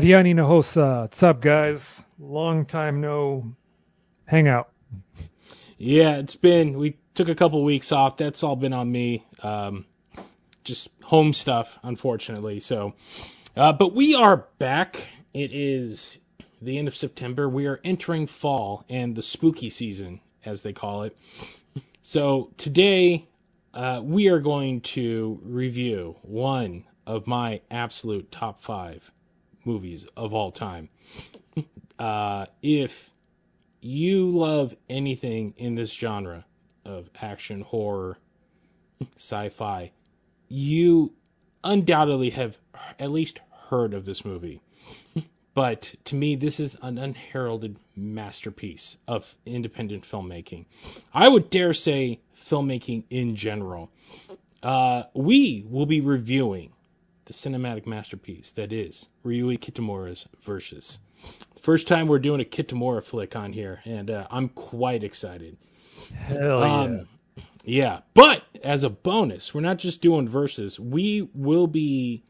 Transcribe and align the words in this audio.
Ariani 0.00 0.34
Nahosa. 0.34 1.02
What's 1.02 1.22
up, 1.22 1.42
guys? 1.42 2.02
Long 2.18 2.64
time 2.64 3.02
no 3.02 3.54
hangout. 4.24 4.72
yeah. 5.76 6.16
It's 6.16 6.36
been 6.36 6.78
we 6.78 6.96
took 7.14 7.28
a 7.28 7.34
couple 7.34 7.62
weeks 7.62 7.92
off. 7.92 8.16
That's 8.16 8.42
all 8.42 8.56
been 8.56 8.72
on 8.72 8.90
me. 8.90 9.26
Um, 9.42 9.84
just 10.64 10.88
home 11.02 11.34
stuff, 11.34 11.78
unfortunately. 11.82 12.60
So, 12.60 12.94
uh, 13.54 13.74
but 13.74 13.94
we 13.94 14.14
are 14.14 14.46
back. 14.58 15.06
It 15.34 15.52
is 15.52 16.16
the 16.62 16.78
end 16.78 16.88
of 16.88 16.96
September. 16.96 17.46
We 17.46 17.66
are 17.66 17.78
entering 17.84 18.26
fall 18.26 18.86
and 18.88 19.14
the 19.14 19.22
spooky 19.22 19.68
season, 19.68 20.22
as 20.46 20.62
they 20.62 20.72
call 20.72 21.02
it. 21.02 21.18
So 22.00 22.52
today 22.56 23.28
uh, 23.74 24.00
we 24.02 24.28
are 24.28 24.40
going 24.40 24.80
to 24.80 25.38
review 25.42 26.16
one 26.22 26.84
of 27.06 27.26
my 27.26 27.60
absolute 27.70 28.32
top 28.32 28.62
five 28.62 29.10
movies 29.64 30.06
of 30.16 30.34
all 30.34 30.50
time. 30.50 30.88
Uh, 31.98 32.46
if 32.62 33.10
you 33.82 34.30
love 34.30 34.74
anything 34.88 35.52
in 35.58 35.74
this 35.74 35.92
genre 35.92 36.46
of 36.86 37.10
action, 37.20 37.60
horror, 37.60 38.16
sci-fi, 39.16 39.92
you 40.48 41.12
undoubtedly 41.62 42.30
have 42.30 42.56
at 42.98 43.10
least 43.10 43.40
heard 43.68 43.92
of 43.92 44.04
this 44.06 44.24
movie. 44.24 44.62
But 45.52 45.92
to 46.06 46.14
me, 46.14 46.36
this 46.36 46.60
is 46.60 46.76
an 46.80 46.96
unheralded 46.96 47.76
masterpiece 47.96 48.96
of 49.08 49.34
independent 49.44 50.04
filmmaking. 50.04 50.66
I 51.12 51.28
would 51.28 51.50
dare 51.50 51.74
say 51.74 52.20
filmmaking 52.36 53.04
in 53.10 53.34
general. 53.34 53.90
Uh, 54.62 55.02
we 55.12 55.64
will 55.68 55.86
be 55.86 56.00
reviewing 56.00 56.72
the 57.30 57.34
cinematic 57.34 57.86
masterpiece 57.86 58.50
that 58.52 58.72
is 58.72 59.08
Ryuhei 59.24 59.56
Kitamura's 59.56 60.26
Versus. 60.42 60.98
First 61.62 61.86
time 61.86 62.08
we're 62.08 62.18
doing 62.18 62.40
a 62.40 62.44
Kitamura 62.44 63.04
flick 63.04 63.36
on 63.36 63.52
here, 63.52 63.80
and 63.84 64.10
uh, 64.10 64.26
I'm 64.32 64.48
quite 64.48 65.04
excited. 65.04 65.56
Hell 66.12 66.60
yeah. 66.60 66.80
Um, 66.80 67.08
yeah, 67.62 68.00
but 68.14 68.42
as 68.64 68.82
a 68.82 68.90
bonus, 68.90 69.54
we're 69.54 69.60
not 69.60 69.78
just 69.78 70.02
doing 70.02 70.28
Versus. 70.28 70.80
We 70.80 71.28
will 71.32 71.68
be 71.68 72.24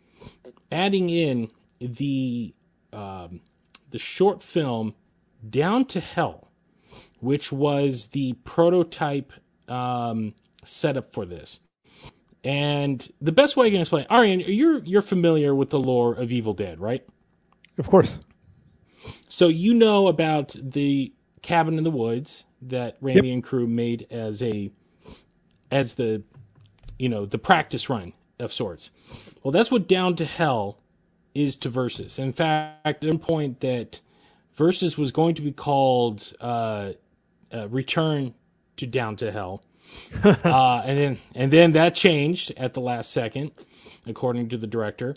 adding 0.71 1.09
in 1.09 1.51
the 1.81 2.53
um, 2.93 3.41
the 3.89 3.99
short 3.99 4.43
film 4.43 4.95
Down 5.49 5.87
to 5.87 6.01
Hell, 6.01 6.47
which 7.21 7.51
was 7.51 8.09
the 8.09 8.35
prototype 8.45 9.33
um, 9.67 10.35
setup 10.67 11.15
for 11.15 11.25
this. 11.25 11.59
And 12.43 13.07
the 13.21 13.33
best 13.33 13.57
way 13.57 13.67
I 13.67 13.71
can 13.71 13.81
explain, 13.81 14.07
Arian, 14.11 14.41
you're 14.41 14.83
you're 14.83 15.03
familiar 15.03 15.55
with 15.55 15.71
the 15.71 15.81
lore 15.81 16.15
of 16.15 16.33
Evil 16.33 16.55
Dead, 16.55 16.81
right? 16.81 17.07
of 17.81 17.89
course. 17.89 18.19
So 19.29 19.49
you 19.49 19.75
know 19.75 20.09
about 20.09 20.55
the 20.55 21.13
cabin 21.43 21.79
in 21.79 21.85
the 21.85 21.91
woods 21.91 22.45
that 22.63 23.01
Raimi 23.01 23.33
and 23.33 23.43
crew 23.43 23.67
made 23.67 24.07
as 24.11 24.43
a 24.43 24.71
as 25.71 25.95
the 25.95 26.23
you 26.99 27.09
know 27.09 27.27
the 27.27 27.39
practice 27.39 27.89
run 27.89 28.13
of 28.39 28.53
sorts. 28.53 28.91
Well, 29.43 29.53
that's 29.53 29.71
what 29.71 29.89
Down 29.89 30.17
to 30.17 30.25
Hell 30.25 30.79
is 31.35 31.59
to 31.59 31.71
Versus. 31.71 32.19
In 32.19 32.33
fact, 32.33 33.05
at 33.05 33.05
one 33.05 33.19
point 33.19 33.61
that 33.61 34.01
Versus 34.55 34.99
was 34.99 35.13
going 35.13 35.37
to 35.37 35.43
be 35.43 35.53
called 35.53 36.31
uh, 36.41 36.93
uh, 37.53 37.69
Return 37.69 38.35
to 38.77 38.87
Down 38.87 39.17
to 39.17 39.33
Hell, 39.33 39.63
uh, 40.25 40.83
and 40.85 40.99
then 40.99 41.19
and 41.35 41.53
then 41.53 41.73
that 41.73 41.95
changed 41.95 42.53
at 42.57 42.75
the 42.75 42.81
last 42.81 43.13
second, 43.13 43.53
according 44.07 44.51
to 44.51 44.57
the 44.57 44.67
director. 44.67 45.17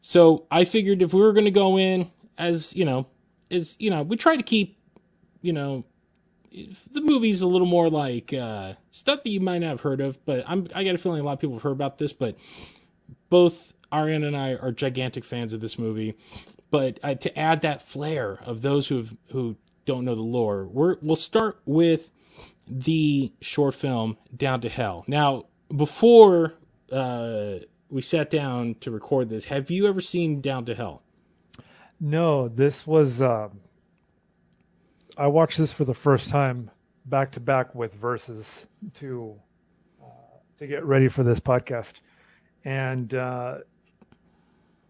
So 0.00 0.46
I 0.50 0.64
figured 0.64 1.02
if 1.02 1.12
we 1.12 1.20
were 1.20 1.32
going 1.32 1.46
to 1.46 1.50
go 1.50 1.78
in 1.78 2.10
as 2.36 2.74
you 2.74 2.84
know, 2.84 3.06
as 3.50 3.76
you 3.78 3.90
know, 3.90 4.02
we 4.02 4.16
try 4.16 4.36
to 4.36 4.42
keep 4.42 4.78
you 5.40 5.52
know 5.52 5.84
the 6.92 7.00
movie's 7.00 7.42
a 7.42 7.46
little 7.48 7.66
more 7.66 7.90
like 7.90 8.32
uh, 8.32 8.74
stuff 8.90 9.22
that 9.24 9.30
you 9.30 9.40
might 9.40 9.58
not 9.58 9.70
have 9.70 9.80
heard 9.80 10.00
of, 10.00 10.24
but 10.24 10.44
I'm 10.46 10.68
I 10.74 10.84
got 10.84 10.94
a 10.94 10.98
feeling 10.98 11.20
a 11.20 11.24
lot 11.24 11.32
of 11.32 11.40
people 11.40 11.56
have 11.56 11.62
heard 11.62 11.72
about 11.72 11.98
this. 11.98 12.12
But 12.12 12.36
both 13.28 13.72
Arian 13.92 14.24
and 14.24 14.36
I 14.36 14.54
are 14.54 14.72
gigantic 14.72 15.24
fans 15.24 15.52
of 15.52 15.60
this 15.60 15.78
movie. 15.78 16.16
But 16.70 17.00
uh, 17.02 17.14
to 17.14 17.38
add 17.38 17.62
that 17.62 17.82
flair 17.82 18.38
of 18.44 18.62
those 18.62 18.86
who 18.86 19.06
who 19.30 19.56
don't 19.84 20.04
know 20.04 20.14
the 20.14 20.22
lore, 20.22 20.64
we're, 20.66 20.96
we'll 21.02 21.16
start 21.16 21.60
with 21.66 22.08
the 22.66 23.32
short 23.40 23.74
film 23.74 24.16
Down 24.36 24.60
to 24.62 24.68
Hell. 24.68 25.04
Now, 25.06 25.44
before 25.74 26.54
uh, 26.90 27.56
we 27.90 28.02
sat 28.02 28.30
down 28.30 28.76
to 28.80 28.90
record 28.90 29.28
this, 29.28 29.44
have 29.46 29.70
you 29.70 29.86
ever 29.86 30.00
seen 30.00 30.40
Down 30.40 30.64
to 30.66 30.74
Hell? 30.74 31.02
No, 32.00 32.48
this 32.48 32.86
was. 32.86 33.22
Um, 33.22 33.60
I 35.16 35.28
watched 35.28 35.58
this 35.58 35.72
for 35.72 35.84
the 35.84 35.94
first 35.94 36.28
time 36.30 36.70
back 37.06 37.32
to 37.32 37.40
back 37.40 37.74
with 37.74 37.94
Versus 37.94 38.66
to 38.94 39.38
uh, 40.02 40.06
to 40.58 40.66
get 40.66 40.84
ready 40.84 41.08
for 41.08 41.22
this 41.22 41.40
podcast, 41.40 41.94
and 42.64 43.12
uh, 43.14 43.58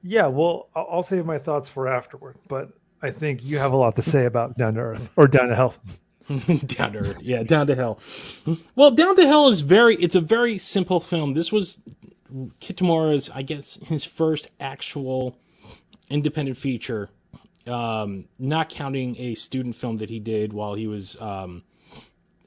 yeah, 0.02 0.26
well, 0.26 0.68
I'll, 0.74 0.88
I'll 0.92 1.02
save 1.02 1.26
my 1.26 1.38
thoughts 1.38 1.68
for 1.68 1.88
afterward. 1.88 2.36
But 2.48 2.70
I 3.02 3.10
think 3.10 3.44
you 3.44 3.58
have 3.58 3.72
a 3.72 3.76
lot 3.76 3.96
to 3.96 4.02
say 4.02 4.24
about 4.24 4.56
Down 4.56 4.74
to 4.74 4.80
Earth 4.80 5.10
or 5.16 5.26
Down 5.26 5.48
to 5.48 5.54
Hell. 5.54 5.74
down 6.66 6.92
to 6.92 6.98
earth. 6.98 7.22
Yeah, 7.22 7.42
down 7.42 7.66
to 7.66 7.74
hell. 7.74 7.98
Well, 8.74 8.92
down 8.92 9.16
to 9.16 9.26
hell 9.26 9.48
is 9.48 9.60
very. 9.60 9.96
It's 9.96 10.14
a 10.14 10.20
very 10.20 10.58
simple 10.58 11.00
film. 11.00 11.34
This 11.34 11.52
was 11.52 11.78
Kitamura's, 12.60 13.30
I 13.30 13.42
guess, 13.42 13.78
his 13.82 14.04
first 14.04 14.48
actual 14.58 15.36
independent 16.08 16.58
feature, 16.58 17.10
um, 17.66 18.24
not 18.38 18.68
counting 18.68 19.16
a 19.18 19.34
student 19.34 19.76
film 19.76 19.98
that 19.98 20.10
he 20.10 20.18
did 20.18 20.52
while 20.52 20.74
he 20.74 20.86
was 20.86 21.16
um, 21.20 21.62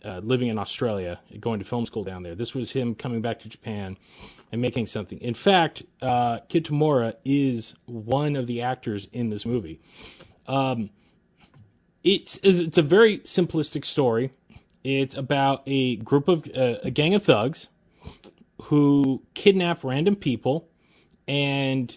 uh, 0.04 0.20
living 0.20 0.48
in 0.48 0.58
Australia, 0.58 1.20
going 1.40 1.60
to 1.60 1.66
film 1.66 1.86
school 1.86 2.04
down 2.04 2.24
there. 2.24 2.36
This 2.36 2.54
was 2.54 2.72
him 2.72 2.96
coming 2.96 3.22
back 3.22 3.42
to 3.42 3.50
Japan 3.50 3.98
and 4.52 4.62
making 4.62 4.88
something. 4.88 5.20
In 5.20 5.34
fact, 5.34 5.84
uh, 6.02 6.40
Kitamura 6.50 7.16
is 7.26 7.76
one 7.86 8.36
of 8.36 8.48
the 8.48 8.64
actors 8.64 9.08
in 9.12 9.30
this 9.30 9.46
movie. 9.46 9.82
Um, 10.48 10.90
it's 12.08 12.40
it's 12.42 12.78
a 12.78 12.82
very 12.82 13.20
simplistic 13.20 13.86
story. 13.86 14.32
It's 14.84 15.16
about 15.16 15.64
a 15.66 15.98
group 15.98 16.30
of 16.30 16.48
uh, 16.48 16.78
a 16.84 16.92
gang 16.92 17.16
of 17.16 17.24
thugs 17.24 17.68
who 18.64 19.22
kidnap 19.34 19.84
random 19.84 20.16
people, 20.16 20.70
and 21.28 21.96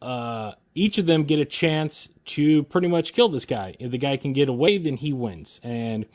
uh, 0.00 0.52
each 0.74 0.98
of 0.98 1.06
them 1.06 1.24
get 1.24 1.38
a 1.38 1.44
chance 1.44 2.08
to 2.24 2.64
pretty 2.64 2.88
much 2.88 3.12
kill 3.12 3.28
this 3.28 3.44
guy. 3.44 3.76
If 3.78 3.92
the 3.92 3.98
guy 3.98 4.16
can 4.16 4.32
get 4.32 4.48
away, 4.48 4.78
then 4.78 4.96
he 4.96 5.12
wins, 5.12 5.60
and 5.62 6.06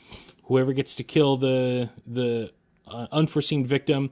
whoever 0.43 0.73
gets 0.73 0.95
to 0.95 1.03
kill 1.03 1.37
the 1.37 1.89
the 2.05 2.51
uh, 2.85 3.07
unforeseen 3.13 3.65
victim, 3.65 4.11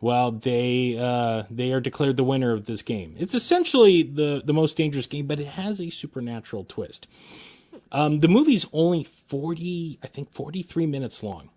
well, 0.00 0.32
they 0.32 0.96
uh, 0.98 1.42
they 1.50 1.72
are 1.72 1.80
declared 1.80 2.16
the 2.16 2.24
winner 2.24 2.52
of 2.52 2.64
this 2.64 2.80
game. 2.80 3.16
It's 3.18 3.34
essentially 3.34 4.04
the 4.04 4.40
the 4.42 4.54
most 4.54 4.78
dangerous 4.78 5.06
game, 5.06 5.26
but 5.26 5.38
it 5.38 5.48
has 5.48 5.82
a 5.82 5.90
supernatural 5.90 6.64
twist. 6.64 7.06
Um, 7.92 8.18
the 8.20 8.28
movie's 8.28 8.66
only 8.72 9.04
40, 9.04 9.98
I 10.02 10.06
think 10.06 10.32
43 10.32 10.86
minutes 10.86 11.22
long. 11.22 11.50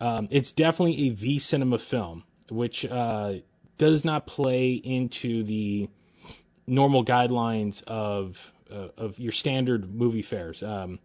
Um, 0.00 0.28
it's 0.30 0.52
definitely 0.52 1.08
a 1.08 1.10
V 1.10 1.38
cinema 1.38 1.78
film, 1.78 2.24
which 2.50 2.84
uh, 2.84 3.34
does 3.78 4.04
not 4.04 4.26
play 4.26 4.72
into 4.72 5.44
the 5.44 5.88
normal 6.66 7.04
guidelines 7.04 7.82
of 7.84 8.52
uh, 8.70 8.88
of 8.96 9.18
your 9.18 9.32
standard 9.32 9.94
movie 9.94 10.22
fares. 10.22 10.62
Um, 10.62 10.98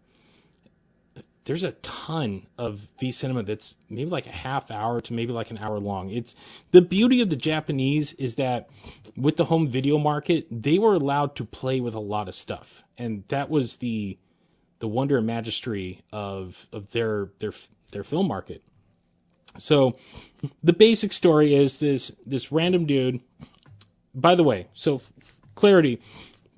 there's 1.44 1.64
a 1.64 1.72
ton 1.72 2.46
of 2.58 2.86
V 2.98 3.12
cinema 3.12 3.42
that's 3.42 3.74
maybe 3.88 4.10
like 4.10 4.26
a 4.26 4.32
half 4.32 4.70
hour 4.70 5.00
to 5.00 5.12
maybe 5.12 5.32
like 5.32 5.50
an 5.50 5.58
hour 5.58 5.78
long. 5.78 6.10
It's 6.10 6.34
the 6.70 6.82
beauty 6.82 7.22
of 7.22 7.30
the 7.30 7.36
Japanese 7.36 8.12
is 8.12 8.36
that 8.36 8.68
with 9.16 9.36
the 9.36 9.44
home 9.44 9.66
video 9.66 9.98
market, 9.98 10.46
they 10.50 10.78
were 10.78 10.94
allowed 10.94 11.36
to 11.36 11.44
play 11.44 11.80
with 11.80 11.94
a 11.94 12.00
lot 12.00 12.28
of 12.28 12.34
stuff, 12.34 12.84
and 12.98 13.24
that 13.28 13.50
was 13.50 13.76
the 13.76 14.18
the 14.80 14.88
wonder 14.88 15.18
and 15.18 15.26
majesty 15.26 16.02
of 16.12 16.66
of 16.72 16.90
their 16.92 17.30
their 17.38 17.52
their 17.92 18.04
film 18.04 18.28
market. 18.28 18.62
So 19.58 19.98
the 20.62 20.72
basic 20.72 21.12
story 21.12 21.54
is 21.54 21.78
this 21.78 22.12
this 22.26 22.52
random 22.52 22.86
dude. 22.86 23.20
By 24.14 24.34
the 24.34 24.44
way, 24.44 24.68
so 24.74 25.00
clarity, 25.54 26.00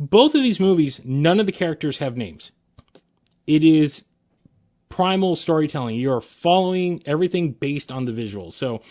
both 0.00 0.34
of 0.34 0.42
these 0.42 0.58
movies, 0.58 1.00
none 1.04 1.38
of 1.38 1.46
the 1.46 1.52
characters 1.52 1.98
have 1.98 2.16
names. 2.16 2.50
It 3.46 3.64
is 3.64 4.04
primal 4.92 5.36
storytelling. 5.36 5.96
You're 5.96 6.20
following 6.20 7.02
everything 7.06 7.52
based 7.52 7.90
on 7.90 8.04
the 8.04 8.12
visuals. 8.12 8.52
So 8.52 8.82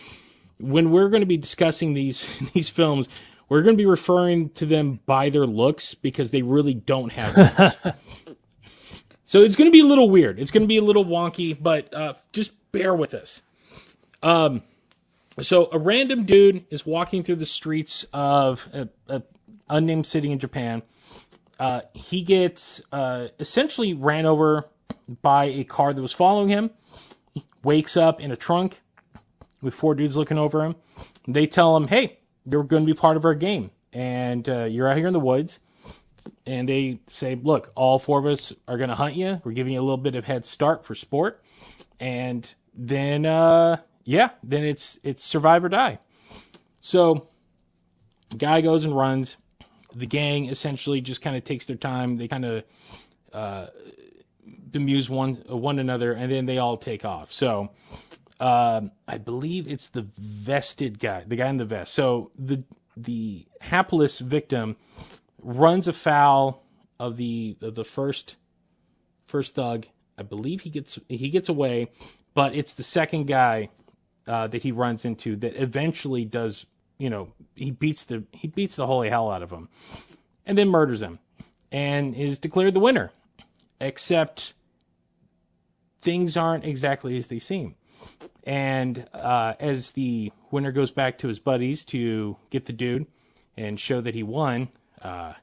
when 0.59 0.89
we're 0.89 1.09
going 1.09 1.21
to 1.21 1.27
be 1.27 1.38
discussing 1.38 1.94
these 1.94 2.27
these 2.53 2.69
films, 2.69 3.07
we're 3.48 3.62
going 3.62 3.75
to 3.75 3.81
be 3.81 3.86
referring 3.86 4.50
to 4.51 4.65
them 4.65 5.00
by 5.06 5.30
their 5.30 5.45
looks 5.45 5.94
because 5.94 6.31
they 6.31 6.42
really 6.42 6.74
don't 6.74 7.12
have. 7.12 7.95
So 9.31 9.44
it's 9.44 9.56
going 9.56 9.69
to 9.69 9.71
be 9.71 9.80
a 9.80 9.86
little 9.86 10.09
weird. 10.09 10.42
It's 10.42 10.51
going 10.51 10.63
to 10.63 10.68
be 10.68 10.75
a 10.75 10.81
little 10.81 11.06
wonky, 11.06 11.56
but 11.57 11.94
uh, 11.94 12.15
just 12.33 12.51
bear 12.74 12.94
with 12.94 13.13
us. 13.13 13.42
Um, 14.21 14.62
so 15.39 15.69
a 15.71 15.80
random 15.80 16.25
dude 16.25 16.65
is 16.69 16.86
walking 16.86 17.24
through 17.24 17.38
the 17.38 17.45
streets 17.45 18.06
of 18.12 18.68
a, 18.74 18.89
a 19.07 19.24
unnamed 19.69 20.06
city 20.06 20.33
in 20.33 20.39
Japan. 20.39 20.81
Uh, 21.57 21.80
he 21.94 22.24
gets 22.24 22.81
uh, 22.92 23.30
essentially 23.39 23.94
ran 23.94 24.25
over 24.25 24.65
by 25.22 25.46
a 25.46 25.64
car 25.64 25.94
that 25.94 26.02
was 26.02 26.12
following 26.12 26.50
him. 26.50 26.72
Wakes 27.64 27.98
up 27.98 28.22
in 28.22 28.32
a 28.32 28.36
trunk 28.36 28.80
with 29.62 29.74
four 29.74 29.96
dudes 29.96 30.18
looking 30.18 30.38
over 30.38 30.64
him. 30.66 30.76
They 31.28 31.48
tell 31.48 31.78
him, 31.78 31.88
"Hey, 31.88 32.18
you're 32.46 32.64
going 32.64 32.84
to 32.84 32.94
be 32.94 32.98
part 32.98 33.18
of 33.18 33.26
our 33.26 33.36
game, 33.36 33.72
and 33.94 34.48
uh, 34.50 34.66
you're 34.66 34.88
out 34.88 34.98
here 34.98 35.08
in 35.08 35.14
the 35.14 35.20
woods." 35.20 35.60
And 36.46 36.68
they 36.68 37.00
say, 37.12 37.36
"Look, 37.36 37.72
all 37.76 38.00
four 38.00 38.20
of 38.20 38.26
us 38.26 38.54
are 38.68 38.78
going 38.78 38.90
to 38.90 38.96
hunt 38.96 39.16
you. 39.16 39.42
We're 39.44 39.52
giving 39.52 39.74
you 39.74 39.80
a 39.80 39.84
little 39.84 39.98
bit 39.98 40.16
of 40.16 40.26
head 40.26 40.46
start 40.46 40.86
for 40.86 40.96
sport, 40.96 41.44
and 42.00 42.52
then, 42.74 43.26
uh, 43.26 43.78
yeah, 44.04 44.32
then 44.44 44.64
it's 44.64 45.00
it's 45.04 45.24
survive 45.24 45.64
or 45.64 45.70
die." 45.70 46.00
So, 46.80 47.28
guy 48.36 48.62
goes 48.62 48.86
and 48.86 48.96
runs. 48.96 49.38
The 49.94 50.08
gang 50.08 50.48
essentially 50.48 51.02
just 51.02 51.22
kind 51.22 51.36
of 51.36 51.44
takes 51.44 51.66
their 51.66 51.76
time. 51.76 52.18
They 52.18 52.28
kind 52.28 52.46
of 52.46 52.64
uh, 53.34 53.68
bemuse 54.46 55.10
one 55.10 55.36
one 55.48 55.80
another, 55.80 56.14
and 56.14 56.32
then 56.32 56.46
they 56.46 56.58
all 56.58 56.78
take 56.78 57.06
off. 57.06 57.32
So 57.32 57.72
um, 58.40 58.92
I 59.08 59.18
believe 59.18 59.68
it's 59.68 59.88
the 59.88 60.08
vested 60.18 61.00
guy, 61.00 61.24
the 61.28 61.36
guy 61.36 61.48
in 61.48 61.58
the 61.58 61.66
vest. 61.66 61.94
So 61.94 62.32
the 62.38 62.64
the 62.98 63.46
hapless 63.60 64.20
victim 64.20 64.76
runs 65.42 65.88
afoul 65.88 66.64
of 67.00 67.18
the 67.18 67.56
of 67.62 67.76
the 67.76 67.86
first 67.86 68.38
first 69.28 69.56
thug. 69.56 69.86
I 70.18 70.24
believe 70.24 70.62
he 70.62 70.70
gets 70.70 71.00
he 71.08 71.30
gets 71.30 71.50
away, 71.50 71.92
but 72.34 72.56
it's 72.56 72.74
the 72.74 72.84
second 72.84 73.28
guy 73.28 73.70
uh, 74.28 74.48
that 74.48 74.64
he 74.64 74.72
runs 74.72 75.06
into 75.06 75.36
that 75.38 75.62
eventually 75.62 76.26
does 76.26 76.66
you 76.98 77.10
know 77.10 77.30
he 77.56 77.72
beats 77.72 78.06
the 78.06 78.24
he 78.32 78.48
beats 78.48 78.76
the 78.76 78.88
holy 78.88 79.10
hell 79.10 79.30
out 79.30 79.44
of 79.44 79.52
him, 79.52 79.70
and 80.46 80.58
then 80.58 80.68
murders 80.68 81.02
him, 81.02 81.20
and 81.72 82.16
is 82.16 82.40
declared 82.40 82.74
the 82.74 82.80
winner. 82.80 83.12
Except 83.81 84.54
things 86.01 86.38
aren't 86.38 86.66
exactly 86.66 87.18
as 87.18 87.28
they 87.28 87.39
seem. 87.39 87.75
And 88.44 89.06
uh, 89.13 89.54
as 89.60 89.92
the 89.92 90.31
winner 90.51 90.72
goes 90.72 90.92
back 90.92 91.19
to 91.19 91.28
his 91.28 91.39
buddies 91.39 91.86
to 91.86 92.38
get 92.50 92.66
the 92.66 92.74
dude 92.74 93.07
and 93.57 93.80
show 93.80 94.00
that 94.00 94.16
he 94.16 94.24
won, 94.24 94.69
uh, 95.01 95.33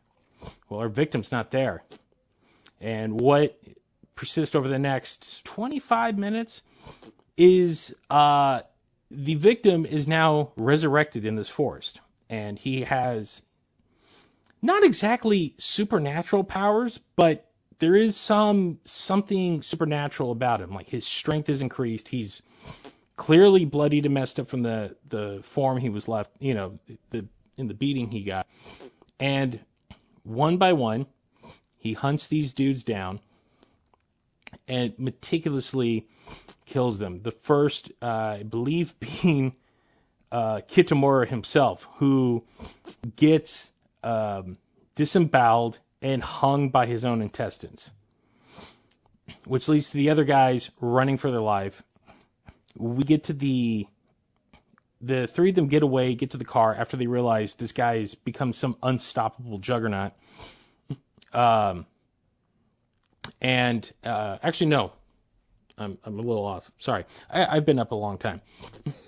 well, 0.69 0.81
our 0.81 0.89
victim's 0.89 1.33
not 1.33 1.51
there. 1.51 1.83
And 2.81 3.21
what 3.21 3.61
persists 4.15 4.55
over 4.55 4.69
the 4.69 4.79
next 4.79 5.45
25 5.45 6.17
minutes 6.17 6.63
is 7.37 7.95
uh, 8.09 8.61
the 9.11 9.35
victim 9.35 9.85
is 9.85 10.07
now 10.07 10.53
resurrected 10.57 11.25
in 11.25 11.37
this 11.37 11.49
forest. 11.49 12.01
And 12.31 12.59
he 12.59 12.83
has 12.83 13.43
not 14.61 14.85
exactly 14.85 15.55
supernatural 15.59 16.45
powers, 16.45 16.99
but 17.17 17.48
there 17.79 17.95
is 17.95 18.17
some 18.17 18.79
something 18.85 19.63
supernatural 19.63 20.33
about 20.33 20.61
him. 20.61 20.71
Like 20.71 20.89
his 20.89 21.07
strength 21.07 21.49
is 21.49 21.63
increased. 21.63 22.09
He's 22.09 22.43
clearly 23.17 23.65
bloodied 23.65 24.05
and 24.07 24.15
messed 24.15 24.41
up 24.41 24.49
from 24.49 24.63
the 24.63 24.97
the 25.09 25.41
form 25.43 25.79
he 25.79 25.89
was 25.91 26.09
left, 26.09 26.31
you 26.39 26.55
know, 26.55 26.79
the 27.11 27.27
in 27.57 27.69
the 27.69 27.75
beating 27.75 28.11
he 28.11 28.23
got. 28.23 28.47
And 29.21 29.61
one 30.23 30.59
by 30.59 30.73
one, 30.75 31.07
he 31.79 31.93
hunts 31.93 32.27
these 32.29 32.55
dudes 32.55 32.85
down 32.85 33.21
and 34.67 34.95
meticulously 34.99 36.07
kills 36.67 36.99
them. 36.99 37.23
The 37.23 37.31
first, 37.31 37.91
uh, 38.01 38.07
I 38.07 38.43
believe, 38.43 38.95
being 39.23 39.55
uh, 40.31 40.61
Kitamura 40.69 41.27
himself, 41.27 41.89
who 41.97 42.45
gets 43.17 43.71
um, 44.03 44.57
disemboweled 44.95 45.79
and 46.01 46.23
hung 46.23 46.71
by 46.71 46.87
his 46.87 47.05
own 47.05 47.23
intestines, 47.23 47.91
which 49.45 49.69
leads 49.69 49.91
to 49.91 49.97
the 49.97 50.11
other 50.11 50.25
guys 50.25 50.71
running 50.81 51.17
for 51.17 51.31
their 51.31 51.41
life. 51.41 51.83
We 52.77 53.05
get 53.05 53.25
to 53.25 53.33
the 53.33 53.87
the 55.01 55.27
three 55.27 55.51
of 55.51 55.55
them 55.55 55.69
get 55.69 55.83
away, 55.83 56.15
get 56.15 56.33
to 56.33 56.39
the 56.39 56.45
car 56.45 56.75
after 56.75 56.97
they 56.97 57.07
realize 57.07 57.55
this 57.55 57.73
guy 57.73 57.99
has 57.99 58.15
become 58.15 58.53
some 58.53 58.77
unstoppable 58.83 59.59
juggernaut. 59.59 60.13
Um, 61.33 61.87
and 63.41 63.89
uh, 64.03 64.39
actually, 64.43 64.69
no, 64.69 64.93
I'm 65.77 65.99
I'm 66.05 66.19
a 66.19 66.23
little 66.23 66.45
off. 66.45 66.71
Sorry, 66.79 67.05
I, 67.31 67.47
I've 67.47 67.67
been 67.67 67.79
up 67.79 67.93
a 67.93 67.97
long 67.97 68.19
time. 68.19 68.41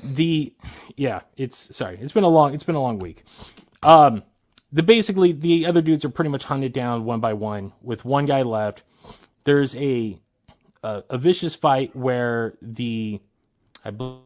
The 0.04 0.52
yeah, 0.96 1.20
it's 1.36 1.76
sorry, 1.76 1.98
it's 2.00 2.12
been 2.12 2.24
a 2.24 2.28
long 2.28 2.54
it's 2.54 2.64
been 2.64 2.74
a 2.74 2.82
long 2.82 2.98
week. 2.98 3.24
Um, 3.82 4.22
the 4.72 4.82
basically 4.82 5.32
the 5.32 5.66
other 5.66 5.82
dudes 5.82 6.04
are 6.04 6.10
pretty 6.10 6.30
much 6.30 6.44
hunted 6.44 6.72
down 6.72 7.04
one 7.04 7.20
by 7.20 7.32
one 7.32 7.72
with 7.82 8.04
one 8.04 8.26
guy 8.26 8.42
left. 8.42 8.82
There's 9.44 9.74
a 9.76 10.18
a, 10.82 11.02
a 11.10 11.18
vicious 11.18 11.54
fight 11.54 11.94
where 11.94 12.54
the 12.62 13.20
I 13.84 13.90
believe 13.90 14.22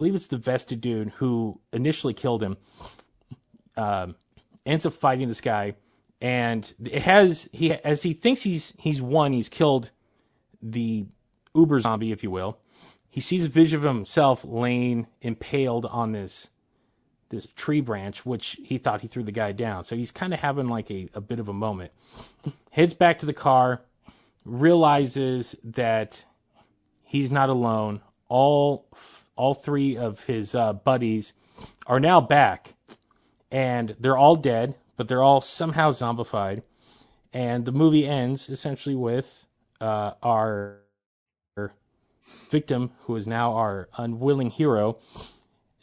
it's 0.00 0.28
the 0.28 0.38
vested 0.38 0.80
dude 0.80 1.10
who 1.10 1.60
initially 1.72 2.14
killed 2.14 2.42
him 2.42 2.56
um, 3.76 4.14
ends 4.64 4.86
up 4.86 4.94
fighting 4.94 5.28
this 5.28 5.40
guy, 5.40 5.74
and 6.20 6.72
it 6.82 7.02
has 7.02 7.48
he 7.52 7.72
as 7.72 8.02
he 8.02 8.14
thinks 8.14 8.42
he's 8.42 8.74
he's 8.78 9.00
won, 9.00 9.32
he's 9.32 9.48
killed 9.48 9.90
the 10.62 11.06
uber 11.54 11.80
zombie, 11.80 12.12
if 12.12 12.22
you 12.22 12.30
will. 12.30 12.58
He 13.10 13.20
sees 13.20 13.44
a 13.44 13.48
vision 13.48 13.78
of 13.78 13.84
himself 13.84 14.44
laying 14.44 15.06
impaled 15.22 15.86
on 15.86 16.12
this 16.12 16.50
this 17.28 17.46
tree 17.56 17.80
branch, 17.80 18.24
which 18.24 18.56
he 18.62 18.78
thought 18.78 19.00
he 19.00 19.08
threw 19.08 19.22
the 19.22 19.32
guy 19.32 19.52
down. 19.52 19.82
So 19.82 19.96
he's 19.96 20.12
kind 20.12 20.32
of 20.32 20.40
having 20.40 20.68
like 20.68 20.90
a, 20.90 21.08
a 21.14 21.20
bit 21.20 21.40
of 21.40 21.48
a 21.48 21.52
moment. 21.52 21.92
Heads 22.70 22.94
back 22.94 23.18
to 23.18 23.26
the 23.26 23.32
car, 23.32 23.82
realizes 24.44 25.56
that 25.64 26.24
he's 27.04 27.32
not 27.32 27.48
alone. 27.48 28.00
All 28.28 28.86
all 29.36 29.54
three 29.54 29.96
of 29.98 30.20
his 30.24 30.54
uh, 30.54 30.72
buddies 30.72 31.32
are 31.86 32.00
now 32.00 32.20
back, 32.20 32.74
and 33.50 33.94
they're 34.00 34.16
all 34.16 34.36
dead, 34.36 34.74
but 34.96 35.08
they're 35.08 35.22
all 35.22 35.40
somehow 35.40 35.90
zombified. 35.90 36.62
And 37.32 37.64
the 37.64 37.72
movie 37.72 38.06
ends 38.06 38.48
essentially 38.48 38.94
with 38.94 39.46
uh, 39.80 40.12
our 40.22 40.78
victim, 42.50 42.92
who 43.02 43.16
is 43.16 43.26
now 43.26 43.54
our 43.54 43.88
unwilling 43.96 44.50
hero, 44.50 44.98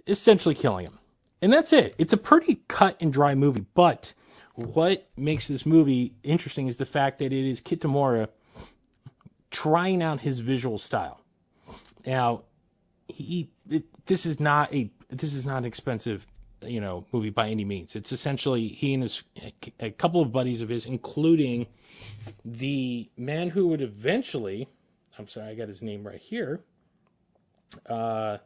essentially 0.08 0.56
killing 0.56 0.86
him. 0.86 1.00
And 1.44 1.52
that's 1.52 1.74
it. 1.74 1.96
It's 1.98 2.14
a 2.14 2.18
pretty 2.18 2.62
cut 2.70 3.02
and 3.02 3.12
dry 3.12 3.36
movie, 3.36 3.66
but 3.74 4.14
what 4.56 5.06
makes 5.18 5.46
this 5.46 5.66
movie 5.66 6.14
interesting 6.24 6.68
is 6.68 6.78
the 6.78 6.86
fact 6.86 7.20
that 7.20 7.34
it 7.34 7.50
is 7.50 7.60
Kitamura 7.60 8.30
trying 9.52 10.02
out 10.02 10.22
his 10.22 10.40
visual 10.40 10.78
style. 10.78 11.20
Now, 12.06 12.44
he 13.10 13.50
it, 13.70 13.84
this 14.06 14.26
is 14.26 14.40
not 14.40 14.74
a 14.74 14.90
this 15.10 15.34
is 15.34 15.46
not 15.46 15.58
an 15.58 15.66
expensive 15.66 16.26
you 16.62 16.80
know 16.80 17.06
movie 17.12 17.30
by 17.30 17.50
any 17.50 17.66
means. 17.66 17.98
It's 17.98 18.14
essentially 18.14 18.70
he 18.70 18.94
and 18.94 19.04
his 19.04 19.22
a 19.82 19.92
couple 19.92 20.22
of 20.22 20.32
buddies 20.32 20.62
of 20.62 20.70
his, 20.70 20.86
including 20.86 21.68
the 22.46 23.10
man 23.18 23.50
who 23.50 23.68
would 23.68 23.82
eventually 23.82 24.70
I'm 25.20 25.28
sorry, 25.28 25.50
I 25.50 25.56
got 25.56 25.68
his 25.68 25.84
name 25.84 26.08
right 26.08 26.22
here. 26.22 26.62
Uh, 27.86 28.38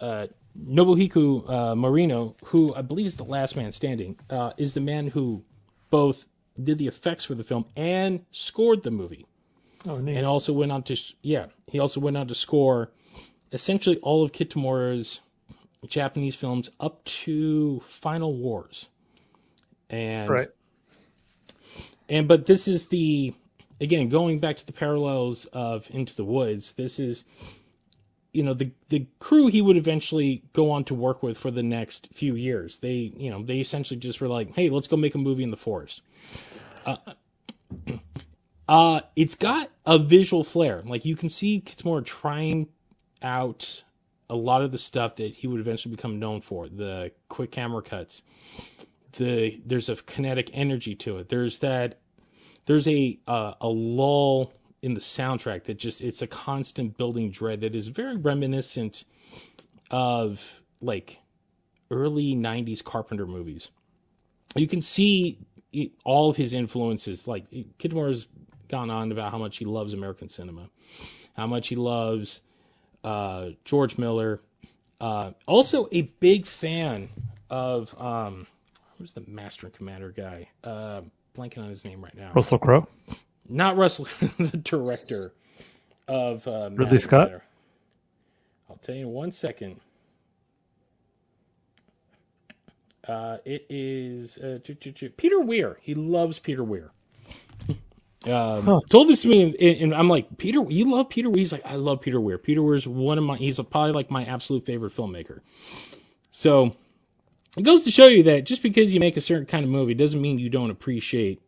uh, 0.00 0.28
Nobuhiko 0.58 1.48
uh, 1.48 1.74
Morino, 1.74 2.34
who 2.46 2.74
I 2.74 2.82
believe 2.82 3.06
is 3.06 3.16
the 3.16 3.24
last 3.24 3.56
man 3.56 3.72
standing, 3.72 4.18
uh, 4.28 4.52
is 4.56 4.74
the 4.74 4.80
man 4.80 5.06
who 5.06 5.44
both 5.90 6.24
did 6.62 6.78
the 6.78 6.88
effects 6.88 7.24
for 7.24 7.34
the 7.34 7.44
film 7.44 7.66
and 7.76 8.24
scored 8.30 8.82
the 8.82 8.90
movie. 8.90 9.26
Oh, 9.86 9.98
neat. 9.98 10.16
And 10.16 10.26
also 10.26 10.52
went 10.52 10.72
on 10.72 10.82
to 10.84 10.96
yeah, 11.22 11.46
he 11.68 11.78
also 11.78 12.00
went 12.00 12.16
on 12.16 12.28
to 12.28 12.34
score 12.34 12.90
essentially 13.52 13.98
all 13.98 14.24
of 14.24 14.32
Kitamura's 14.32 15.20
Japanese 15.88 16.34
films 16.34 16.70
up 16.78 17.02
to 17.04 17.80
Final 17.80 18.34
Wars. 18.34 18.86
And 19.88 20.28
right. 20.28 20.48
And 22.08 22.28
but 22.28 22.44
this 22.44 22.68
is 22.68 22.86
the 22.86 23.34
again 23.80 24.08
going 24.08 24.40
back 24.40 24.58
to 24.58 24.66
the 24.66 24.72
parallels 24.72 25.46
of 25.46 25.86
Into 25.90 26.14
the 26.14 26.24
Woods. 26.24 26.72
This 26.74 26.98
is 26.98 27.24
you 28.32 28.42
know 28.42 28.54
the 28.54 28.70
the 28.88 29.06
crew 29.18 29.48
he 29.48 29.60
would 29.60 29.76
eventually 29.76 30.42
go 30.52 30.70
on 30.70 30.84
to 30.84 30.94
work 30.94 31.22
with 31.22 31.38
for 31.38 31.50
the 31.50 31.62
next 31.62 32.08
few 32.14 32.34
years. 32.34 32.78
They 32.78 33.12
you 33.16 33.30
know 33.30 33.42
they 33.42 33.58
essentially 33.58 33.98
just 33.98 34.20
were 34.20 34.28
like, 34.28 34.54
hey, 34.54 34.70
let's 34.70 34.86
go 34.86 34.96
make 34.96 35.14
a 35.14 35.18
movie 35.18 35.42
in 35.42 35.50
the 35.50 35.56
forest. 35.56 36.00
Uh, 36.86 36.96
uh, 38.68 39.00
it's 39.16 39.34
got 39.34 39.70
a 39.84 39.98
visual 39.98 40.44
flair. 40.44 40.82
Like 40.84 41.04
you 41.04 41.16
can 41.16 41.28
see 41.28 41.60
Kitamura 41.60 42.04
trying 42.04 42.68
out 43.22 43.82
a 44.28 44.36
lot 44.36 44.62
of 44.62 44.70
the 44.70 44.78
stuff 44.78 45.16
that 45.16 45.34
he 45.34 45.48
would 45.48 45.60
eventually 45.60 45.94
become 45.96 46.20
known 46.20 46.40
for. 46.40 46.68
The 46.68 47.10
quick 47.28 47.50
camera 47.50 47.82
cuts. 47.82 48.22
The 49.14 49.60
there's 49.66 49.88
a 49.88 49.96
kinetic 49.96 50.50
energy 50.52 50.94
to 50.96 51.18
it. 51.18 51.28
There's 51.28 51.58
that. 51.58 51.98
There's 52.66 52.86
a 52.86 53.18
uh, 53.26 53.54
a 53.60 53.68
lull 53.68 54.52
in 54.82 54.94
the 54.94 55.00
soundtrack 55.00 55.64
that 55.64 55.74
just 55.74 56.00
it's 56.00 56.22
a 56.22 56.26
constant 56.26 56.96
building 56.96 57.30
dread 57.30 57.60
that 57.60 57.74
is 57.74 57.86
very 57.86 58.16
reminiscent 58.16 59.04
of 59.90 60.42
like 60.80 61.18
early 61.90 62.34
90s 62.34 62.82
Carpenter 62.82 63.26
movies. 63.26 63.70
You 64.54 64.66
can 64.66 64.82
see 64.82 65.38
all 66.04 66.30
of 66.30 66.36
his 66.36 66.54
influences. 66.54 67.26
Like 67.26 67.50
Kitamura's 67.78 68.26
gone 68.68 68.90
on 68.90 69.12
about 69.12 69.32
how 69.32 69.38
much 69.38 69.58
he 69.58 69.64
loves 69.64 69.92
American 69.92 70.28
cinema, 70.28 70.70
how 71.36 71.46
much 71.46 71.68
he 71.68 71.76
loves 71.76 72.40
uh, 73.04 73.50
George 73.64 73.98
Miller. 73.98 74.40
Uh, 75.00 75.32
also, 75.46 75.88
a 75.92 76.02
big 76.02 76.46
fan 76.46 77.08
of 77.48 77.94
um, 78.00 78.46
who's 78.98 79.12
the 79.12 79.22
Master 79.26 79.66
and 79.66 79.74
Commander 79.74 80.10
guy? 80.10 80.48
Uh, 80.62 81.02
blanking 81.36 81.58
on 81.58 81.68
his 81.68 81.84
name 81.84 82.02
right 82.02 82.16
now. 82.16 82.32
Russell 82.34 82.58
Crowe. 82.58 82.86
Not 83.50 83.76
Russell, 83.76 84.06
the 84.38 84.56
director 84.56 85.32
of 86.06 86.46
uh, 86.46 86.70
Ridley 86.72 87.00
Scott. 87.00 87.32
I'll 88.68 88.76
tell 88.76 88.94
you 88.94 89.08
in 89.08 89.12
one 89.12 89.32
second. 89.32 89.80
Uh, 93.06 93.38
it 93.44 93.66
is 93.68 94.38
uh, 94.38 94.58
Peter 95.16 95.40
Weir. 95.40 95.78
He 95.82 95.94
loves 95.94 96.38
Peter 96.38 96.64
Weir. 96.64 96.90
Um, 98.22 98.64
huh. 98.64 98.80
Told 98.90 99.08
this 99.08 99.22
to 99.22 99.28
me, 99.28 99.44
and, 99.44 99.54
and, 99.80 99.94
I'm 99.94 100.10
like, 100.10 100.36
Peter, 100.36 100.62
you 100.68 100.90
love 100.92 101.08
Peter 101.08 101.30
Weir? 101.30 101.38
He's 101.38 101.52
like, 101.52 101.64
I 101.64 101.76
love 101.76 102.02
Peter 102.02 102.20
Weir. 102.20 102.36
Peter 102.36 102.62
Weir's 102.62 102.86
one 102.86 103.16
of 103.16 103.24
my, 103.24 103.38
he's 103.38 103.58
a, 103.58 103.64
probably 103.64 103.92
like 103.92 104.10
my 104.10 104.26
absolute 104.26 104.66
favorite 104.66 104.94
filmmaker. 104.94 105.40
So 106.30 106.76
it 107.56 107.62
goes 107.62 107.84
to 107.84 107.90
show 107.90 108.08
you 108.08 108.24
that 108.24 108.44
just 108.44 108.62
because 108.62 108.92
you 108.92 109.00
make 109.00 109.16
a 109.16 109.22
certain 109.22 109.46
kind 109.46 109.64
of 109.64 109.70
movie 109.70 109.94
doesn't 109.94 110.20
mean 110.20 110.38
you 110.38 110.50
don't 110.50 110.70
appreciate 110.70 111.40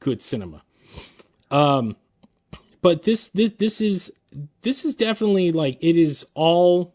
good 0.00 0.20
cinema. 0.20 0.64
Um, 1.50 1.96
but 2.80 3.02
this, 3.02 3.28
this, 3.28 3.52
this 3.58 3.80
is, 3.80 4.12
this 4.62 4.84
is 4.84 4.96
definitely 4.96 5.52
like, 5.52 5.78
it 5.80 5.96
is 5.96 6.26
all 6.34 6.94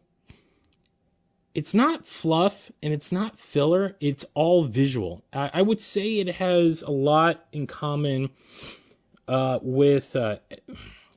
it's 1.53 1.73
not 1.73 2.07
fluff 2.07 2.71
and 2.81 2.93
it's 2.93 3.11
not 3.11 3.39
filler. 3.39 3.95
It's 3.99 4.25
all 4.33 4.65
visual. 4.65 5.23
I, 5.31 5.51
I 5.53 5.61
would 5.61 5.79
say 5.79 6.19
it 6.19 6.33
has 6.35 6.81
a 6.81 6.89
lot 6.89 7.45
in 7.51 7.67
common 7.67 8.29
uh, 9.27 9.59
with, 9.61 10.15
uh, 10.15 10.37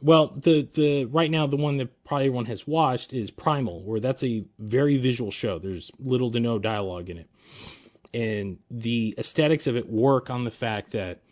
well, 0.03 0.29
the 0.29 0.69
the 0.75 1.07
right 1.07 1.31
now 1.31 1.47
the 1.47 1.57
one 1.57 1.79
that 1.79 2.05
probably 2.05 2.27
everyone 2.27 2.45
has 2.47 2.67
watched 2.67 3.15
is 3.15 3.31
Primal, 3.31 3.83
where 3.83 3.99
that's 3.99 4.23
a 4.23 4.45
very 4.59 4.99
visual 4.99 5.31
show. 5.31 5.59
There's 5.59 5.91
little 5.99 6.31
to 6.33 6.39
no 6.39 6.59
dialogue 6.59 7.09
in 7.09 7.19
it, 7.19 7.31
and 8.13 8.59
the 8.71 9.15
aesthetics 9.17 9.67
of 9.67 9.77
it 9.77 9.89
work 9.89 10.29
on 10.29 10.45
the 10.45 10.51
fact 10.51 10.93
that 10.93 11.23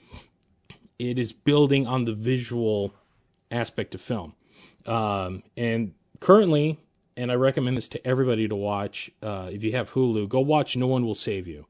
it 0.98 1.18
is 1.18 1.32
building 1.32 1.86
on 1.86 2.04
the 2.04 2.14
visual 2.14 2.92
aspect 3.50 3.94
of 3.94 4.00
film. 4.00 4.34
Um, 4.86 5.42
and 5.56 5.94
currently, 6.20 6.78
and 7.16 7.30
I 7.30 7.34
recommend 7.34 7.76
this 7.76 7.88
to 7.88 8.06
everybody 8.06 8.48
to 8.48 8.56
watch. 8.56 9.10
Uh, 9.22 9.48
if 9.52 9.62
you 9.64 9.72
have 9.72 9.90
Hulu, 9.90 10.28
go 10.28 10.40
watch 10.40 10.76
No 10.76 10.86
One 10.86 11.06
Will 11.06 11.14
Save 11.14 11.46
You. 11.46 11.66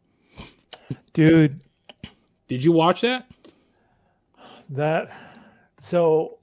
Dude, 1.13 1.61
did 2.49 2.65
you 2.65 2.73
watch 2.73 3.03
that? 3.03 3.31
That 4.71 5.13
so 5.83 6.39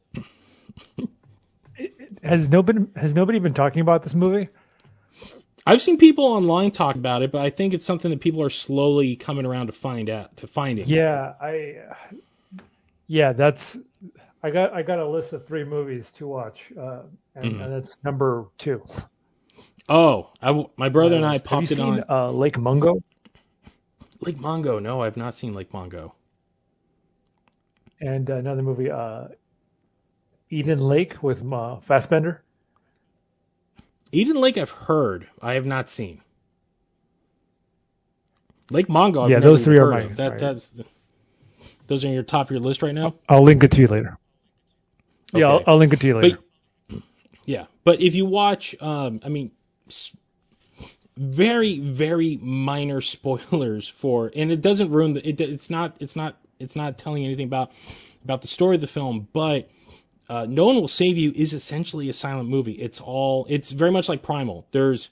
has 2.23 2.49
nobody 2.49 2.85
has 2.95 3.15
nobody 3.15 3.39
been 3.39 3.53
talking 3.53 3.81
about 3.81 4.03
this 4.03 4.13
movie? 4.13 4.49
I've 5.65 5.81
seen 5.81 5.97
people 5.97 6.25
online 6.25 6.71
talk 6.71 6.95
about 6.95 7.21
it, 7.21 7.31
but 7.31 7.41
I 7.41 7.49
think 7.49 7.73
it's 7.73 7.85
something 7.85 8.09
that 8.11 8.19
people 8.19 8.41
are 8.43 8.49
slowly 8.49 9.15
coming 9.15 9.45
around 9.45 9.67
to 9.67 9.73
find 9.73 10.09
out 10.09 10.37
to 10.37 10.47
finding. 10.47 10.85
Yeah, 10.87 11.33
I 11.39 11.75
yeah, 13.11 13.33
that's 13.33 13.77
I 14.41 14.51
got 14.51 14.73
I 14.73 14.83
got 14.83 14.99
a 14.99 15.07
list 15.07 15.33
of 15.33 15.45
three 15.45 15.65
movies 15.65 16.13
to 16.13 16.27
watch, 16.27 16.71
uh, 16.79 17.01
and, 17.35 17.51
mm-hmm. 17.51 17.61
and 17.61 17.73
that's 17.73 17.97
number 18.05 18.45
two. 18.57 18.85
Oh, 19.89 20.29
I, 20.41 20.65
my 20.77 20.87
brother 20.87 21.17
and 21.17 21.25
I 21.25 21.37
popped 21.37 21.69
have 21.69 21.77
you 21.77 21.83
it 21.83 21.87
seen, 21.95 22.03
on. 22.03 22.03
Uh, 22.09 22.31
Lake 22.31 22.57
Mungo. 22.57 23.03
Lake 24.21 24.39
Mungo? 24.39 24.79
No, 24.79 25.01
I've 25.01 25.17
not 25.17 25.35
seen 25.35 25.53
Lake 25.53 25.73
Mungo. 25.73 26.15
And 27.99 28.29
another 28.29 28.61
movie, 28.61 28.89
uh, 28.89 29.27
Eden 30.49 30.79
Lake 30.79 31.21
with 31.21 31.43
uh, 31.51 31.81
Fassbender. 31.81 32.41
Eden 34.13 34.37
Lake, 34.37 34.57
I've 34.57 34.71
heard. 34.71 35.27
I 35.41 35.55
have 35.55 35.65
not 35.65 35.89
seen. 35.89 36.21
Lake 38.69 38.87
Mungo. 38.87 39.23
I've 39.23 39.31
yeah, 39.31 39.39
those 39.39 39.65
three 39.65 39.79
are 39.79 39.91
my. 39.91 40.05
That, 40.05 40.39
that's 40.39 40.71
those 41.91 42.05
are 42.05 42.07
your 42.07 42.23
top 42.23 42.47
of 42.47 42.51
your 42.51 42.61
list 42.61 42.81
right 42.81 42.95
now. 42.95 43.15
I'll 43.27 43.43
link 43.43 43.65
it 43.65 43.71
to 43.71 43.81
you 43.81 43.87
later. 43.87 44.17
Okay. 45.33 45.41
Yeah, 45.41 45.49
I'll, 45.49 45.63
I'll, 45.67 45.77
link 45.77 45.91
it 45.91 45.99
to 45.99 46.07
you 46.07 46.15
later. 46.17 46.37
But, 46.89 47.01
yeah, 47.45 47.65
but 47.83 47.99
if 47.99 48.15
you 48.15 48.25
watch, 48.25 48.77
um, 48.79 49.19
I 49.25 49.27
mean, 49.27 49.51
very 51.17 51.79
very 51.79 52.37
minor 52.41 53.01
spoilers 53.15 53.89
for, 53.89 54.31
and 54.33 54.53
it 54.53 54.61
doesn't 54.61 54.89
ruin 54.89 55.13
the. 55.13 55.27
It, 55.27 55.41
it's 55.41 55.69
not. 55.69 55.97
It's 55.99 56.15
not. 56.15 56.37
It's 56.59 56.77
not 56.77 56.97
telling 56.97 57.25
anything 57.25 57.47
about 57.47 57.73
about 58.23 58.41
the 58.41 58.47
story 58.47 58.75
of 58.75 58.81
the 58.81 58.87
film, 58.87 59.27
but. 59.33 59.69
Uh, 60.29 60.45
no 60.47 60.63
one 60.63 60.77
will 60.77 60.87
save 60.87 61.17
you 61.17 61.33
is 61.35 61.51
essentially 61.51 62.07
a 62.07 62.13
silent 62.13 62.47
movie. 62.47 62.71
It's 62.71 63.01
all. 63.01 63.45
It's 63.49 63.69
very 63.69 63.91
much 63.91 64.07
like 64.07 64.23
Primal. 64.23 64.65
There's 64.71 65.09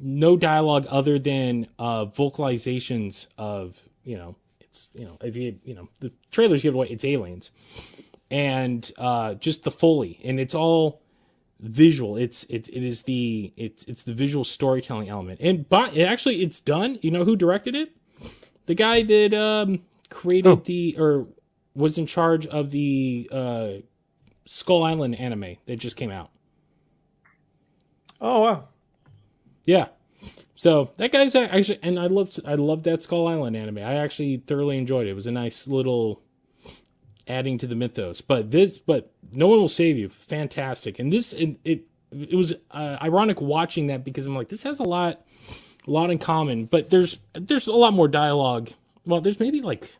no 0.00 0.36
dialogue 0.36 0.86
other 0.88 1.20
than 1.20 1.68
uh, 1.78 2.06
vocalizations 2.06 3.28
of 3.38 3.76
you 4.02 4.16
know 4.16 4.34
it's 4.74 4.88
you 4.92 5.04
know 5.04 5.16
if 5.22 5.36
you 5.36 5.58
you 5.64 5.74
know 5.74 5.88
the 6.00 6.12
trailers 6.32 6.62
give 6.62 6.74
away 6.74 6.88
it's 6.88 7.04
aliens 7.04 7.50
and 8.30 8.90
uh, 8.98 9.34
just 9.34 9.62
the 9.62 9.70
foley 9.70 10.20
and 10.24 10.40
it's 10.40 10.54
all 10.54 11.00
visual 11.60 12.16
it's 12.16 12.42
it, 12.44 12.68
it 12.68 12.82
is 12.82 13.02
the 13.02 13.52
it's 13.56 13.84
it's 13.84 14.02
the 14.02 14.12
visual 14.12 14.44
storytelling 14.44 15.08
element 15.08 15.40
and 15.40 15.68
but 15.68 15.96
actually 15.96 16.42
it's 16.42 16.60
done 16.60 16.98
you 17.00 17.12
know 17.12 17.24
who 17.24 17.36
directed 17.36 17.76
it 17.76 17.92
the 18.66 18.74
guy 18.74 19.02
that 19.02 19.32
um, 19.32 19.82
created 20.10 20.48
oh. 20.48 20.56
the 20.56 20.96
or 20.98 21.28
was 21.74 21.98
in 21.98 22.06
charge 22.06 22.46
of 22.46 22.70
the 22.70 23.28
uh, 23.30 23.68
Skull 24.46 24.82
Island 24.82 25.18
anime 25.18 25.56
that 25.66 25.76
just 25.76 25.96
came 25.96 26.10
out. 26.10 26.30
Oh 28.20 28.40
wow. 28.40 28.68
Yeah. 29.64 29.88
So 30.56 30.90
that 30.98 31.10
guy's 31.10 31.34
actually, 31.34 31.80
and 31.82 31.98
I 31.98 32.06
loved 32.06 32.40
I 32.44 32.54
loved 32.54 32.84
that 32.84 33.02
Skull 33.02 33.26
Island 33.26 33.56
anime. 33.56 33.78
I 33.78 33.96
actually 33.96 34.36
thoroughly 34.36 34.78
enjoyed 34.78 35.06
it. 35.06 35.10
It 35.10 35.14
was 35.14 35.26
a 35.26 35.32
nice 35.32 35.66
little 35.66 36.22
adding 37.26 37.58
to 37.58 37.66
the 37.66 37.74
mythos. 37.74 38.20
But 38.20 38.50
this, 38.50 38.78
but 38.78 39.12
no 39.32 39.48
one 39.48 39.58
will 39.58 39.68
save 39.68 39.98
you. 39.98 40.10
Fantastic. 40.28 40.98
And 40.98 41.12
this, 41.12 41.32
it 41.32 41.58
it, 41.64 41.86
it 42.12 42.36
was 42.36 42.54
uh, 42.70 42.96
ironic 43.02 43.40
watching 43.40 43.88
that 43.88 44.04
because 44.04 44.26
I'm 44.26 44.36
like, 44.36 44.48
this 44.48 44.62
has 44.62 44.78
a 44.78 44.84
lot, 44.84 45.24
a 45.86 45.90
lot 45.90 46.10
in 46.10 46.18
common. 46.18 46.66
But 46.66 46.88
there's 46.88 47.18
there's 47.32 47.66
a 47.66 47.72
lot 47.72 47.92
more 47.92 48.08
dialogue. 48.08 48.70
Well, 49.04 49.20
there's 49.20 49.40
maybe 49.40 49.60
like 49.60 49.92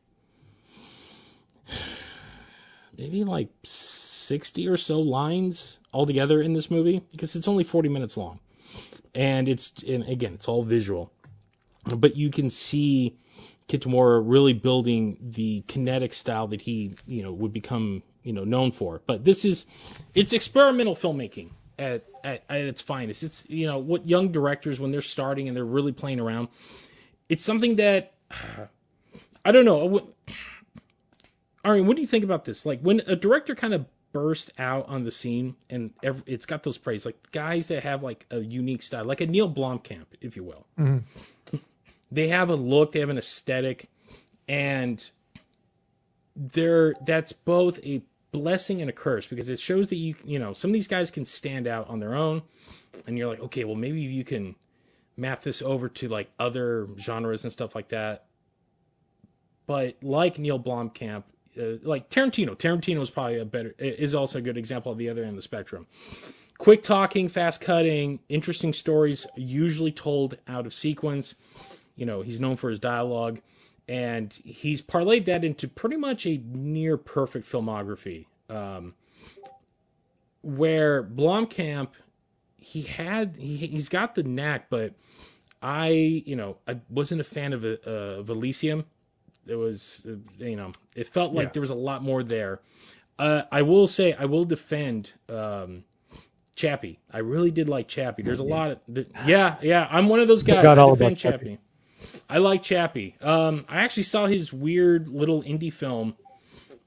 maybe 2.96 3.24
like 3.24 3.48
60 3.64 4.68
or 4.68 4.76
so 4.76 5.00
lines 5.00 5.80
altogether 5.92 6.40
in 6.40 6.52
this 6.52 6.70
movie 6.70 7.02
because 7.10 7.34
it's 7.34 7.48
only 7.48 7.64
40 7.64 7.88
minutes 7.88 8.16
long 8.16 8.38
and 9.14 9.48
it's 9.48 9.72
and 9.86 10.04
again 10.04 10.34
it's 10.34 10.48
all 10.48 10.62
visual, 10.62 11.12
but 11.84 12.16
you 12.16 12.30
can 12.30 12.50
see 12.50 13.16
Kitamura 13.68 14.22
really 14.24 14.52
building 14.52 15.16
the 15.20 15.62
kinetic 15.66 16.12
style 16.12 16.48
that 16.48 16.60
he 16.60 16.94
you 17.06 17.22
know 17.22 17.32
would 17.32 17.52
become 17.52 18.02
you 18.22 18.32
know 18.32 18.44
known 18.44 18.72
for. 18.72 19.00
But 19.06 19.24
this 19.24 19.44
is 19.44 19.66
it's 20.14 20.32
experimental 20.32 20.94
filmmaking 20.94 21.50
at, 21.78 22.04
at, 22.22 22.44
at 22.48 22.60
its 22.60 22.80
finest. 22.80 23.22
It's 23.22 23.44
you 23.48 23.66
know 23.66 23.78
what 23.78 24.08
young 24.08 24.32
directors 24.32 24.78
when 24.78 24.90
they're 24.90 25.02
starting 25.02 25.48
and 25.48 25.56
they're 25.56 25.64
really 25.64 25.92
playing 25.92 26.20
around. 26.20 26.48
It's 27.28 27.44
something 27.44 27.76
that 27.76 28.12
I 29.44 29.52
don't 29.52 29.64
know. 29.64 30.08
Ari, 31.64 31.80
what 31.80 31.96
do 31.96 32.02
you 32.02 32.08
think 32.08 32.24
about 32.24 32.44
this? 32.44 32.66
Like 32.66 32.80
when 32.80 33.00
a 33.06 33.16
director 33.16 33.54
kind 33.54 33.72
of 33.72 33.86
burst 34.14 34.52
out 34.58 34.88
on 34.88 35.02
the 35.04 35.10
scene, 35.10 35.56
and 35.68 35.90
every, 36.02 36.22
it's 36.26 36.46
got 36.46 36.62
those 36.62 36.78
praise 36.78 37.04
like 37.04 37.32
guys 37.32 37.66
that 37.66 37.82
have 37.82 38.02
like 38.02 38.24
a 38.30 38.38
unique 38.38 38.80
style, 38.80 39.04
like 39.04 39.20
a 39.20 39.26
Neil 39.26 39.52
Blomkamp, 39.52 40.06
if 40.22 40.36
you 40.36 40.44
will. 40.44 40.66
Mm-hmm. 40.78 41.56
They 42.12 42.28
have 42.28 42.48
a 42.48 42.54
look, 42.54 42.92
they 42.92 43.00
have 43.00 43.08
an 43.08 43.18
aesthetic, 43.18 43.88
and 44.46 45.04
they're 46.36 46.94
that's 47.04 47.32
both 47.32 47.80
a 47.82 48.02
blessing 48.30 48.82
and 48.82 48.88
a 48.88 48.92
curse 48.92 49.26
because 49.26 49.48
it 49.48 49.58
shows 49.58 49.88
that 49.88 49.96
you 49.96 50.14
you 50.24 50.38
know 50.38 50.52
some 50.52 50.70
of 50.70 50.74
these 50.74 50.86
guys 50.86 51.10
can 51.10 51.24
stand 51.24 51.66
out 51.66 51.88
on 51.88 51.98
their 51.98 52.14
own, 52.14 52.42
and 53.08 53.18
you're 53.18 53.28
like, 53.28 53.40
okay, 53.40 53.64
well 53.64 53.74
maybe 53.74 54.00
you 54.00 54.22
can 54.22 54.54
map 55.16 55.42
this 55.42 55.60
over 55.60 55.88
to 55.88 56.08
like 56.08 56.30
other 56.38 56.86
genres 57.00 57.42
and 57.42 57.52
stuff 57.52 57.74
like 57.74 57.88
that. 57.88 58.26
But 59.66 59.96
like 60.00 60.38
Neil 60.38 60.60
Blomkamp, 60.60 61.24
uh, 61.60 61.78
like 61.82 62.10
Tarantino. 62.10 62.56
Tarantino 62.56 63.00
is 63.00 63.10
probably 63.10 63.38
a 63.38 63.44
better 63.44 63.74
is 63.78 64.14
also 64.14 64.38
a 64.38 64.42
good 64.42 64.56
example 64.56 64.92
of 64.92 64.98
the 64.98 65.10
other 65.10 65.22
end 65.22 65.30
of 65.30 65.36
the 65.36 65.42
spectrum. 65.42 65.86
Quick 66.58 66.82
talking, 66.82 67.28
fast 67.28 67.60
cutting, 67.60 68.20
interesting 68.28 68.72
stories, 68.72 69.26
usually 69.36 69.92
told 69.92 70.38
out 70.46 70.66
of 70.66 70.74
sequence. 70.74 71.34
You 71.96 72.06
know, 72.06 72.22
he's 72.22 72.40
known 72.40 72.56
for 72.56 72.70
his 72.70 72.78
dialogue, 72.78 73.40
and 73.88 74.32
he's 74.32 74.80
parlayed 74.80 75.26
that 75.26 75.44
into 75.44 75.68
pretty 75.68 75.96
much 75.96 76.26
a 76.26 76.40
near 76.44 76.96
perfect 76.96 77.50
filmography. 77.50 78.26
Um, 78.48 78.94
where 80.42 81.02
Blomkamp, 81.02 81.88
he 82.58 82.82
had 82.82 83.36
he 83.36 83.56
he's 83.56 83.88
got 83.88 84.14
the 84.14 84.22
knack, 84.22 84.68
but 84.70 84.94
I 85.62 85.88
you 85.88 86.36
know 86.36 86.58
I 86.68 86.80
wasn't 86.88 87.20
a 87.20 87.24
fan 87.24 87.52
of 87.52 87.64
uh, 87.64 87.90
of 87.90 88.30
Elysium. 88.30 88.84
There 89.46 89.58
was 89.58 90.00
uh, 90.08 90.16
you 90.38 90.56
know 90.56 90.72
it 90.94 91.08
felt 91.08 91.32
like 91.32 91.46
Yeah. 91.48 91.52
there 91.52 91.60
was 91.60 91.70
a 91.70 91.74
lot 91.74 92.02
more 92.02 92.22
there. 92.22 92.60
Uh, 93.18 93.42
I 93.52 93.62
will 93.62 93.86
say 93.86 94.12
I 94.12 94.24
will 94.24 94.44
defend 94.44 95.12
um, 95.28 95.84
Chappie. 96.56 96.98
I 97.12 97.18
really 97.18 97.50
did 97.50 97.68
like 97.68 97.88
Chappie. 97.88 98.22
There's 98.22 98.40
a 98.40 98.44
lot 98.44 98.72
of 98.72 98.78
the, 98.88 99.06
yeah 99.26 99.56
yeah. 99.62 99.86
I'm 99.88 100.08
one 100.08 100.20
of 100.20 100.28
those 100.28 100.42
guys. 100.42 100.64
I 100.64 100.74
defend 100.74 101.00
about 101.00 101.16
Chappie. 101.16 101.58
I 102.28 102.38
like 102.38 102.62
Chappie. 102.62 103.16
Um, 103.20 103.64
I 103.68 103.82
actually 103.82 104.04
saw 104.04 104.26
his 104.26 104.52
weird 104.52 105.08
little 105.08 105.42
indie 105.42 105.72
film 105.72 106.16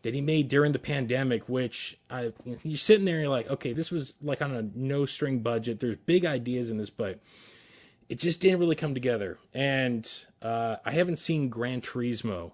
that 0.03 0.13
he 0.13 0.21
made 0.21 0.47
during 0.47 0.71
the 0.71 0.79
pandemic, 0.79 1.49
which 1.49 1.97
I 2.09 2.31
you're 2.63 2.77
sitting 2.77 3.05
there 3.05 3.15
and 3.15 3.23
you're 3.23 3.31
like, 3.31 3.49
okay, 3.51 3.73
this 3.73 3.91
was 3.91 4.13
like 4.21 4.41
on 4.41 4.55
a 4.55 4.61
no 4.61 5.05
string 5.05 5.39
budget. 5.39 5.79
There's 5.79 5.97
big 6.05 6.25
ideas 6.25 6.71
in 6.71 6.77
this, 6.77 6.89
but 6.89 7.19
it 8.09 8.19
just 8.19 8.39
didn't 8.39 8.59
really 8.59 8.75
come 8.75 8.93
together. 8.93 9.37
And 9.53 10.09
uh, 10.41 10.77
I 10.85 10.91
haven't 10.91 11.17
seen 11.17 11.49
Gran 11.49 11.81
Turismo, 11.81 12.51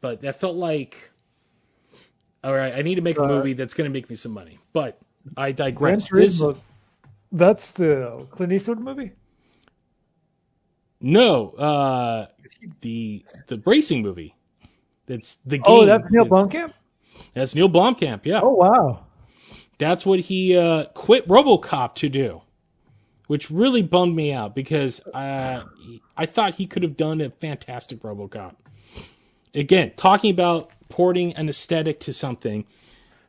but 0.00 0.22
that 0.22 0.40
felt 0.40 0.56
like, 0.56 1.10
all 2.42 2.52
right, 2.52 2.74
I 2.74 2.82
need 2.82 2.96
to 2.96 3.00
make 3.02 3.18
a 3.18 3.26
movie 3.26 3.52
that's 3.54 3.74
going 3.74 3.88
to 3.90 3.92
make 3.92 4.08
me 4.08 4.16
some 4.16 4.32
money. 4.32 4.58
But 4.72 4.98
I 5.36 5.52
Gran 5.52 5.72
digress. 5.72 6.08
This- 6.08 6.40
Turismo. 6.40 6.58
That's 7.32 7.72
the 7.72 8.26
Clint 8.30 8.52
Eastwood 8.52 8.78
movie. 8.78 9.10
no, 11.00 11.50
uh, 11.50 12.26
the 12.80 13.24
the 13.48 13.60
racing 13.66 14.02
movie. 14.02 14.36
That's 15.06 15.36
the 15.44 15.58
game. 15.58 15.64
Oh, 15.66 15.84
that's 15.84 16.10
Neil 16.12 16.26
Blomkamp. 16.26 16.72
That's 17.34 17.54
Neil 17.56 17.68
Blomkamp. 17.68 18.20
Yeah. 18.24 18.40
Oh 18.42 18.54
wow. 18.54 19.04
That's 19.78 20.06
what 20.06 20.20
he 20.20 20.56
uh, 20.56 20.84
quit 20.94 21.26
RoboCop 21.26 21.96
to 21.96 22.08
do, 22.08 22.40
which 23.34 23.50
really 23.50 23.82
bummed 23.82 24.14
me 24.14 24.32
out 24.32 24.54
because 24.54 25.00
uh, 25.12 25.64
I 26.16 26.26
thought 26.26 26.54
he 26.54 26.68
could 26.68 26.84
have 26.84 26.96
done 26.96 27.20
a 27.20 27.30
fantastic 27.30 28.00
RoboCop. 28.00 28.54
Again, 29.52 29.90
talking 29.96 30.30
about 30.30 30.70
porting 30.88 31.34
an 31.34 31.48
aesthetic 31.48 31.98
to 32.02 32.12
something, 32.12 32.64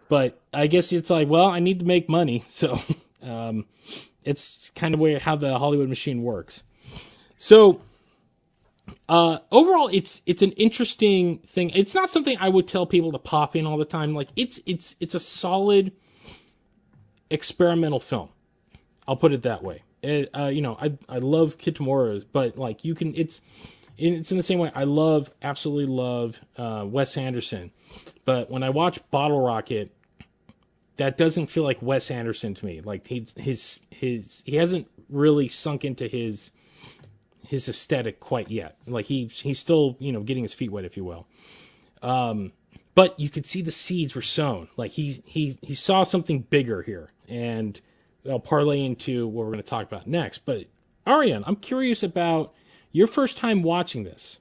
but 0.07 0.39
I 0.53 0.67
guess 0.67 0.93
it's 0.93 1.09
like, 1.09 1.27
well, 1.27 1.47
I 1.47 1.57
need 1.57 1.79
to 1.79 1.85
make 1.85 2.07
money, 2.07 2.45
so 2.49 2.79
um, 3.23 3.65
it's 4.23 4.71
kind 4.75 4.93
of 4.93 4.99
way 4.99 5.17
how 5.17 5.37
the 5.37 5.57
Hollywood 5.57 5.89
machine 5.89 6.21
works. 6.21 6.61
So 7.39 7.81
uh, 9.09 9.39
overall, 9.51 9.89
it's 9.91 10.21
it's 10.27 10.43
an 10.43 10.51
interesting 10.51 11.39
thing. 11.47 11.71
It's 11.71 11.95
not 11.95 12.11
something 12.11 12.37
I 12.39 12.47
would 12.47 12.67
tell 12.67 12.85
people 12.85 13.11
to 13.13 13.17
pop 13.17 13.55
in 13.55 13.65
all 13.65 13.79
the 13.79 13.85
time. 13.85 14.13
Like 14.13 14.29
it's 14.35 14.59
it's 14.67 14.95
it's 14.99 15.15
a 15.15 15.19
solid 15.19 15.93
experimental 17.31 17.99
film. 17.99 18.29
I'll 19.07 19.15
put 19.15 19.33
it 19.33 19.43
that 19.43 19.63
way. 19.63 19.81
It, 20.05 20.29
uh, 20.37 20.47
you 20.47 20.61
know, 20.61 20.77
I 20.79 20.97
I 21.09 21.17
love 21.17 21.57
Kitamura, 21.57 22.23
but 22.31 22.57
like 22.57 22.85
you 22.85 22.95
can, 22.95 23.15
it's 23.15 23.41
it's 23.97 24.31
in 24.31 24.37
the 24.37 24.43
same 24.43 24.59
way. 24.59 24.71
I 24.73 24.83
love, 24.83 25.29
absolutely 25.41 25.93
love 25.93 26.39
uh, 26.57 26.85
Wes 26.87 27.17
Anderson, 27.17 27.71
but 28.25 28.51
when 28.51 28.63
I 28.63 28.69
watch 28.69 28.99
Bottle 29.09 29.39
Rocket, 29.39 29.91
that 30.97 31.17
doesn't 31.17 31.47
feel 31.47 31.63
like 31.63 31.81
Wes 31.81 32.11
Anderson 32.11 32.53
to 32.53 32.65
me. 32.65 32.81
Like 32.81 33.07
he 33.07 33.27
his 33.35 33.79
his 33.89 34.43
he 34.45 34.55
hasn't 34.55 34.87
really 35.09 35.47
sunk 35.47 35.85
into 35.85 36.07
his 36.07 36.51
his 37.47 37.67
aesthetic 37.69 38.19
quite 38.19 38.49
yet. 38.49 38.77
Like 38.85 39.05
he 39.05 39.25
he's 39.25 39.59
still 39.59 39.95
you 39.99 40.11
know 40.11 40.21
getting 40.21 40.43
his 40.43 40.53
feet 40.53 40.71
wet, 40.71 40.85
if 40.85 40.97
you 40.97 41.03
will. 41.03 41.27
Um, 42.01 42.51
but 42.93 43.19
you 43.19 43.29
could 43.29 43.45
see 43.45 43.61
the 43.61 43.71
seeds 43.71 44.15
were 44.15 44.21
sown. 44.21 44.69
Like 44.77 44.91
he 44.91 45.21
he 45.25 45.57
he 45.61 45.73
saw 45.73 46.03
something 46.03 46.39
bigger 46.41 46.81
here, 46.81 47.11
and 47.27 47.79
I'll 48.29 48.39
parlay 48.39 48.83
into 48.83 49.27
what 49.27 49.45
we're 49.45 49.51
going 49.51 49.63
to 49.63 49.69
talk 49.69 49.85
about 49.87 50.07
next. 50.07 50.39
But 50.39 50.65
Arian, 51.05 51.43
I'm 51.45 51.55
curious 51.55 52.03
about 52.03 52.53
your 52.91 53.07
first 53.07 53.37
time 53.37 53.61
watching 53.61 54.03
this. 54.03 54.39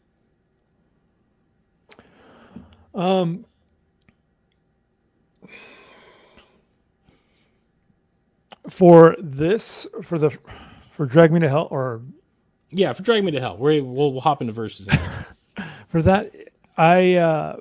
Um, 2.95 3.45
for 8.71 9.17
this, 9.19 9.87
for 10.05 10.19
the, 10.19 10.31
for 10.93 11.07
Drag 11.07 11.33
Me 11.33 11.41
to 11.41 11.49
Hell, 11.49 11.69
or 11.71 12.03
Yeah, 12.71 12.93
for 12.93 13.03
Drag 13.03 13.25
Me 13.25 13.33
to 13.33 13.41
Hell, 13.41 13.57
we're, 13.57 13.83
we'll 13.83 14.13
we'll 14.13 14.21
hop 14.21 14.41
into 14.41 14.53
Versus. 14.53 14.87
in. 14.89 15.65
for 15.89 16.03
that, 16.03 16.33
I, 16.77 17.15
uh, 17.17 17.57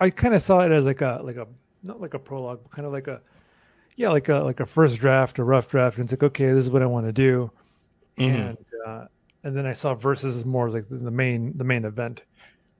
I 0.00 0.10
kind 0.10 0.34
of 0.34 0.42
saw 0.42 0.60
it 0.60 0.72
as 0.72 0.84
like 0.84 1.00
a, 1.00 1.20
like 1.22 1.36
a, 1.36 1.46
not 1.84 2.00
like 2.00 2.14
a 2.14 2.18
prologue, 2.18 2.60
but 2.64 2.72
kind 2.72 2.86
of 2.86 2.92
like 2.92 3.06
a, 3.06 3.20
yeah, 3.96 4.10
like 4.10 4.28
a, 4.28 4.36
like 4.36 4.60
a 4.60 4.66
first 4.66 4.98
draft, 4.98 5.38
a 5.38 5.44
rough 5.44 5.68
draft, 5.68 5.98
and 5.98 6.04
it's 6.04 6.12
like, 6.12 6.30
okay, 6.30 6.52
this 6.52 6.64
is 6.64 6.70
what 6.70 6.82
I 6.82 6.86
want 6.86 7.06
to 7.06 7.12
do, 7.12 7.50
Mhm. 8.18 8.48
and, 8.50 8.58
uh, 8.86 9.04
and 9.44 9.56
then 9.56 9.66
I 9.66 9.72
saw 9.74 9.94
Versus 9.94 10.36
as 10.36 10.44
more 10.44 10.70
like 10.70 10.86
the 10.88 11.10
main, 11.10 11.56
the 11.56 11.64
main 11.64 11.84
event, 11.84 12.22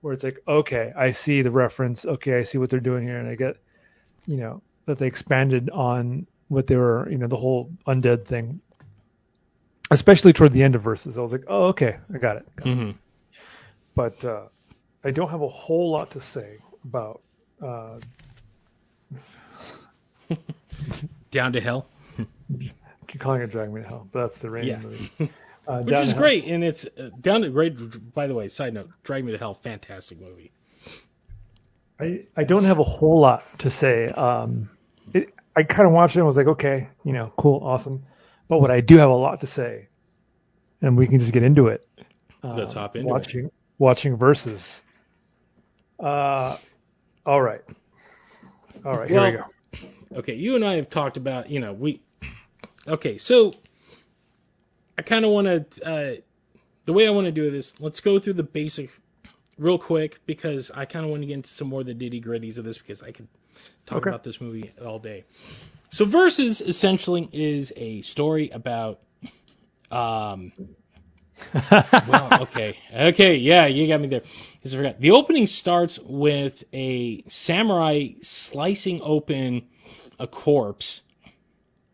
where 0.00 0.12
it's 0.12 0.24
like, 0.24 0.38
okay, 0.46 0.92
I 0.96 1.10
see 1.12 1.42
the 1.42 1.50
reference, 1.50 2.04
okay, 2.04 2.38
I 2.38 2.42
see 2.44 2.58
what 2.58 2.70
they're 2.70 2.80
doing 2.80 3.04
here, 3.04 3.18
and 3.18 3.28
I 3.28 3.34
get, 3.34 3.56
you 4.26 4.36
know, 4.38 4.62
that 4.86 4.98
they 4.98 5.06
expanded 5.06 5.70
on 5.70 6.26
what 6.48 6.66
they 6.66 6.76
were, 6.76 7.08
you 7.10 7.18
know, 7.18 7.26
the 7.26 7.36
whole 7.36 7.70
undead 7.86 8.26
thing, 8.26 8.60
especially 9.90 10.32
toward 10.32 10.52
the 10.52 10.62
end 10.62 10.74
of 10.74 10.82
Versus. 10.82 11.16
I 11.18 11.20
was 11.20 11.32
like, 11.32 11.44
oh, 11.48 11.66
okay, 11.68 11.98
I 12.14 12.18
got 12.18 12.36
it. 12.36 12.56
Got 12.56 12.66
it. 12.68 12.70
Mhm. 12.76 12.94
But 13.94 14.24
uh, 14.24 14.48
I 15.04 15.10
don't 15.10 15.28
have 15.30 15.42
a 15.42 15.48
whole 15.48 15.90
lot 15.90 16.10
to 16.12 16.20
say 16.20 16.58
about. 16.84 17.22
Uh, 17.62 17.98
Down 21.30 21.52
to 21.54 21.60
Hell, 21.60 21.86
I 22.18 22.26
keep 23.08 23.20
calling 23.20 23.42
it 23.42 23.50
Drag 23.50 23.72
Me 23.72 23.82
to 23.82 23.86
Hell, 23.88 24.08
but 24.12 24.22
that's 24.28 24.38
the 24.38 24.50
rain 24.50 24.66
Yeah. 24.66 24.78
movie. 24.78 25.10
Uh, 25.66 25.80
which 25.80 25.96
is 25.96 26.12
great, 26.12 26.44
and 26.44 26.62
it's 26.62 26.84
uh, 26.84 27.08
Down 27.18 27.40
to 27.40 27.48
great. 27.48 28.12
By 28.12 28.26
the 28.26 28.34
way, 28.34 28.48
side 28.48 28.74
note, 28.74 28.90
Drag 29.02 29.24
Me 29.24 29.32
to 29.32 29.38
Hell, 29.38 29.54
fantastic 29.54 30.20
movie. 30.20 30.52
I, 31.98 32.26
I 32.36 32.44
don't 32.44 32.64
have 32.64 32.78
a 32.80 32.82
whole 32.82 33.18
lot 33.20 33.44
to 33.60 33.70
say. 33.70 34.08
Um, 34.08 34.68
it, 35.14 35.32
I 35.56 35.62
kind 35.62 35.86
of 35.86 35.94
watched 35.94 36.16
it 36.16 36.18
and 36.18 36.26
was 36.26 36.36
like, 36.36 36.48
okay, 36.48 36.88
you 37.02 37.14
know, 37.14 37.32
cool, 37.38 37.60
awesome. 37.64 38.04
But 38.46 38.60
what 38.60 38.70
I 38.70 38.82
do 38.82 38.98
have 38.98 39.08
a 39.08 39.14
lot 39.14 39.40
to 39.40 39.46
say, 39.46 39.88
and 40.82 40.98
we 40.98 41.06
can 41.06 41.18
just 41.18 41.32
get 41.32 41.42
into 41.42 41.68
it. 41.68 41.88
Uh, 42.42 42.56
Let's 42.56 42.74
hop 42.74 42.96
into 42.96 43.08
it. 43.08 43.10
watching, 43.10 43.50
Watching 43.78 44.16
Versus. 44.18 44.82
Uh, 45.98 46.58
all 47.24 47.40
right. 47.40 47.62
All 48.84 48.98
right, 48.98 49.08
here 49.08 49.24
we 49.24 49.32
go. 49.32 49.44
Okay, 50.14 50.34
you 50.34 50.54
and 50.56 50.64
I 50.64 50.76
have 50.76 50.88
talked 50.88 51.16
about, 51.16 51.50
you 51.50 51.60
know, 51.60 51.72
we. 51.72 52.00
Okay, 52.86 53.18
so 53.18 53.52
I 54.98 55.02
kind 55.02 55.24
of 55.24 55.30
want 55.32 55.46
to. 55.46 55.84
Uh, 55.86 56.14
the 56.84 56.92
way 56.92 57.06
I 57.06 57.10
want 57.10 57.26
to 57.26 57.32
do 57.32 57.50
this, 57.50 57.72
let's 57.80 58.00
go 58.00 58.18
through 58.18 58.34
the 58.34 58.42
basic 58.42 58.90
real 59.58 59.78
quick 59.78 60.20
because 60.26 60.70
I 60.70 60.84
kind 60.84 61.04
of 61.04 61.10
want 61.10 61.22
to 61.22 61.26
get 61.26 61.34
into 61.34 61.48
some 61.48 61.68
more 61.68 61.80
of 61.80 61.86
the 61.86 61.94
nitty 61.94 62.24
gritties 62.24 62.58
of 62.58 62.64
this 62.64 62.78
because 62.78 63.02
I 63.02 63.12
could 63.12 63.28
talk 63.86 63.98
Okay. 63.98 64.10
about 64.10 64.22
this 64.22 64.40
movie 64.40 64.72
all 64.84 64.98
day. 64.98 65.24
So, 65.90 66.04
Versus 66.04 66.60
essentially 66.60 67.28
is 67.32 67.72
a 67.76 68.02
story 68.02 68.50
about. 68.50 69.00
Um, 69.90 70.52
well, 72.06 72.34
okay, 72.42 72.78
okay, 72.92 73.36
yeah, 73.36 73.66
you 73.66 73.88
got 73.88 74.00
me 74.00 74.08
there. 74.08 74.22
'Cause 74.62 74.74
I 74.74 74.76
forgot. 74.76 75.00
The 75.00 75.12
opening 75.12 75.46
starts 75.46 75.98
with 75.98 76.62
a 76.72 77.24
samurai 77.28 78.10
slicing 78.22 79.00
open 79.02 79.68
a 80.18 80.26
corpse 80.26 81.02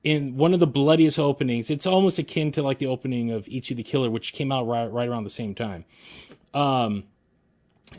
in 0.03 0.37
one 0.37 0.55
of 0.55 0.61
the 0.61 0.67
bloodiest 0.67 1.19
openings. 1.19 1.71
It's 1.71 1.87
almost 1.87 2.19
akin 2.19 2.53
to 2.53 2.63
like 2.63 2.79
the 2.79 2.87
opening 2.87 3.33
of 3.33 3.49
Ichi 3.49 3.75
the 3.75 3.83
Killer, 3.83 4.11
which 4.11 4.33
came 4.33 4.51
out 4.53 4.67
right, 4.67 4.87
right 4.87 5.09
around 5.09 5.25
the 5.25 5.31
same 5.31 5.55
time. 5.55 5.85
Um, 6.55 7.05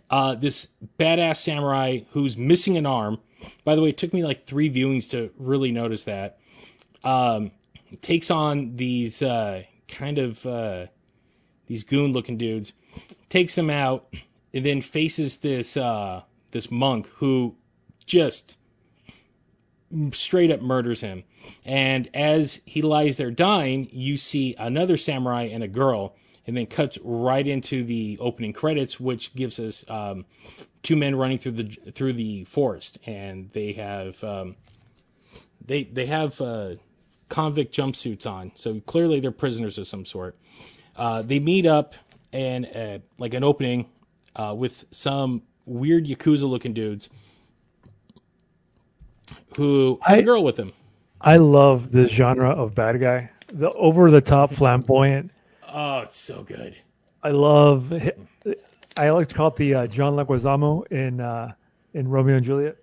uh, 0.10 0.36
this 0.36 0.68
badass 1.00 1.38
samurai 1.38 2.00
who's 2.12 2.38
missing 2.38 2.78
an 2.78 2.86
arm. 2.86 3.20
By 3.64 3.76
the 3.76 3.82
way, 3.82 3.90
it 3.90 3.98
took 3.98 4.14
me 4.14 4.24
like 4.24 4.46
three 4.46 4.72
viewings 4.72 5.12
to 5.12 5.32
really 5.38 5.72
notice 5.72 6.06
that. 6.06 6.40
Um, 7.04 7.52
takes 8.02 8.32
on 8.32 8.76
these 8.76 9.22
uh, 9.22 9.64
kind 9.88 10.18
of 10.18 10.46
uh, 10.46 10.86
these 11.68 11.84
goon-looking 11.84 12.38
dudes, 12.38 12.74
takes 13.30 13.56
them 13.56 13.70
out, 13.70 14.08
and 14.54 14.66
then 14.66 14.82
faces 14.82 15.38
this 15.38 15.76
uh, 15.78 16.22
this 16.52 16.72
monk 16.72 17.08
who 17.16 17.56
just 18.06 18.58
straight 20.14 20.52
up 20.52 20.62
murders 20.62 21.02
him. 21.02 21.24
And 21.66 22.10
as 22.14 22.60
he 22.66 22.82
lies 22.82 23.18
there 23.18 23.32
dying, 23.32 23.90
you 23.92 24.18
see 24.18 24.56
another 24.58 24.98
samurai 24.98 25.50
and 25.52 25.64
a 25.64 25.68
girl, 25.68 26.16
and 26.48 26.56
then 26.56 26.66
cuts 26.66 26.98
right 27.04 27.46
into 27.46 27.84
the 27.84 28.18
opening 28.20 28.54
credits, 28.54 29.00
which 29.00 29.34
gives 29.36 29.60
us 29.60 29.86
um, 29.90 30.26
two 30.84 30.96
men 30.96 31.16
running 31.16 31.38
through 31.38 31.52
the 31.54 31.92
through 31.92 32.14
the 32.14 32.46
forest, 32.46 32.98
and 33.06 33.50
they 33.52 33.74
have 33.74 34.24
um, 34.24 34.56
they 35.66 35.84
they 35.84 36.06
have 36.08 36.40
uh, 36.42 36.76
convict 37.30 37.76
jumpsuits 37.76 38.26
on, 38.26 38.52
so 38.56 38.80
clearly 38.82 39.20
they're 39.20 39.32
prisoners 39.32 39.78
of 39.78 39.88
some 39.88 40.06
sort. 40.06 40.36
Uh, 40.96 41.22
they 41.22 41.40
meet 41.40 41.66
up 41.66 41.96
and 42.34 42.66
uh, 42.76 43.00
like 43.18 43.34
an 43.34 43.44
opening 43.44 43.90
uh, 44.36 44.54
with 44.58 44.86
some 44.92 45.42
weird 45.66 46.06
yakuza 46.06 46.50
looking 46.50 46.74
dudes 46.74 47.10
who 49.58 50.00
a 50.06 50.12
I- 50.12 50.22
girl 50.22 50.44
with 50.44 50.58
him. 50.58 50.74
I 51.24 51.38
love 51.38 51.92
this 51.92 52.12
genre 52.12 52.50
of 52.50 52.74
bad 52.74 53.00
guy. 53.00 53.30
The 53.54 53.70
over 53.72 54.10
the 54.10 54.22
top, 54.22 54.54
flamboyant. 54.54 55.30
Oh, 55.72 56.00
it's 56.00 56.16
so 56.18 56.42
good. 56.44 56.76
I 57.22 57.30
love. 57.30 57.94
I 58.98 59.10
like 59.12 59.30
to 59.30 59.36
call 59.36 59.48
it 59.50 59.56
the 59.56 59.76
uh, 59.76 59.88
John 59.88 60.14
Leguizamo 60.16 60.88
in 60.92 61.20
uh, 61.22 61.54
in 61.94 62.08
Romeo 62.08 62.38
and 62.38 62.46
Juliet. 62.46 62.78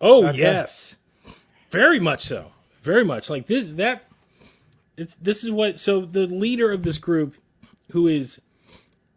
Oh 0.00 0.30
yes, 0.30 0.96
very 1.70 2.00
much 2.00 2.24
so. 2.24 2.50
Very 2.82 3.04
much 3.04 3.30
like 3.30 3.46
this. 3.46 3.68
That 3.72 4.02
it's, 4.96 5.14
this 5.22 5.44
is 5.44 5.50
what. 5.50 5.78
So 5.78 6.00
the 6.00 6.26
leader 6.26 6.72
of 6.72 6.82
this 6.82 6.98
group, 6.98 7.34
who 7.92 8.08
is 8.08 8.40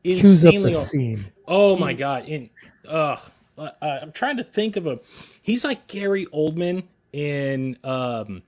Choose 0.05 0.45
up 0.45 0.53
insanely. 0.53 0.73
the 0.73 0.79
scene. 0.79 1.25
Oh 1.47 1.75
my 1.77 1.93
god! 1.93 2.25
In 2.27 2.49
ugh, 2.87 3.19
uh, 3.57 3.69
I'm 3.81 4.11
trying 4.11 4.37
to 4.37 4.43
think 4.43 4.77
of 4.77 4.87
a. 4.87 4.99
He's 5.41 5.63
like 5.63 5.87
Gary 5.87 6.25
Oldman 6.25 6.83
in 7.13 7.77
um 7.83 8.43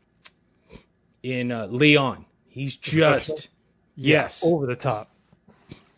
in 1.21 1.51
uh, 1.51 1.67
Leon. 1.67 2.25
He's 2.47 2.75
just 2.75 3.49
yes 3.95 4.43
Over 4.43 4.65
the 4.65 4.75
top. 4.75 5.09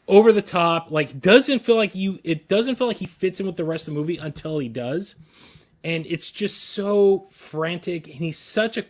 over 0.07 0.31
the 0.31 0.41
top. 0.41 0.91
Like 0.91 1.19
doesn't 1.19 1.59
feel 1.59 1.75
like 1.75 1.95
you. 1.95 2.19
It 2.23 2.47
doesn't 2.47 2.75
feel 2.77 2.87
like 2.87 2.97
he 2.97 3.05
fits 3.07 3.39
in 3.39 3.45
with 3.45 3.55
the 3.55 3.65
rest 3.65 3.87
of 3.87 3.93
the 3.93 3.99
movie 3.99 4.17
until 4.17 4.59
he 4.59 4.69
does, 4.69 5.15
and 5.83 6.05
it's 6.05 6.29
just 6.31 6.61
so 6.61 7.27
frantic. 7.31 8.07
And 8.07 8.15
he's 8.17 8.37
such 8.37 8.77
a. 8.77 8.85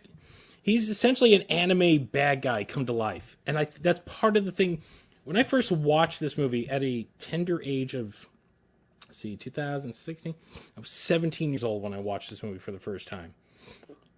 He's 0.62 0.90
essentially 0.90 1.36
an 1.36 1.44
anime 1.44 2.06
bad 2.06 2.42
guy 2.42 2.64
come 2.64 2.86
to 2.88 2.94
life, 2.94 3.38
and 3.46 3.58
I 3.58 3.68
that's 3.82 4.02
part 4.06 4.38
of 4.38 4.46
the 4.46 4.52
thing. 4.52 4.82
When 5.24 5.38
I 5.38 5.44
first 5.44 5.72
watched 5.72 6.20
this 6.20 6.38
movie 6.38 6.70
at 6.70 6.84
a 6.84 7.08
tender 7.18 7.60
age 7.64 7.96
of, 7.96 8.16
see, 9.16 9.36
2016, 9.36 10.36
I 10.76 10.80
was 10.80 10.90
17 10.90 11.52
years 11.52 11.64
old 11.64 11.82
when 11.82 11.94
I 11.94 12.00
watched 12.00 12.30
this 12.30 12.44
movie 12.44 12.60
for 12.60 12.72
the 12.72 12.80
first 12.80 13.08
time, 13.08 13.34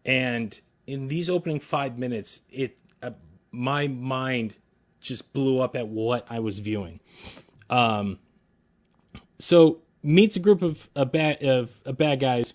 and 0.05 0.59
in 0.85 1.07
these 1.07 1.29
opening 1.29 1.59
five 1.59 1.97
minutes, 1.97 2.39
it 2.49 2.77
uh, 3.03 3.11
my 3.51 3.87
mind 3.87 4.53
just 5.01 5.31
blew 5.33 5.59
up 5.59 5.75
at 5.75 5.87
what 5.87 6.27
I 6.29 6.39
was 6.39 6.59
viewing. 6.59 6.99
Um, 7.69 8.17
so 9.39 9.79
meets 10.01 10.35
a 10.37 10.39
group 10.39 10.61
of 10.61 10.89
a 10.95 11.05
bad 11.05 11.43
of, 11.43 11.69
of 11.85 11.97
bad 11.97 12.19
guys. 12.19 12.53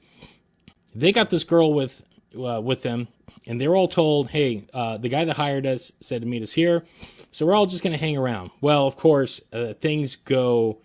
They 0.95 1.13
got 1.13 1.31
this 1.31 1.45
girl 1.45 1.73
with 1.73 2.03
uh, 2.35 2.61
with 2.61 2.83
them, 2.83 3.09
and 3.47 3.61
they're 3.61 3.77
all 3.77 3.89
told, 3.89 4.29
"Hey, 4.29 4.65
uh, 4.73 4.99
the 4.99 5.09
guy 5.09 5.25
that 5.25 5.37
hired 5.37 5.67
us 5.67 5.93
said 6.01 6.23
to 6.23 6.27
meet 6.27 6.43
us 6.43 6.53
here, 6.53 6.85
so 7.31 7.47
we're 7.47 7.55
all 7.55 7.67
just 7.67 7.85
gonna 7.85 7.97
hang 7.99 8.17
around." 8.17 8.51
Well, 8.61 8.87
of 8.87 8.97
course, 8.97 9.41
uh, 9.53 9.75
things 9.75 10.17
go 10.17 10.79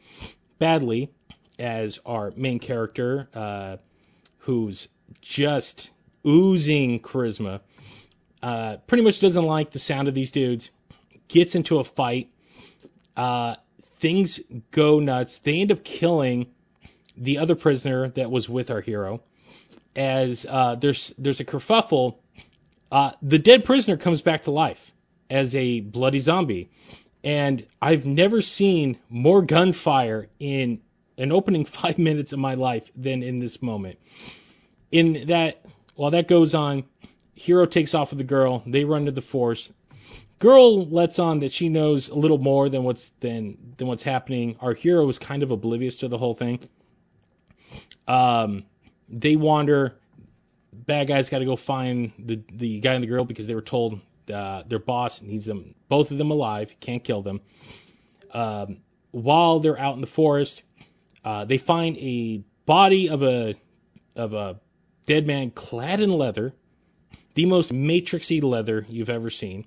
badly 0.59 1.11
as 1.59 1.99
our 2.05 2.31
main 2.35 2.59
character, 2.59 3.27
uh, 3.33 3.77
who's 4.39 4.87
just 5.21 5.91
oozing 6.25 6.99
charisma, 6.99 7.61
uh, 8.41 8.77
pretty 8.87 9.03
much 9.03 9.19
doesn't 9.19 9.45
like 9.45 9.71
the 9.71 9.79
sound 9.79 10.07
of 10.07 10.13
these 10.13 10.31
dudes, 10.31 10.69
gets 11.27 11.55
into 11.55 11.79
a 11.79 11.83
fight. 11.83 12.29
Uh, 13.15 13.55
things 13.99 14.39
go 14.71 14.99
nuts. 14.99 15.39
They 15.39 15.61
end 15.61 15.71
up 15.71 15.83
killing 15.83 16.47
the 17.15 17.39
other 17.39 17.55
prisoner 17.55 18.09
that 18.09 18.29
was 18.29 18.47
with 18.47 18.69
our 18.69 18.81
hero. 18.81 19.21
As 19.95 20.45
uh, 20.47 20.75
there's 20.75 21.11
there's 21.17 21.39
a 21.39 21.45
kerfuffle, 21.45 22.17
uh, 22.91 23.11
the 23.23 23.39
dead 23.39 23.65
prisoner 23.65 23.97
comes 23.97 24.21
back 24.21 24.43
to 24.43 24.51
life 24.51 24.93
as 25.29 25.55
a 25.55 25.79
bloody 25.79 26.19
zombie, 26.19 26.69
and 27.23 27.65
I've 27.81 28.05
never 28.05 28.43
seen 28.43 28.99
more 29.09 29.41
gunfire 29.41 30.27
in 30.39 30.81
an 31.17 31.32
opening 31.32 31.65
five 31.80 31.97
minutes 31.97 32.34
of 32.34 32.39
my 32.39 32.56
life 32.56 32.89
than 32.95 33.23
in 33.23 33.39
this 33.39 33.62
moment. 33.62 33.99
In 34.91 35.27
that, 35.27 35.65
while 35.95 36.12
that 36.12 36.27
goes 36.27 36.56
on, 36.56 36.86
hero 37.34 37.65
takes 37.65 37.93
off 37.93 38.12
with 38.12 38.17
the 38.17 38.23
girl. 38.23 38.63
They 38.65 38.84
run 38.84 39.06
to 39.06 39.12
the 39.12 39.21
force. 39.21 39.71
Girl 40.39 40.86
lets 40.86 41.19
on 41.19 41.39
that 41.39 41.51
she 41.51 41.67
knows 41.67 42.10
a 42.10 42.15
little 42.15 42.38
more 42.38 42.69
than 42.69 42.84
what's 42.84 43.10
than 43.19 43.73
than 43.77 43.88
what's 43.88 44.03
happening. 44.03 44.56
Our 44.60 44.73
hero 44.73 45.08
is 45.10 45.17
kind 45.17 45.41
of 45.41 45.49
oblivious 45.49 45.97
to 45.97 46.08
the 46.08 46.17
whole 46.17 46.36
thing. 46.36 46.60
Um, 48.08 48.65
they 49.10 49.36
wander. 49.36 49.95
Bad 50.71 51.08
guys 51.08 51.30
got 51.30 51.39
to 51.39 51.45
go 51.45 51.56
find 51.56 52.12
the 52.19 52.39
the 52.53 52.80
guy 52.80 52.93
and 52.93 53.03
the 53.03 53.08
girl 53.08 53.25
because 53.25 53.47
they 53.47 53.56
were 53.56 53.62
told 53.62 53.99
uh, 54.34 54.63
their 54.67 54.80
boss 54.80 55.21
needs 55.21 55.45
them, 55.45 55.75
both 55.88 56.12
of 56.12 56.17
them 56.17 56.32
alive, 56.32 56.75
can't 56.80 57.03
kill 57.03 57.21
them. 57.21 57.41
Um, 58.32 58.77
while 59.12 59.60
they're 59.60 59.80
out 59.80 59.95
in 59.95 60.01
the 60.01 60.08
forest, 60.08 60.63
uh, 61.27 61.43
they 61.43 61.57
find 61.57 61.97
a 61.97 62.41
body 62.65 63.09
of 63.09 63.21
a 63.21 63.53
of 64.15 64.31
a 64.33 64.61
dead 65.07 65.27
man 65.27 65.51
clad 65.51 65.99
in 65.99 66.09
leather, 66.09 66.53
the 67.33 67.45
most 67.45 67.73
matrixy 67.73 68.41
leather 68.41 68.85
you've 68.87 69.09
ever 69.09 69.29
seen. 69.29 69.65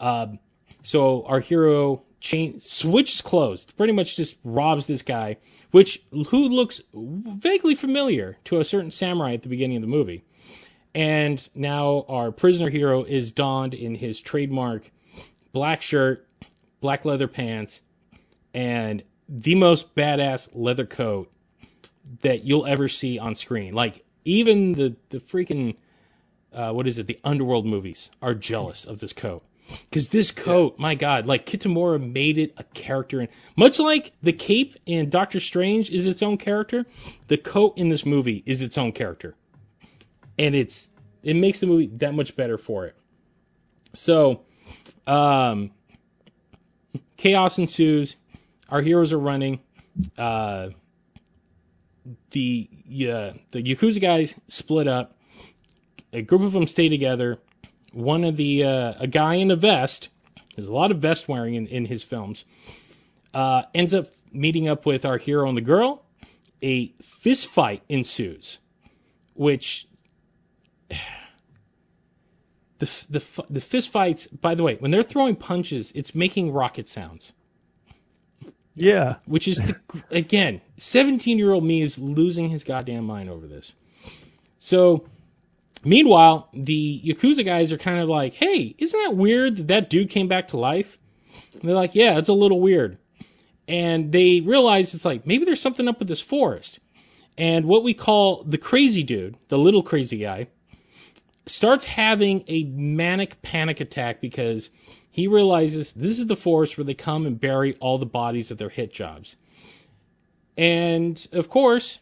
Um, 0.00 0.40
so 0.82 1.24
our 1.24 1.38
hero 1.38 2.02
chain 2.18 2.58
switches 2.58 3.22
clothes, 3.22 3.64
pretty 3.64 3.92
much 3.92 4.16
just 4.16 4.36
robs 4.42 4.86
this 4.86 5.02
guy, 5.02 5.36
which 5.70 6.02
who 6.10 6.48
looks 6.48 6.80
vaguely 6.92 7.76
familiar 7.76 8.36
to 8.46 8.58
a 8.58 8.64
certain 8.64 8.90
samurai 8.90 9.34
at 9.34 9.42
the 9.42 9.48
beginning 9.48 9.76
of 9.76 9.82
the 9.82 9.86
movie. 9.86 10.24
And 10.96 11.48
now 11.54 12.06
our 12.08 12.32
prisoner 12.32 12.70
hero 12.70 13.04
is 13.04 13.30
donned 13.30 13.74
in 13.74 13.94
his 13.94 14.20
trademark 14.20 14.90
black 15.52 15.80
shirt, 15.80 16.26
black 16.80 17.04
leather 17.04 17.28
pants, 17.28 17.80
and 18.52 19.04
the 19.28 19.54
most 19.54 19.94
badass 19.94 20.48
leather 20.52 20.86
coat 20.86 21.30
that 22.22 22.44
you'll 22.44 22.66
ever 22.66 22.88
see 22.88 23.18
on 23.18 23.34
screen. 23.34 23.74
Like 23.74 24.04
even 24.24 24.72
the 24.72 24.96
the 25.10 25.18
freaking 25.18 25.76
uh, 26.52 26.72
what 26.72 26.86
is 26.86 26.98
it? 26.98 27.06
The 27.06 27.18
underworld 27.24 27.66
movies 27.66 28.10
are 28.20 28.34
jealous 28.34 28.84
of 28.84 29.00
this 29.00 29.12
coat 29.12 29.42
because 29.84 30.08
this 30.08 30.30
coat, 30.30 30.78
my 30.78 30.94
God, 30.94 31.26
like 31.26 31.46
Kitamura 31.46 32.00
made 32.00 32.38
it 32.38 32.54
a 32.56 32.64
character, 32.64 33.20
and 33.20 33.28
much 33.56 33.78
like 33.78 34.12
the 34.22 34.32
cape 34.32 34.76
in 34.86 35.10
Doctor 35.10 35.40
Strange 35.40 35.90
is 35.90 36.06
its 36.06 36.22
own 36.22 36.36
character, 36.36 36.84
the 37.28 37.38
coat 37.38 37.74
in 37.76 37.88
this 37.88 38.04
movie 38.04 38.42
is 38.44 38.60
its 38.62 38.76
own 38.78 38.92
character, 38.92 39.34
and 40.38 40.54
it's 40.54 40.88
it 41.22 41.34
makes 41.34 41.60
the 41.60 41.66
movie 41.66 41.86
that 41.98 42.14
much 42.14 42.36
better 42.36 42.58
for 42.58 42.86
it. 42.86 42.96
So, 43.94 44.42
um, 45.06 45.70
chaos 47.16 47.58
ensues. 47.58 48.16
Our 48.72 48.80
heroes 48.80 49.12
are 49.12 49.18
running. 49.18 49.60
Uh, 50.16 50.70
the 52.30 52.70
yeah, 52.88 53.34
the 53.50 53.62
Yakuza 53.62 54.00
guys 54.00 54.34
split 54.48 54.88
up. 54.88 55.14
A 56.14 56.22
group 56.22 56.40
of 56.40 56.52
them 56.52 56.66
stay 56.66 56.88
together. 56.88 57.38
One 57.92 58.24
of 58.24 58.34
the 58.34 58.64
uh, 58.64 58.94
a 58.98 59.06
guy 59.06 59.34
in 59.34 59.50
a 59.50 59.56
vest. 59.56 60.08
There's 60.56 60.68
a 60.68 60.72
lot 60.72 60.90
of 60.90 61.00
vest 61.00 61.28
wearing 61.28 61.54
in, 61.54 61.66
in 61.66 61.84
his 61.84 62.02
films. 62.02 62.46
Uh, 63.34 63.64
ends 63.74 63.92
up 63.92 64.06
meeting 64.32 64.68
up 64.68 64.86
with 64.86 65.04
our 65.04 65.18
hero 65.18 65.46
and 65.50 65.56
the 65.56 65.62
girl. 65.62 66.02
A 66.62 66.94
fist 67.02 67.48
fight 67.48 67.82
ensues, 67.90 68.58
which 69.34 69.86
the 72.78 72.90
the 73.10 73.22
the 73.50 73.60
fist 73.60 73.92
fights. 73.92 74.28
By 74.28 74.54
the 74.54 74.62
way, 74.62 74.76
when 74.76 74.90
they're 74.90 75.02
throwing 75.02 75.36
punches, 75.36 75.92
it's 75.94 76.14
making 76.14 76.52
rocket 76.52 76.88
sounds 76.88 77.34
Yeah. 78.74 79.16
which 79.26 79.48
is 79.48 79.58
the, 79.58 79.76
again, 80.10 80.60
17 80.78 81.38
year 81.38 81.52
old 81.52 81.64
me 81.64 81.82
is 81.82 81.98
losing 81.98 82.48
his 82.48 82.64
goddamn 82.64 83.04
mind 83.04 83.28
over 83.28 83.46
this. 83.46 83.72
So, 84.60 85.06
meanwhile, 85.84 86.48
the 86.54 87.02
Yakuza 87.04 87.44
guys 87.44 87.72
are 87.72 87.78
kind 87.78 88.00
of 88.00 88.08
like, 88.08 88.34
hey, 88.34 88.74
isn't 88.78 88.98
that 89.04 89.16
weird 89.16 89.56
that 89.56 89.68
that 89.68 89.90
dude 89.90 90.10
came 90.10 90.28
back 90.28 90.48
to 90.48 90.56
life? 90.56 90.98
And 91.54 91.62
they're 91.62 91.74
like, 91.74 91.94
yeah, 91.94 92.18
it's 92.18 92.28
a 92.28 92.34
little 92.34 92.60
weird. 92.60 92.98
And 93.68 94.12
they 94.12 94.40
realize 94.40 94.94
it's 94.94 95.04
like, 95.04 95.26
maybe 95.26 95.44
there's 95.44 95.60
something 95.60 95.88
up 95.88 95.98
with 95.98 96.08
this 96.08 96.20
forest. 96.20 96.78
And 97.38 97.64
what 97.64 97.84
we 97.84 97.94
call 97.94 98.44
the 98.44 98.58
crazy 98.58 99.02
dude, 99.02 99.36
the 99.48 99.58
little 99.58 99.82
crazy 99.82 100.18
guy, 100.18 100.48
starts 101.46 101.84
having 101.84 102.44
a 102.48 102.64
manic 102.64 103.40
panic 103.42 103.80
attack 103.80 104.20
because 104.20 104.70
he 105.12 105.28
realizes 105.28 105.92
this 105.92 106.18
is 106.18 106.26
the 106.26 106.36
forest 106.36 106.76
where 106.76 106.84
they 106.84 106.94
come 106.94 107.26
and 107.26 107.38
bury 107.38 107.76
all 107.76 107.98
the 107.98 108.06
bodies 108.06 108.50
of 108.50 108.56
their 108.56 108.70
hit 108.70 108.92
jobs. 108.92 109.36
And 110.56 111.24
of 111.32 111.50
course, 111.50 112.00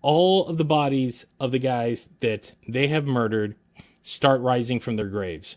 all 0.00 0.46
of 0.46 0.56
the 0.56 0.64
bodies 0.64 1.26
of 1.40 1.50
the 1.50 1.58
guys 1.58 2.08
that 2.20 2.52
they 2.68 2.86
have 2.86 3.06
murdered 3.06 3.56
start 4.04 4.40
rising 4.40 4.78
from 4.78 4.94
their 4.94 5.08
graves. 5.08 5.56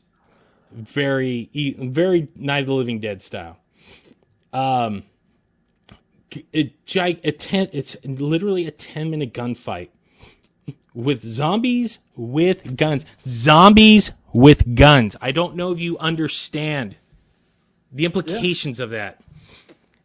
Very, 0.71 1.49
very 1.79 2.27
Night 2.35 2.61
of 2.61 2.65
the 2.65 2.73
Living 2.73 2.99
Dead 2.99 3.21
style. 3.21 3.57
Um, 4.51 5.03
it, 6.51 6.73
a 6.95 7.31
ten, 7.31 7.69
it's 7.73 7.95
literally 8.03 8.65
a 8.65 8.71
10 8.71 9.11
minute 9.11 9.33
gunfight 9.33 9.89
with 10.95 11.23
zombies 11.23 11.99
with 12.15 12.75
guns. 12.75 13.05
Zombies 13.21 14.11
with 14.33 14.75
guns. 14.75 15.15
I 15.21 15.31
don't 15.31 15.55
know 15.55 15.71
if 15.71 15.79
you 15.79 15.97
understand 15.97 16.95
the 17.91 18.05
implications 18.05 18.79
of 18.79 18.91
that. 18.91 19.21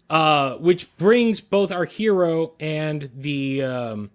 Uh, 0.08 0.54
which 0.58 0.94
brings 0.98 1.40
both 1.40 1.72
our 1.72 1.84
hero 1.84 2.52
and 2.60 3.10
the 3.16 3.60
um, 3.64 4.10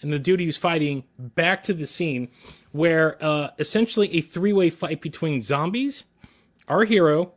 and 0.00 0.12
the 0.12 0.18
dude 0.20 0.38
he 0.38 0.46
was 0.46 0.56
fighting 0.56 1.02
back 1.18 1.64
to 1.64 1.74
the 1.74 1.88
scene 1.88 2.28
where 2.70 3.16
uh, 3.20 3.50
essentially 3.58 4.16
a 4.16 4.20
three-way 4.20 4.70
fight 4.70 5.00
between 5.00 5.42
zombies, 5.42 6.04
our 6.68 6.84
hero, 6.84 7.32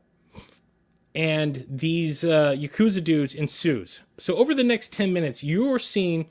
and 1.15 1.65
these 1.69 2.23
uh, 2.23 2.53
Yakuza 2.55 3.03
dudes 3.03 3.33
ensues. 3.33 3.99
So 4.19 4.35
over 4.35 4.53
the 4.53 4.63
next 4.63 4.93
10 4.93 5.13
minutes, 5.13 5.43
you're 5.43 5.79
seeing 5.79 6.27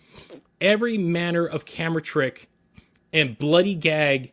every 0.61 0.99
manner 0.99 1.47
of 1.47 1.65
camera 1.65 2.03
trick 2.03 2.49
and 3.13 3.37
bloody 3.37 3.75
gag 3.75 4.33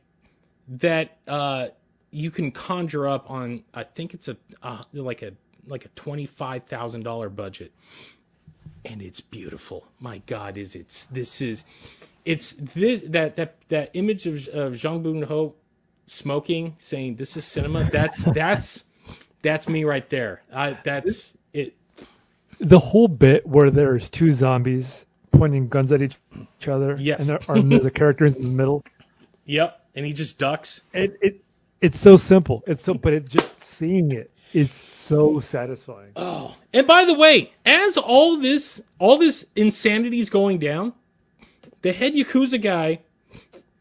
that 0.67 1.17
uh, 1.27 1.67
you 2.11 2.31
can 2.31 2.51
conjure 2.51 3.07
up 3.07 3.29
on. 3.29 3.63
I 3.73 3.83
think 3.83 4.13
it's 4.13 4.27
a 4.27 4.37
uh, 4.61 4.83
like 4.93 5.21
a 5.21 5.33
like 5.67 5.85
a 5.85 5.89
twenty 5.89 6.25
five 6.25 6.65
thousand 6.65 7.03
dollar 7.03 7.29
budget, 7.29 7.71
and 8.85 9.01
it's 9.01 9.21
beautiful. 9.21 9.85
My 9.99 10.19
God, 10.25 10.57
is 10.57 10.75
it's 10.75 11.05
this 11.05 11.41
is 11.41 11.63
it's 12.25 12.53
this 12.53 13.01
that 13.07 13.35
that 13.37 13.55
that 13.69 13.91
image 13.93 14.25
of, 14.27 14.47
of 14.47 14.73
Zhang 14.73 15.03
Boon 15.03 15.21
Ho 15.23 15.55
smoking, 16.07 16.75
saying 16.79 17.15
this 17.15 17.37
is 17.37 17.45
cinema. 17.45 17.89
That's 17.91 18.23
that's 18.23 18.83
that's 19.41 19.67
me 19.67 19.83
right 19.83 20.07
there. 20.09 20.41
I, 20.53 20.77
that's 20.83 21.35
it. 21.53 21.75
The 22.59 22.79
whole 22.79 23.07
bit 23.07 23.45
where 23.45 23.71
there's 23.71 24.09
two 24.09 24.31
zombies 24.31 25.03
pointing 25.31 25.67
guns 25.67 25.91
at 25.91 26.01
each 26.01 26.15
other, 26.67 26.95
Yes. 26.99 27.19
and 27.19 27.29
there 27.29 27.39
are 27.49 27.59
the 27.59 27.91
characters 27.91 28.35
in 28.35 28.43
the 28.43 28.49
middle. 28.49 28.85
Yep, 29.45 29.82
and 29.95 30.05
he 30.05 30.13
just 30.13 30.37
ducks. 30.37 30.81
It, 30.93 31.17
it 31.21 31.41
it's 31.81 31.99
so 31.99 32.17
simple. 32.17 32.63
It's 32.65 32.83
so, 32.83 32.93
but 32.93 33.13
it 33.13 33.29
just 33.29 33.59
seeing 33.59 34.11
it 34.11 34.31
is 34.53 34.71
so 34.71 35.39
satisfying. 35.39 36.11
Oh, 36.15 36.55
and 36.71 36.87
by 36.87 37.05
the 37.05 37.13
way, 37.13 37.51
as 37.65 37.97
all 37.97 38.37
this 38.37 38.81
all 38.99 39.17
this 39.17 39.45
insanity 39.55 40.19
is 40.19 40.29
going 40.29 40.59
down, 40.59 40.93
the 41.81 41.91
head 41.91 42.13
yakuza 42.13 42.61
guy 42.61 42.99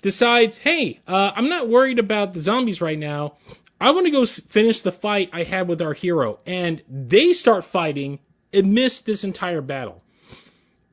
decides, 0.01 0.59
"Hey, 0.59 1.01
uh, 1.07 1.33
I'm 1.35 1.49
not 1.49 1.69
worried 1.69 1.99
about 1.99 2.33
the 2.33 2.41
zombies 2.41 2.81
right 2.81 2.99
now. 2.99 3.37
I 3.81 3.91
want 3.91 4.07
to 4.07 4.11
go 4.11 4.27
finish 4.27 4.83
the 4.83 4.93
fight 4.93 5.31
I 5.33 5.45
had 5.45 5.69
with 5.69 5.81
our 5.83 5.95
hero." 5.95 6.41
And 6.47 6.83
they 6.89 7.33
start 7.33 7.65
fighting 7.65 8.19
amidst 8.53 9.07
this 9.07 9.25
entire 9.25 9.61
battle. 9.61 10.03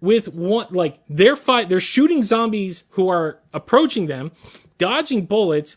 With 0.01 0.29
one, 0.29 0.67
like 0.69 0.99
they're 1.09 1.35
fight, 1.35 1.67
they're 1.67 1.81
shooting 1.81 2.21
zombies 2.21 2.83
who 2.91 3.09
are 3.09 3.39
approaching 3.51 4.05
them, 4.05 4.31
dodging 4.79 5.27
bullets. 5.27 5.75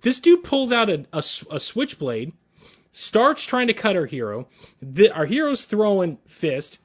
This 0.00 0.18
dude 0.18 0.42
pulls 0.42 0.72
out 0.72 0.90
a 0.90 1.06
a 1.12 1.60
switchblade, 1.60 2.32
starts 2.90 3.44
trying 3.44 3.68
to 3.68 3.74
cut 3.74 3.96
our 3.96 4.06
hero. 4.06 4.48
The, 4.82 5.10
our 5.10 5.26
hero's 5.26 5.64
throwing 5.64 6.18
fist, 6.26 6.78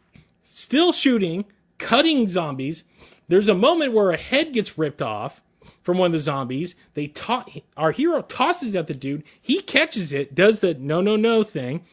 still 0.44 0.92
shooting, 0.92 1.46
cutting 1.80 2.28
zombies. 2.28 2.84
There's 3.28 3.50
a 3.50 3.56
moment 3.56 3.94
where 3.94 4.12
a 4.12 4.18
head 4.18 4.54
gets 4.54 4.78
ripped 4.78 5.02
off 5.02 5.42
from 5.82 5.98
one 5.98 6.08
of 6.08 6.12
the 6.14 6.20
zombies. 6.20 6.76
They 6.94 7.08
to- 7.08 7.62
our 7.78 7.92
hero 7.92 8.22
tosses 8.22 8.76
at 8.76 8.88
the 8.88 8.94
dude. 8.94 9.24
He 9.42 9.62
catches 9.62 10.14
it, 10.14 10.36
does 10.36 10.60
the 10.60 10.74
no 10.74 11.02
no 11.02 11.16
no 11.16 11.44
thing, 11.44 11.86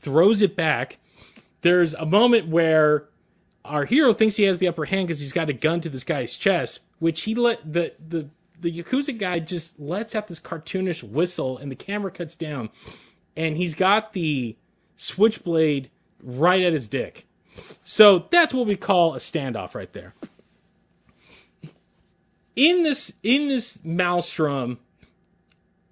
throws 0.00 0.42
it 0.42 0.56
back. 0.56 0.98
There's 1.62 1.94
a 1.94 2.06
moment 2.06 2.48
where 2.48 3.08
our 3.64 3.84
hero 3.84 4.12
thinks 4.12 4.36
he 4.36 4.44
has 4.44 4.58
the 4.58 4.68
upper 4.68 4.84
hand 4.84 5.08
because 5.08 5.20
he's 5.20 5.32
got 5.32 5.50
a 5.50 5.52
gun 5.52 5.80
to 5.80 5.88
this 5.88 6.04
guy's 6.04 6.36
chest, 6.36 6.80
which 6.98 7.22
he 7.22 7.34
let 7.34 7.60
the 7.70 7.92
the 8.08 8.28
the 8.60 8.70
yakuza 8.70 9.16
guy 9.16 9.38
just 9.38 9.78
lets 9.78 10.14
out 10.14 10.26
this 10.26 10.40
cartoonish 10.40 11.02
whistle, 11.02 11.58
and 11.58 11.70
the 11.70 11.76
camera 11.76 12.10
cuts 12.10 12.36
down, 12.36 12.70
and 13.36 13.56
he's 13.56 13.74
got 13.74 14.12
the 14.12 14.56
switchblade 14.96 15.90
right 16.22 16.62
at 16.62 16.72
his 16.72 16.88
dick. 16.88 17.26
So 17.84 18.26
that's 18.30 18.52
what 18.52 18.66
we 18.66 18.76
call 18.76 19.14
a 19.14 19.18
standoff 19.18 19.74
right 19.74 19.92
there. 19.92 20.14
In 22.54 22.82
this 22.82 23.12
in 23.22 23.48
this 23.48 23.82
maelstrom 23.84 24.78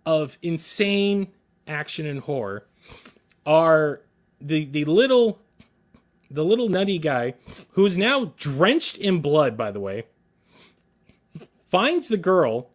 of 0.07 0.37
insane 0.42 1.29
action 1.66 2.07
and 2.07 2.20
horror 2.20 2.66
are 3.44 4.00
the 4.40 4.64
the 4.64 4.85
little 4.85 5.38
the 6.31 6.44
little 6.44 6.68
nutty 6.68 6.98
guy 6.98 7.35
who 7.72 7.85
is 7.85 7.98
now 7.98 8.33
drenched 8.37 8.96
in 8.96 9.20
blood 9.20 9.57
by 9.57 9.70
the 9.70 9.81
way 9.81 10.05
finds 11.75 12.07
the 12.07 12.17
girl 12.17 12.71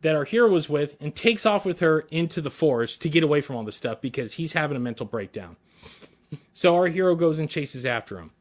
that 0.00 0.16
our 0.16 0.24
hero 0.24 0.50
was 0.50 0.68
with 0.68 0.96
and 0.98 1.14
takes 1.14 1.46
off 1.46 1.64
with 1.64 1.78
her 1.78 2.00
into 2.10 2.40
the 2.40 2.50
forest 2.50 3.02
to 3.02 3.08
get 3.08 3.22
away 3.22 3.40
from 3.40 3.54
all 3.54 3.62
this 3.62 3.76
stuff 3.76 4.00
because 4.00 4.32
he's 4.32 4.52
having 4.52 4.76
a 4.76 4.80
mental 4.80 5.06
breakdown. 5.06 5.54
So 6.52 6.74
our 6.74 6.88
hero 6.88 7.14
goes 7.14 7.38
and 7.38 7.48
chases 7.48 7.86
after 7.86 8.18
him. 8.18 8.32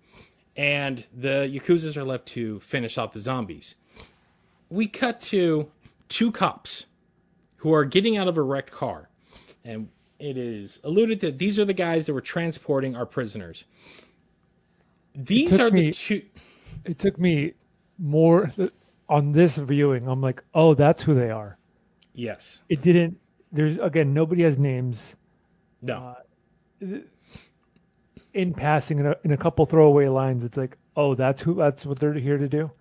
And 0.58 1.06
the 1.16 1.48
Yakuzas 1.48 1.96
are 1.96 2.04
left 2.04 2.30
to 2.30 2.60
finish 2.62 2.98
off 2.98 3.14
the 3.14 3.20
zombies. 3.20 3.76
We 4.72 4.88
cut 4.88 5.22
to 5.22 5.70
two 6.08 6.32
cops 6.32 6.88
who 7.58 7.76
are 7.76 7.86
getting 7.86 8.18
out 8.18 8.28
of 8.28 8.40
a 8.40 8.42
wrecked 8.42 8.72
car. 8.72 9.08
And 9.64 9.90
it 10.18 10.38
is 10.38 10.80
alluded 10.84 11.20
that 11.20 11.38
these 11.38 11.60
are 11.60 11.66
the 11.66 11.74
guys 11.74 12.08
that 12.08 12.16
were 12.16 12.22
transporting 12.22 12.96
our 12.96 13.06
prisoners. 13.06 13.64
These 15.14 15.60
are 15.60 15.70
the 15.70 15.82
me- 15.84 15.92
two. 15.92 16.24
It 16.84 16.98
took 16.98 17.20
me 17.20 17.54
more 18.00 18.50
on 19.10 19.32
this 19.34 19.58
viewing. 19.58 20.08
I'm 20.08 20.22
like, 20.22 20.44
oh, 20.54 20.74
that's 20.76 21.04
who 21.04 21.14
they 21.16 21.32
are. 21.32 21.58
Yes. 22.14 22.62
It 22.70 22.82
didn't. 22.82 23.18
There's 23.52 23.78
again, 23.80 24.14
nobody 24.14 24.44
has 24.44 24.58
names. 24.58 25.16
No. 25.82 26.16
Uh, 26.82 26.98
in 28.34 28.54
passing, 28.54 29.00
in 29.00 29.08
a, 29.08 29.16
in 29.24 29.32
a 29.32 29.38
couple 29.38 29.66
throwaway 29.66 30.08
lines, 30.08 30.44
it's 30.44 30.56
like, 30.58 30.78
oh, 30.96 31.16
that's 31.16 31.42
who. 31.42 31.56
That's 31.56 31.86
what 31.86 32.00
they're 32.00 32.14
here 32.14 32.38
to 32.38 32.48
do. 32.48 32.72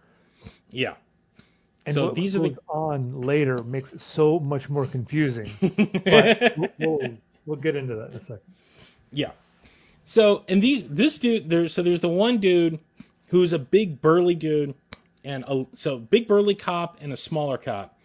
yeah. 0.71 0.95
And 1.87 1.95
So 1.95 2.11
these 2.11 2.37
are 2.37 2.41
the- 2.41 2.57
on 2.69 3.23
later 3.23 3.63
makes 3.63 3.95
it 3.95 4.03
so 4.03 4.39
much 4.39 4.69
more 4.69 4.87
confusing. 4.87 5.51
but 6.05 6.53
we'll, 6.59 6.69
we'll, 6.79 7.17
we'll 7.47 7.57
get 7.57 7.77
into 7.77 7.95
that 7.97 8.11
in 8.11 8.17
a 8.17 8.21
second. 8.21 8.43
Yeah. 9.11 9.31
So 10.05 10.45
and 10.49 10.63
these 10.63 10.87
this 10.87 11.19
dude 11.19 11.49
there 11.49 11.67
so 11.69 11.83
there's 11.83 12.03
the 12.03 12.09
one 12.09 12.39
dude 12.39 12.79
who's 13.29 13.55
a 13.55 13.59
big 13.59 14.03
burly 14.03 14.35
dude 14.35 14.75
and 15.29 15.45
a 15.47 15.67
so 15.75 15.99
big 15.99 16.27
burly 16.27 16.55
cop 16.55 16.99
and 17.03 17.13
a 17.13 17.17
smaller 17.17 17.59
cop. 17.59 17.99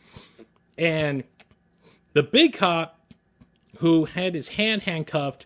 And 0.77 1.23
the 2.11 2.21
big 2.21 2.53
cop 2.53 2.99
who 3.77 4.03
had 4.03 4.35
his 4.35 4.49
hand 4.49 4.81
handcuffed 4.81 5.45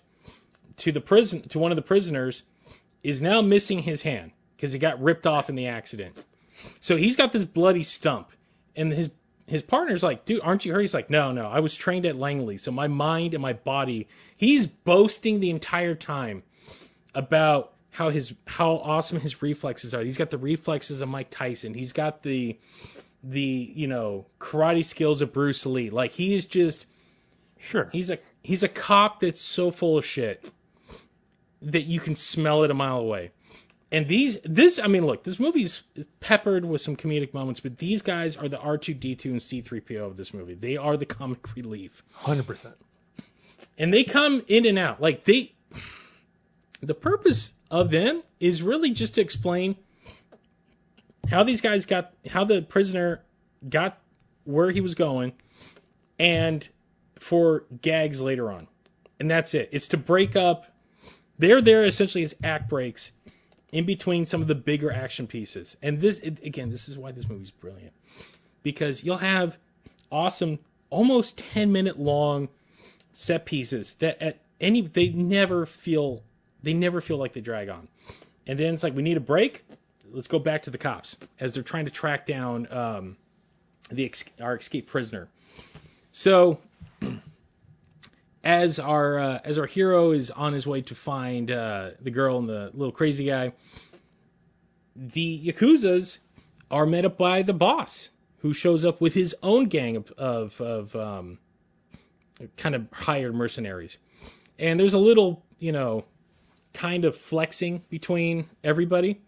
to 0.77 0.91
the 0.91 0.99
prison 0.99 1.47
to 1.49 1.59
one 1.59 1.71
of 1.71 1.75
the 1.75 1.83
prisoners 1.83 2.41
is 3.03 3.21
now 3.21 3.41
missing 3.41 3.79
his 3.79 4.01
hand 4.01 4.31
because 4.55 4.73
it 4.73 4.79
got 4.79 5.01
ripped 5.01 5.27
off 5.27 5.49
in 5.49 5.55
the 5.55 5.67
accident. 5.67 6.17
So 6.81 6.97
he's 6.97 7.15
got 7.15 7.31
this 7.31 7.45
bloody 7.45 7.83
stump 7.83 8.31
and 8.75 8.91
his 8.91 9.11
his 9.45 9.61
partner's 9.61 10.03
like, 10.03 10.25
dude, 10.25 10.41
aren't 10.41 10.65
you 10.65 10.73
hurt? 10.73 10.81
He's 10.81 10.93
like, 10.93 11.09
no, 11.09 11.31
no, 11.31 11.47
I 11.47 11.61
was 11.61 11.73
trained 11.73 12.05
at 12.05 12.17
Langley, 12.17 12.57
so 12.57 12.69
my 12.69 12.89
mind 12.89 13.33
and 13.33 13.41
my 13.41 13.53
body. 13.53 14.09
He's 14.35 14.67
boasting 14.67 15.39
the 15.39 15.51
entire 15.51 15.95
time 15.95 16.43
about 17.15 17.71
how 17.97 18.11
his 18.11 18.31
how 18.45 18.73
awesome 18.73 19.19
his 19.19 19.41
reflexes 19.41 19.95
are. 19.95 20.03
He's 20.03 20.19
got 20.19 20.29
the 20.29 20.37
reflexes 20.37 21.01
of 21.01 21.09
Mike 21.09 21.31
Tyson. 21.31 21.73
He's 21.73 21.93
got 21.93 22.21
the 22.21 22.59
the 23.23 23.41
you 23.41 23.87
know 23.87 24.27
karate 24.39 24.85
skills 24.85 25.23
of 25.23 25.33
Bruce 25.33 25.65
Lee. 25.65 25.89
Like 25.89 26.11
he 26.11 26.35
is 26.35 26.45
just 26.45 26.85
Sure. 27.57 27.89
he's 27.91 28.11
a 28.11 28.19
he's 28.43 28.61
a 28.61 28.67
cop 28.67 29.21
that's 29.21 29.41
so 29.41 29.71
full 29.71 29.97
of 29.97 30.05
shit 30.05 30.47
that 31.63 31.85
you 31.85 31.99
can 31.99 32.13
smell 32.13 32.63
it 32.65 32.69
a 32.69 32.75
mile 32.75 32.99
away. 32.99 33.31
And 33.91 34.07
these 34.07 34.37
this 34.43 34.77
I 34.77 34.85
mean 34.85 35.03
look, 35.03 35.23
this 35.23 35.39
movie's 35.39 35.81
peppered 36.19 36.65
with 36.65 36.81
some 36.81 36.97
comedic 36.97 37.33
moments, 37.33 37.61
but 37.61 37.79
these 37.79 38.03
guys 38.03 38.37
are 38.37 38.47
the 38.47 38.57
R2D2 38.57 39.25
and 39.25 39.39
C3PO 39.41 40.05
of 40.05 40.17
this 40.17 40.35
movie. 40.35 40.53
They 40.53 40.77
are 40.77 40.97
the 40.97 41.07
comic 41.07 41.55
relief. 41.55 42.03
Hundred 42.13 42.45
percent. 42.45 42.75
And 43.75 43.91
they 43.91 44.03
come 44.03 44.43
in 44.47 44.67
and 44.67 44.77
out. 44.77 45.01
Like 45.01 45.23
they 45.23 45.55
the 46.81 46.93
purpose 46.93 47.55
of 47.69 47.89
them 47.89 48.21
is 48.39 48.61
really 48.61 48.91
just 48.91 49.15
to 49.15 49.21
explain 49.21 49.75
how 51.29 51.43
these 51.43 51.61
guys 51.61 51.85
got 51.85 52.13
how 52.27 52.45
the 52.45 52.61
prisoner 52.61 53.21
got 53.67 53.99
where 54.45 54.71
he 54.71 54.81
was 54.81 54.95
going 54.95 55.33
and 56.17 56.67
for 57.19 57.65
gags 57.81 58.21
later 58.21 58.51
on. 58.51 58.67
And 59.19 59.29
that's 59.29 59.53
it. 59.53 59.69
It's 59.71 59.89
to 59.89 59.97
break 59.97 60.35
up 60.35 60.65
they're 61.37 61.61
there 61.61 61.83
essentially 61.83 62.23
as 62.23 62.35
act 62.43 62.69
breaks 62.69 63.11
in 63.71 63.85
between 63.85 64.25
some 64.25 64.41
of 64.41 64.47
the 64.47 64.55
bigger 64.55 64.91
action 64.91 65.27
pieces. 65.27 65.77
And 65.81 65.99
this 65.99 66.19
it, 66.19 66.43
again, 66.43 66.69
this 66.69 66.89
is 66.89 66.97
why 66.97 67.11
this 67.11 67.27
movie's 67.27 67.51
brilliant. 67.51 67.93
Because 68.63 69.03
you'll 69.03 69.17
have 69.17 69.57
awesome 70.11 70.59
almost 70.89 71.37
10 71.37 71.71
minute 71.71 71.99
long 71.99 72.49
set 73.13 73.45
pieces 73.45 73.95
that 73.95 74.21
at 74.21 74.39
any 74.59 74.81
they 74.81 75.09
never 75.09 75.65
feel 75.65 76.23
they 76.63 76.73
never 76.73 77.01
feel 77.01 77.17
like 77.17 77.33
they 77.33 77.41
drag 77.41 77.69
on. 77.69 77.87
And 78.45 78.57
then 78.57 78.73
it's 78.73 78.83
like 78.83 78.95
we 78.95 79.03
need 79.03 79.17
a 79.17 79.21
break. 79.21 79.65
Let's 80.09 80.27
go 80.27 80.39
back 80.39 80.63
to 80.63 80.69
the 80.69 80.77
cops 80.77 81.17
as 81.39 81.53
they're 81.53 81.63
trying 81.63 81.85
to 81.85 81.91
track 81.91 82.25
down 82.25 82.71
um, 82.71 83.17
the 83.91 84.11
our 84.41 84.55
escaped 84.55 84.87
prisoner. 84.87 85.27
So 86.11 86.59
as 88.43 88.79
our 88.79 89.19
uh, 89.19 89.39
as 89.43 89.57
our 89.57 89.65
hero 89.65 90.11
is 90.11 90.31
on 90.31 90.53
his 90.53 90.65
way 90.65 90.81
to 90.83 90.95
find 90.95 91.51
uh, 91.51 91.91
the 92.01 92.11
girl 92.11 92.37
and 92.39 92.47
the 92.47 92.71
little 92.73 92.93
crazy 92.93 93.25
guy, 93.25 93.53
the 94.95 95.41
yakuza's 95.45 96.19
are 96.71 96.85
met 96.85 97.05
up 97.05 97.17
by 97.17 97.43
the 97.43 97.53
boss, 97.53 98.09
who 98.39 98.53
shows 98.53 98.85
up 98.85 99.01
with 99.01 99.13
his 99.13 99.35
own 99.43 99.65
gang 99.65 99.97
of 99.97 100.11
of, 100.11 100.61
of 100.61 100.95
um, 100.95 101.37
kind 102.55 102.75
of 102.75 102.87
hired 102.91 103.35
mercenaries. 103.35 103.97
And 104.59 104.79
there's 104.79 104.93
a 104.93 104.99
little, 104.99 105.43
you 105.59 105.71
know, 105.71 106.05
kind 106.77 107.05
of 107.05 107.17
flexing 107.17 107.81
between 107.89 108.47
everybody. 108.63 109.19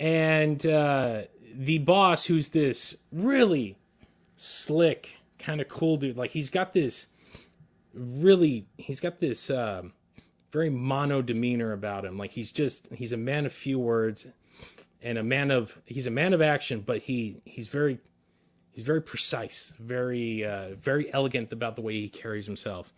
And 0.00 0.64
uh, 0.66 1.22
the 1.54 1.78
boss, 1.78 2.24
who's 2.24 2.48
this 2.48 2.96
really 3.12 3.76
slick, 4.36 5.16
kind 5.38 5.60
of 5.60 5.68
cool 5.68 5.98
dude, 5.98 6.16
like 6.16 6.30
he's 6.30 6.50
got 6.50 6.72
this 6.72 7.06
really, 7.94 8.66
he's 8.76 8.98
got 8.98 9.20
this 9.20 9.50
um, 9.50 9.92
very 10.50 10.68
mono 10.68 11.22
demeanor 11.22 11.72
about 11.72 12.04
him. 12.04 12.18
Like 12.18 12.32
he's 12.32 12.50
just, 12.50 12.88
he's 12.92 13.12
a 13.12 13.16
man 13.16 13.46
of 13.46 13.52
few 13.52 13.78
words 13.78 14.26
and 15.00 15.16
a 15.16 15.22
man 15.22 15.52
of, 15.52 15.78
he's 15.84 16.06
a 16.08 16.10
man 16.10 16.32
of 16.32 16.42
action, 16.42 16.82
but 16.84 16.98
he, 16.98 17.36
he's 17.44 17.68
very, 17.68 18.00
he's 18.72 18.84
very 18.84 19.00
precise, 19.00 19.72
very, 19.78 20.44
uh, 20.44 20.74
very 20.74 21.12
elegant 21.12 21.52
about 21.52 21.76
the 21.76 21.82
way 21.82 21.92
he 21.92 22.08
carries 22.08 22.46
himself. 22.46 22.92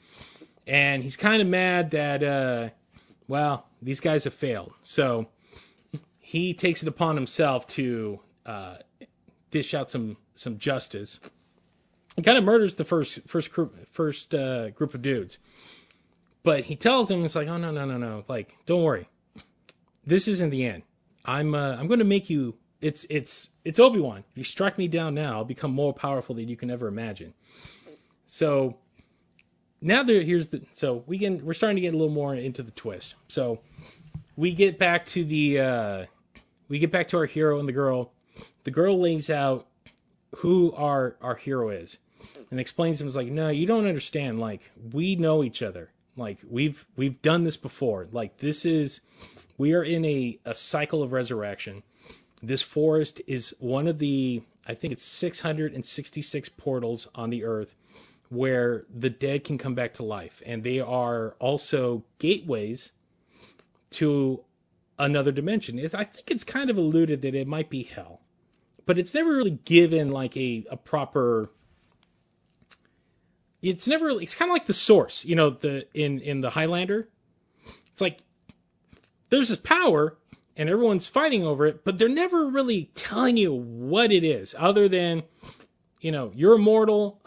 And 0.67 1.03
he's 1.03 1.19
kind 1.19 1.43
of 1.43 1.49
mad 1.49 1.91
that, 1.91 2.23
uh, 2.23 2.71
well, 3.29 3.67
these 3.83 4.01
guys 4.01 4.25
have 4.25 4.35
failed. 4.35 4.73
So 4.83 5.27
he 6.19 6.55
takes 6.55 6.83
it 6.83 6.89
upon 6.89 7.17
himself 7.17 7.67
to 7.69 8.21
uh, 8.45 8.77
dish 9.51 9.75
out 9.75 9.91
some 9.91 10.17
some 10.35 10.59
justice. 10.59 11.21
He 12.17 12.23
kind 12.23 12.39
of 12.39 12.45
murders 12.45 12.75
the 12.75 12.85
first 12.85 13.21
first 13.27 13.53
group 13.53 13.75
first 13.93 14.35
uh, 14.35 14.71
group 14.71 14.95
of 14.95 15.03
dudes, 15.03 15.39
but 16.43 16.65
he 16.65 16.77
tells 16.77 17.11
him 17.11 17.25
it's 17.25 17.35
like, 17.35 17.49
oh 17.49 17.57
no 17.57 17.71
no 17.71 17.85
no 17.85 17.97
no, 17.99 18.25
like 18.29 18.55
don't 18.67 18.83
worry, 18.83 19.09
this 20.05 20.29
isn't 20.29 20.51
the 20.51 20.65
end. 20.67 20.83
I'm 21.25 21.55
uh, 21.55 21.77
I'm 21.77 21.89
going 21.89 21.99
to 21.99 22.05
make 22.05 22.31
you. 22.31 22.55
It's 22.81 23.07
it's 23.11 23.49
it's 23.65 23.79
Obi 23.79 24.01
Wan. 24.01 24.25
If 24.33 24.39
you 24.39 24.45
strike 24.45 24.79
me 24.79 24.89
down 24.89 25.15
now, 25.15 25.39
I'll 25.39 25.45
become 25.45 25.73
more 25.73 25.93
powerful 25.93 26.35
than 26.35 26.49
you 26.49 26.57
can 26.57 26.71
ever 26.71 26.89
imagine. 26.89 27.35
So 28.27 28.79
now 29.87 30.03
there 30.03 30.21
here's 30.23 30.49
the 30.49 30.63
so 30.73 31.05
we 31.07 31.19
can 31.19 31.45
we're 31.45 31.55
starting 31.55 31.77
to 31.77 31.81
get 31.81 31.95
a 31.95 31.97
little 31.97 32.13
more 32.13 32.35
into 32.35 32.63
the 32.63 32.73
twist. 32.73 33.15
So 33.29 33.61
we 34.37 34.53
get 34.53 34.79
back 34.79 35.07
to 35.07 35.25
the 35.25 35.61
uh, 35.61 36.07
we 36.69 36.79
get 36.81 36.91
back 36.91 37.09
to 37.09 37.19
our 37.19 37.27
hero 37.27 37.61
and 37.61 37.69
the 37.69 37.73
girl. 37.73 38.13
The 38.65 38.73
girl 38.73 39.01
lays 39.01 39.31
out 39.31 39.67
who 40.37 40.73
our 40.73 41.17
our 41.23 41.37
hero 41.37 41.71
is 41.71 41.99
and 42.51 42.59
explains 42.59 42.99
to 42.99 43.05
him 43.05 43.09
is 43.09 43.17
like, 43.17 43.29
no, 43.29 43.49
you 43.49 43.67
don't 43.67 43.87
understand. 43.87 44.41
Like 44.41 44.69
we 44.93 45.15
know 45.15 45.45
each 45.45 45.63
other. 45.63 45.91
Like 46.17 46.39
we've 46.49 46.85
we've 46.97 47.23
done 47.23 47.45
this 47.45 47.57
before. 47.57 48.09
Like 48.11 48.39
this 48.39 48.67
is 48.67 49.01
we 49.57 49.75
are 49.75 49.85
in 49.85 50.05
a, 50.05 50.39
a 50.45 50.55
cycle 50.55 51.05
of 51.05 51.13
resurrection. 51.13 51.85
This 52.43 52.61
forest 52.61 53.23
is 53.29 53.55
one 53.61 53.87
of 53.87 53.99
the 54.01 54.43
I 54.67 54.75
think 54.75 54.93
it's 54.93 55.05
666 55.05 56.49
portals 56.51 57.07
on 57.15 57.31
the 57.31 57.45
earth 57.45 57.75
where 58.29 58.85
the 58.95 59.11
dead 59.11 59.45
can 59.45 59.59
come 59.59 59.75
back 59.75 59.95
to 59.95 60.03
life, 60.03 60.43
and 60.45 60.63
they 60.63 60.81
are 60.81 61.37
also 61.39 62.05
gateways 62.19 62.91
to 63.91 64.43
another 64.99 65.33
dimension. 65.33 65.79
I 65.95 66.05
think 66.05 66.31
it's 66.31 66.45
kind 66.45 66.71
of 66.71 66.77
alluded 66.77 67.23
that 67.23 67.35
it 67.35 67.47
might 67.47 67.71
be 67.71 67.83
hell, 67.83 68.21
but 68.85 68.99
it's 68.99 69.15
never 69.15 69.31
really 69.31 69.59
given 69.65 70.11
like 70.11 70.37
a, 70.37 70.67
a 70.71 70.77
proper. 70.77 71.51
It's 73.63 73.87
never. 73.87 74.21
It's 74.21 74.35
kind 74.35 74.51
of 74.51 74.55
like 74.55 74.67
the 74.67 74.73
source, 74.73 75.25
you 75.25 75.37
know, 75.37 75.51
the 75.51 75.87
in 75.95 76.21
in 76.21 76.41
the 76.41 76.51
Highlander. 76.51 77.09
It's 77.93 78.01
like 78.01 78.19
there's 79.31 79.49
this 79.49 79.59
power 79.59 80.17
and 80.57 80.69
everyone's 80.69 81.07
fighting 81.07 81.45
over 81.45 81.67
it, 81.67 81.85
but 81.85 81.99
they're 81.99 82.09
never 82.09 82.47
really 82.47 82.91
telling 82.95 83.37
you 83.37 83.53
what 83.53 84.11
it 84.11 84.25
is, 84.25 84.55
other 84.57 84.89
than, 84.89 85.23
you 86.01 86.13
know, 86.13 86.33
you're 86.35 86.55
immortal 86.55 87.21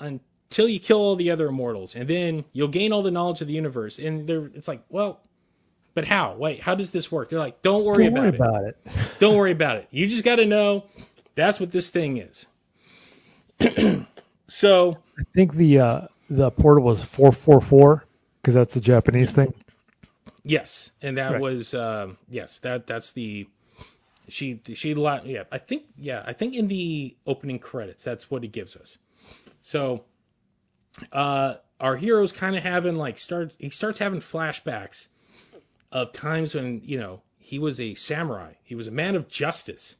until 0.49 0.67
you 0.67 0.79
kill 0.79 0.97
all 0.97 1.15
the 1.15 1.31
other 1.31 1.47
immortals, 1.47 1.95
and 1.95 2.07
then 2.09 2.43
you'll 2.53 2.67
gain 2.69 2.91
all 2.91 3.03
the 3.03 3.11
knowledge 3.11 3.41
of 3.41 3.47
the 3.47 3.53
universe. 3.53 3.99
And 3.99 4.27
they're, 4.27 4.45
it's 4.55 4.67
like, 4.67 4.83
well, 4.89 5.19
but 5.93 6.05
how? 6.05 6.35
Wait, 6.35 6.59
how 6.61 6.75
does 6.75 6.91
this 6.91 7.11
work? 7.11 7.29
They're 7.29 7.39
like, 7.39 7.61
don't 7.61 7.85
worry, 7.85 8.09
Don't 8.09 8.17
about, 8.17 8.21
worry 8.23 8.29
it. 8.29 8.35
about 8.35 8.63
it. 8.63 8.77
Don't 9.19 9.37
worry 9.37 9.51
about 9.51 9.77
it. 9.77 9.87
You 9.91 10.07
just 10.07 10.23
got 10.23 10.37
to 10.37 10.45
know 10.45 10.85
that's 11.35 11.59
what 11.59 11.71
this 11.71 11.89
thing 11.89 12.17
is. 12.17 12.45
so, 14.47 14.97
I 15.19 15.23
think 15.35 15.53
the 15.53 15.79
uh, 15.79 16.01
the 16.29 16.49
portal 16.51 16.83
was 16.83 17.03
444 17.03 18.05
because 18.41 18.55
that's 18.55 18.73
the 18.73 18.79
Japanese 18.81 19.31
thing. 19.31 19.53
yes, 20.43 20.91
and 21.01 21.17
that 21.17 21.33
Right. 21.33 21.41
was 21.41 21.73
um, 21.73 22.17
yes, 22.29 22.59
that 22.59 22.87
that's 22.87 23.11
the 23.11 23.47
she 24.29 24.61
she 24.73 24.93
yeah, 24.93 25.43
I 25.51 25.57
think 25.57 25.83
yeah, 25.97 26.23
I 26.25 26.33
think 26.33 26.55
in 26.55 26.67
the 26.67 27.15
opening 27.27 27.59
credits 27.59 28.03
that's 28.03 28.31
what 28.31 28.43
it 28.43 28.51
gives 28.51 28.75
us. 28.75 28.97
So, 29.61 30.05
uh 31.11 31.55
our 31.79 31.95
hero's 31.95 32.31
kind 32.31 32.55
of 32.55 32.63
having 32.63 32.95
like 32.95 33.17
starts 33.17 33.55
he 33.59 33.69
starts 33.69 33.99
having 33.99 34.19
flashbacks 34.19 35.07
of 35.91 36.11
times 36.11 36.55
when, 36.55 36.81
you 36.83 36.99
know, 36.99 37.21
he 37.37 37.59
was 37.59 37.79
a 37.81 37.95
samurai. 37.95 38.53
He 38.63 38.75
was 38.75 38.87
a 38.87 38.91
man 38.91 39.15
of 39.15 39.27
justice. 39.27 39.95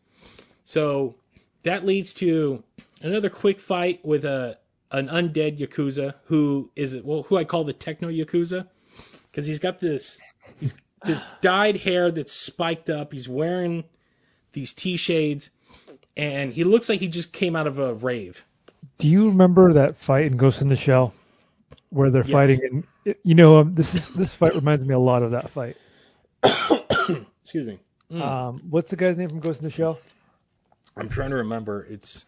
So, 0.63 1.15
that 1.63 1.86
leads 1.86 2.13
to 2.15 2.63
another 3.02 3.30
quick 3.30 3.60
fight 3.60 4.06
with 4.06 4.23
a 4.23 4.58
an 4.91 5.08
undead 5.08 5.60
yakuza 5.60 6.15
who 6.25 6.71
is 6.75 6.95
well 6.95 7.23
who 7.23 7.38
I 7.38 7.43
call 7.43 7.63
the 7.63 7.73
techno 7.73 8.10
yakuza 8.10 8.67
because 9.30 9.45
he's 9.45 9.60
got 9.60 9.80
this 9.80 10.19
he's 10.60 10.73
this 11.06 11.30
dyed 11.41 11.78
hair 11.78 12.12
that's 12.12 12.34
spiked 12.34 12.89
up. 12.89 13.12
He's 13.13 13.28
wearing 13.28 13.84
these 14.54 14.73
T 14.73 14.95
shades, 14.95 15.49
and 16.15 16.54
he 16.54 16.63
looks 16.63 16.88
like 16.88 16.99
he 16.99 17.08
just 17.08 17.34
came 17.34 17.56
out 17.56 17.67
of 17.67 17.80
a 17.80 17.93
rave. 17.93 18.43
Do 19.00 19.08
you 19.08 19.30
remember 19.30 19.74
that 19.74 19.98
fight 19.98 20.26
in 20.26 20.38
Ghost 20.38 20.62
in 20.62 20.68
the 20.68 20.76
Shell 20.76 21.14
where 21.90 22.10
they're 22.12 22.24
Yes. 22.24 22.32
fighting? 22.32 22.84
And 23.06 23.16
you 23.24 23.34
know, 23.34 23.60
um, 23.60 23.74
this 23.74 23.96
is 23.96 24.08
this 24.10 24.34
fight 24.34 24.54
reminds 24.56 24.86
me 24.86 24.94
a 24.94 25.00
lot 25.00 25.24
of 25.24 25.32
that 25.32 25.50
fight. 25.50 25.78
Excuse 27.42 27.66
me. 27.68 27.80
Mm. 28.12 28.22
Um, 28.22 28.62
what's 28.70 28.90
the 28.90 28.96
guy's 28.96 29.18
name 29.18 29.30
from 29.30 29.40
Ghost 29.40 29.62
in 29.62 29.64
the 29.64 29.70
Shell? 29.72 30.00
I'm 30.98 31.10
trying 31.10 31.30
to 31.32 31.38
remember. 31.38 31.88
It's 31.90 32.26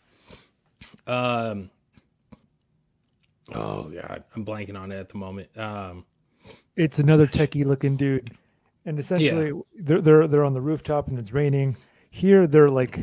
um. 1.05 1.69
Oh 3.53 3.83
god, 3.83 4.23
I'm 4.35 4.45
blanking 4.45 4.79
on 4.79 4.91
it 4.91 4.97
at 4.99 5.09
the 5.09 5.17
moment. 5.17 5.49
Um. 5.57 6.05
It's 6.77 6.99
another 6.99 7.27
techie 7.27 7.65
looking 7.65 7.97
dude, 7.97 8.31
and 8.85 8.97
essentially 8.97 9.51
they're 9.75 10.01
they're 10.01 10.27
they're 10.27 10.43
on 10.45 10.53
the 10.53 10.61
rooftop 10.61 11.09
and 11.09 11.19
it's 11.19 11.33
raining. 11.33 11.75
Here 12.11 12.47
they're 12.47 12.69
like 12.69 12.97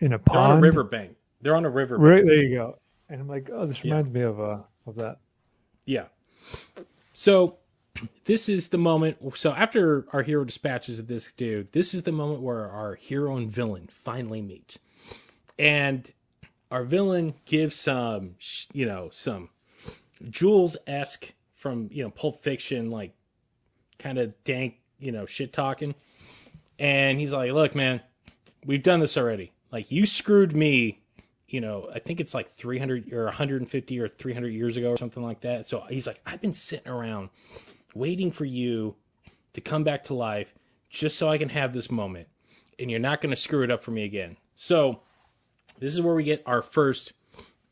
in 0.00 0.08
a 0.08 0.08
They're 0.08 0.18
pond. 0.18 0.52
on 0.52 0.58
a 0.58 0.60
riverbank. 0.60 1.16
They're 1.40 1.56
on 1.56 1.64
a 1.64 1.70
riverbank. 1.70 2.06
Right 2.06 2.24
there 2.26 2.42
you 2.42 2.54
go. 2.56 2.78
And 3.10 3.20
I'm 3.20 3.28
like, 3.28 3.50
oh, 3.52 3.66
this 3.66 3.84
Yeah. 3.84 3.94
reminds 3.96 4.14
me 4.14 4.20
of 4.22 4.40
uh 4.40 4.58
of 4.86 4.94
that. 4.96 5.18
Yeah. 5.84 6.06
So 7.12 7.58
this 8.24 8.48
is 8.48 8.68
the 8.68 8.78
moment. 8.78 9.18
So 9.36 9.50
after 9.52 10.06
our 10.12 10.22
hero 10.22 10.44
dispatches 10.44 11.04
this 11.04 11.32
dude, 11.32 11.72
this 11.72 11.92
is 11.92 12.02
the 12.02 12.12
moment 12.12 12.40
where 12.40 12.70
our 12.70 12.94
hero 12.94 13.36
and 13.36 13.50
villain 13.50 13.88
finally 13.92 14.40
meet, 14.40 14.78
and 15.58 16.10
our 16.70 16.84
villain 16.84 17.34
gives 17.46 17.74
some, 17.74 18.36
you 18.72 18.86
know, 18.86 19.10
some 19.10 19.50
Jules 20.30 20.76
esque 20.86 21.32
from 21.56 21.88
you 21.92 22.04
know 22.04 22.10
Pulp 22.10 22.42
Fiction, 22.42 22.90
like 22.90 23.12
kind 23.98 24.18
of 24.18 24.32
dank, 24.44 24.76
you 25.00 25.10
know, 25.12 25.26
shit 25.26 25.52
talking, 25.52 25.94
and 26.78 27.18
he's 27.18 27.32
like, 27.32 27.52
"Look, 27.52 27.74
man, 27.74 28.00
we've 28.64 28.82
done 28.82 29.00
this 29.00 29.16
already. 29.16 29.52
Like 29.72 29.90
you 29.90 30.06
screwed 30.06 30.54
me." 30.54 31.00
You 31.50 31.60
know, 31.60 31.90
I 31.92 31.98
think 31.98 32.20
it's 32.20 32.32
like 32.32 32.50
300 32.50 33.12
or 33.12 33.24
150 33.24 34.00
or 34.00 34.08
300 34.08 34.48
years 34.48 34.76
ago 34.76 34.90
or 34.90 34.96
something 34.96 35.22
like 35.22 35.40
that. 35.40 35.66
So 35.66 35.84
he's 35.88 36.06
like, 36.06 36.20
I've 36.24 36.40
been 36.40 36.54
sitting 36.54 36.90
around 36.90 37.30
waiting 37.94 38.30
for 38.30 38.44
you 38.44 38.94
to 39.54 39.60
come 39.60 39.82
back 39.84 40.04
to 40.04 40.14
life 40.14 40.54
just 40.88 41.18
so 41.18 41.28
I 41.28 41.38
can 41.38 41.48
have 41.48 41.72
this 41.72 41.90
moment. 41.90 42.28
And 42.78 42.90
you're 42.90 43.00
not 43.00 43.20
going 43.20 43.30
to 43.30 43.36
screw 43.36 43.62
it 43.62 43.70
up 43.70 43.82
for 43.82 43.90
me 43.90 44.04
again. 44.04 44.36
So 44.54 45.00
this 45.78 45.92
is 45.92 46.00
where 46.00 46.14
we 46.14 46.24
get 46.24 46.44
our 46.46 46.62
first 46.62 47.12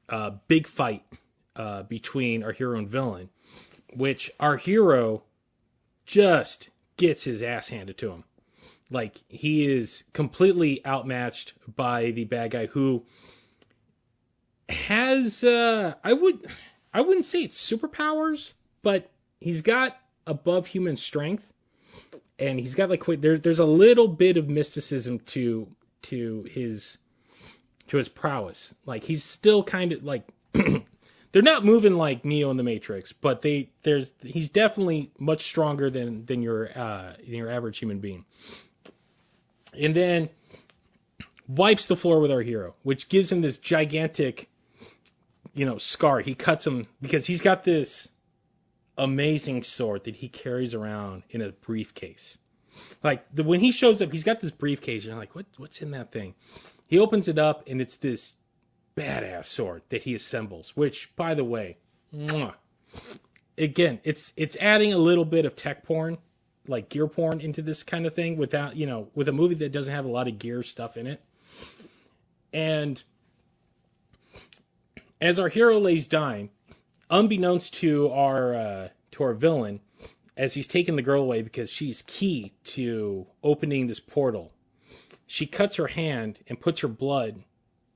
uh, 0.09 0.33
big 0.49 0.67
fight 0.67 1.05
uh, 1.57 1.83
between 1.85 2.43
our 2.43 2.53
hero 2.53 2.79
and 2.79 2.89
villain, 2.89 3.29
which 3.95 4.31
our 4.41 4.57
hero 4.57 5.23
just 6.05 6.71
gets 6.97 7.23
his 7.23 7.43
ass 7.43 7.69
handed 7.69 7.99
to 7.99 8.11
him. 8.11 8.25
Like 8.91 9.17
he 9.29 9.67
is 9.67 10.05
completely 10.13 10.85
outmatched 10.87 11.53
by 11.77 12.11
the 12.11 12.25
bad 12.25 12.51
guy 12.51 12.67
who 12.67 13.05
has 14.89 15.45
uh 15.45 15.95
I 16.03 16.13
would 16.15 16.47
I 16.95 17.03
wouldn't 17.03 17.27
say 17.27 17.43
it's 17.43 17.61
superpowers, 17.61 18.53
but 18.83 19.11
he's 19.39 19.61
got 19.61 19.99
above 20.27 20.67
human 20.67 20.97
strength 20.97 21.53
and 22.39 22.59
he's 22.59 22.75
got 22.75 22.89
like 22.89 23.05
there 23.21 23.37
there's 23.37 23.59
a 23.59 23.67
little 23.67 24.09
bit 24.09 24.39
of 24.39 24.49
mysticism 24.49 25.19
to 25.21 25.69
to 26.03 26.45
his 26.51 26.97
to 27.89 27.99
his 27.99 28.09
prowess. 28.09 28.73
Like 28.87 29.05
he's 29.05 29.23
still 29.23 29.63
kind 29.63 29.93
of 29.93 30.05
like 30.05 30.27
they're 30.53 31.43
not 31.43 31.67
moving 31.67 31.99
like 31.99 32.25
Neo 32.25 32.51
in 32.51 32.57
the 32.57 32.63
Matrix, 32.63 33.13
but 33.13 33.43
they 33.43 33.69
there's 33.83 34.15
he's 34.23 34.49
definitely 34.49 35.11
much 35.19 35.43
stronger 35.43 35.91
than 35.91 36.25
than 36.25 36.41
your 36.41 36.71
uh 36.75 37.13
than 37.19 37.35
your 37.35 37.51
average 37.51 37.77
human 37.77 37.99
being. 37.99 38.25
And 39.79 39.95
then 39.95 40.31
wipes 41.47 41.89
the 41.89 41.97
floor 41.97 42.21
with 42.21 42.31
our 42.31 42.41
hero, 42.41 42.75
which 42.85 43.11
gives 43.11 43.31
him 43.31 43.43
this 43.43 43.59
gigantic, 43.59 44.49
you 45.59 45.67
know, 45.67 45.79
scar. 45.79 46.21
He 46.21 46.35
cuts 46.35 46.65
him 46.65 46.87
because 47.03 47.27
he's 47.27 47.43
got 47.43 47.65
this 47.65 48.09
amazing 48.97 49.65
sword 49.65 50.05
that 50.05 50.15
he 50.15 50.29
carries 50.29 50.73
around 50.73 51.25
in 51.31 51.43
a 51.43 51.51
briefcase. 51.51 52.39
Like 53.03 53.27
the, 53.35 53.43
when 53.43 53.59
he 53.59 53.73
shows 53.73 54.01
up, 54.01 54.13
he's 54.13 54.23
got 54.23 54.39
this 54.39 54.53
briefcase. 54.53 55.03
And 55.05 55.13
I'm 55.13 55.19
like, 55.19 55.35
what, 55.35 55.47
what's 55.57 55.83
in 55.83 55.91
that 55.91 56.13
thing? 56.13 56.35
He 56.87 57.01
opens 57.01 57.27
it 57.27 57.39
up, 57.39 57.65
and 57.67 57.81
it's 57.81 57.97
this 57.97 58.37
badass 58.97 59.47
sword 59.47 59.83
that 59.89 60.05
he 60.05 60.15
assembles. 60.15 60.77
Which, 60.77 61.15
by 61.17 61.35
the 61.35 61.45
way, 61.45 61.77
mwah, 62.15 62.55
again, 63.59 63.99
it's 64.05 64.33
it's 64.37 64.57
adding 64.61 64.93
a 64.93 64.99
little 64.99 65.25
bit 65.25 65.45
of 65.45 65.57
tech 65.57 65.85
porn, 65.85 66.19
like 66.69 66.89
gear 66.89 67.09
porn, 67.09 67.41
into 67.41 67.63
this 67.63 67.83
kind 67.83 68.07
of 68.07 68.15
thing 68.15 68.37
without, 68.37 68.77
you 68.77 68.87
know, 68.87 69.09
with 69.15 69.29
a 69.29 69.33
movie 69.33 69.57
that 69.57 69.73
doesn't 69.73 69.93
have 69.93 70.05
a 70.05 70.11
lot 70.11 70.29
of 70.29 70.39
gear 70.39 70.63
stuff 70.63 70.97
in 70.97 71.09
it. 71.09 71.21
And 72.53 73.03
as 75.21 75.39
our 75.39 75.49
hero 75.49 75.79
lays 75.79 76.09
dying, 76.09 76.51
unbeknownst 77.11 77.75
to 77.75 78.11
our 78.11 78.55
uh, 78.55 78.89
to 79.13 79.23
our 79.25 79.35
villain, 79.35 79.81
as 80.37 80.55
he's 80.55 80.67
taking 80.67 80.97
the 80.97 81.03
girl 81.03 81.23
away 81.23 81.43
because 81.43 81.71
she's 81.71 82.03
key 82.03 82.53
to 82.65 83.27
opening 83.43 83.87
this 83.87 84.01
portal, 84.01 84.53
she 85.27 85.47
cuts 85.47 85.77
her 85.77 85.87
hand 85.87 86.39
and 86.49 86.61
puts 86.61 86.81
her 86.81 86.89
blood 86.89 87.43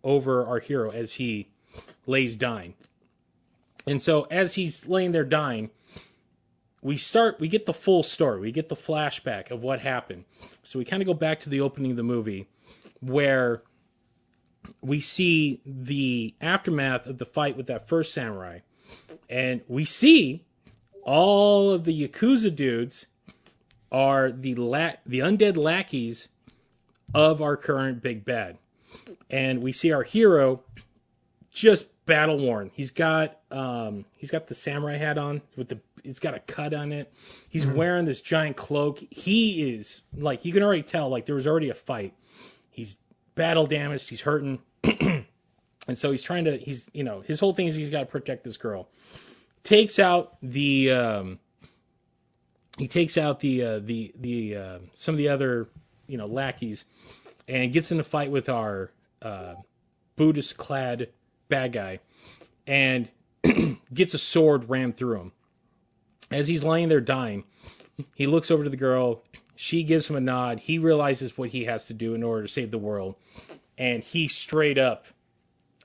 over 0.02 0.46
our 0.46 0.58
hero 0.58 0.90
as 0.90 1.12
he 1.12 1.48
lays 2.06 2.36
dying. 2.36 2.74
And 3.86 4.00
so 4.00 4.22
as 4.22 4.54
he's 4.54 4.86
laying 4.86 5.12
there 5.12 5.24
dying, 5.24 5.70
we 6.82 6.96
start 6.96 7.38
we 7.38 7.48
get 7.48 7.66
the 7.66 7.74
full 7.74 8.02
story. 8.02 8.40
We 8.40 8.52
get 8.52 8.68
the 8.68 8.76
flashback 8.76 9.50
of 9.50 9.62
what 9.62 9.80
happened. 9.80 10.24
So 10.64 10.78
we 10.78 10.84
kind 10.84 11.02
of 11.02 11.06
go 11.06 11.14
back 11.14 11.40
to 11.40 11.50
the 11.50 11.60
opening 11.60 11.92
of 11.92 11.96
the 11.96 12.02
movie 12.02 12.48
where 13.00 13.62
we 14.80 15.00
see 15.00 15.60
the 15.64 16.34
aftermath 16.40 17.06
of 17.06 17.18
the 17.18 17.26
fight 17.26 17.56
with 17.56 17.66
that 17.66 17.88
first 17.88 18.12
samurai. 18.12 18.60
And 19.28 19.62
we 19.68 19.84
see 19.84 20.44
all 21.02 21.70
of 21.70 21.84
the 21.84 22.08
Yakuza 22.08 22.54
dudes 22.54 23.06
are 23.90 24.30
the 24.30 24.54
la- 24.54 24.96
the 25.06 25.20
undead 25.20 25.56
lackeys 25.56 26.28
of 27.14 27.42
our 27.42 27.56
current 27.56 28.02
big 28.02 28.24
bad. 28.24 28.58
And 29.30 29.62
we 29.62 29.72
see 29.72 29.92
our 29.92 30.02
hero 30.02 30.62
just 31.52 31.86
battle 32.06 32.38
worn. 32.38 32.70
He's 32.74 32.90
got 32.90 33.38
um, 33.50 34.04
he's 34.16 34.30
got 34.30 34.46
the 34.46 34.54
samurai 34.54 34.96
hat 34.96 35.18
on 35.18 35.42
with 35.56 35.68
the 35.68 35.78
it's 36.04 36.18
got 36.18 36.34
a 36.34 36.40
cut 36.40 36.74
on 36.74 36.92
it. 36.92 37.12
He's 37.48 37.64
mm-hmm. 37.64 37.76
wearing 37.76 38.04
this 38.04 38.20
giant 38.20 38.56
cloak. 38.56 39.02
He 39.10 39.74
is 39.74 40.02
like 40.16 40.44
you 40.44 40.52
can 40.52 40.62
already 40.62 40.82
tell 40.82 41.08
like 41.08 41.26
there 41.26 41.34
was 41.34 41.46
already 41.46 41.70
a 41.70 41.74
fight. 41.74 42.14
He's 42.70 42.96
battle 43.34 43.66
damaged. 43.66 44.08
He's 44.08 44.20
hurting. 44.20 44.60
and 44.84 45.24
so 45.94 46.10
he's 46.10 46.22
trying 46.22 46.44
to 46.44 46.56
he's 46.56 46.88
you 46.92 47.04
know 47.04 47.20
his 47.20 47.40
whole 47.40 47.54
thing 47.54 47.66
is 47.66 47.76
he's 47.76 47.90
got 47.90 48.00
to 48.00 48.06
protect 48.06 48.44
this 48.44 48.56
girl. 48.56 48.88
Takes 49.64 49.98
out 49.98 50.36
the 50.42 50.90
um, 50.90 51.38
he 52.78 52.88
takes 52.88 53.18
out 53.18 53.40
the 53.40 53.62
uh, 53.62 53.78
the 53.80 54.12
the 54.18 54.56
uh, 54.56 54.78
some 54.92 55.14
of 55.14 55.18
the 55.18 55.28
other 55.28 55.68
you 56.06 56.18
know 56.18 56.26
lackeys 56.26 56.84
and 57.48 57.72
gets 57.72 57.92
in 57.92 58.00
a 58.00 58.04
fight 58.04 58.30
with 58.30 58.48
our 58.48 58.90
uh, 59.20 59.54
Buddhist 60.16 60.56
clad 60.56 61.08
bad 61.48 61.72
guy 61.72 62.00
and 62.66 63.10
gets 63.94 64.14
a 64.14 64.18
sword 64.18 64.68
rammed 64.68 64.96
through 64.96 65.20
him. 65.20 65.32
As 66.30 66.48
he's 66.48 66.64
lying 66.64 66.88
there 66.88 67.00
dying, 67.00 67.44
he 68.14 68.26
looks 68.26 68.50
over 68.50 68.64
to 68.64 68.70
the 68.70 68.76
girl. 68.76 69.22
She 69.56 69.82
gives 69.82 70.08
him 70.08 70.16
a 70.16 70.20
nod. 70.20 70.60
He 70.60 70.78
realizes 70.78 71.36
what 71.36 71.50
he 71.50 71.64
has 71.64 71.86
to 71.86 71.94
do 71.94 72.14
in 72.14 72.22
order 72.22 72.42
to 72.42 72.52
save 72.52 72.70
the 72.70 72.78
world. 72.78 73.16
And 73.78 74.02
he 74.02 74.28
straight 74.28 74.78
up, 74.78 75.06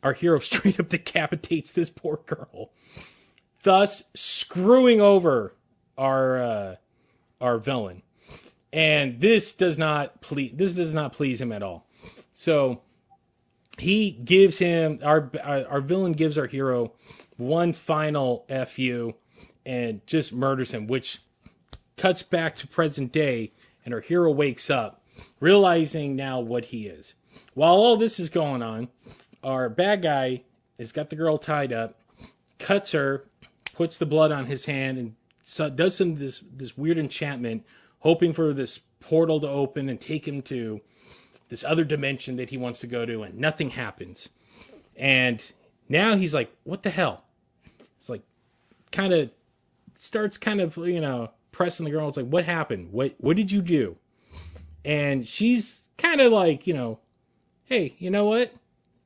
our 0.03 0.13
hero 0.13 0.39
straight 0.39 0.79
up 0.79 0.89
decapitates 0.89 1.71
this 1.71 1.89
poor 1.89 2.19
girl, 2.25 2.71
thus 3.63 4.03
screwing 4.15 5.01
over 5.01 5.53
our 5.97 6.41
uh, 6.41 6.75
our 7.41 7.57
villain. 7.57 8.03
And 8.73 9.19
this 9.19 9.53
does 9.53 9.77
not 9.77 10.21
please 10.21 10.51
this 10.55 10.73
does 10.73 10.93
not 10.93 11.13
please 11.13 11.41
him 11.41 11.51
at 11.51 11.63
all. 11.63 11.87
So 12.33 12.81
he 13.77 14.11
gives 14.11 14.57
him 14.57 14.99
our 15.03 15.31
our 15.43 15.81
villain 15.81 16.13
gives 16.13 16.37
our 16.37 16.47
hero 16.47 16.93
one 17.37 17.73
final 17.73 18.45
fu 18.67 19.13
and 19.65 20.05
just 20.07 20.33
murders 20.33 20.71
him, 20.71 20.87
which 20.87 21.19
cuts 21.97 22.23
back 22.23 22.55
to 22.55 22.67
present 22.67 23.11
day, 23.11 23.51
and 23.83 23.93
our 23.93 23.99
hero 23.99 24.31
wakes 24.31 24.69
up, 24.69 25.03
realizing 25.39 26.15
now 26.15 26.39
what 26.39 26.63
he 26.63 26.87
is. 26.87 27.15
While 27.53 27.73
all 27.75 27.97
this 27.97 28.19
is 28.19 28.29
going 28.29 28.61
on, 28.61 28.87
our 29.43 29.69
bad 29.69 30.01
guy 30.01 30.43
has 30.77 30.91
got 30.91 31.09
the 31.09 31.15
girl 31.15 31.37
tied 31.37 31.73
up, 31.73 31.99
cuts 32.59 32.91
her, 32.91 33.25
puts 33.73 33.97
the 33.97 34.05
blood 34.05 34.31
on 34.31 34.45
his 34.45 34.65
hand, 34.65 34.97
and 34.97 35.15
so 35.43 35.69
does 35.69 35.95
some 35.95 36.15
this 36.15 36.41
this 36.53 36.77
weird 36.77 36.97
enchantment, 36.97 37.65
hoping 37.99 38.33
for 38.33 38.53
this 38.53 38.79
portal 38.99 39.39
to 39.41 39.49
open 39.49 39.89
and 39.89 39.99
take 39.99 40.27
him 40.27 40.41
to 40.43 40.81
this 41.49 41.63
other 41.63 41.83
dimension 41.83 42.37
that 42.37 42.49
he 42.49 42.57
wants 42.57 42.79
to 42.79 42.87
go 42.87 43.05
to, 43.05 43.23
and 43.23 43.37
nothing 43.39 43.69
happens. 43.69 44.29
And 44.95 45.43
now 45.87 46.15
he's 46.15 46.33
like, 46.33 46.51
what 46.63 46.83
the 46.83 46.89
hell? 46.89 47.23
It's 47.99 48.09
like, 48.09 48.23
kind 48.91 49.13
of 49.13 49.29
starts 49.97 50.37
kind 50.37 50.59
of, 50.59 50.75
you 50.77 50.99
know, 50.99 51.31
pressing 51.57 51.83
the 51.83 51.91
girl. 51.91 52.07
It's 52.07 52.17
like, 52.17 52.29
what 52.29 52.45
happened? 52.45 52.91
What 52.91 53.15
what 53.17 53.35
did 53.35 53.51
you 53.51 53.61
do? 53.61 53.97
And 54.85 55.27
she's 55.27 55.81
kind 55.97 56.21
of 56.21 56.31
like, 56.31 56.67
you 56.67 56.73
know, 56.73 56.99
hey, 57.65 57.95
you 57.97 58.11
know 58.11 58.25
what? 58.25 58.53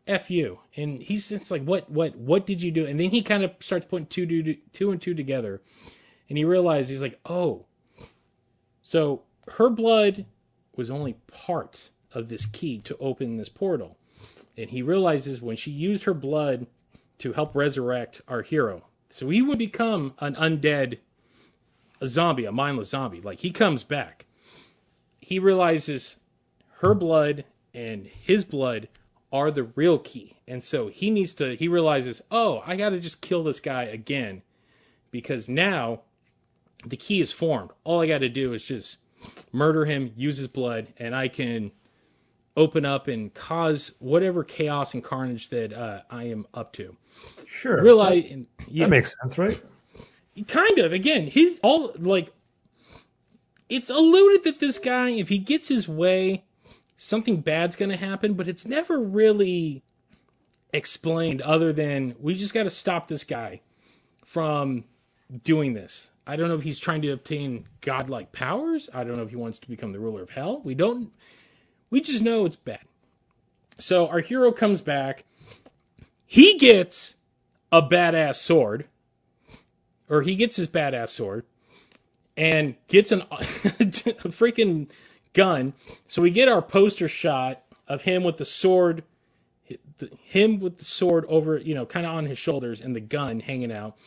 F 0.06 0.30
you. 0.30 0.60
And 0.76 1.02
he's 1.02 1.30
just 1.30 1.50
like, 1.50 1.64
what 1.64 1.90
what 1.90 2.16
what 2.16 2.46
did 2.46 2.62
you 2.62 2.72
do? 2.72 2.86
And 2.86 3.00
then 3.00 3.10
he 3.10 3.22
kind 3.24 3.44
of 3.44 3.52
starts 3.62 3.86
putting 3.86 4.06
two, 4.06 4.28
two, 4.28 4.58
two 4.74 4.92
and 4.92 5.02
two 5.02 5.14
together, 5.14 5.62
and 6.28 6.38
he 6.38 6.44
realizes 6.44 6.90
he's 6.90 7.02
like, 7.02 7.20
oh, 7.26 7.66
so 8.84 9.22
her 9.48 9.70
blood 9.70 10.26
was 10.76 10.92
only 10.92 11.14
part 11.32 11.90
of 12.14 12.28
this 12.28 12.46
key 12.46 12.80
to 12.80 12.98
open 12.98 13.38
this 13.38 13.50
portal. 13.50 13.98
And 14.58 14.70
he 14.70 14.82
realizes 14.82 15.42
when 15.42 15.56
she 15.56 15.72
used 15.72 16.04
her 16.04 16.14
blood 16.14 16.68
to 17.20 17.32
help 17.32 17.56
resurrect 17.56 18.22
our 18.28 18.42
hero, 18.42 18.84
so 19.10 19.30
he 19.30 19.42
would 19.42 19.58
become 19.58 20.14
an 20.20 20.36
undead, 20.36 20.98
a 22.02 22.08
zombie, 22.08 22.46
a 22.46 22.52
mindless 22.52 22.90
zombie. 22.90 23.22
Like 23.22 23.40
he 23.40 23.52
comes 23.52 23.84
back. 23.84 24.26
He 25.20 25.40
realizes 25.40 26.16
her 26.80 26.94
blood 26.94 27.46
and 27.74 28.06
his 28.06 28.44
blood 28.44 28.90
are 29.32 29.52
the 29.52 29.64
real 29.64 30.00
key. 30.00 30.36
And 30.48 30.62
so 30.62 30.88
he 30.88 31.10
needs 31.12 31.36
to, 31.36 31.56
he 31.56 31.70
realizes, 31.70 32.22
oh, 32.32 32.62
I 32.66 32.76
got 32.76 32.90
to 32.90 33.00
just 33.00 33.22
kill 33.22 33.44
this 33.44 33.62
guy 33.62 33.84
again 33.84 34.42
because 35.12 35.48
now 35.48 36.02
the 36.86 36.98
key 36.98 37.22
is 37.22 37.32
formed. 37.32 37.70
All 37.84 38.02
I 38.02 38.08
got 38.08 38.20
to 38.20 38.30
do 38.30 38.54
is 38.54 38.66
just 38.66 38.98
murder 39.54 39.86
him, 39.86 40.12
use 40.18 40.38
his 40.38 40.48
blood, 40.48 40.88
and 40.98 41.16
I 41.16 41.28
can 41.28 41.72
open 42.58 42.84
up 42.84 43.08
and 43.08 43.34
cause 43.34 43.92
whatever 44.00 44.44
chaos 44.44 44.94
and 44.94 45.04
carnage 45.04 45.50
that 45.50 45.72
uh, 45.72 46.02
I 46.10 46.26
am 46.26 46.48
up 46.54 46.74
to. 46.74 46.98
Sure. 47.46 47.82
Realize 47.82 48.24
that, 48.24 48.46
yeah, 48.68 48.86
that 48.86 48.90
makes 48.90 49.16
sense, 49.22 49.38
right? 49.38 49.62
Kind 50.48 50.80
of. 50.80 50.94
Again, 50.94 51.28
he's 51.28 51.60
all 51.60 51.94
like 51.98 52.32
it's 53.70 53.90
alluded 53.90 54.44
that 54.46 54.60
this 54.60 54.80
guy, 54.80 55.12
if 55.12 55.30
he 55.30 55.38
gets 55.38 55.68
his 55.68 55.88
way, 55.88 56.44
something 56.98 57.42
bad's 57.42 57.76
going 57.76 57.92
to 57.92 57.98
happen, 57.98 58.34
but 58.34 58.48
it's 58.48 58.66
never 58.66 59.00
really 59.00 59.84
explained 60.74 61.42
other 61.42 61.74
than 61.74 62.16
we 62.20 62.36
just 62.36 62.54
got 62.54 62.64
to 62.64 62.70
stop 62.70 63.08
this 63.08 63.24
guy 63.24 63.62
from 64.26 64.86
doing 65.44 65.74
this. 65.74 66.10
I 66.26 66.36
don't 66.36 66.50
know 66.50 66.56
if 66.56 66.64
he's 66.64 66.80
trying 66.80 67.02
to 67.04 67.12
obtain 67.12 67.66
godlike 67.82 68.32
powers. 68.32 68.90
I 68.94 69.04
don't 69.04 69.18
know 69.18 69.24
if 69.24 69.30
he 69.30 69.36
wants 69.36 69.60
to 69.60 69.70
become 69.70 69.92
the 69.92 70.00
ruler 70.00 70.24
of 70.24 70.30
hell. 70.30 70.62
We 70.64 70.76
don't 70.76 71.12
we 71.90 72.02
just 72.02 72.22
know 72.22 72.46
it's 72.46 72.56
bad. 72.56 72.80
So 73.78 74.08
our 74.08 74.20
hero 74.20 74.52
comes 74.52 74.82
back. 74.82 75.26
He 76.26 76.58
gets 76.58 77.16
a 77.72 77.82
badass 77.82 78.36
sword, 78.36 78.86
or 80.12 80.22
he 80.22 80.36
gets 80.36 80.58
his 80.58 80.68
badass 80.68 81.10
sword, 81.10 81.46
and 82.36 82.76
gets 82.88 83.12
an, 83.12 83.22
a 83.32 83.36
freaking 84.30 84.88
gun. 85.34 85.74
So 86.08 86.22
we 86.22 86.32
get 86.32 86.50
our 86.50 86.62
poster 86.62 87.08
shot 87.08 87.64
of 87.88 88.02
him 88.02 88.24
with 88.24 88.38
the 88.38 88.46
sword, 88.46 89.04
him 90.26 90.60
with 90.60 90.78
the 90.78 90.86
sword 90.86 91.26
over, 91.30 91.58
you 91.58 91.76
know, 91.76 91.86
kind 91.86 92.06
of 92.06 92.14
on 92.14 92.26
his 92.26 92.38
shoulders, 92.38 92.82
and 92.82 92.94
the 92.94 93.00
gun 93.00 93.40
hanging 93.40 93.72
out, 93.72 93.98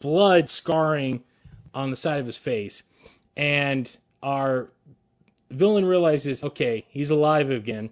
blood 0.00 0.48
scarring 0.48 1.22
on 1.74 1.90
the 1.90 1.96
side 1.96 2.20
of 2.20 2.26
his 2.26 2.38
face, 2.38 2.82
and 3.36 3.94
our 4.22 4.70
villain 5.50 5.84
realizes, 5.84 6.42
okay, 6.42 6.86
he's 6.88 7.10
alive 7.10 7.50
again, 7.50 7.90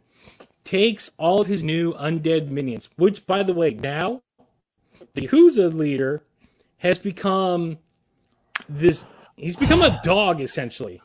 takes 0.65 1.11
all 1.19 1.43
of 1.43 1.47
his 1.47 1.63
new 1.63 1.93
undead 1.93 2.49
minions, 2.49 2.89
which, 2.97 3.27
by 3.27 3.43
the 3.43 3.53
way, 3.53 3.71
now 3.71 4.23
the 5.15 5.27
Yakuza 5.27 5.75
leader 5.75 6.23
has 6.81 6.99
become 6.99 7.79
this. 8.69 9.07
He's 9.37 9.57
become 9.57 9.83
a 9.83 10.01
dog 10.03 10.41
essentially, 10.41 11.01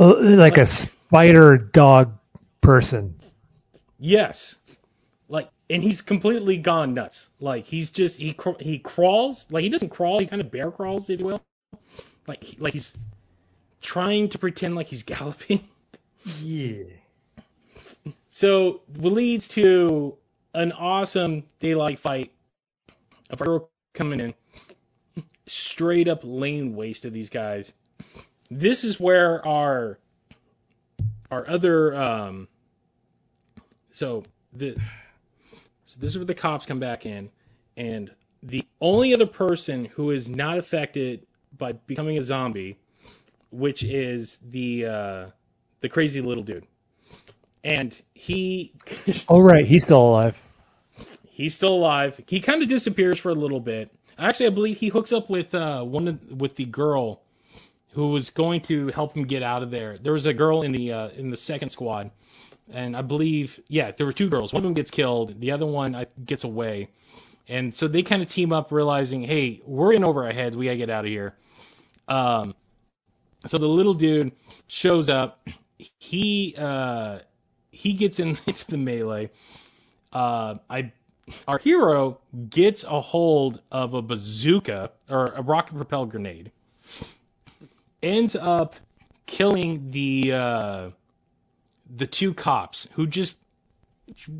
uh, 0.00 0.14
like, 0.18 0.38
like 0.38 0.58
a 0.58 0.66
spider 0.66 1.58
dog 1.58 2.18
person. 2.60 3.20
Yes. 3.98 4.56
Like, 5.28 5.50
and 5.68 5.82
he's 5.82 6.00
completely 6.02 6.58
gone 6.58 6.94
nuts. 6.94 7.30
Like, 7.40 7.66
he's 7.66 7.90
just 7.90 8.18
he 8.18 8.32
cr- 8.32 8.60
he 8.60 8.78
crawls. 8.78 9.46
Like, 9.50 9.62
he 9.62 9.68
doesn't 9.68 9.90
crawl. 9.90 10.18
He 10.18 10.26
kind 10.26 10.40
of 10.40 10.50
bear 10.50 10.70
crawls, 10.70 11.10
if 11.10 11.20
you 11.20 11.26
will. 11.26 11.42
Like, 12.26 12.56
like 12.58 12.72
he's 12.72 12.96
trying 13.80 14.28
to 14.30 14.38
pretend 14.38 14.74
like 14.74 14.86
he's 14.86 15.02
galloping. 15.14 15.66
Yeah. 16.40 16.84
So 18.28 18.82
what 18.96 19.12
leads 19.12 19.48
to 19.48 20.16
an 20.54 20.72
awesome 20.72 21.44
daylight 21.60 21.98
fight 21.98 22.32
of 23.30 23.38
Hero 23.38 23.68
coming 23.94 24.20
in, 24.20 24.34
straight 25.46 26.08
up 26.08 26.20
lane 26.22 26.74
waste 26.74 27.04
of 27.04 27.12
these 27.12 27.30
guys. 27.30 27.72
This 28.50 28.84
is 28.84 28.98
where 29.00 29.46
our 29.46 29.98
our 31.30 31.48
other 31.48 31.94
um 31.96 32.48
so 33.90 34.24
the 34.52 34.76
so 35.84 36.00
this 36.00 36.10
is 36.10 36.18
where 36.18 36.24
the 36.24 36.34
cops 36.34 36.66
come 36.66 36.78
back 36.78 37.06
in 37.06 37.30
and 37.76 38.10
the 38.42 38.64
only 38.80 39.14
other 39.14 39.26
person 39.26 39.86
who 39.86 40.10
is 40.10 40.28
not 40.28 40.58
affected 40.58 41.26
by 41.56 41.72
becoming 41.72 42.18
a 42.18 42.22
zombie, 42.22 42.78
which 43.50 43.82
is 43.82 44.38
the 44.48 44.86
uh 44.86 45.26
the 45.80 45.88
crazy 45.88 46.20
little 46.20 46.44
dude. 46.44 46.66
And 47.64 48.00
he 48.14 48.72
Oh 49.28 49.40
right, 49.40 49.66
he's 49.66 49.84
still 49.84 50.02
alive. 50.02 50.36
He's 51.28 51.54
still 51.54 51.74
alive. 51.74 52.20
He 52.26 52.40
kind 52.40 52.62
of 52.62 52.68
disappears 52.68 53.18
for 53.18 53.30
a 53.30 53.34
little 53.34 53.60
bit. 53.60 53.94
Actually, 54.18 54.46
I 54.46 54.50
believe 54.50 54.78
he 54.78 54.88
hooks 54.88 55.12
up 55.12 55.28
with 55.28 55.54
uh, 55.54 55.82
one 55.82 56.08
of, 56.08 56.40
with 56.40 56.56
the 56.56 56.64
girl 56.64 57.22
who 57.92 58.08
was 58.08 58.30
going 58.30 58.60
to 58.62 58.88
help 58.88 59.16
him 59.16 59.24
get 59.24 59.42
out 59.42 59.62
of 59.62 59.70
there. 59.70 59.98
There 59.98 60.12
was 60.12 60.26
a 60.26 60.34
girl 60.34 60.62
in 60.62 60.72
the 60.72 60.92
uh, 60.92 61.08
in 61.08 61.30
the 61.30 61.36
second 61.36 61.70
squad, 61.70 62.10
and 62.70 62.96
I 62.96 63.02
believe 63.02 63.60
yeah, 63.68 63.90
there 63.90 64.06
were 64.06 64.12
two 64.12 64.28
girls. 64.28 64.52
One 64.52 64.60
of 64.60 64.64
them 64.64 64.74
gets 64.74 64.90
killed. 64.90 65.38
The 65.40 65.52
other 65.52 65.66
one 65.66 66.06
gets 66.24 66.44
away, 66.44 66.88
and 67.48 67.74
so 67.74 67.88
they 67.88 68.02
kind 68.02 68.22
of 68.22 68.28
team 68.28 68.52
up, 68.52 68.72
realizing, 68.72 69.22
hey, 69.22 69.60
we're 69.66 69.92
in 69.92 70.04
over 70.04 70.24
our 70.24 70.32
heads. 70.32 70.56
We 70.56 70.66
gotta 70.66 70.76
get 70.76 70.90
out 70.90 71.04
of 71.04 71.10
here. 71.10 71.34
Um, 72.08 72.54
so 73.46 73.58
the 73.58 73.68
little 73.68 73.94
dude 73.94 74.32
shows 74.66 75.10
up. 75.10 75.46
He 75.98 76.54
uh, 76.56 77.18
he 77.70 77.92
gets 77.92 78.18
in, 78.18 78.38
into 78.46 78.66
the 78.66 78.78
melee. 78.78 79.30
Uh, 80.12 80.56
I 80.70 80.92
our 81.48 81.58
hero 81.58 82.18
gets 82.50 82.84
a 82.84 83.00
hold 83.00 83.60
of 83.70 83.94
a 83.94 84.02
bazooka 84.02 84.90
or 85.10 85.26
a 85.26 85.42
rocket 85.42 85.74
propelled 85.74 86.10
grenade, 86.10 86.52
ends 88.02 88.36
up 88.36 88.76
killing 89.26 89.90
the 89.90 90.32
uh, 90.32 90.90
the 91.96 92.06
two 92.06 92.34
cops 92.34 92.86
who 92.92 93.06
just 93.06 93.36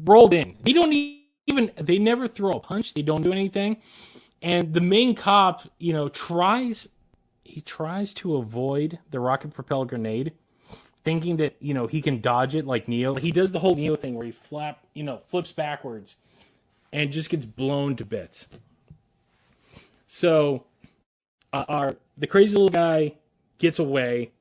rolled 0.05 0.33
in. 0.33 0.57
They 0.63 0.73
don't 0.73 0.93
even 1.47 1.73
they 1.77 1.99
never 1.99 2.29
throw 2.29 2.53
a 2.53 2.61
punch. 2.61 2.95
They 2.95 3.03
don't 3.03 3.23
do 3.23 3.33
anything. 3.33 3.79
And 4.43 4.73
the 4.73 4.81
main 4.81 5.15
cop, 5.15 5.63
you 5.79 5.93
know, 5.93 6.09
tries 6.09 6.89
he 7.45 7.61
tries 7.61 8.15
to 8.15 8.37
avoid 8.37 8.99
the 9.11 9.19
rocket 9.19 9.55
propelled 9.55 9.89
grenade, 9.89 10.33
thinking 11.03 11.39
that 11.39 11.57
you 11.61 11.75
know 11.75 11.87
he 11.89 12.01
can 12.01 12.21
dodge 12.21 12.55
it 12.55 12.67
like 12.67 12.87
Neo. 12.87 13.15
He 13.15 13.33
does 13.33 13.51
the 13.51 13.59
whole 13.59 13.75
Neo 13.75 13.97
thing 13.97 14.15
where 14.15 14.27
he 14.27 14.33
flap, 14.33 14.85
you 14.95 15.03
know, 15.03 15.21
flips 15.27 15.51
backwards 15.51 16.17
and 16.93 17.13
just 17.13 17.31
gets 17.31 17.45
blown 17.45 17.97
to 17.97 18.05
bits. 18.05 18.47
So, 20.07 20.65
uh, 21.53 21.65
our 21.69 21.97
the 22.17 22.27
crazy 22.27 22.53
little 22.53 22.69
guy 22.69 23.15
gets 23.59 23.79
away. 23.79 24.33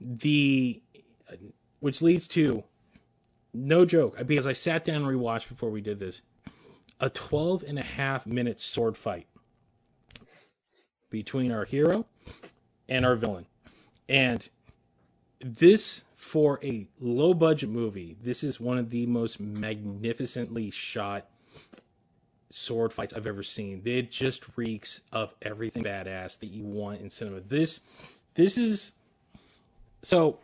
The 0.00 0.80
which 1.80 2.02
leads 2.02 2.28
to 2.28 2.62
no 3.52 3.84
joke 3.84 4.16
because 4.26 4.46
I 4.46 4.52
sat 4.52 4.84
down 4.84 4.96
and 4.96 5.06
rewatched 5.06 5.48
before 5.48 5.70
we 5.70 5.80
did 5.80 5.98
this 5.98 6.22
a 7.00 7.08
12 7.08 7.64
and 7.66 7.78
a 7.78 7.82
half 7.82 8.26
minute 8.26 8.60
sword 8.60 8.96
fight 8.96 9.26
between 11.08 11.50
our 11.50 11.64
hero 11.64 12.06
and 12.88 13.04
our 13.06 13.16
villain. 13.16 13.46
And 14.08 14.46
this 15.40 16.04
for 16.16 16.60
a 16.62 16.86
low 17.00 17.32
budget 17.32 17.70
movie, 17.70 18.16
this 18.22 18.44
is 18.44 18.60
one 18.60 18.78
of 18.78 18.90
the 18.90 19.06
most 19.06 19.40
magnificently 19.40 20.70
shot 20.70 21.26
sword 22.50 22.92
fights 22.92 23.14
I've 23.14 23.26
ever 23.26 23.42
seen. 23.42 23.82
It 23.84 24.10
just 24.10 24.44
reeks 24.56 25.00
of 25.12 25.32
everything 25.40 25.84
badass 25.84 26.40
that 26.40 26.48
you 26.48 26.64
want 26.64 27.00
in 27.00 27.10
cinema. 27.10 27.40
This 27.40 27.80
this 28.34 28.58
is 28.58 28.92
so 30.02 30.38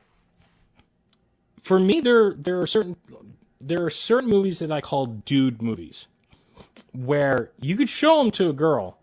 for 1.62 1.78
me 1.78 2.00
there 2.00 2.32
there 2.34 2.62
are 2.62 2.66
certain 2.66 2.96
there 3.61 3.84
are 3.84 3.90
certain 3.90 4.30
movies 4.30 4.61
that 4.61 4.70
I 4.70 4.80
call 4.80 5.07
dude 5.07 5.61
movies 5.61 6.07
where 6.92 7.50
you 7.61 7.76
could 7.76 7.88
show 7.88 8.18
them 8.18 8.30
to 8.32 8.48
a 8.48 8.52
girl 8.52 8.98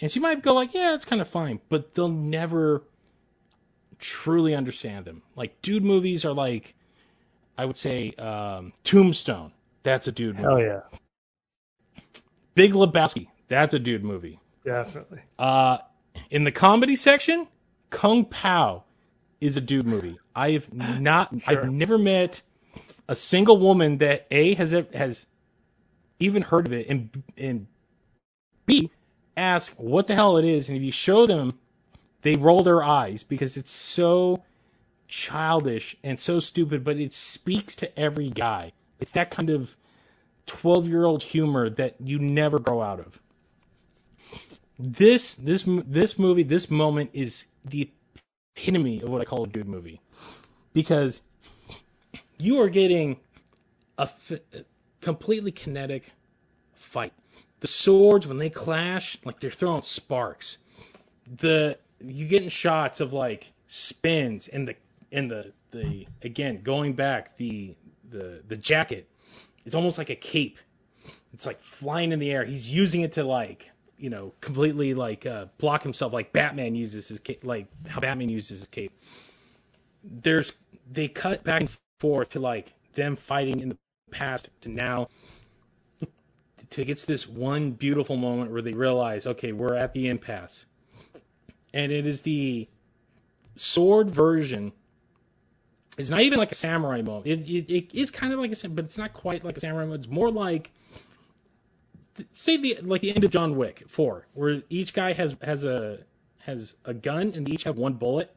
and 0.00 0.10
she 0.10 0.20
might 0.20 0.42
go 0.42 0.54
like, 0.54 0.74
"Yeah, 0.74 0.94
it's 0.94 1.04
kind 1.04 1.20
of 1.20 1.28
fine," 1.28 1.60
but 1.68 1.94
they'll 1.94 2.08
never 2.08 2.82
truly 3.98 4.54
understand 4.54 5.04
them. 5.04 5.22
Like 5.34 5.60
dude 5.62 5.84
movies 5.84 6.24
are 6.24 6.32
like 6.32 6.74
I 7.56 7.64
would 7.64 7.76
say 7.76 8.12
um, 8.12 8.72
Tombstone. 8.84 9.52
That's 9.82 10.06
a 10.06 10.12
dude 10.12 10.36
movie. 10.36 10.42
Hell 10.42 10.60
yeah. 10.60 10.98
Big 12.58 12.72
Lebowski. 12.72 13.28
That's 13.46 13.72
a 13.72 13.78
dude 13.78 14.04
movie. 14.04 14.40
Definitely. 14.64 15.20
Uh, 15.38 15.78
in 16.30 16.42
the 16.44 16.50
comedy 16.52 16.96
section, 16.96 17.46
Kung 17.88 18.24
Pao 18.24 18.82
is 19.40 19.56
a 19.56 19.60
dude 19.60 19.86
movie. 19.86 20.18
I've 20.34 20.72
not, 20.74 21.30
Sure. 21.40 21.62
I've 21.62 21.70
never 21.70 21.96
met 21.96 22.42
a 23.08 23.14
single 23.14 23.58
woman 23.58 23.98
that 23.98 24.26
a 24.32 24.54
has 24.54 24.72
has 24.92 25.26
even 26.18 26.42
heard 26.42 26.66
of 26.66 26.72
it, 26.72 26.88
and 26.88 27.22
and 27.36 27.66
b 28.66 28.90
ask 29.36 29.72
what 29.76 30.08
the 30.08 30.16
hell 30.16 30.36
it 30.36 30.44
is, 30.44 30.68
and 30.68 30.76
if 30.76 30.82
you 30.82 30.90
show 30.90 31.26
them, 31.26 31.56
they 32.22 32.34
roll 32.34 32.64
their 32.64 32.82
eyes 32.82 33.22
because 33.22 33.56
it's 33.56 33.70
so 33.70 34.42
childish 35.06 35.96
and 36.02 36.18
so 36.18 36.40
stupid, 36.40 36.82
but 36.82 36.96
it 36.96 37.12
speaks 37.12 37.76
to 37.76 37.98
every 37.98 38.30
guy. 38.30 38.72
It's 38.98 39.12
that 39.12 39.30
kind 39.30 39.50
of 39.50 39.74
12 40.48 40.88
year 40.88 41.04
old 41.04 41.22
humor 41.22 41.70
that 41.70 41.94
you 42.00 42.18
never 42.18 42.58
grow 42.58 42.82
out 42.82 43.00
of. 43.00 43.18
This 44.78 45.34
this 45.34 45.64
this 45.66 46.18
movie 46.18 46.42
this 46.42 46.70
moment 46.70 47.10
is 47.12 47.46
the 47.64 47.90
epitome 48.56 49.00
of 49.02 49.08
what 49.08 49.20
I 49.20 49.24
call 49.24 49.44
a 49.44 49.46
dude 49.46 49.68
movie 49.68 50.00
because 50.72 51.20
you 52.38 52.60
are 52.60 52.68
getting 52.68 53.16
a, 53.98 54.02
f- 54.02 54.32
completely 55.00 55.50
kinetic 55.50 56.10
fight. 56.74 57.12
The 57.60 57.66
swords 57.66 58.26
when 58.26 58.38
they 58.38 58.50
clash, 58.50 59.18
like 59.24 59.40
they're 59.40 59.50
throwing 59.50 59.82
sparks. 59.82 60.58
The 61.38 61.78
you 62.00 62.26
getting 62.26 62.48
shots 62.48 63.00
of 63.00 63.12
like 63.12 63.52
spins 63.66 64.48
and 64.48 64.68
the 64.68 64.76
and 65.10 65.30
the 65.30 65.52
the 65.72 66.06
again 66.22 66.62
going 66.62 66.92
back 66.92 67.36
the 67.36 67.74
the 68.08 68.42
the 68.46 68.56
jacket. 68.56 69.08
It's 69.68 69.74
almost 69.74 69.98
like 69.98 70.08
a 70.08 70.16
cape. 70.16 70.58
It's 71.34 71.44
like 71.44 71.60
flying 71.60 72.10
in 72.12 72.18
the 72.20 72.30
air. 72.30 72.42
He's 72.42 72.72
using 72.72 73.02
it 73.02 73.12
to 73.12 73.24
like 73.24 73.70
you 73.98 74.08
know 74.08 74.32
completely 74.40 74.94
like 74.94 75.26
uh, 75.26 75.44
block 75.58 75.82
himself, 75.82 76.14
like 76.14 76.32
Batman 76.32 76.74
uses 76.74 77.06
his 77.08 77.20
cape, 77.20 77.44
like 77.44 77.66
how 77.86 78.00
Batman 78.00 78.30
uses 78.30 78.60
his 78.60 78.68
cape. 78.68 78.92
There's 80.02 80.54
they 80.90 81.06
cut 81.06 81.44
back 81.44 81.60
and 81.60 81.70
forth 82.00 82.30
to 82.30 82.40
like 82.40 82.72
them 82.94 83.14
fighting 83.14 83.60
in 83.60 83.68
the 83.68 83.76
past 84.10 84.48
to 84.62 84.70
now 84.70 85.08
to 86.70 86.84
get 86.86 86.96
to 86.96 87.06
this 87.06 87.28
one 87.28 87.72
beautiful 87.72 88.16
moment 88.16 88.50
where 88.50 88.62
they 88.62 88.72
realize, 88.72 89.26
okay, 89.26 89.52
we're 89.52 89.74
at 89.74 89.92
the 89.92 90.08
impasse. 90.08 90.64
And 91.74 91.92
it 91.92 92.06
is 92.06 92.22
the 92.22 92.66
sword 93.56 94.10
version. 94.10 94.72
It's 95.98 96.10
not 96.10 96.20
even 96.20 96.38
like 96.38 96.52
a 96.52 96.54
samurai 96.54 97.02
mode. 97.02 97.26
It, 97.26 97.40
it, 97.48 97.70
it 97.70 97.94
is 97.94 98.10
kind 98.10 98.32
of 98.32 98.38
like 98.38 98.52
a 98.52 98.68
but 98.68 98.84
it's 98.84 98.96
not 98.98 99.12
quite 99.12 99.44
like 99.44 99.56
a 99.56 99.60
samurai 99.60 99.84
mode. 99.84 99.98
It's 99.98 100.08
more 100.08 100.30
like 100.30 100.70
say 102.34 102.56
the 102.56 102.78
like 102.82 103.00
the 103.00 103.14
end 103.14 103.24
of 103.24 103.30
John 103.30 103.56
Wick 103.56 103.84
4, 103.88 104.26
where 104.34 104.62
each 104.70 104.94
guy 104.94 105.12
has 105.12 105.36
has 105.42 105.64
a 105.64 105.98
has 106.38 106.76
a 106.84 106.94
gun 106.94 107.32
and 107.34 107.46
they 107.46 107.52
each 107.52 107.64
have 107.64 107.76
one 107.76 107.94
bullet, 107.94 108.34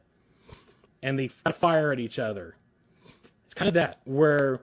and 1.02 1.18
they 1.18 1.28
fire 1.28 1.92
at 1.92 2.00
each 2.00 2.18
other. 2.18 2.56
It's 3.44 3.54
kind 3.54 3.68
of 3.68 3.74
that 3.74 4.00
where 4.04 4.60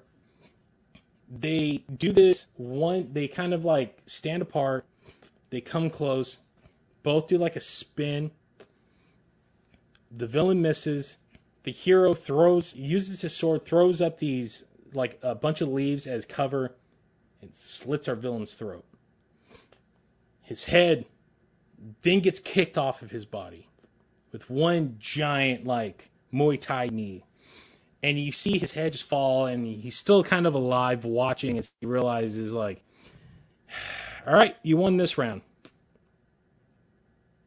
they 1.30 1.84
do 1.96 2.12
this 2.12 2.48
one. 2.56 3.10
They 3.14 3.28
kind 3.28 3.54
of 3.54 3.64
like 3.64 3.98
stand 4.08 4.42
apart. 4.42 4.86
They 5.50 5.62
come 5.62 5.90
close. 5.90 6.38
Both 7.04 7.28
do 7.28 7.38
like 7.38 7.56
a 7.56 7.62
spin. 7.62 8.32
The 10.12 10.28
villain 10.28 10.62
misses. 10.62 11.18
The 11.64 11.72
hero 11.72 12.14
throws 12.14 12.76
uses 12.76 13.22
his 13.22 13.36
sword, 13.36 13.66
throws 13.66 14.02
up 14.02 14.18
these 14.18 14.64
like 14.94 15.20
a 15.24 15.36
bunch 15.36 15.62
of 15.62 15.70
leaves 15.70 16.08
as 16.08 16.26
cover, 16.26 16.76
and 17.42 17.54
slits 17.54 18.08
our 18.08 18.16
villain's 18.16 18.54
throat. 18.54 18.86
His 20.44 20.64
head 20.64 21.06
then 22.02 22.22
gets 22.22 22.40
kicked 22.40 22.78
off 22.78 23.02
of 23.02 23.12
his 23.12 23.26
body 23.26 23.68
with 24.32 24.50
one 24.50 24.98
giant 25.00 25.66
like 25.66 26.10
Muay 26.34 26.60
Thai 26.60 26.88
knee. 26.88 27.24
and 28.02 28.20
you 28.20 28.32
see 28.32 28.58
his 28.58 28.72
head 28.72 28.94
just 28.94 29.06
fall, 29.06 29.46
and 29.48 29.66
he's 29.66 29.96
still 29.98 30.24
kind 30.24 30.48
of 30.48 30.56
alive, 30.56 31.04
watching 31.06 31.58
as 31.58 31.72
he 31.82 31.88
realizes 31.88 32.54
like, 32.54 32.84
all 34.28 34.34
right, 34.34 34.56
you 34.64 34.78
won 34.78 34.98
this 34.98 35.18
round, 35.18 35.42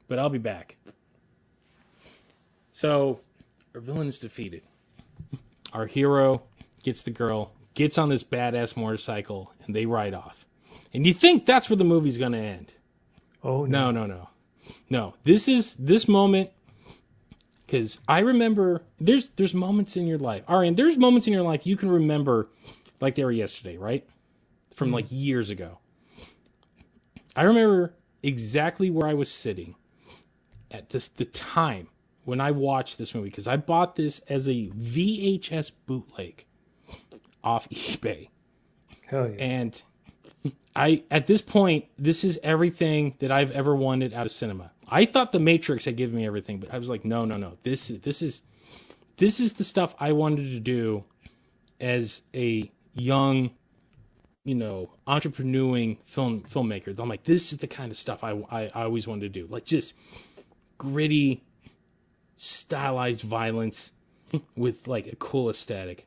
but 0.09 0.19
I'll 0.19 0.29
be 0.29 0.39
back. 0.39 0.77
So 2.73 3.21
our 3.75 3.81
villain's 3.81 4.19
defeated. 4.19 4.63
Our 5.73 5.87
hero 5.87 6.43
gets 6.83 7.03
the 7.03 7.11
girl, 7.11 7.53
gets 7.75 7.99
on 7.99 8.09
this 8.09 8.25
badass 8.25 8.77
motorcycle, 8.77 9.53
and 9.65 9.75
they 9.75 9.87
ride 9.87 10.15
off. 10.15 10.45
And 10.93 11.07
you 11.07 11.15
think 11.15 11.47
that's 11.47 11.71
where 11.71 11.77
the 11.77 11.85
movie's 11.85 12.19
gonna 12.19 12.39
end. 12.39 12.73
Oh 13.43 13.65
No, 13.65 13.91
no, 13.91 14.07
no. 14.07 14.29
No. 14.91 15.15
This 15.25 15.49
is 15.49 15.75
this 15.75 16.07
moment 16.07 16.51
because 17.67 17.99
I 18.07 18.21
remember 18.21 18.83
there's 19.01 19.31
there's 19.31 19.55
moments 19.55 19.97
in 19.97 20.07
your 20.07 20.19
life. 20.19 20.45
Right, 20.49 20.77
there's 20.77 20.99
moments 20.99 21.27
in 21.27 21.33
your 21.33 21.43
life 21.43 21.67
you 21.67 21.77
can 21.77 21.91
remember 21.91 22.49
like 23.01 23.15
they 23.15 23.25
were 23.25 23.33
yesterday, 23.33 23.79
right? 23.79 24.07
From 24.75 24.89
mm-hmm. 24.89 24.97
like 24.97 25.07
years 25.11 25.51
ago. 25.51 25.79
I 27.35 27.45
remember 27.45 27.95
exactly 28.23 28.91
where 28.91 29.09
I 29.09 29.15
was 29.15 29.31
sitting 29.31 29.75
at 30.71 30.91
this, 30.91 31.09
the 31.17 31.25
time 31.25 31.89
when 32.25 32.41
I 32.41 32.53
watched 32.53 32.99
this 32.99 33.15
movie 33.15 33.29
because 33.29 33.49
I 33.49 33.57
bought 33.57 33.97
this 33.97 34.21
as 34.29 34.49
a 34.49 34.69
VHS 34.69 35.73
bootleg 35.87 36.45
off 37.43 37.69
eBay. 37.71 38.29
Hell 39.07 39.31
yeah. 39.31 39.45
And 39.45 39.83
I 40.75 41.03
at 41.11 41.27
this 41.27 41.43
point, 41.43 41.87
this 41.99 42.25
is 42.25 42.39
everything 42.43 43.15
that 43.19 43.31
I've 43.31 43.51
ever 43.51 43.75
wanted 43.75 44.15
out 44.15 44.27
of 44.27 44.33
cinema. 44.33 44.71
I 44.89 45.07
thought 45.07 45.33
The 45.33 45.41
Matrix 45.41 45.85
had 45.85 45.97
given 45.97 46.17
me 46.17 46.27
everything, 46.27 46.59
but 46.59 46.73
I 46.73 46.79
was 46.79 46.89
like, 46.89 47.05
no, 47.05 47.25
no, 47.25 47.37
no. 47.37 47.59
This 47.63 47.91
is 47.91 48.01
this 48.01 48.23
is 48.23 48.43
this 49.17 49.41
is 49.41 49.55
the 49.55 49.65
stuff 49.65 49.95
I 49.99 50.13
wanted 50.13 50.51
to 50.51 50.61
do 50.61 51.05
as 51.81 52.23
a 52.35 52.71
young, 52.95 53.51
you 54.45 54.55
know, 54.55 54.91
entrepreneuring 55.07 55.99
film 56.07 56.43
filmmaker. 56.43 56.99
I'm 56.99 57.09
like, 57.09 57.25
this 57.25 57.53
is 57.53 57.59
the 57.59 57.67
kind 57.67 57.91
of 57.91 57.99
stuff 57.99 58.25
I, 58.25 58.31
I, 58.51 58.71
I 58.75 58.83
always 58.85 59.07
wanted 59.07 59.33
to 59.33 59.41
do. 59.41 59.47
Like 59.47 59.65
just 59.65 59.95
gritty, 60.79 61.43
stylized 62.43 63.23
violence 63.23 63.93
with 64.57 64.89
like 64.89 65.07
a 65.07 65.17
cool 65.17 65.49
aesthetic. 65.49 66.07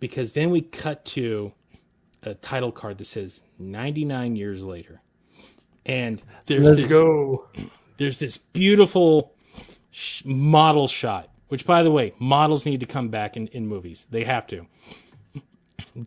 Because 0.00 0.32
then 0.32 0.50
we 0.50 0.62
cut 0.62 1.04
to 1.06 1.52
a 2.22 2.34
title 2.34 2.72
card 2.72 2.98
that 2.98 3.06
says 3.06 3.42
99 3.58 4.36
years 4.36 4.62
later. 4.62 5.00
And 5.84 6.22
there's 6.46 6.64
Let's 6.64 6.80
this 6.80 6.90
go. 6.90 7.48
there's 7.96 8.18
this 8.18 8.38
beautiful 8.38 9.34
sh- 9.90 10.22
model 10.24 10.88
shot, 10.88 11.28
which 11.48 11.66
by 11.66 11.82
the 11.82 11.90
way, 11.90 12.14
models 12.18 12.64
need 12.64 12.80
to 12.80 12.86
come 12.86 13.08
back 13.08 13.36
in, 13.36 13.48
in 13.48 13.66
movies. 13.66 14.06
They 14.10 14.24
have 14.24 14.46
to. 14.48 14.66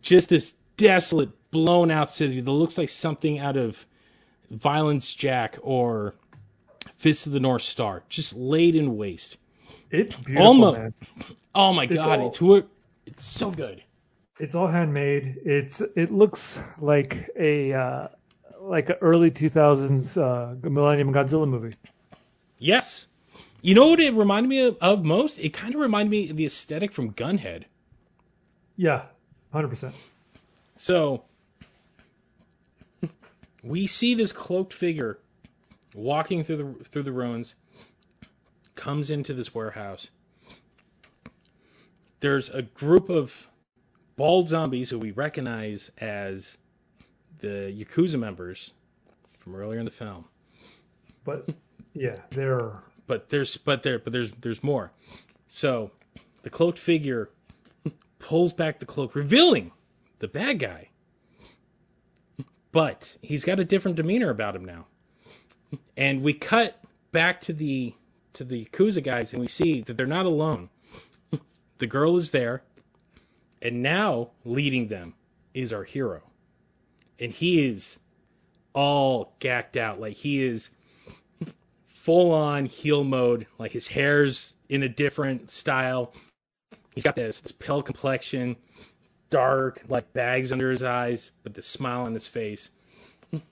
Just 0.00 0.28
this 0.28 0.54
desolate, 0.76 1.30
blown 1.50 1.90
out 1.90 2.10
city 2.10 2.40
that 2.40 2.50
looks 2.50 2.78
like 2.78 2.88
something 2.88 3.38
out 3.38 3.56
of 3.56 3.84
Violence 4.50 5.12
Jack 5.12 5.58
or 5.62 6.14
Fist 6.96 7.26
of 7.26 7.32
the 7.32 7.40
North 7.40 7.62
Star, 7.62 8.02
just 8.08 8.34
laid 8.34 8.74
in 8.74 8.96
waste. 8.96 9.36
It's 9.92 10.16
beautiful, 10.16 10.72
man. 10.72 10.94
Oh 11.54 11.72
my 11.72 11.84
It's 11.84 11.94
god, 11.94 12.18
all- 12.20 12.28
it's 12.28 12.68
it's 13.06 13.24
so 13.24 13.50
good. 13.50 13.82
It's 14.40 14.54
all 14.54 14.66
handmade. 14.66 15.38
It's 15.44 15.80
it 15.80 16.10
looks 16.10 16.60
like 16.80 17.28
a 17.38 17.72
uh, 17.74 18.08
like 18.60 18.88
an 18.88 18.96
early 19.00 19.30
2000s 19.30 20.20
uh, 20.20 20.68
Millennium 20.68 21.12
Godzilla 21.12 21.46
movie. 21.46 21.76
Yes. 22.58 23.06
You 23.60 23.74
know 23.74 23.88
what 23.88 24.00
it 24.00 24.14
reminded 24.14 24.48
me 24.48 24.60
of, 24.62 24.76
of 24.80 25.04
most? 25.04 25.38
It 25.38 25.50
kind 25.50 25.74
of 25.74 25.80
reminded 25.80 26.10
me 26.10 26.30
of 26.30 26.36
the 26.36 26.46
aesthetic 26.46 26.90
from 26.92 27.12
Gunhead. 27.12 27.64
Yeah, 28.76 29.04
100%. 29.54 29.92
So 30.76 31.22
we 33.62 33.86
see 33.86 34.14
this 34.14 34.32
cloaked 34.32 34.72
figure 34.72 35.18
walking 35.94 36.42
through 36.44 36.56
the 36.56 36.84
through 36.84 37.02
the 37.04 37.12
ruins, 37.12 37.54
comes 38.74 39.10
into 39.10 39.34
this 39.34 39.54
warehouse. 39.54 40.10
There's 42.20 42.50
a 42.50 42.62
group 42.62 43.08
of 43.08 43.48
bald 44.16 44.48
zombies 44.48 44.90
who 44.90 44.98
we 44.98 45.10
recognize 45.10 45.90
as 45.98 46.56
the 47.38 47.74
Yakuza 47.76 48.18
members 48.18 48.72
from 49.40 49.56
earlier 49.56 49.78
in 49.78 49.84
the 49.84 49.90
film. 49.90 50.24
But 51.24 51.48
yeah, 51.94 52.16
they're 52.30 52.72
But 53.06 53.28
there's 53.28 53.56
but 53.56 53.82
there 53.82 53.98
but 53.98 54.12
there's 54.12 54.30
there's 54.40 54.62
more. 54.62 54.92
So 55.48 55.90
the 56.42 56.50
cloaked 56.50 56.78
figure 56.78 57.28
pulls 58.18 58.52
back 58.52 58.78
the 58.78 58.86
cloak, 58.86 59.14
revealing 59.14 59.72
the 60.20 60.28
bad 60.28 60.58
guy. 60.58 60.88
But 62.70 63.16
he's 63.20 63.44
got 63.44 63.60
a 63.60 63.64
different 63.64 63.96
demeanor 63.96 64.30
about 64.30 64.56
him 64.56 64.64
now. 64.64 64.86
And 65.96 66.22
we 66.22 66.32
cut 66.32 66.80
back 67.10 67.42
to 67.42 67.52
the 67.52 67.94
to 68.34 68.44
the 68.44 68.64
Yakuza 68.64 69.02
guys 69.02 69.32
and 69.32 69.40
we 69.40 69.48
see 69.48 69.82
that 69.82 69.96
they're 69.96 70.06
not 70.06 70.26
alone. 70.26 70.68
The 71.78 71.88
girl 71.88 72.14
is 72.16 72.30
there, 72.30 72.62
and 73.60 73.82
now 73.82 74.30
leading 74.44 74.86
them 74.86 75.14
is 75.52 75.72
our 75.72 75.82
hero. 75.82 76.22
And 77.18 77.32
he 77.32 77.66
is 77.66 77.98
all 78.72 79.34
gacked 79.40 79.76
out. 79.76 80.00
Like 80.00 80.14
he 80.14 80.44
is 80.44 80.70
full 81.88 82.32
on 82.32 82.66
heel 82.66 83.04
mode. 83.04 83.46
Like 83.58 83.72
his 83.72 83.88
hair's 83.88 84.54
in 84.68 84.82
a 84.82 84.88
different 84.88 85.50
style. 85.50 86.12
He's 86.94 87.04
got 87.04 87.16
this, 87.16 87.40
this 87.40 87.52
pale 87.52 87.82
complexion, 87.82 88.56
dark, 89.30 89.82
like 89.88 90.12
bags 90.12 90.52
under 90.52 90.70
his 90.70 90.82
eyes, 90.82 91.30
but 91.42 91.54
the 91.54 91.62
smile 91.62 92.02
on 92.02 92.14
his 92.14 92.28
face. 92.28 92.70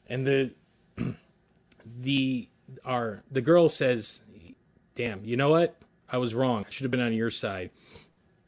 And 0.09 0.27
the 0.27 0.51
the 2.01 2.49
our 2.85 3.23
the 3.31 3.41
girl 3.41 3.69
says, 3.69 4.21
"Damn, 4.95 5.25
you 5.25 5.37
know 5.37 5.51
what? 5.51 5.77
I 6.09 6.19
was 6.19 6.35
wrong. 6.35 6.65
I 6.67 6.71
should 6.71 6.85
have 6.85 6.91
been 6.91 7.01
on 7.01 7.13
your 7.13 7.31
side." 7.31 7.71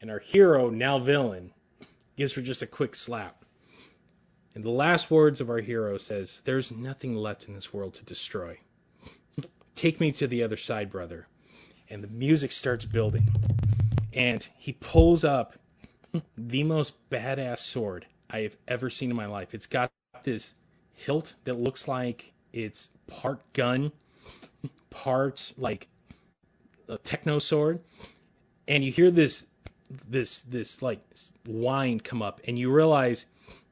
And 0.01 0.11
our 0.11 0.19
hero, 0.19 0.69
now 0.69 0.99
villain, 0.99 1.53
gives 2.17 2.33
her 2.33 2.41
just 2.41 2.61
a 2.61 2.67
quick 2.67 2.95
slap. 2.95 3.45
And 4.55 4.63
the 4.63 4.69
last 4.69 5.09
words 5.09 5.41
of 5.41 5.49
our 5.49 5.59
hero 5.59 5.97
says, 5.97 6.41
"There's 6.45 6.71
nothing 6.71 7.15
left 7.15 7.47
in 7.47 7.53
this 7.53 7.73
world 7.73 7.95
to 7.95 8.05
destroy." 8.05 8.59
Take 9.75 9.99
me 9.99 10.11
to 10.13 10.27
the 10.27 10.43
other 10.43 10.57
side, 10.57 10.91
brother. 10.91 11.27
And 11.89 12.03
the 12.03 12.07
music 12.07 12.51
starts 12.51 12.85
building. 12.85 13.23
And 14.13 14.47
he 14.57 14.73
pulls 14.73 15.23
up 15.23 15.57
the 16.37 16.63
most 16.63 16.93
badass 17.09 17.59
sword 17.59 18.05
I 18.29 18.41
have 18.41 18.55
ever 18.67 18.89
seen 18.89 19.09
in 19.09 19.15
my 19.15 19.25
life. 19.25 19.53
It's 19.53 19.65
got 19.65 19.91
this 20.23 20.53
hilt 20.93 21.33
that 21.43 21.55
looks 21.55 21.87
like 21.87 22.31
it's 22.51 22.89
part 23.07 23.41
gun, 23.53 23.91
part 24.89 25.53
like 25.57 25.87
a 26.87 26.97
techno 26.97 27.39
sword, 27.39 27.79
and 28.67 28.83
you 28.83 28.91
hear 28.91 29.11
this 29.11 29.45
this 30.09 30.41
this 30.43 30.81
like 30.81 31.01
whine 31.45 31.99
come 31.99 32.21
up, 32.21 32.41
and 32.47 32.57
you 32.57 32.71
realize 32.71 33.25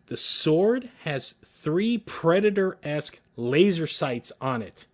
the 0.07 0.17
sword 0.17 0.89
has 1.03 1.33
three 1.45 1.97
predator-esque 1.97 3.19
laser 3.37 3.87
sights 3.87 4.31
on 4.41 4.61
it. 4.61 4.85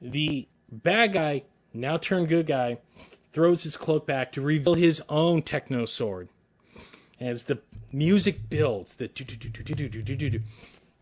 The 0.00 0.48
bad 0.70 1.12
guy, 1.12 1.42
now 1.74 1.98
turned 1.98 2.28
good 2.28 2.46
guy, 2.46 2.78
throws 3.32 3.62
his 3.62 3.76
cloak 3.76 4.06
back 4.06 4.32
to 4.32 4.40
reveal 4.40 4.74
his 4.74 5.02
own 5.08 5.42
techno 5.42 5.84
sword. 5.84 6.28
As 7.20 7.42
the 7.42 7.58
music 7.92 8.48
builds, 8.48 8.96
the 8.96 9.10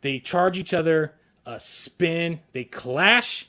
they 0.01 0.19
charge 0.19 0.59
each 0.59 0.75
other, 0.75 1.15
a 1.45 1.61
spin, 1.61 2.41
they 2.53 2.65
clash, 2.65 3.49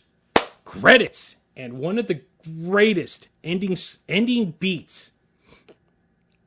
credits 0.65 1.37
and 1.57 1.79
one 1.79 1.97
of 1.97 2.07
the 2.07 2.21
greatest 2.63 3.27
ending 3.43 3.75
ending 4.07 4.51
beats 4.59 5.11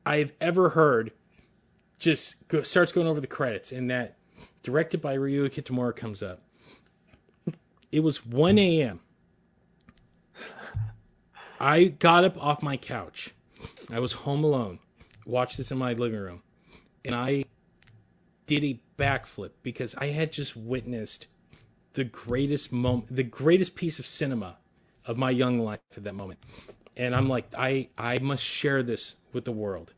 I've 0.05 0.31
ever 0.41 0.69
heard 0.69 1.11
just 1.99 2.35
go, 2.47 2.63
starts 2.63 2.93
going 2.93 3.05
over 3.05 3.19
the 3.19 3.27
credits, 3.27 3.71
and 3.71 3.91
that 3.91 4.15
directed 4.63 5.01
by 5.01 5.13
Ryu 5.13 5.47
Kitamura 5.49 5.95
comes 5.95 6.23
up. 6.23 6.41
It 7.91 7.99
was 7.99 8.25
1 8.25 8.57
a.m. 8.57 8.99
I 11.59 11.83
got 11.83 12.23
up 12.23 12.41
off 12.43 12.63
my 12.63 12.77
couch. 12.77 13.31
I 13.89 13.99
was 13.99 14.13
home 14.13 14.43
alone. 14.43 14.79
Watched 15.25 15.57
this 15.57 15.71
in 15.71 15.77
my 15.77 15.93
living 15.93 16.19
room. 16.19 16.41
And 17.05 17.13
I 17.13 17.45
did 18.47 18.63
a 18.63 18.79
backflip 18.97 19.51
because 19.61 19.93
I 19.93 20.07
had 20.07 20.31
just 20.31 20.55
witnessed 20.55 21.27
the 21.93 22.05
greatest 22.05 22.71
moment, 22.71 23.13
the 23.13 23.23
greatest 23.23 23.75
piece 23.75 23.99
of 23.99 24.05
cinema 24.05 24.57
of 25.05 25.17
my 25.17 25.29
young 25.29 25.59
life 25.59 25.79
at 25.97 26.03
that 26.03 26.15
moment. 26.15 26.39
And 26.97 27.15
I'm 27.15 27.29
like, 27.29 27.53
I, 27.57 27.89
I 27.97 28.19
must 28.19 28.43
share 28.43 28.83
this 28.83 29.15
with 29.33 29.45
the 29.45 29.51
world. 29.51 29.93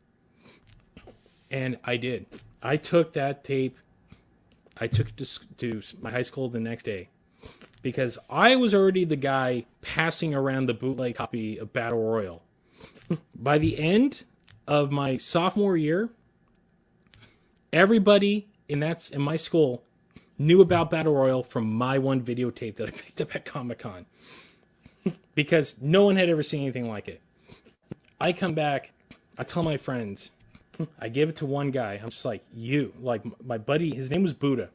And 1.51 1.78
I 1.84 1.97
did. 1.97 2.26
I 2.62 2.78
took 2.78 3.14
that 3.14 3.43
tape. 3.43 3.78
I 4.78 4.88
took 4.88 5.10
it 5.10 5.18
to, 5.18 5.58
to 5.58 5.97
my 6.01 6.10
high 6.10 6.22
school 6.22 6.49
the 6.49 6.60
next 6.60 6.84
day 6.84 7.10
because 7.82 8.18
I 8.30 8.56
was 8.56 8.74
already 8.74 9.06
the 9.06 9.16
guy 9.16 9.66
passing 9.82 10.34
around 10.34 10.68
the 10.68 10.74
bootleg 10.74 11.16
copy 11.16 11.58
of 11.58 11.74
Battle 11.74 12.01
Royale. 12.01 12.41
By 13.36 13.58
the 13.58 13.78
end 13.78 14.24
of 14.68 14.91
my 14.91 15.18
sophomore 15.18 15.78
year, 15.78 16.10
everybody 17.72 18.47
in 18.70 18.80
that's 18.80 19.12
in 19.12 19.22
my 19.22 19.36
school 19.36 19.84
knew 20.39 20.62
about 20.62 20.89
Battle 20.89 21.14
Royale 21.14 21.43
from 21.43 21.72
my 21.72 21.99
one 21.99 22.22
videotape 22.22 22.78
that 22.78 22.88
I 22.88 22.91
picked 22.91 23.22
up 23.22 23.36
at 23.36 23.45
Comic 23.45 23.80
Con 23.80 24.06
because 25.36 25.76
no 25.82 26.06
one 26.06 26.16
had 26.16 26.30
ever 26.30 26.43
seen 26.43 26.62
anything 26.62 26.88
like 26.88 27.08
it. 27.08 27.22
I 28.20 28.34
come 28.34 28.54
back, 28.54 28.91
I 29.38 29.43
tell 29.43 29.64
my 29.64 29.78
friends, 29.78 30.32
I 30.99 31.10
give 31.10 31.30
it 31.30 31.38
to 31.38 31.45
one 31.45 31.72
guy. 31.72 31.99
I'm 32.01 32.10
just 32.10 32.26
like 32.26 32.43
you, 32.54 32.93
like 33.01 33.22
my 33.43 33.58
buddy. 33.58 33.93
His 33.93 34.10
name 34.10 34.24
was 34.24 34.34
Buddha. 34.34 34.70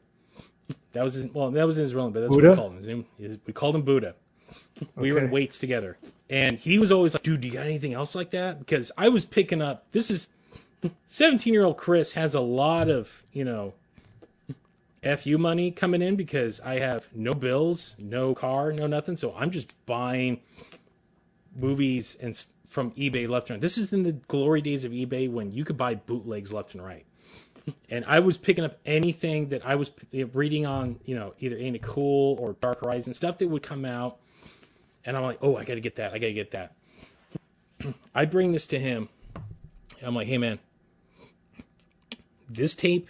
That 0.93 1.03
was 1.03 1.15
his, 1.15 1.33
well, 1.33 1.51
that 1.51 1.65
was 1.65 1.75
his 1.75 1.93
real 1.93 2.05
name, 2.05 2.13
but 2.13 2.21
that's 2.21 2.33
Buddha? 2.33 2.49
what 2.49 2.51
we 2.51 2.61
called 2.61 2.71
him. 2.71 2.77
His 2.77 2.87
name, 2.87 3.05
his, 3.19 3.37
we 3.45 3.53
called 3.53 3.75
him 3.75 3.83
Buddha. 3.83 4.15
We 4.95 5.11
were 5.11 5.19
in 5.19 5.29
weights 5.29 5.59
together, 5.59 5.97
and 6.29 6.57
he 6.57 6.79
was 6.79 6.91
always 6.91 7.13
like, 7.13 7.21
"Dude, 7.21 7.41
do 7.41 7.47
you 7.47 7.53
got 7.53 7.67
anything 7.67 7.93
else 7.93 8.15
like 8.15 8.31
that?" 8.31 8.57
Because 8.57 8.91
I 8.97 9.09
was 9.09 9.23
picking 9.23 9.61
up. 9.61 9.85
This 9.91 10.09
is 10.09 10.27
17 11.07 11.53
year 11.53 11.63
old 11.63 11.77
Chris 11.77 12.13
has 12.13 12.35
a 12.35 12.39
lot 12.39 12.89
of 12.89 13.11
you 13.31 13.45
know 13.45 13.73
fu 15.17 15.37
money 15.37 15.71
coming 15.71 16.01
in 16.01 16.15
because 16.15 16.59
I 16.59 16.79
have 16.79 17.07
no 17.13 17.33
bills, 17.33 17.95
no 18.01 18.35
car, 18.35 18.71
no 18.71 18.87
nothing. 18.87 19.15
So 19.15 19.33
I'm 19.33 19.51
just 19.51 19.73
buying 19.85 20.41
movies 21.55 22.17
and 22.19 22.35
from 22.69 22.91
eBay 22.91 23.27
left 23.27 23.49
and 23.49 23.55
right. 23.55 23.61
This 23.61 23.77
is 23.77 23.93
in 23.93 24.03
the 24.03 24.11
glory 24.11 24.61
days 24.61 24.85
of 24.85 24.91
eBay 24.91 25.29
when 25.29 25.51
you 25.51 25.65
could 25.65 25.77
buy 25.77 25.95
bootlegs 25.95 26.53
left 26.53 26.73
and 26.73 26.83
right. 26.83 27.05
And 27.89 28.05
I 28.05 28.19
was 28.19 28.37
picking 28.37 28.63
up 28.63 28.79
anything 28.85 29.49
that 29.49 29.65
I 29.65 29.75
was 29.75 29.91
reading 30.33 30.65
on, 30.65 30.99
you 31.05 31.15
know, 31.15 31.33
either 31.39 31.57
Ain't 31.57 31.75
It 31.75 31.81
Cool 31.81 32.37
or 32.39 32.53
Dark 32.53 32.83
Horizon 32.83 33.13
stuff 33.13 33.37
that 33.39 33.47
would 33.47 33.61
come 33.61 33.85
out, 33.85 34.17
and 35.05 35.15
I'm 35.15 35.23
like, 35.23 35.39
oh, 35.41 35.55
I 35.55 35.65
gotta 35.65 35.79
get 35.79 35.97
that, 35.97 36.13
I 36.13 36.19
gotta 36.19 36.33
get 36.33 36.51
that. 36.51 36.75
I 38.15 38.25
bring 38.25 38.53
this 38.53 38.67
to 38.67 38.79
him, 38.79 39.09
I'm 40.01 40.15
like, 40.15 40.27
hey 40.27 40.37
man, 40.37 40.57
this 42.49 42.75
tape 42.75 43.09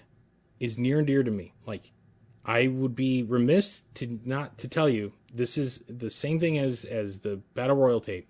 is 0.60 0.78
near 0.78 1.00
and 1.00 1.08
dear 1.08 1.24
to 1.24 1.32
me. 1.32 1.54
Like, 1.66 1.92
I 2.46 2.68
would 2.68 2.96
be 2.96 3.24
remiss 3.24 3.84
to 3.96 4.20
not 4.26 4.60
to 4.60 4.68
tell 4.68 4.90
you 4.90 5.14
this 5.34 5.58
is 5.58 5.82
the 5.88 6.10
same 6.10 6.40
thing 6.40 6.58
as 6.58 6.86
as 6.86 7.20
the 7.20 7.38
Battle 7.54 7.76
Royale 7.76 8.02
tape. 8.02 8.28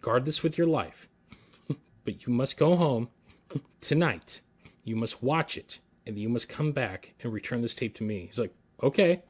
Guard 0.00 0.24
this 0.24 0.42
with 0.42 0.56
your 0.56 0.66
life, 0.66 1.08
but 2.04 2.26
you 2.26 2.32
must 2.32 2.56
go 2.56 2.76
home 2.76 3.08
tonight. 3.80 4.40
You 4.84 4.96
must 4.96 5.22
watch 5.22 5.58
it, 5.58 5.80
and 6.06 6.18
you 6.18 6.28
must 6.28 6.48
come 6.48 6.72
back 6.72 7.12
and 7.22 7.32
return 7.32 7.60
this 7.60 7.74
tape 7.74 7.96
to 7.96 8.04
me. 8.04 8.26
He's 8.26 8.38
like, 8.38 8.54
okay. 8.82 9.22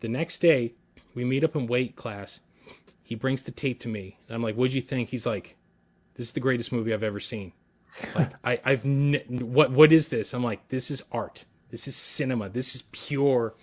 The 0.00 0.08
next 0.08 0.38
day, 0.38 0.74
we 1.14 1.24
meet 1.24 1.44
up 1.44 1.56
in 1.56 1.66
weight 1.66 1.96
class. 1.96 2.40
He 3.02 3.14
brings 3.14 3.42
the 3.42 3.50
tape 3.50 3.80
to 3.80 3.88
me, 3.88 4.18
and 4.26 4.34
I'm 4.34 4.42
like, 4.42 4.56
what'd 4.56 4.74
you 4.74 4.82
think? 4.82 5.08
He's 5.08 5.26
like, 5.26 5.56
this 6.14 6.28
is 6.28 6.32
the 6.32 6.40
greatest 6.40 6.72
movie 6.72 6.94
I've 6.94 7.02
ever 7.02 7.20
seen. 7.20 7.52
Like, 8.14 8.30
I, 8.44 8.60
I've 8.64 8.84
n- 8.84 9.22
what 9.28 9.70
what 9.72 9.92
is 9.92 10.08
this? 10.08 10.34
I'm 10.34 10.44
like, 10.44 10.68
this 10.68 10.90
is 10.90 11.02
art. 11.12 11.44
This 11.70 11.88
is 11.88 11.96
cinema. 11.96 12.48
This 12.48 12.74
is 12.74 12.82
pure, 12.92 13.54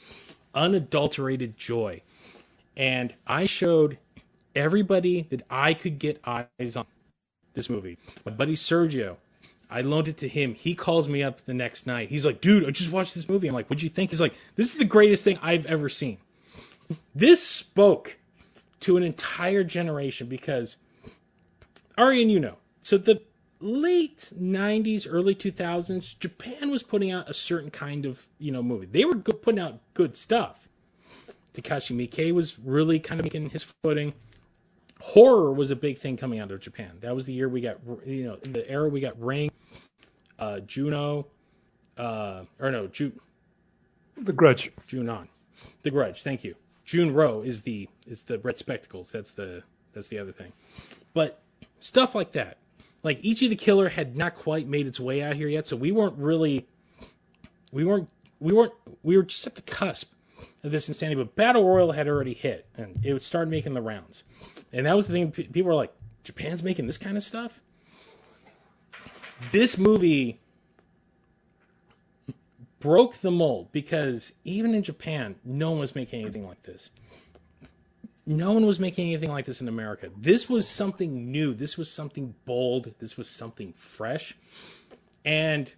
unadulterated 0.54 1.58
joy. 1.58 2.02
And 2.78 3.14
I 3.28 3.46
showed 3.46 3.98
everybody 4.56 5.24
that 5.32 5.44
I 5.50 5.74
could 5.74 6.00
get 6.00 6.22
eyes 6.26 6.76
on 6.76 6.86
this 7.54 7.70
movie. 7.70 7.98
My 8.26 8.32
buddy 8.32 8.56
Sergio, 8.56 9.18
I 9.70 9.82
loaned 9.82 10.08
it 10.10 10.18
to 10.18 10.28
him. 10.28 10.56
He 10.56 10.76
calls 10.76 11.08
me 11.08 11.24
up 11.24 11.42
the 11.46 11.54
next 11.54 11.88
night. 11.88 12.10
He's 12.10 12.26
like, 12.26 12.42
dude, 12.42 12.68
I 12.68 12.72
just 12.72 12.92
watched 12.92 13.16
this 13.16 13.30
movie. 13.30 13.48
I'm 13.48 13.54
like, 13.54 13.68
what'd 13.70 13.84
you 13.84 13.90
think? 13.90 14.12
He's 14.12 14.22
like, 14.22 14.36
this 14.56 14.74
is 14.74 14.80
the 14.80 14.86
greatest 14.86 15.24
thing 15.24 15.40
I've 15.42 15.66
ever 15.66 15.90
seen. 15.90 16.18
This 17.16 17.44
spoke 17.44 18.18
to 18.82 18.98
an 18.98 19.04
entire 19.04 19.64
generation 19.64 20.28
because, 20.28 20.76
Ari, 21.98 22.22
and 22.22 22.32
you 22.32 22.40
know, 22.40 22.58
so 22.84 22.98
the 22.98 23.22
late 23.64 24.32
90s, 24.40 25.08
early 25.10 25.36
2000s, 25.36 26.18
Japan 26.20 26.70
was 26.70 26.84
putting 26.84 27.12
out 27.12 27.30
a 27.30 27.34
certain 27.34 27.72
kind 27.72 28.06
of, 28.06 28.22
you 28.38 28.52
know, 28.52 28.62
movie. 28.62 28.86
They 28.86 29.06
were 29.06 29.16
good, 29.16 29.42
putting 29.42 29.60
out 29.60 29.80
good 29.94 30.16
stuff. 30.16 30.68
Takashi 31.54 31.96
Miike 31.96 32.34
was 32.34 32.58
really 32.60 33.00
kind 33.00 33.20
of 33.20 33.26
making 33.26 33.50
his 33.50 33.64
footing. 33.84 34.14
Horror 35.00 35.52
was 35.52 35.72
a 35.72 35.76
big 35.76 35.98
thing 35.98 36.18
coming 36.18 36.40
out 36.40 36.52
of 36.52 36.60
Japan. 36.60 36.92
That 37.02 37.14
was 37.14 37.26
the 37.26 37.34
year 37.34 37.50
we 37.50 37.62
got, 37.62 37.78
you 38.06 38.26
know, 38.26 38.38
in 38.44 38.54
the 38.54 38.70
era 38.70 38.88
we 38.90 39.02
got 39.02 39.20
Ring, 39.22 39.52
uh, 40.40 40.62
Ju-On, 40.62 41.26
uh, 41.98 42.44
or 42.60 42.72
no, 42.72 42.88
Ju- 42.88 43.20
The 44.18 44.34
Grudge. 44.34 44.72
Ju-On, 44.88 45.28
The 45.84 45.92
Grudge. 45.92 46.24
Thank 46.24 46.44
you. 46.44 46.56
June 46.86 47.14
Junro 47.14 47.46
is 47.46 47.62
the 47.62 47.88
is 48.08 48.24
the 48.24 48.40
red 48.40 48.58
spectacles. 48.58 49.12
That's 49.12 49.32
the 49.32 49.64
that's 49.94 50.08
the 50.08 50.20
other 50.20 50.32
thing. 50.32 50.52
But 51.14 51.40
stuff 51.80 52.16
like 52.16 52.34
that. 52.34 52.58
Like 53.04 53.24
Ichi 53.24 53.50
the 53.50 53.56
Killer 53.56 53.90
had 53.90 54.16
not 54.16 54.36
quite 54.36 54.68
made 54.68 54.88
its 54.88 55.00
way 55.00 55.22
out 55.22 55.36
here 55.36 55.50
yet, 55.50 55.66
so 55.66 55.76
we 55.76 55.92
weren't 55.92 56.18
really 56.18 56.66
we 57.72 57.84
weren't 57.84 58.10
we 58.40 58.54
weren't 58.54 58.74
we 59.04 59.18
were 59.18 59.24
just 59.24 59.46
at 59.46 59.56
the 59.56 59.62
cusp 59.62 60.12
of 60.64 60.72
this 60.72 60.88
insanity. 60.88 61.22
But 61.22 61.36
Battle 61.36 61.68
Royale 61.68 61.92
had 61.92 62.08
already 62.08 62.34
hit, 62.34 62.66
and 62.78 63.06
it 63.06 63.22
started 63.22 63.52
making 63.52 63.74
the 63.74 63.82
rounds. 63.82 64.24
And 64.72 64.86
that 64.86 64.96
was 64.96 65.08
the 65.08 65.14
thing. 65.14 65.32
People 65.32 65.64
were 65.64 65.76
like, 65.76 65.94
Japan's 66.24 66.64
making 66.64 66.88
this 66.88 66.98
kind 66.98 67.18
of 67.18 67.24
stuff. 67.24 67.60
This 69.52 69.78
movie 69.78 70.40
broke 72.80 73.16
the 73.16 73.32
mold 73.32 73.72
because 73.72 74.32
even 74.44 74.74
in 74.74 74.84
Japan, 74.84 75.36
no 75.44 75.72
one 75.72 75.80
was 75.80 75.96
making 75.96 76.22
anything 76.22 76.48
like 76.48 76.64
this. 76.64 76.90
No 78.26 78.54
one 78.54 78.66
was 78.66 78.80
making 78.80 79.08
anything 79.08 79.32
like 79.32 79.46
this 79.46 79.62
in 79.62 79.68
America. 79.68 80.10
This 80.18 80.50
was 80.50 80.68
something 80.68 81.32
new. 81.32 81.54
This 81.54 81.78
was 81.78 81.92
something 81.92 82.34
bold. 82.46 82.94
This 83.00 83.18
was 83.18 83.30
something 83.30 83.74
fresh. 83.74 84.36
And 85.26 85.74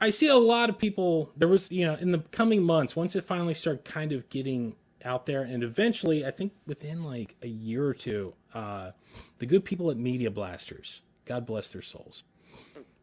I 0.00 0.10
see 0.10 0.28
a 0.28 0.36
lot 0.36 0.68
of 0.68 0.78
people, 0.78 1.30
there 1.36 1.48
was, 1.48 1.70
you 1.70 1.86
know, 1.86 1.94
in 1.94 2.12
the 2.12 2.18
coming 2.18 2.62
months, 2.62 2.94
once 2.94 3.16
it 3.16 3.24
finally 3.24 3.54
started 3.54 3.84
kind 3.84 4.12
of 4.12 4.28
getting 4.28 4.74
out 5.04 5.26
there, 5.26 5.42
and 5.42 5.62
eventually, 5.62 6.24
I 6.24 6.30
think 6.30 6.52
within 6.66 7.04
like 7.04 7.34
a 7.42 7.48
year 7.48 7.86
or 7.86 7.94
two, 7.94 8.34
uh, 8.54 8.90
the 9.38 9.46
good 9.46 9.64
people 9.64 9.90
at 9.90 9.96
Media 9.96 10.30
Blasters, 10.30 11.00
God 11.24 11.46
bless 11.46 11.72
their 11.72 11.82
souls, 11.82 12.22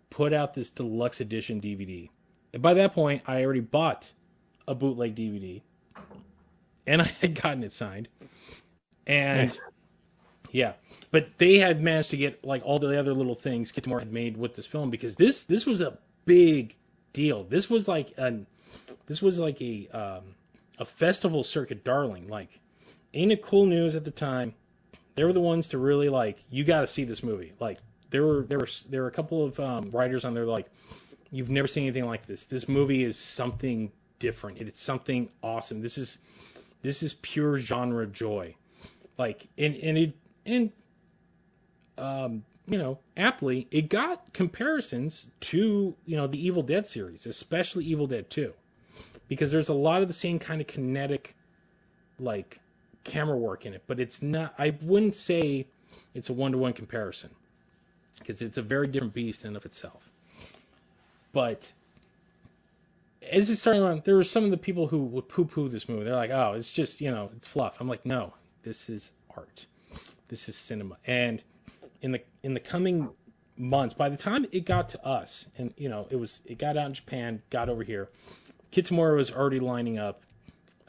put 0.09 0.33
out 0.33 0.53
this 0.53 0.69
deluxe 0.69 1.21
edition 1.21 1.61
DVD. 1.61 2.09
And 2.53 2.61
by 2.61 2.75
that 2.75 2.93
point, 2.93 3.23
I 3.27 3.43
already 3.43 3.59
bought 3.61 4.11
a 4.67 4.75
bootleg 4.75 5.15
DVD, 5.15 5.61
and 6.87 7.01
I 7.01 7.11
had 7.21 7.39
gotten 7.41 7.63
it 7.63 7.73
signed. 7.73 8.07
And 9.07 9.49
Nice. 9.49 9.59
yeah, 10.51 10.73
but 11.11 11.37
they 11.37 11.57
had 11.59 11.81
managed 11.81 12.11
to 12.11 12.17
get 12.17 12.43
like 12.43 12.63
all 12.65 12.79
the 12.79 12.97
other 12.99 13.13
little 13.13 13.35
things 13.35 13.71
Kitamura 13.71 13.99
had 13.99 14.11
made 14.11 14.37
with 14.37 14.55
this 14.55 14.65
film 14.65 14.89
because 14.89 15.15
this 15.15 15.43
this 15.43 15.65
was 15.65 15.81
a 15.81 15.97
big 16.25 16.75
deal. 17.13 17.43
This 17.43 17.69
was 17.69 17.87
like 17.87 18.13
an 18.17 18.47
this 19.05 19.21
was 19.21 19.39
like 19.39 19.61
a 19.61 19.87
um, 19.89 20.23
a 20.79 20.85
festival 20.85 21.43
circuit 21.43 21.83
darling. 21.83 22.27
Like, 22.27 22.59
ain't 23.13 23.31
it 23.31 23.41
cool 23.41 23.65
news 23.65 23.95
at 23.95 24.03
the 24.03 24.11
time? 24.11 24.53
They 25.15 25.23
were 25.23 25.33
the 25.33 25.41
ones 25.41 25.69
to 25.69 25.77
really 25.77 26.09
like. 26.09 26.37
You 26.49 26.63
got 26.63 26.81
to 26.81 26.87
see 26.87 27.05
this 27.05 27.23
movie. 27.23 27.53
Like, 27.59 27.79
there 28.09 28.23
were 28.23 28.43
there 28.43 28.59
were 28.59 28.67
there 28.89 29.01
were 29.03 29.07
a 29.07 29.11
couple 29.11 29.45
of 29.45 29.59
um, 29.59 29.91
writers 29.91 30.25
on 30.25 30.33
there 30.33 30.45
like, 30.45 30.67
you've 31.31 31.49
never 31.49 31.67
seen 31.67 31.83
anything 31.83 32.05
like 32.05 32.25
this. 32.25 32.45
This 32.45 32.67
movie 32.67 33.03
is 33.03 33.17
something 33.17 33.91
different. 34.19 34.57
It's 34.59 34.81
something 34.81 35.29
awesome. 35.41 35.81
This 35.81 35.97
is 35.97 36.17
this 36.85 37.03
is 37.03 37.13
pure 37.13 37.57
genre 37.57 38.05
joy. 38.05 38.55
Like, 39.17 39.47
and 39.57 39.75
and 39.75 39.97
it 39.97 40.13
and 40.45 40.71
um, 41.97 42.43
you 42.67 42.77
know, 42.77 42.99
aptly, 43.15 43.67
it 43.71 43.89
got 43.89 44.33
comparisons 44.33 45.27
to, 45.39 45.95
you 46.05 46.17
know, 46.17 46.27
the 46.27 46.45
Evil 46.45 46.63
Dead 46.63 46.87
series, 46.87 47.25
especially 47.25 47.85
Evil 47.85 48.07
Dead 48.07 48.29
2. 48.29 48.53
Because 49.27 49.51
there's 49.51 49.69
a 49.69 49.73
lot 49.73 50.01
of 50.01 50.07
the 50.07 50.13
same 50.13 50.39
kind 50.39 50.61
of 50.61 50.67
kinetic, 50.67 51.35
like, 52.19 52.59
camera 53.03 53.37
work 53.37 53.65
in 53.65 53.73
it. 53.73 53.83
But 53.87 53.99
it's 53.99 54.21
not, 54.21 54.53
I 54.57 54.75
wouldn't 54.81 55.15
say 55.15 55.67
it's 56.13 56.29
a 56.29 56.33
one 56.33 56.51
to 56.53 56.57
one 56.57 56.73
comparison. 56.73 57.29
Because 58.19 58.41
it's 58.41 58.57
a 58.57 58.61
very 58.61 58.87
different 58.87 59.13
beast 59.13 59.45
in 59.45 59.55
of 59.55 59.65
itself. 59.65 60.09
But 61.33 61.71
as 63.31 63.49
it's 63.49 63.61
starting 63.61 63.81
around, 63.81 64.03
there 64.03 64.15
were 64.15 64.23
some 64.23 64.43
of 64.45 64.51
the 64.51 64.57
people 64.57 64.87
who 64.87 65.03
would 65.05 65.27
poo 65.27 65.45
poo 65.45 65.69
this 65.69 65.87
movie. 65.87 66.03
They're 66.03 66.15
like, 66.15 66.31
oh, 66.31 66.53
it's 66.53 66.71
just, 66.71 67.01
you 67.01 67.11
know, 67.11 67.31
it's 67.35 67.47
fluff. 67.47 67.77
I'm 67.79 67.87
like, 67.87 68.05
no, 68.05 68.33
this 68.63 68.89
is 68.89 69.11
art. 69.35 69.65
This 70.27 70.49
is 70.49 70.55
cinema. 70.55 70.97
And 71.05 71.41
in 72.01 72.11
the 72.11 72.21
in 72.43 72.53
the 72.53 72.59
coming 72.59 73.09
months, 73.57 73.93
by 73.93 74.09
the 74.09 74.17
time 74.17 74.45
it 74.51 74.65
got 74.65 74.89
to 74.89 75.05
us, 75.05 75.47
and 75.57 75.73
you 75.77 75.89
know, 75.89 76.07
it 76.09 76.15
was 76.15 76.41
it 76.45 76.57
got 76.57 76.77
out 76.77 76.87
in 76.87 76.93
Japan, 76.93 77.41
got 77.49 77.69
over 77.69 77.83
here, 77.83 78.09
Kitamura 78.71 79.15
was 79.15 79.31
already 79.31 79.59
lining 79.59 79.97
up 79.97 80.23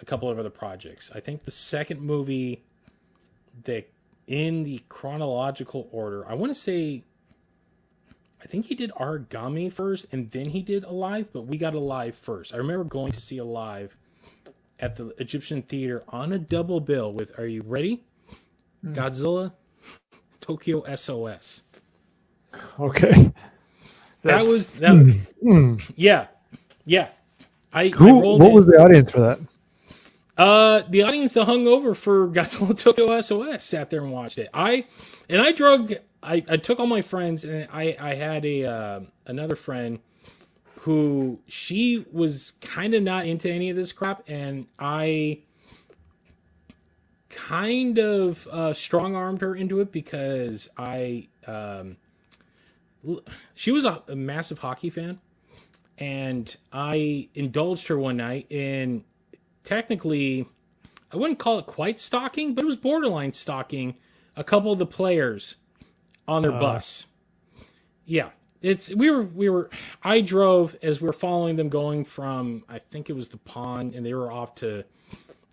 a 0.01 0.05
couple 0.05 0.31
of 0.31 0.39
other 0.39 0.51
projects. 0.51 1.11
I 1.15 1.21
think 1.21 1.45
the 1.45 1.51
second 1.51 2.01
movie 2.01 2.63
that 3.65 3.89
in 4.27 4.65
the 4.65 4.83
chronological 4.89 5.89
order, 5.93 6.27
I 6.29 6.35
want 6.35 6.55
to 6.55 6.61
say 6.61 7.05
I 8.47 8.49
think 8.49 8.67
he 8.67 8.77
did 8.77 8.93
Origami 8.93 9.73
first 9.73 10.07
and 10.13 10.31
then 10.31 10.47
he 10.49 10.63
did 10.63 10.85
Alive, 10.85 11.27
but 11.33 11.49
we 11.49 11.59
got 11.59 11.75
Alive 11.75 12.15
first. 12.15 12.55
I 12.55 12.59
remember 12.59 12.85
going 12.85 13.11
to 13.15 13.21
see 13.21 13.39
Alive 13.39 13.97
at 14.79 14.95
the 14.95 15.09
Egyptian 15.19 15.63
Theater 15.63 16.05
on 16.09 16.33
a 16.33 16.39
double 16.39 16.79
bill 16.79 17.13
with 17.13 17.41
Are 17.41 17.47
you 17.49 17.63
ready? 17.63 18.05
Godzilla, 18.95 19.53
Tokyo 20.41 20.85
SOS. 20.95 21.65
Okay. 22.79 23.33
That 24.23 24.47
was 24.47 24.71
that. 24.77 24.97
Mm, 24.97 25.21
mm. 25.45 25.83
Yeah, 25.97 26.29
yeah. 26.85 27.09
I, 27.73 27.95
I 28.01 28.11
Who? 28.11 28.13
rolled 28.13 28.43
What 28.43 28.47
in. 28.47 28.55
was 28.55 28.67
the 28.67 28.81
audience 28.81 29.11
for 29.13 29.21
that? 29.23 29.41
Uh, 30.37 30.83
the 30.89 31.05
audience 31.05 31.35
that 31.35 31.47
hung 31.47 31.67
over 31.67 31.95
for 31.95 32.29
Godzilla 32.31 32.79
Tokyo 32.79 33.21
SOS 33.21 33.65
sat 33.65 33.91
there 33.91 34.03
and 34.03 34.13
watched 34.13 34.39
it. 34.39 34.51
I 34.55 34.87
and 35.29 35.43
I 35.43 35.53
drug. 35.53 35.95
I, 36.23 36.45
I 36.49 36.57
took 36.57 36.81
all 36.81 36.87
my 36.87 37.03
friends 37.03 37.45
and 37.45 37.69
I 37.73 37.97
I 37.99 38.15
had 38.15 38.45
a 38.45 38.65
uh, 38.65 39.01
another 39.27 39.57
friend 39.57 40.01
who 40.81 41.39
she 41.49 42.05
was 42.13 42.53
kind 42.61 42.95
of 42.95 43.03
not 43.03 43.27
into 43.27 43.51
any 43.51 43.71
of 43.71 43.77
this 43.77 43.93
crap 43.93 44.29
and 44.29 44.67
I 44.79 45.41
kind 47.29 47.99
of 47.99 48.47
uh, 48.47 48.73
strong 48.73 49.17
armed 49.17 49.41
her 49.41 49.55
into 49.55 49.81
it 49.81 49.93
because 49.93 50.69
I 50.77 51.29
um 51.47 51.97
she 53.55 53.71
was 53.73 53.85
a, 53.85 54.03
a 54.09 54.17
massive 54.17 54.59
hockey 54.59 54.91
fan 54.91 55.21
and 55.99 56.55
I 56.73 57.29
indulged 57.35 57.89
her 57.89 57.99
one 57.99 58.17
night 58.17 58.47
in 58.51 59.05
technically, 59.65 60.47
I 61.13 61.17
wouldn't 61.17 61.39
call 61.39 61.59
it 61.59 61.67
quite 61.67 61.99
stalking, 61.99 62.55
but 62.55 62.65
it 62.65 62.67
was 62.67 62.77
borderline 62.77 63.33
stalking 63.33 63.97
a 64.37 64.45
couple 64.45 64.73
of 64.73 64.79
the 64.79 64.87
players 64.87 65.57
on 66.29 66.43
their 66.43 66.53
Uh. 66.53 66.61
bus. 66.61 67.07
Yeah, 68.05 68.31
it's 68.63 68.89
we 68.95 69.11
were 69.11 69.23
we 69.23 69.49
were 69.49 69.71
I 70.03 70.21
drove 70.21 70.77
as 70.83 71.01
we 71.01 71.07
were 71.07 71.13
following 71.13 71.57
them 71.57 71.69
going 71.69 72.05
from 72.05 72.65
I 72.69 72.79
think 72.79 73.11
it 73.11 73.15
was 73.15 73.29
the 73.29 73.37
pond 73.39 73.95
and 73.95 74.05
they 74.07 74.15
were 74.15 74.31
off 74.31 74.57
to 74.57 74.85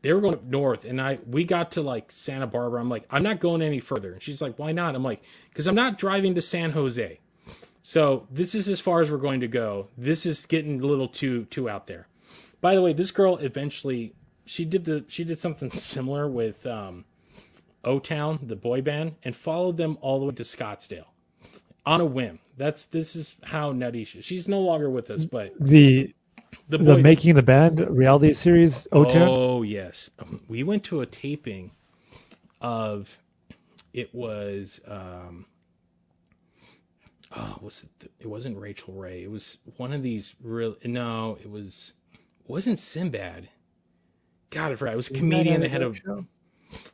they 0.02 0.14
were 0.14 0.22
going 0.22 0.36
up 0.36 0.44
north 0.44 0.86
and 0.86 1.02
I 1.02 1.20
we 1.26 1.44
got 1.46 1.72
to 1.72 1.82
like 1.82 2.12
Santa 2.12 2.48
Barbara. 2.48 2.80
I'm 2.80 2.90
like 2.90 3.06
I'm 3.10 3.24
not 3.24 3.40
going 3.40 3.62
any 3.62 3.80
further. 3.80 4.14
And 4.14 4.22
she's 4.22 4.42
like 4.42 4.60
why 4.60 4.72
not? 4.72 4.96
I'm 4.96 5.04
like 5.04 5.24
because 5.50 5.68
I'm 5.68 5.76
not 5.76 5.98
driving 5.98 6.36
to 6.36 6.42
San 6.42 6.72
Jose. 6.72 7.20
So 7.82 8.28
this 8.32 8.56
is 8.56 8.70
as 8.70 8.80
far 8.80 9.02
as 9.02 9.12
we're 9.12 9.18
going 9.18 9.42
to 9.42 9.48
go. 9.48 9.88
This 9.98 10.26
is 10.26 10.46
getting 10.46 10.80
a 10.82 10.86
little 10.86 11.08
too 11.08 11.46
too 11.46 11.70
out 11.70 11.88
there. 11.88 12.08
By 12.62 12.76
the 12.76 12.82
way, 12.82 12.94
this 12.94 13.12
girl 13.12 13.38
eventually 13.38 14.14
she 14.46 14.66
did 14.66 14.86
the 14.86 15.06
she 15.08 15.24
did 15.24 15.40
something 15.40 15.72
similar 15.94 16.28
with 16.28 16.66
um, 16.68 17.04
O 17.84 18.00
Town, 18.00 18.40
the 18.44 18.56
boy 18.56 18.82
band, 18.82 19.16
and 19.24 19.36
followed 19.36 19.78
them 19.78 19.98
all 20.02 20.20
the 20.20 20.26
way 20.26 20.34
to 20.36 20.44
Scottsdale 20.44 21.06
on 21.86 22.02
a 22.02 22.06
whim. 22.06 22.40
That's 22.58 22.86
this 22.86 23.16
is 23.16 23.36
how 23.44 23.72
nutty 23.72 24.06
she. 24.06 24.22
She's 24.22 24.48
no 24.48 24.62
longer 24.62 24.90
with 24.90 25.12
us, 25.12 25.26
but 25.26 25.54
The 25.60 26.14
the 26.70 26.78
the 26.78 26.98
making 26.98 27.36
the 27.36 27.44
band 27.44 27.80
reality 27.90 28.34
series 28.34 28.88
O 28.92 29.04
Town. 29.06 29.28
Oh 29.30 29.64
yes, 29.64 30.10
we 30.48 30.64
went 30.64 30.86
to 30.86 31.02
a 31.02 31.06
taping 31.06 31.72
of 32.62 33.16
it 33.94 34.14
was 34.16 34.80
um 34.88 35.46
oh 37.36 37.60
was 37.62 37.84
it 38.02 38.12
it 38.22 38.28
wasn't 38.28 38.58
Rachael 38.58 38.94
Ray 38.94 39.24
it 39.24 39.30
was 39.30 39.58
one 39.78 39.92
of 39.94 40.02
these 40.02 40.34
real 40.42 40.76
no 40.86 41.38
it 41.42 41.50
was 41.50 41.94
wasn't 42.48 42.80
Sinbad 42.80 43.50
God 44.50 44.72
I 44.72 44.76
forgot 44.76 44.94
it 44.94 44.98
was 44.98 45.10
a 45.10 45.14
comedian 45.14 45.62
that 45.62 45.72
had 45.72 45.84
a 45.84 45.94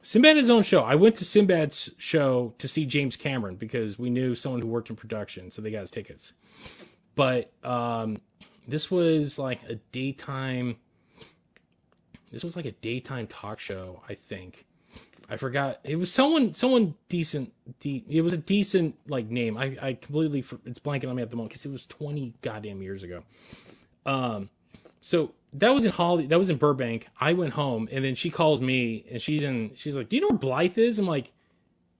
Sinbad 0.04 0.38
his 0.38 0.50
own 0.50 0.64
show 0.64 0.82
I 0.84 0.96
went 0.96 1.18
to 1.18 1.26
Sinbad's 1.26 1.92
show 1.98 2.54
to 2.60 2.68
see 2.68 2.86
James 2.86 3.16
Cameron 3.16 3.56
because 3.56 3.98
we 3.98 4.10
knew 4.10 4.36
someone 4.36 4.62
who 4.62 4.68
worked 4.68 4.90
in 4.90 4.96
production 4.96 5.52
so 5.52 5.62
they 5.62 5.72
got 5.72 5.84
us 5.84 5.92
tickets 5.92 6.34
but 7.16 7.52
um 7.64 8.18
this 8.68 8.92
was 8.92 9.40
like 9.40 9.64
a 9.70 9.76
daytime 9.92 10.78
this 12.32 12.44
was 12.44 12.56
like 12.56 12.66
a 12.66 12.72
daytime 12.72 13.28
talk 13.28 13.60
show, 13.60 14.02
I 14.08 14.16
think. 14.16 14.66
I 15.30 15.38
forgot. 15.38 15.80
It 15.84 15.96
was 15.96 16.12
someone, 16.12 16.54
someone 16.54 16.96
decent. 17.08 17.54
De- 17.80 18.04
it 18.08 18.22
was 18.22 18.34
a 18.34 18.38
decent 18.38 18.98
like 19.08 19.30
name. 19.30 19.58
I, 19.58 19.78
I 19.82 19.94
completely, 19.94 20.44
it's 20.66 20.80
blanking 20.80 21.10
on 21.10 21.16
me 21.16 21.22
at 21.22 21.30
the 21.30 21.36
moment 21.36 21.52
because 21.52 21.66
it 21.66 21.72
was 21.72 21.86
20 21.88 22.34
goddamn 22.42 22.82
years 22.82 23.04
ago. 23.04 23.24
Um, 24.06 24.50
so 25.02 25.32
that 25.54 25.74
was 25.74 25.86
in 25.86 25.92
Holly, 25.92 26.28
that 26.28 26.38
was 26.38 26.50
in 26.50 26.58
Burbank. 26.58 27.08
I 27.20 27.34
went 27.34 27.54
home 27.54 27.90
and 27.92 28.04
then 28.04 28.16
she 28.16 28.30
calls 28.30 28.62
me 28.62 29.06
and 29.12 29.22
she's 29.22 29.44
in, 29.44 29.76
she's 29.76 29.96
like, 29.96 30.10
do 30.10 30.16
you 30.16 30.22
know 30.22 30.30
where 30.30 30.38
Blythe 30.38 30.78
is? 30.78 31.00
I'm 31.00 31.08
like, 31.08 31.32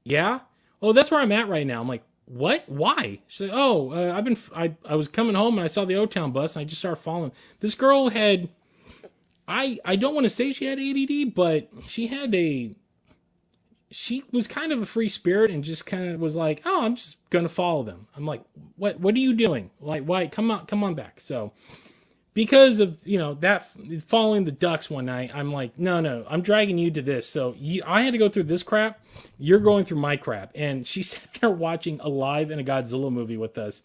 yeah. 0.04 0.40
Oh, 0.82 0.94
that's 0.94 1.12
where 1.12 1.20
I'm 1.20 1.32
at 1.32 1.50
right 1.50 1.66
now. 1.66 1.82
I'm 1.82 1.88
like, 1.88 2.04
what? 2.26 2.64
Why? 2.68 3.20
She's 3.28 3.50
like, 3.50 3.58
oh, 3.58 3.92
uh, 3.92 4.14
I've 4.16 4.24
been, 4.24 4.38
I, 4.56 4.76
I 4.88 4.96
was 4.96 5.08
coming 5.08 5.36
home 5.36 5.58
and 5.58 5.64
I 5.64 5.68
saw 5.68 5.86
the 5.86 5.96
O 5.96 6.06
Town 6.06 6.32
bus 6.32 6.56
and 6.56 6.62
I 6.62 6.66
just 6.66 6.80
started 6.80 7.02
following. 7.02 7.32
This 7.60 7.76
girl 7.76 8.10
had, 8.10 8.50
I, 9.48 9.80
I 9.84 9.96
don't 9.96 10.14
want 10.14 10.26
to 10.26 10.30
say 10.30 10.52
she 10.52 10.66
had 10.66 10.80
ADD, 10.80 11.34
but 11.34 11.70
she 11.88 12.08
had 12.08 12.34
a, 12.36 12.72
she 13.92 14.24
was 14.32 14.48
kind 14.48 14.72
of 14.72 14.82
a 14.82 14.86
free 14.86 15.10
spirit 15.10 15.52
and 15.52 15.64
just 15.64 15.86
kind 15.86 16.12
of 16.12 16.20
was 16.20 16.36
like, 16.36 16.62
oh, 16.66 16.84
I'm 16.84 16.96
just 16.96 17.18
gonna 17.30 17.50
follow 17.50 17.84
them. 17.84 18.08
I'm 18.16 18.26
like, 18.26 18.44
what, 18.78 19.00
what 19.00 19.16
are 19.16 19.20
you 19.20 19.34
doing? 19.34 19.72
Like, 19.82 20.04
why? 20.04 20.28
Come 20.28 20.52
on, 20.52 20.66
come 20.68 20.84
on 20.84 20.94
back. 20.94 21.20
So, 21.22 21.54
because 22.40 22.80
of 22.80 23.06
you 23.06 23.18
know 23.18 23.34
that 23.42 23.68
following 24.08 24.46
the 24.46 24.52
ducks 24.54 24.90
one 24.90 25.08
night, 25.08 25.32
I'm 25.34 25.52
like, 25.52 25.78
no, 25.78 26.00
no, 26.00 26.26
I'm 26.26 26.42
dragging 26.42 26.78
you 26.78 26.90
to 26.92 27.02
this. 27.02 27.28
So 27.28 27.54
you, 27.58 27.84
I 27.86 28.04
had 28.04 28.14
to 28.14 28.18
go 28.18 28.30
through 28.30 28.44
this 28.44 28.64
crap. 28.64 29.06
You're 29.38 29.60
going 29.60 29.84
through 29.84 29.98
my 29.98 30.16
crap. 30.16 30.54
And 30.56 30.88
she 30.88 31.04
sat 31.12 31.34
there 31.34 31.50
watching 31.50 32.00
Alive 32.00 32.50
in 32.52 32.58
a 32.58 32.64
Godzilla 32.64 33.12
movie 33.12 33.36
with 33.36 33.58
us. 33.58 33.82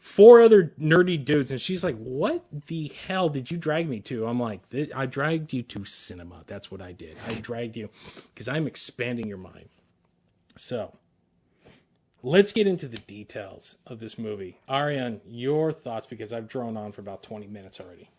Four 0.00 0.40
other 0.40 0.72
nerdy 0.80 1.24
dudes, 1.24 1.52
and 1.52 1.60
she's 1.60 1.84
like, 1.84 1.96
"What 1.98 2.44
the 2.66 2.88
hell 3.06 3.28
did 3.28 3.52
you 3.52 3.56
drag 3.56 3.88
me 3.88 4.00
to?" 4.00 4.26
I'm 4.26 4.40
like, 4.40 4.62
"I 4.92 5.06
dragged 5.06 5.52
you 5.52 5.62
to 5.62 5.84
cinema. 5.84 6.42
That's 6.48 6.72
what 6.72 6.82
I 6.82 6.90
did. 6.90 7.16
I 7.28 7.34
dragged 7.34 7.76
you 7.76 7.88
because 8.34 8.48
I'm 8.48 8.66
expanding 8.66 9.28
your 9.28 9.38
mind." 9.38 9.68
So, 10.58 10.92
let's 12.26 12.52
get 12.52 12.66
into 12.66 12.88
the 12.88 12.96
details 12.96 13.76
of 13.86 14.00
this 14.00 14.18
movie. 14.18 14.58
Arian, 14.68 15.20
your 15.28 15.70
thoughts 15.72 16.06
because 16.06 16.32
I've 16.32 16.48
drawn 16.48 16.76
on 16.76 16.90
for 16.90 17.00
about 17.00 17.22
20 17.22 17.46
minutes 17.46 17.80
already. 17.80 18.10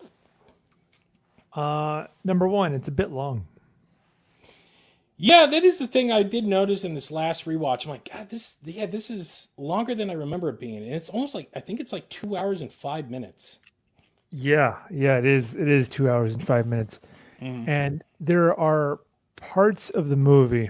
Uh, 1.54 2.08
number 2.24 2.48
one, 2.48 2.74
it's 2.74 2.88
a 2.88 2.92
bit 2.92 3.12
long. 3.12 3.46
Yeah, 5.18 5.48
that 5.48 5.64
is 5.64 5.80
the 5.80 5.88
thing 5.88 6.12
I 6.12 6.24
did 6.24 6.46
notice 6.46 6.86
in 6.86 6.94
this 6.94 7.12
last 7.12 7.46
rewatch. 7.46 7.84
I'm 7.84 7.92
like, 7.92 8.10
God, 8.14 8.30
this 8.30 8.56
yeah, 8.64 8.86
this 8.86 9.10
is 9.10 9.48
longer 9.58 9.94
than 9.96 10.10
I 10.10 10.14
remember 10.14 10.50
it 10.50 10.60
being, 10.60 10.78
and 10.78 10.94
it's 10.94 11.10
almost 11.10 11.34
like 11.34 11.50
I 11.56 11.60
think 11.60 11.80
it's 11.80 11.92
like 11.92 12.08
two 12.08 12.38
hours 12.38 12.62
and 12.62 12.72
five 12.72 13.10
minutes. 13.10 13.58
Yeah, 14.32 14.78
yeah, 14.92 15.18
it 15.18 15.26
is. 15.26 15.56
It 15.56 15.68
is 15.68 15.90
two 15.90 16.10
hours 16.10 16.36
and 16.36 16.46
five 16.46 16.68
minutes, 16.68 17.00
Mhm. 17.42 17.68
and 17.68 18.04
there 18.20 18.58
are 18.58 19.00
parts 19.36 19.90
of 19.90 20.08
the 20.08 20.16
movie. 20.16 20.70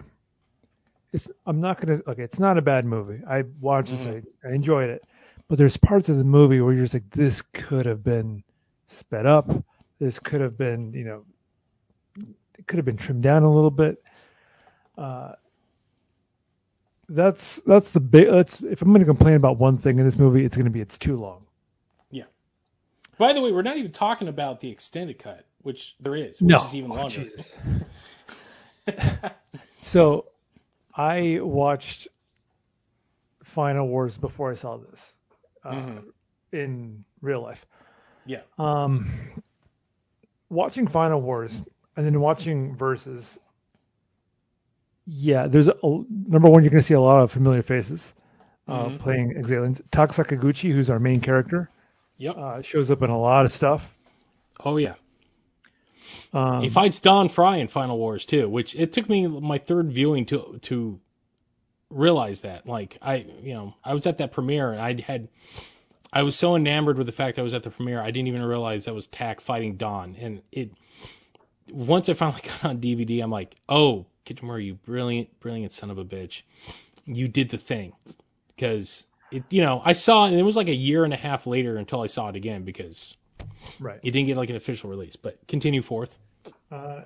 It's. 1.17 1.31
I'm 1.45 1.61
not 1.61 1.81
gonna. 1.81 1.99
Okay, 2.07 2.21
it's 2.23 2.39
not 2.39 2.57
a 2.57 2.61
bad 2.61 2.85
movie. 2.85 3.21
I 3.27 3.43
watched 3.59 3.91
this. 3.91 4.05
I, 4.05 4.21
I 4.47 4.53
enjoyed 4.53 4.89
it, 4.89 5.03
but 5.47 5.57
there's 5.57 5.75
parts 5.77 6.09
of 6.09 6.17
the 6.17 6.23
movie 6.23 6.61
where 6.61 6.73
you're 6.73 6.83
just 6.83 6.93
like, 6.93 7.09
this 7.09 7.41
could 7.41 7.85
have 7.87 8.03
been 8.03 8.43
sped 8.85 9.25
up. 9.25 9.49
This 9.99 10.19
could 10.19 10.41
have 10.41 10.57
been, 10.57 10.93
you 10.93 11.03
know, 11.05 11.25
it 12.57 12.67
could 12.67 12.77
have 12.77 12.85
been 12.85 12.97
trimmed 12.97 13.23
down 13.23 13.43
a 13.43 13.51
little 13.51 13.71
bit. 13.71 14.01
Uh, 14.97 15.33
that's 17.09 17.61
that's 17.65 17.91
the 17.91 17.99
big. 17.99 18.27
That's 18.29 18.61
if 18.61 18.81
I'm 18.81 18.89
going 18.89 18.99
to 18.99 19.05
complain 19.05 19.35
about 19.35 19.57
one 19.57 19.77
thing 19.77 19.97
in 19.97 20.05
this 20.05 20.17
movie, 20.17 20.45
it's 20.45 20.55
going 20.55 20.65
to 20.65 20.71
be 20.71 20.81
it's 20.81 20.97
too 20.99 21.19
long. 21.19 21.45
Yeah. 22.11 22.25
By 23.17 23.33
the 23.33 23.41
way, 23.41 23.51
we're 23.51 23.63
not 23.63 23.77
even 23.77 23.91
talking 23.91 24.27
about 24.27 24.59
the 24.59 24.69
extended 24.69 25.17
cut, 25.17 25.45
which 25.63 25.95
there 25.99 26.15
is, 26.15 26.41
which 26.41 26.51
No, 26.51 26.63
is 26.63 26.75
even 26.75 26.91
Oh, 26.91 26.95
longer. 26.95 27.23
Jesus. 27.23 27.55
So, 29.83 30.25
I 30.97 31.39
watched 31.41 32.07
Final 33.43 33.87
Wars 33.87 34.17
before 34.17 34.51
I 34.51 34.55
saw 34.55 34.77
this 34.77 35.15
uh, 35.63 35.71
Mhm. 35.71 36.03
in 36.51 37.05
real 37.21 37.41
life. 37.41 37.65
Yeah. 38.25 38.41
Um, 38.57 39.07
watching 40.49 40.87
Final 40.87 41.21
Wars 41.21 41.61
and 41.95 42.05
then 42.05 42.19
watching 42.19 42.75
Versus. 42.75 43.39
Yeah, 45.05 45.47
there's 45.47 45.69
a, 45.69 45.73
number 45.83 46.49
one. 46.49 46.63
You're 46.63 46.71
going 46.71 46.81
to 46.81 46.87
see 46.87 46.93
a 46.93 46.99
lot 46.99 47.21
of 47.21 47.31
familiar 47.31 47.61
faces 47.61 48.13
uh, 48.67 48.85
Mhm. 48.87 48.99
playing 48.99 49.33
Xiliens. 49.43 49.81
Tak 49.91 50.09
Sakaguchi, 50.09 50.71
who's 50.73 50.89
our 50.89 50.99
main 50.99 51.21
character, 51.21 51.69
Yep. 52.17 52.35
uh, 52.37 52.61
shows 52.61 52.91
up 52.91 53.01
in 53.03 53.09
a 53.09 53.17
lot 53.17 53.45
of 53.45 53.51
stuff. 53.51 53.95
Oh 54.65 54.75
yeah. 54.77 54.95
Um, 56.33 56.61
he 56.61 56.69
fights 56.69 56.99
Don 56.99 57.29
Frye 57.29 57.57
in 57.57 57.67
Final 57.67 57.97
Wars 57.97 58.25
too, 58.25 58.47
which 58.49 58.75
it 58.75 58.93
took 58.93 59.09
me 59.09 59.27
my 59.27 59.57
third 59.57 59.91
viewing 59.91 60.25
to 60.27 60.59
to 60.63 60.99
realize 61.89 62.41
that. 62.41 62.67
Like 62.67 62.97
I, 63.01 63.25
you 63.41 63.53
know, 63.53 63.75
I 63.83 63.93
was 63.93 64.05
at 64.07 64.19
that 64.19 64.31
premiere 64.31 64.71
and 64.71 64.81
I 64.81 65.01
had, 65.01 65.29
I 66.11 66.23
was 66.23 66.35
so 66.35 66.55
enamored 66.55 66.97
with 66.97 67.07
the 67.07 67.13
fact 67.13 67.39
I 67.39 67.43
was 67.43 67.53
at 67.53 67.63
the 67.63 67.69
premiere, 67.69 68.01
I 68.01 68.11
didn't 68.11 68.27
even 68.27 68.43
realize 68.43 68.85
that 68.85 68.95
was 68.95 69.07
Tack 69.07 69.41
fighting 69.41 69.75
Don. 69.75 70.15
And 70.19 70.41
it, 70.51 70.71
once 71.71 72.09
I 72.09 72.13
finally 72.13 72.41
got 72.43 72.65
on 72.65 72.79
DVD, 72.79 73.23
I'm 73.23 73.31
like, 73.31 73.55
oh, 73.67 74.05
Kitamura, 74.25 74.63
you 74.63 74.75
brilliant, 74.75 75.39
brilliant 75.39 75.73
son 75.73 75.91
of 75.91 75.97
a 75.97 76.05
bitch, 76.05 76.41
you 77.05 77.27
did 77.27 77.49
the 77.49 77.57
thing, 77.57 77.93
because 78.55 79.05
it, 79.31 79.43
you 79.49 79.61
know, 79.61 79.81
I 79.83 79.93
saw 79.93 80.25
it, 80.25 80.31
and 80.31 80.39
it 80.39 80.43
was 80.43 80.57
like 80.57 80.67
a 80.67 80.75
year 80.75 81.05
and 81.05 81.13
a 81.13 81.17
half 81.17 81.47
later 81.47 81.77
until 81.77 82.01
I 82.01 82.07
saw 82.07 82.29
it 82.29 82.35
again 82.35 82.63
because 82.63 83.15
right. 83.79 83.99
it 84.03 84.11
didn't 84.11 84.27
get 84.27 84.37
like 84.37 84.49
an 84.49 84.55
official 84.55 84.89
release. 84.89 85.15
But 85.15 85.45
continue 85.47 85.81
forth. 85.81 86.17
Uh, 86.71 87.01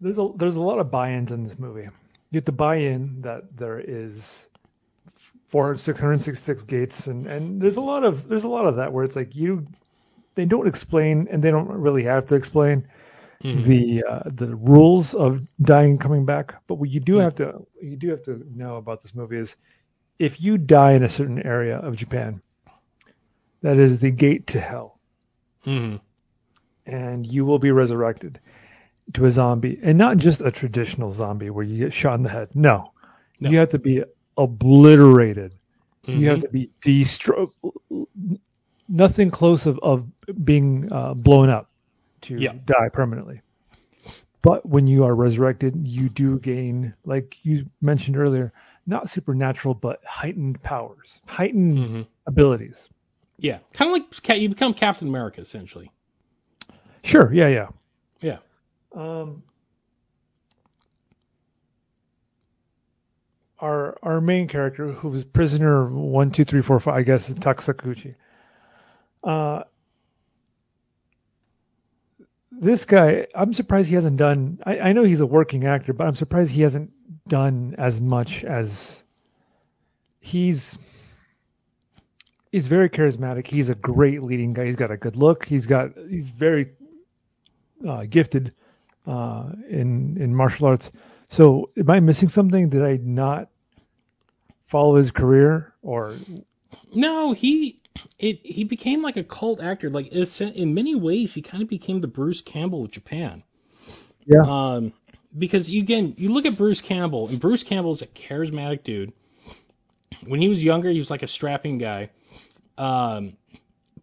there's 0.00 0.18
a 0.18 0.28
there's 0.36 0.56
a 0.56 0.62
lot 0.62 0.78
of 0.78 0.90
buy-ins 0.90 1.30
in 1.32 1.44
this 1.44 1.58
movie. 1.58 1.88
You 2.30 2.36
have 2.36 2.44
to 2.44 2.52
buy 2.52 2.76
in 2.76 3.22
that 3.22 3.56
there 3.56 3.78
is 3.80 4.46
400, 5.46 5.78
666 5.80 6.62
gates, 6.64 7.06
and 7.06 7.26
and 7.26 7.60
there's 7.60 7.76
a 7.76 7.80
lot 7.82 8.04
of 8.04 8.28
there's 8.28 8.44
a 8.44 8.48
lot 8.48 8.66
of 8.66 8.76
that 8.76 8.92
where 8.92 9.04
it's 9.04 9.16
like 9.16 9.34
you 9.34 9.66
they 10.34 10.44
don't 10.44 10.66
explain 10.66 11.28
and 11.30 11.42
they 11.42 11.50
don't 11.50 11.68
really 11.68 12.04
have 12.04 12.26
to 12.26 12.34
explain 12.34 12.86
Mhm. 13.42 13.66
the 13.66 14.02
uh, 14.08 14.22
the 14.26 14.54
rules 14.56 15.14
of 15.14 15.42
dying 15.62 15.92
and 15.92 16.00
coming 16.00 16.24
back. 16.24 16.54
But 16.66 16.76
what 16.76 16.90
you 16.90 17.00
do 17.00 17.16
Mm. 17.16 17.24
have 17.24 17.34
to 17.36 17.66
you 17.82 17.96
do 17.96 18.10
have 18.10 18.22
to 18.24 18.42
know 18.54 18.76
about 18.76 19.02
this 19.02 19.14
movie 19.14 19.38
is 19.38 19.56
if 20.18 20.40
you 20.40 20.58
die 20.58 20.92
in 20.92 21.02
a 21.02 21.08
certain 21.08 21.40
area 21.44 21.78
of 21.78 21.96
Japan, 21.96 22.40
that 23.62 23.76
is 23.78 24.00
the 24.00 24.10
gate 24.10 24.46
to 24.48 24.60
hell, 24.60 24.98
Mhm. 25.66 26.00
and 26.86 27.26
you 27.26 27.44
will 27.44 27.58
be 27.58 27.70
resurrected 27.70 28.40
to 29.14 29.24
a 29.26 29.30
zombie, 29.30 29.78
and 29.82 29.98
not 29.98 30.16
just 30.18 30.40
a 30.40 30.50
traditional 30.50 31.10
zombie 31.10 31.50
where 31.50 31.64
you 31.64 31.78
get 31.78 31.92
shot 31.92 32.14
in 32.14 32.22
the 32.22 32.28
head. 32.30 32.48
No, 32.54 32.92
No. 33.40 33.50
you 33.50 33.58
have 33.58 33.70
to 33.70 33.78
be 33.78 34.04
obliterated. 34.36 35.54
You 36.04 36.28
have 36.28 36.38
Mhm. 36.38 36.42
to 36.42 36.48
be 36.48 36.70
destroyed. 36.80 37.48
Nothing 38.88 39.30
close 39.30 39.66
of, 39.66 39.78
of 39.80 40.06
being 40.44 40.90
uh, 40.92 41.14
blown 41.14 41.48
up 41.50 41.70
to 42.22 42.36
Yeah. 42.36 42.54
die 42.64 42.88
permanently. 42.92 43.40
But 44.42 44.64
when 44.66 44.86
you 44.86 45.04
are 45.04 45.14
resurrected, 45.14 45.86
you 45.86 46.08
do 46.08 46.38
gain, 46.38 46.94
like 47.04 47.44
you 47.44 47.66
mentioned 47.82 48.16
earlier, 48.16 48.52
not 48.86 49.10
supernatural, 49.10 49.74
but 49.74 50.02
heightened 50.04 50.62
powers, 50.62 51.20
heightened 51.26 51.78
Mhm. 51.78 52.06
abilities. 52.26 52.88
Yeah, 53.40 53.58
kind 53.72 53.90
of 53.90 54.02
like 54.28 54.40
you 54.40 54.48
become 54.48 54.74
Captain 54.74 55.08
America 55.08 55.40
essentially. 55.40 55.90
Sure, 57.02 57.32
yeah, 57.32 57.48
yeah. 57.48 57.68
Yeah. 58.20 58.38
Um, 58.94 59.42
our 63.58 63.98
our 64.02 64.20
main 64.20 64.48
character, 64.48 64.92
who 64.92 65.08
was 65.08 65.24
prisoner 65.24 65.86
one, 65.86 66.30
two, 66.30 66.44
three, 66.44 66.60
four, 66.62 66.80
five, 66.80 66.94
I 66.94 67.02
guess 67.02 67.32
Tak 67.40 67.60
Sakaguchi. 67.62 68.14
Uh, 69.24 69.64
this 72.50 72.84
guy, 72.84 73.26
I'm 73.34 73.54
surprised 73.54 73.88
he 73.88 73.94
hasn't 73.94 74.18
done. 74.18 74.60
I, 74.64 74.80
I 74.80 74.92
know 74.92 75.02
he's 75.02 75.20
a 75.20 75.26
working 75.26 75.64
actor, 75.66 75.92
but 75.94 76.06
I'm 76.06 76.14
surprised 76.16 76.50
he 76.50 76.62
hasn't 76.62 76.90
done 77.28 77.74
as 77.78 78.00
much 78.00 78.44
as 78.44 79.02
he's. 80.20 80.76
He's 82.52 82.66
very 82.66 82.90
charismatic. 82.90 83.46
He's 83.46 83.68
a 83.68 83.74
great 83.74 84.22
leading 84.22 84.52
guy. 84.52 84.66
He's 84.66 84.76
got 84.76 84.90
a 84.90 84.96
good 84.96 85.16
look. 85.16 85.44
He's 85.44 85.66
got. 85.66 85.92
He's 86.08 86.30
very 86.30 86.70
uh, 87.86 88.04
gifted 88.08 88.52
uh, 89.06 89.50
in 89.68 90.16
in 90.20 90.34
martial 90.34 90.66
arts. 90.66 90.90
So, 91.28 91.70
am 91.76 91.88
I 91.88 92.00
missing 92.00 92.28
something? 92.28 92.68
Did 92.70 92.82
I 92.82 92.98
not 93.00 93.50
follow 94.66 94.96
his 94.96 95.12
career? 95.12 95.72
Or 95.82 96.16
No, 96.92 97.32
he 97.32 97.80
it 98.18 98.40
he 98.44 98.64
became 98.64 99.02
like 99.02 99.16
a 99.16 99.24
cult 99.24 99.60
actor. 99.60 99.90
Like 99.90 100.08
in 100.08 100.74
many 100.74 100.94
ways, 100.94 101.32
he 101.34 101.42
kind 101.42 101.62
of 101.62 101.68
became 101.68 102.00
the 102.00 102.08
Bruce 102.08 102.40
Campbell 102.40 102.84
of 102.84 102.90
Japan. 102.90 103.44
Yeah. 104.26 104.42
Um, 104.42 104.92
because 105.36 105.70
you, 105.70 105.82
again, 105.82 106.14
you 106.18 106.32
look 106.32 106.46
at 106.46 106.56
Bruce 106.56 106.80
Campbell, 106.80 107.28
and 107.28 107.40
Bruce 107.40 107.62
Campbell's 107.62 108.02
a 108.02 108.06
charismatic 108.06 108.82
dude. 108.82 109.12
When 110.26 110.40
he 110.40 110.48
was 110.48 110.62
younger, 110.62 110.90
he 110.90 110.98
was 110.98 111.10
like 111.10 111.22
a 111.22 111.28
strapping 111.28 111.78
guy. 111.78 112.10
Um, 112.80 113.36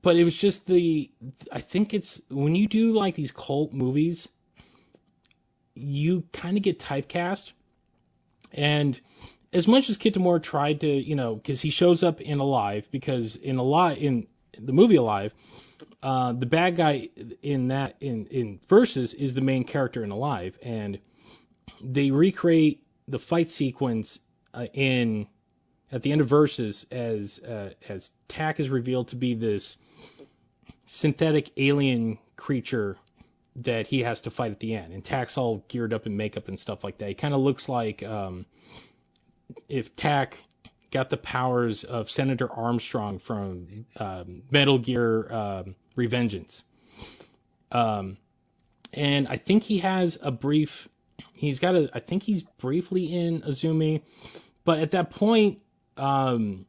but 0.03 0.17
it 0.17 0.23
was 0.23 0.35
just 0.35 0.67
the 0.67 1.09
I 1.51 1.61
think 1.61 1.95
it's 1.95 2.21
when 2.29 2.53
you 2.53 2.67
do 2.67 2.93
like 2.93 3.15
these 3.15 3.31
cult 3.31 3.73
movies, 3.73 4.29
you 5.73 6.23
kind 6.31 6.57
of 6.57 6.63
get 6.63 6.79
typecast. 6.79 7.53
And 8.53 8.99
as 9.51 9.67
much 9.67 9.89
as 9.89 9.97
Kitamura 9.97 10.43
tried 10.43 10.81
to, 10.81 10.87
you 10.87 11.15
know, 11.15 11.35
because 11.35 11.59
he 11.59 11.71
shows 11.71 12.03
up 12.03 12.21
in 12.21 12.37
Alive, 12.37 12.87
because 12.91 13.35
in 13.35 13.57
Alive 13.57 13.97
in 13.97 14.27
the 14.59 14.73
movie 14.73 14.97
Alive, 14.97 15.33
uh, 16.03 16.33
the 16.33 16.45
bad 16.45 16.75
guy 16.75 17.09
in 17.41 17.69
that 17.69 17.95
in 17.99 18.27
in 18.27 18.59
Versus 18.67 19.15
is 19.15 19.33
the 19.33 19.41
main 19.41 19.63
character 19.63 20.03
in 20.03 20.11
Alive, 20.11 20.55
and 20.61 20.99
they 21.81 22.11
recreate 22.11 22.83
the 23.07 23.17
fight 23.17 23.49
sequence 23.49 24.19
uh, 24.53 24.67
in 24.71 25.27
at 25.91 26.01
the 26.01 26.11
end 26.11 26.21
of 26.21 26.27
Versus 26.27 26.85
as 26.91 27.39
uh, 27.39 27.71
as 27.87 28.11
Tak 28.27 28.59
is 28.59 28.69
revealed 28.69 29.09
to 29.09 29.15
be 29.15 29.33
this 29.33 29.77
synthetic 30.85 31.51
alien 31.57 32.17
creature 32.35 32.97
that 33.57 33.87
he 33.87 34.03
has 34.03 34.21
to 34.21 34.31
fight 34.31 34.51
at 34.51 34.59
the 34.59 34.75
end, 34.75 34.93
and 34.93 35.03
Tak's 35.03 35.37
all 35.37 35.63
geared 35.67 35.93
up 35.93 36.05
in 36.05 36.15
makeup 36.15 36.47
and 36.47 36.59
stuff 36.59 36.83
like 36.83 36.99
that. 36.99 37.09
He 37.09 37.15
kind 37.15 37.33
of 37.33 37.41
looks 37.41 37.67
like 37.67 38.03
um, 38.03 38.45
if 39.67 39.95
Tak 39.95 40.37
got 40.91 41.09
the 41.09 41.17
powers 41.17 41.83
of 41.83 42.09
Senator 42.09 42.51
Armstrong 42.51 43.19
from 43.19 43.85
um, 43.97 44.43
Metal 44.51 44.77
Gear 44.77 45.31
um, 45.31 45.75
Revengeance. 45.97 46.63
Um, 47.71 48.17
and 48.93 49.27
I 49.27 49.37
think 49.37 49.63
he 49.63 49.79
has 49.79 50.17
a 50.21 50.31
brief. 50.31 50.87
He's 51.33 51.59
got 51.59 51.75
a. 51.75 51.89
I 51.93 51.99
think 51.99 52.23
he's 52.23 52.43
briefly 52.43 53.13
in 53.13 53.41
Azumi, 53.41 54.01
but 54.63 54.79
at 54.79 54.91
that 54.91 55.09
point, 55.09 55.59
um, 55.97 56.65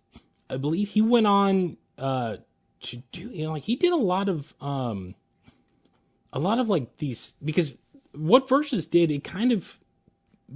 I 0.50 0.56
believe 0.56 0.88
he 0.88 1.02
went 1.02 1.26
on 1.26 1.76
uh, 1.98 2.36
to 2.82 2.96
do. 3.12 3.30
You 3.30 3.44
know, 3.44 3.52
like 3.52 3.62
he 3.62 3.76
did 3.76 3.92
a 3.92 3.96
lot 3.96 4.28
of 4.28 4.52
um, 4.60 5.14
a 6.32 6.38
lot 6.38 6.58
of 6.58 6.68
like 6.68 6.96
these 6.96 7.32
because 7.44 7.74
what 8.12 8.48
Versus 8.48 8.86
did, 8.86 9.10
it 9.10 9.24
kind 9.24 9.52
of 9.52 9.78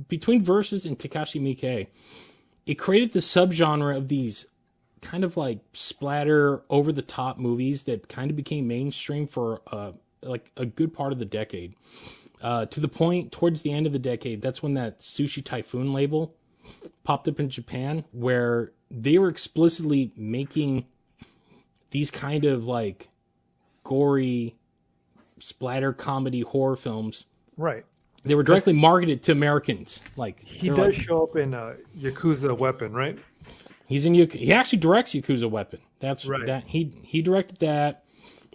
between 0.09 0.43
Versus 0.43 0.87
and 0.87 0.99
Takashi 0.99 1.41
Miike, 1.41 1.89
it 2.67 2.75
created 2.75 3.13
the 3.13 3.21
subgenre 3.21 3.97
of 3.97 4.09
these 4.09 4.47
kind 5.01 5.25
of 5.25 5.37
like 5.37 5.59
splatter 5.73 6.63
over 6.71 6.93
the 6.93 7.03
top 7.03 7.39
movies 7.39 7.85
that 7.85 8.09
kind 8.09 8.31
of 8.31 8.37
became 8.37 8.69
mainstream 8.69 9.27
for 9.27 9.61
uh, 9.67 9.93
like 10.23 10.51
a 10.57 10.65
good 10.65 10.95
part 10.95 11.13
of 11.13 11.19
the 11.19 11.25
decade. 11.25 11.75
Uh, 12.41 12.67
to 12.67 12.81
the 12.81 12.89
point 12.89 13.31
towards 13.31 13.63
the 13.63 13.73
end 13.73 13.87
of 13.87 13.93
the 13.93 13.99
decade, 13.99 14.43
that's 14.43 14.63
when 14.63 14.75
that 14.75 15.01
Sushi 15.01 15.45
Typhoon 15.45 15.93
label 15.93 16.35
popped 17.05 17.29
up 17.29 17.41
in 17.41 17.49
Japan, 17.51 18.05
where 18.13 18.73
they 18.91 19.19
were 19.19 19.29
explicitly 19.29 20.13
making 20.17 20.87
these 21.91 22.11
kind 22.11 22.45
of 22.45 22.65
like 22.67 23.09
gory 23.85 24.55
splatter 25.41 25.93
comedy 25.93 26.41
horror 26.41 26.77
films. 26.77 27.25
right, 27.57 27.85
They 28.25 28.35
were 28.35 28.43
directly 28.45 28.73
marketed 28.73 29.25
to 29.25 29.33
Americans. 29.33 30.01
Like 30.17 30.41
he 30.41 30.69
does 30.69 30.79
like- 30.79 30.95
show 30.95 31.25
up 31.25 31.37
in 31.37 31.55
uh, 31.55 31.75
Yakuza 31.99 32.57
Weapon, 32.57 32.93
right? 32.93 33.19
He's 33.87 34.07
in 34.07 34.13
Yakuza. 34.15 34.37
He 34.37 34.53
actually 34.53 34.79
directs 34.79 35.13
Yakuza 35.13 35.51
Weapon. 35.51 35.81
That's 36.01 36.25
Right. 36.25 36.47
that 36.47 36.65
he 36.67 36.93
he 37.03 37.23
directed 37.23 37.59
that. 37.59 38.05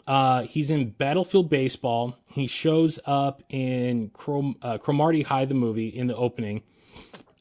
Uh, 0.07 0.43
he's 0.43 0.71
in 0.71 0.89
Battlefield 0.89 1.49
Baseball. 1.49 2.17
He 2.27 2.47
shows 2.47 2.97
up 3.05 3.43
in 3.49 4.09
Chrome, 4.13 4.55
uh, 4.61 4.77
Cromartie 4.77 5.21
High, 5.23 5.43
the 5.45 5.53
movie, 5.53 5.89
in 5.89 6.07
the 6.07 6.15
opening. 6.15 6.63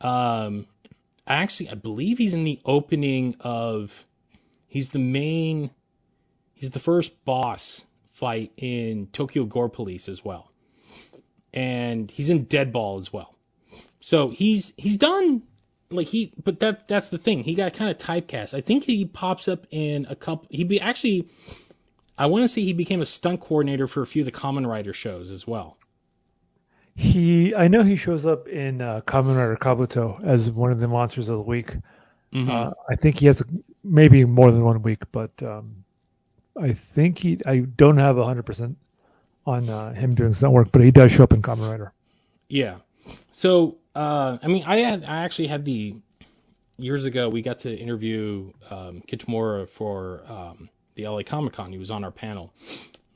Um, 0.00 0.66
actually, 1.26 1.70
I 1.70 1.74
believe 1.74 2.18
he's 2.18 2.34
in 2.34 2.44
the 2.44 2.60
opening 2.64 3.36
of. 3.40 3.92
He's 4.68 4.90
the 4.90 4.98
main. 4.98 5.70
He's 6.54 6.70
the 6.70 6.80
first 6.80 7.24
boss 7.24 7.84
fight 8.12 8.52
in 8.56 9.08
Tokyo 9.12 9.44
Gore 9.44 9.68
Police 9.68 10.08
as 10.08 10.24
well, 10.24 10.50
and 11.52 12.10
he's 12.10 12.30
in 12.30 12.46
Deadball 12.46 12.98
as 12.98 13.12
well. 13.12 13.34
So 14.00 14.30
he's 14.30 14.72
he's 14.76 14.96
done 14.96 15.42
like 15.90 16.06
he 16.06 16.32
but 16.42 16.60
that 16.60 16.88
that's 16.88 17.08
the 17.08 17.18
thing 17.18 17.42
he 17.42 17.54
got 17.54 17.72
kind 17.74 17.90
of 17.90 17.96
typecast 17.96 18.54
i 18.54 18.60
think 18.60 18.84
he 18.84 19.04
pops 19.04 19.48
up 19.48 19.66
in 19.70 20.06
a 20.08 20.16
couple 20.16 20.46
he 20.50 20.64
be 20.64 20.80
actually 20.80 21.28
i 22.18 22.26
want 22.26 22.42
to 22.42 22.48
say 22.48 22.62
he 22.62 22.72
became 22.72 23.00
a 23.00 23.06
stunt 23.06 23.40
coordinator 23.40 23.86
for 23.86 24.02
a 24.02 24.06
few 24.06 24.22
of 24.22 24.26
the 24.26 24.32
Kamen 24.32 24.66
Rider 24.66 24.92
shows 24.92 25.30
as 25.30 25.46
well 25.46 25.76
He, 26.96 27.54
I 27.54 27.68
know 27.68 27.82
he 27.82 27.96
shows 27.96 28.24
up 28.26 28.48
in 28.48 28.80
uh, 28.80 29.02
Kamen 29.02 29.36
Rider 29.36 29.56
Kabuto 29.56 30.24
as 30.24 30.50
one 30.50 30.72
of 30.72 30.80
the 30.80 30.88
monsters 30.88 31.28
of 31.28 31.36
the 31.36 31.42
week. 31.42 31.76
Mhm. 32.32 32.48
Uh, 32.50 32.72
I 32.88 32.96
think 32.96 33.18
he 33.18 33.26
has 33.26 33.42
maybe 33.84 34.24
more 34.24 34.50
than 34.50 34.64
one 34.64 34.82
week, 34.82 35.02
but 35.12 35.30
um, 35.42 35.84
I 36.60 36.72
think 36.72 37.18
he. 37.18 37.38
I 37.46 37.60
don't 37.60 37.98
have 37.98 38.16
hundred 38.16 38.44
percent 38.44 38.76
on 39.46 39.68
uh, 39.68 39.92
him 39.92 40.14
doing 40.14 40.32
stunt 40.34 40.52
work, 40.54 40.72
but 40.72 40.82
he 40.82 40.90
does 40.90 41.12
show 41.12 41.22
up 41.24 41.32
in 41.32 41.42
Kamen 41.42 41.70
Rider. 41.70 41.92
yeah 42.48 42.76
so 43.32 43.76
uh 43.94 44.38
i 44.42 44.46
mean 44.48 44.62
i 44.66 44.76
had 44.76 45.04
i 45.04 45.22
actually 45.24 45.46
had 45.48 45.64
the 45.64 45.94
years 46.78 47.04
ago 47.04 47.28
we 47.28 47.42
got 47.42 47.58
to 47.60 47.74
interview 47.76 48.50
um 48.70 49.02
kitamura 49.08 49.68
for 49.68 50.22
um 50.28 50.68
the 50.94 51.06
la 51.08 51.22
comic 51.22 51.52
con 51.52 51.70
he 51.72 51.78
was 51.78 51.90
on 51.90 52.04
our 52.04 52.10
panel 52.10 52.52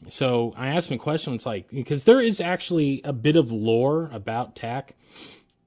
so 0.08 0.54
i 0.56 0.68
asked 0.68 0.90
him 0.90 0.96
a 0.96 1.02
question. 1.02 1.34
It's 1.34 1.46
like 1.46 1.70
because 1.70 2.04
there 2.04 2.20
is 2.20 2.40
actually 2.40 3.02
a 3.04 3.12
bit 3.12 3.36
of 3.36 3.52
lore 3.52 4.08
about 4.12 4.56
Tack 4.56 4.94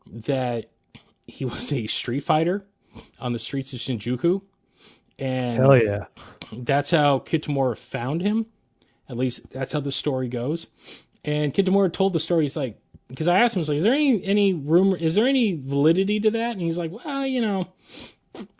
that 0.08 0.70
he 1.28 1.46
was 1.46 1.72
a 1.72 1.88
street 1.88 2.24
fighter 2.24 2.66
on 3.20 3.34
the 3.34 3.40
streets 3.40 3.74
of 3.74 3.80
Shinjuku, 3.80 4.42
and 5.20 5.58
Hell 5.58 5.78
yeah! 5.78 6.06
that's 6.52 6.92
how 6.92 7.20
Kitamura 7.20 7.78
found 7.78 8.22
him. 8.22 8.46
At 9.10 9.18
least 9.18 9.50
that's 9.52 9.74
how 9.74 9.80
the 9.80 9.92
story 9.92 10.30
goes. 10.30 10.66
And 11.26 11.54
Kitamura 11.54 11.92
told 11.92 12.14
the 12.14 12.20
story. 12.20 12.44
He's 12.44 12.56
like, 12.56 12.80
because 13.08 13.28
I 13.28 13.40
asked 13.40 13.56
him, 13.56 13.64
like, 13.64 13.78
is 13.78 13.84
there 13.84 13.94
any 13.94 14.24
any 14.24 14.54
rumor? 14.54 14.98
Is 14.98 15.16
there 15.16 15.28
any 15.28 15.54
validity 15.54 16.20
to 16.22 16.32
that? 16.32 16.52
And 16.52 16.62
he's 16.62 16.78
like, 16.78 16.92
well, 16.92 17.26
you 17.26 17.42
know, 17.42 17.68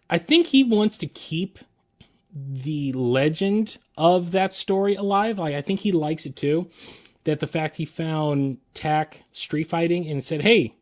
I 0.10 0.18
think 0.18 0.48
he 0.48 0.64
wants 0.64 1.00
to 1.00 1.08
keep 1.08 1.60
the 2.34 2.94
legend 2.94 3.78
of 3.98 4.32
that 4.32 4.54
story 4.54 4.96
alive. 4.96 5.40
Like 5.40 5.56
I 5.56 5.62
think 5.62 5.80
he 5.80 5.92
likes 5.92 6.26
it 6.26 6.36
too. 6.36 6.70
That 7.26 7.40
the 7.40 7.48
fact 7.48 7.78
he 7.78 7.86
found 7.86 8.58
Tak 8.74 9.24
street 9.32 9.66
fighting 9.66 10.08
and 10.10 10.24
said, 10.24 10.42
"Hey, 10.42 10.76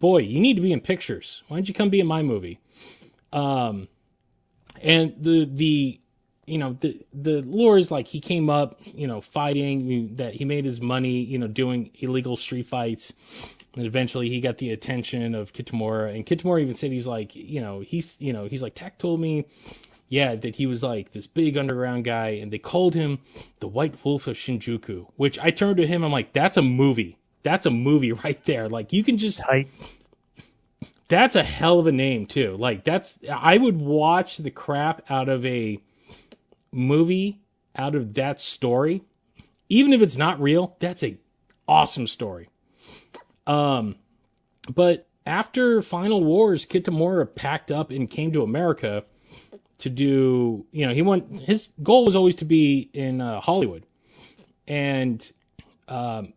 boy, 0.00 0.18
you 0.18 0.40
need 0.40 0.54
to 0.54 0.62
be 0.62 0.72
in 0.72 0.80
pictures. 0.80 1.42
Why 1.48 1.56
don't 1.56 1.68
you 1.68 1.74
come 1.74 1.90
be 1.90 2.00
in 2.00 2.06
my 2.06 2.22
movie?" 2.22 2.60
Um, 3.32 3.88
and 4.82 5.14
the 5.20 5.44
the 5.44 6.00
you 6.46 6.58
know 6.58 6.76
the 6.80 7.00
the 7.12 7.42
lore 7.42 7.78
is 7.78 7.90
like 7.90 8.06
he 8.06 8.20
came 8.20 8.50
up 8.50 8.80
you 8.84 9.06
know 9.06 9.20
fighting 9.20 10.16
that 10.16 10.34
he 10.34 10.44
made 10.44 10.64
his 10.64 10.80
money 10.80 11.20
you 11.22 11.38
know 11.38 11.46
doing 11.46 11.90
illegal 12.00 12.36
street 12.36 12.66
fights 12.66 13.12
and 13.76 13.86
eventually 13.86 14.28
he 14.28 14.40
got 14.40 14.58
the 14.58 14.70
attention 14.70 15.34
of 15.34 15.52
Kitamura 15.52 16.14
and 16.14 16.26
Kitamura 16.26 16.60
even 16.60 16.74
said 16.74 16.90
he's 16.90 17.06
like 17.06 17.34
you 17.34 17.60
know 17.60 17.80
he's 17.80 18.20
you 18.20 18.32
know 18.32 18.46
he's 18.46 18.62
like 18.62 18.74
Tak 18.74 18.98
told 18.98 19.20
me 19.20 19.46
yeah 20.08 20.34
that 20.34 20.54
he 20.56 20.66
was 20.66 20.82
like 20.82 21.12
this 21.12 21.26
big 21.26 21.56
underground 21.56 22.04
guy 22.04 22.40
and 22.42 22.52
they 22.52 22.58
called 22.58 22.94
him 22.94 23.18
the 23.60 23.68
White 23.68 24.04
Wolf 24.04 24.26
of 24.26 24.36
Shinjuku 24.36 25.06
which 25.16 25.38
I 25.38 25.50
turned 25.50 25.78
to 25.78 25.86
him 25.86 26.04
I'm 26.04 26.12
like 26.12 26.32
that's 26.32 26.56
a 26.56 26.62
movie 26.62 27.18
that's 27.42 27.66
a 27.66 27.70
movie 27.70 28.12
right 28.24 28.42
there 28.44 28.68
like 28.68 28.92
you 28.92 29.04
can 29.04 29.18
just 29.18 29.40
Tight. 29.40 29.68
that's 31.08 31.36
a 31.36 31.42
hell 31.42 31.78
of 31.78 31.86
a 31.86 31.92
name 31.92 32.26
too 32.26 32.56
like 32.56 32.84
that's 32.84 33.18
I 33.30 33.56
would 33.56 33.76
watch 33.78 34.36
the 34.36 34.50
crap 34.50 35.10
out 35.10 35.28
of 35.28 35.44
a 35.46 35.80
movie 36.74 37.40
out 37.76 37.94
of 37.94 38.14
that 38.14 38.40
story, 38.40 39.02
even 39.68 39.92
if 39.92 40.02
it's 40.02 40.16
not 40.16 40.40
real, 40.40 40.76
that's 40.78 41.02
a 41.02 41.16
awesome 41.66 42.06
story. 42.06 42.48
Um, 43.46 43.96
but 44.72 45.06
after 45.26 45.82
Final 45.82 46.22
Wars, 46.22 46.66
Kitamura 46.66 47.32
packed 47.32 47.70
up 47.70 47.90
and 47.90 48.08
came 48.08 48.32
to 48.32 48.42
America 48.42 49.04
to 49.78 49.90
do, 49.90 50.66
you 50.70 50.86
know, 50.86 50.94
he 50.94 51.02
went. 51.02 51.40
His 51.40 51.68
goal 51.82 52.04
was 52.04 52.16
always 52.16 52.36
to 52.36 52.44
be 52.44 52.88
in 52.92 53.20
uh, 53.20 53.40
Hollywood, 53.40 53.86
and 54.66 55.30
um, 55.88 56.32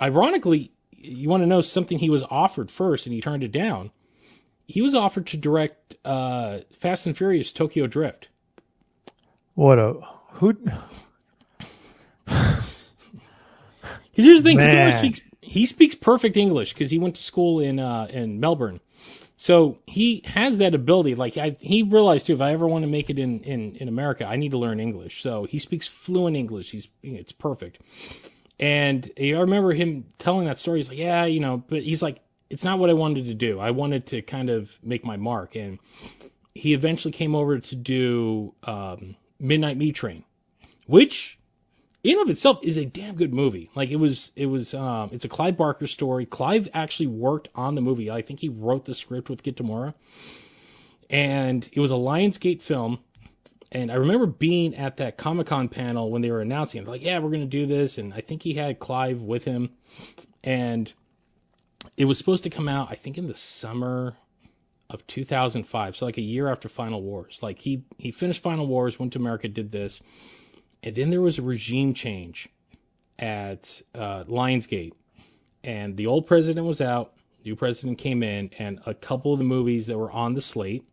ironically, 0.00 0.72
you 0.92 1.28
want 1.28 1.42
to 1.42 1.46
know 1.46 1.60
something 1.60 1.98
he 1.98 2.10
was 2.10 2.22
offered 2.22 2.70
first, 2.70 3.06
and 3.06 3.14
he 3.14 3.20
turned 3.20 3.44
it 3.44 3.52
down. 3.52 3.90
He 4.66 4.82
was 4.82 4.94
offered 4.94 5.28
to 5.28 5.36
direct 5.36 5.96
uh, 6.04 6.58
Fast 6.80 7.06
and 7.06 7.16
Furious 7.16 7.52
Tokyo 7.52 7.86
Drift. 7.86 8.28
What 9.54 9.78
a 9.78 9.94
who? 10.32 10.52
Because 10.54 10.74
here's 14.12 14.42
the 14.42 14.54
thing. 14.54 14.92
Speaks 14.92 15.20
he 15.40 15.66
speaks 15.66 15.94
perfect 15.94 16.36
English 16.36 16.72
because 16.72 16.90
he 16.90 16.98
went 16.98 17.14
to 17.16 17.22
school 17.22 17.60
in 17.60 17.78
uh, 17.78 18.08
in 18.10 18.40
Melbourne, 18.40 18.80
so 19.36 19.78
he 19.86 20.22
has 20.24 20.58
that 20.58 20.74
ability. 20.74 21.14
Like 21.14 21.36
I, 21.36 21.56
he 21.60 21.82
realized 21.82 22.26
too, 22.26 22.34
if 22.34 22.40
I 22.40 22.52
ever 22.52 22.66
want 22.66 22.84
to 22.84 22.90
make 22.90 23.10
it 23.10 23.18
in, 23.18 23.40
in 23.40 23.76
in 23.76 23.88
America, 23.88 24.24
I 24.24 24.36
need 24.36 24.52
to 24.52 24.58
learn 24.58 24.80
English. 24.80 25.22
So 25.22 25.44
he 25.44 25.58
speaks 25.58 25.86
fluent 25.86 26.36
English. 26.36 26.70
He's 26.70 26.88
it's 27.02 27.32
perfect. 27.32 27.80
And 28.58 29.10
I 29.20 29.32
remember 29.32 29.72
him 29.72 30.06
telling 30.18 30.46
that 30.46 30.58
story. 30.58 30.78
He's 30.78 30.88
like, 30.88 30.98
yeah, 30.98 31.26
you 31.26 31.40
know, 31.40 31.58
but 31.58 31.82
he's 31.82 32.02
like, 32.02 32.20
it's 32.48 32.64
not 32.64 32.78
what 32.78 32.88
I 32.88 32.94
wanted 32.94 33.26
to 33.26 33.34
do. 33.34 33.60
I 33.60 33.72
wanted 33.72 34.06
to 34.06 34.22
kind 34.22 34.48
of 34.48 34.76
make 34.82 35.04
my 35.04 35.16
mark, 35.18 35.56
and 35.56 35.78
he 36.54 36.72
eventually 36.72 37.12
came 37.12 37.34
over 37.34 37.58
to 37.58 37.76
do 37.76 38.54
um, 38.64 39.16
Midnight 39.38 39.76
Meat 39.76 39.94
Train, 39.94 40.24
which 40.86 41.38
in 42.06 42.20
of 42.20 42.30
itself 42.30 42.60
is 42.62 42.76
a 42.76 42.84
damn 42.84 43.16
good 43.16 43.34
movie. 43.34 43.68
Like 43.74 43.90
it 43.90 43.96
was, 43.96 44.30
it 44.36 44.46
was, 44.46 44.74
um, 44.74 45.10
it's 45.12 45.24
a 45.24 45.28
Clive 45.28 45.56
Barker 45.56 45.86
story. 45.86 46.24
Clive 46.24 46.68
actually 46.72 47.08
worked 47.08 47.48
on 47.54 47.74
the 47.74 47.80
movie. 47.80 48.10
I 48.10 48.22
think 48.22 48.40
he 48.40 48.48
wrote 48.48 48.84
the 48.84 48.94
script 48.94 49.28
with 49.28 49.42
Kitamura, 49.42 49.92
and 51.10 51.68
it 51.72 51.80
was 51.80 51.90
a 51.90 51.94
Lionsgate 51.94 52.62
film. 52.62 53.00
And 53.72 53.90
I 53.90 53.96
remember 53.96 54.26
being 54.26 54.76
at 54.76 54.98
that 54.98 55.16
Comic 55.16 55.48
Con 55.48 55.68
panel 55.68 56.10
when 56.10 56.22
they 56.22 56.30
were 56.30 56.40
announcing 56.40 56.82
it, 56.82 56.88
like, 56.88 57.02
yeah, 57.02 57.18
we're 57.18 57.30
gonna 57.30 57.46
do 57.46 57.66
this, 57.66 57.98
and 57.98 58.14
I 58.14 58.20
think 58.20 58.42
he 58.42 58.54
had 58.54 58.78
Clive 58.78 59.20
with 59.20 59.44
him, 59.44 59.70
and 60.44 60.92
it 61.96 62.04
was 62.04 62.18
supposed 62.18 62.44
to 62.44 62.50
come 62.50 62.68
out, 62.68 62.88
I 62.90 62.94
think, 62.94 63.18
in 63.18 63.26
the 63.26 63.34
summer 63.34 64.16
of 64.88 65.04
2005, 65.08 65.96
so 65.96 66.06
like 66.06 66.18
a 66.18 66.22
year 66.22 66.48
after 66.48 66.68
Final 66.68 67.02
Wars. 67.02 67.40
Like 67.42 67.58
he 67.58 67.82
he 67.98 68.12
finished 68.12 68.42
Final 68.42 68.66
Wars, 68.66 68.98
went 68.98 69.14
to 69.14 69.18
America, 69.18 69.48
did 69.48 69.72
this, 69.72 70.00
and 70.82 70.94
then 70.94 71.10
there 71.10 71.20
was 71.20 71.38
a 71.38 71.42
regime 71.42 71.94
change 71.94 72.48
at 73.18 73.82
uh, 73.94 74.24
Lionsgate, 74.24 74.92
and 75.64 75.96
the 75.96 76.06
old 76.06 76.26
president 76.26 76.66
was 76.66 76.80
out, 76.80 77.12
new 77.44 77.56
president 77.56 77.98
came 77.98 78.22
in, 78.22 78.50
and 78.58 78.80
a 78.86 78.94
couple 78.94 79.32
of 79.32 79.38
the 79.38 79.44
movies 79.44 79.86
that 79.86 79.98
were 79.98 80.10
on 80.10 80.34
the 80.34 80.42
slate 80.42 80.84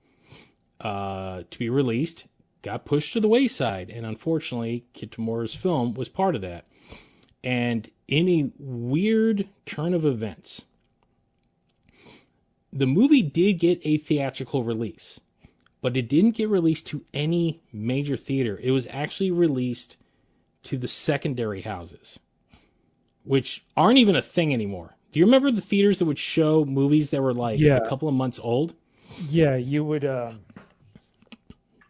uh, 0.81 1.43
to 1.49 1.59
be 1.59 1.69
released 1.69 2.25
got 2.61 2.85
pushed 2.85 3.13
to 3.13 3.19
the 3.19 3.27
wayside, 3.27 3.89
and 3.89 4.05
unfortunately, 4.05 4.85
Kitamura's 4.95 5.53
film 5.53 5.93
was 5.93 6.09
part 6.09 6.35
of 6.35 6.41
that. 6.41 6.65
And 7.43 7.89
in 8.07 8.29
a 8.29 8.51
weird 8.57 9.47
turn 9.65 9.93
of 9.93 10.05
events, 10.05 10.61
the 12.71 12.87
movie 12.87 13.21
did 13.21 13.59
get 13.59 13.81
a 13.83 13.97
theatrical 13.97 14.63
release, 14.63 15.19
but 15.83 15.97
it 15.97 16.07
didn't 16.07 16.31
get 16.31 16.47
released 16.49 16.87
to 16.87 17.03
any 17.13 17.61
major 17.73 18.15
theater. 18.17 18.57
It 18.59 18.71
was 18.71 18.87
actually 18.89 19.31
released 19.31 19.97
to 20.63 20.77
the 20.77 20.87
secondary 20.87 21.61
houses, 21.61 22.17
which 23.25 23.63
aren't 23.75 23.99
even 23.99 24.15
a 24.15 24.21
thing 24.21 24.53
anymore. 24.53 24.95
Do 25.11 25.19
you 25.19 25.25
remember 25.25 25.51
the 25.51 25.61
theaters 25.61 25.99
that 25.99 26.05
would 26.05 26.17
show 26.17 26.63
movies 26.63 27.09
that 27.11 27.21
were 27.21 27.33
like 27.33 27.59
Yeah. 27.59 27.77
a 27.77 27.87
couple 27.87 28.07
of 28.07 28.15
months 28.15 28.39
old? 28.39 28.73
Yeah, 29.29 29.57
you 29.57 29.83
would. 29.83 30.05
Um, 30.05 30.39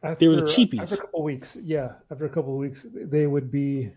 after, 0.01 0.19
They 0.19 0.27
were 0.27 0.37
the 0.37 0.41
cheapies. 0.47 0.81
After 0.81 0.95
a 0.95 0.97
couple 0.97 1.19
of 1.19 1.25
weeks, 1.25 1.55
yeah, 1.63 1.91
after 2.11 2.25
a 2.25 2.29
couple 2.29 2.53
of 2.53 2.59
weeks, 2.59 2.85
they 2.93 3.27
would 3.27 3.51
be. 3.51 3.91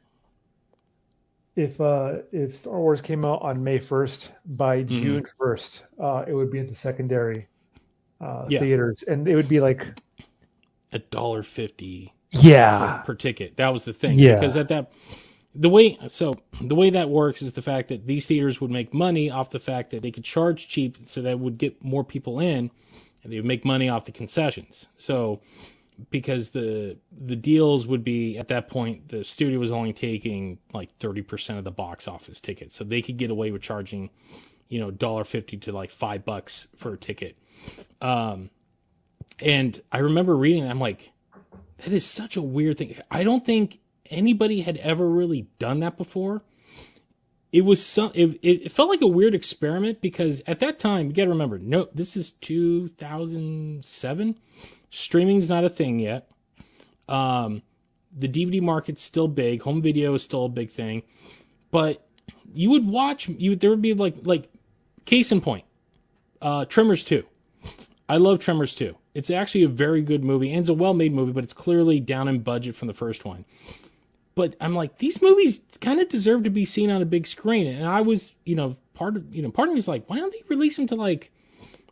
If 1.56 1.80
uh, 1.80 2.18
if 2.32 2.58
Star 2.58 2.78
Wars 2.78 3.00
came 3.00 3.24
out 3.24 3.40
on 3.40 3.64
May 3.64 3.78
first, 3.78 4.30
by 4.44 4.82
Mm-hmm. 4.84 5.02
June 5.02 5.24
first, 5.38 5.82
uh, 5.98 6.26
it 6.28 6.34
would 6.34 6.50
be 6.52 6.60
at 6.60 6.68
the 6.68 6.74
secondary 6.74 7.48
uh, 8.20 8.46
Yeah. 8.48 8.60
theaters, 8.60 9.02
and 9.06 9.26
it 9.28 9.36
would 9.36 9.48
be 9.48 9.60
like, 9.60 9.86
A 10.92 10.98
dollar 10.98 11.42
fifty 11.42 12.12
yeah, 12.32 13.02
per 13.04 13.14
ticket. 13.14 13.56
That 13.56 13.72
was 13.72 13.84
the 13.84 13.92
thing. 13.92 14.18
Yeah. 14.18 14.34
Because 14.34 14.56
at 14.56 14.68
that 14.68 14.92
the 15.54 15.68
way 15.70 15.98
so 16.08 16.34
the 16.60 16.74
way 16.74 16.90
that 16.90 17.08
works 17.08 17.42
is 17.42 17.52
the 17.52 17.62
fact 17.62 17.88
that 17.88 18.06
these 18.06 18.26
theaters 18.26 18.60
would 18.60 18.70
make 18.70 18.92
money 18.92 19.30
off 19.30 19.50
the 19.50 19.60
fact 19.60 19.90
that 19.90 20.02
they 20.02 20.10
could 20.10 20.24
charge 20.24 20.68
cheap 20.68 20.98
so 21.06 21.22
that 21.22 21.38
would 21.38 21.56
get 21.58 21.82
more 21.82 22.04
people 22.04 22.40
in 22.40 22.70
and 23.22 23.32
they 23.32 23.36
would 23.36 23.46
make 23.46 23.64
money 23.64 23.88
off 23.88 24.04
the 24.04 24.12
concessions. 24.12 24.86
So 24.98 25.40
because 26.10 26.50
the 26.50 26.98
the 27.10 27.36
deals 27.36 27.86
would 27.86 28.04
be 28.04 28.36
at 28.36 28.48
that 28.48 28.68
point 28.68 29.08
the 29.08 29.24
studio 29.24 29.58
was 29.58 29.72
only 29.72 29.94
taking 29.94 30.58
like 30.74 30.96
30% 30.98 31.56
of 31.58 31.64
the 31.64 31.70
box 31.70 32.06
office 32.06 32.40
tickets. 32.40 32.74
So 32.74 32.84
they 32.84 33.00
could 33.00 33.16
get 33.16 33.30
away 33.30 33.50
with 33.50 33.62
charging 33.62 34.10
you 34.68 34.80
know 34.80 34.90
$1.50 34.90 35.62
to 35.62 35.72
like 35.72 35.90
5 35.90 36.24
bucks 36.24 36.68
for 36.76 36.94
a 36.94 36.96
ticket. 36.96 37.36
Um 38.00 38.50
and 39.40 39.80
I 39.90 39.98
remember 39.98 40.36
reading 40.36 40.68
I'm 40.68 40.80
like 40.80 41.10
that 41.78 41.92
is 41.92 42.06
such 42.06 42.36
a 42.36 42.42
weird 42.42 42.78
thing. 42.78 42.96
I 43.10 43.24
don't 43.24 43.44
think 43.44 43.78
anybody 44.10 44.60
had 44.60 44.76
ever 44.76 45.08
really 45.08 45.48
done 45.58 45.80
that 45.80 45.96
before. 45.96 46.42
It 47.52 47.62
was 47.62 47.84
some. 47.84 48.12
It, 48.14 48.38
it 48.42 48.72
felt 48.72 48.88
like 48.88 49.02
a 49.02 49.06
weird 49.06 49.34
experiment 49.34 50.00
because 50.00 50.42
at 50.46 50.60
that 50.60 50.78
time, 50.78 51.06
you 51.06 51.12
got 51.12 51.24
to 51.24 51.30
remember, 51.30 51.58
no, 51.58 51.88
this 51.94 52.16
is 52.16 52.32
2007. 52.32 54.38
Streaming's 54.90 55.48
not 55.48 55.64
a 55.64 55.68
thing 55.68 55.98
yet. 55.98 56.28
Um, 57.08 57.62
the 58.16 58.28
DVD 58.28 58.60
market's 58.60 59.02
still 59.02 59.28
big. 59.28 59.62
Home 59.62 59.80
video 59.80 60.14
is 60.14 60.22
still 60.22 60.46
a 60.46 60.48
big 60.48 60.70
thing, 60.70 61.02
but 61.70 62.04
you 62.52 62.70
would 62.70 62.86
watch. 62.86 63.28
You 63.28 63.56
there 63.56 63.70
would 63.70 63.82
be 63.82 63.94
like 63.94 64.16
like 64.24 64.50
case 65.06 65.32
in 65.32 65.40
point, 65.40 65.64
uh, 66.42 66.66
Tremors 66.66 67.04
2. 67.04 67.24
I 68.08 68.18
love 68.18 68.40
Tremors 68.40 68.74
2. 68.74 68.94
It's 69.14 69.30
actually 69.30 69.64
a 69.64 69.68
very 69.68 70.02
good 70.02 70.22
movie 70.22 70.52
and 70.52 70.60
it's 70.60 70.68
a 70.68 70.74
well-made 70.74 71.12
movie, 71.12 71.32
but 71.32 71.42
it's 71.44 71.54
clearly 71.54 72.00
down 72.00 72.28
in 72.28 72.40
budget 72.40 72.76
from 72.76 72.88
the 72.88 72.94
first 72.94 73.24
one. 73.24 73.44
But 74.34 74.54
I'm 74.60 74.74
like, 74.74 74.98
these 74.98 75.22
movies 75.22 75.60
kind 75.80 75.98
of 76.00 76.10
deserve 76.10 76.44
to 76.44 76.50
be 76.50 76.66
seen 76.66 76.90
on 76.90 77.00
a 77.00 77.06
big 77.06 77.26
screen, 77.26 77.66
and 77.66 77.86
I 77.86 78.02
was, 78.02 78.34
you 78.44 78.54
know, 78.54 78.76
part 78.92 79.16
of, 79.16 79.34
you 79.34 79.40
know, 79.40 79.50
part 79.50 79.68
of 79.68 79.74
me 79.74 79.78
is 79.78 79.88
like, 79.88 80.10
why 80.10 80.18
don't 80.18 80.30
they 80.30 80.42
release 80.48 80.76
them 80.76 80.86
to 80.88 80.94
like 80.94 81.32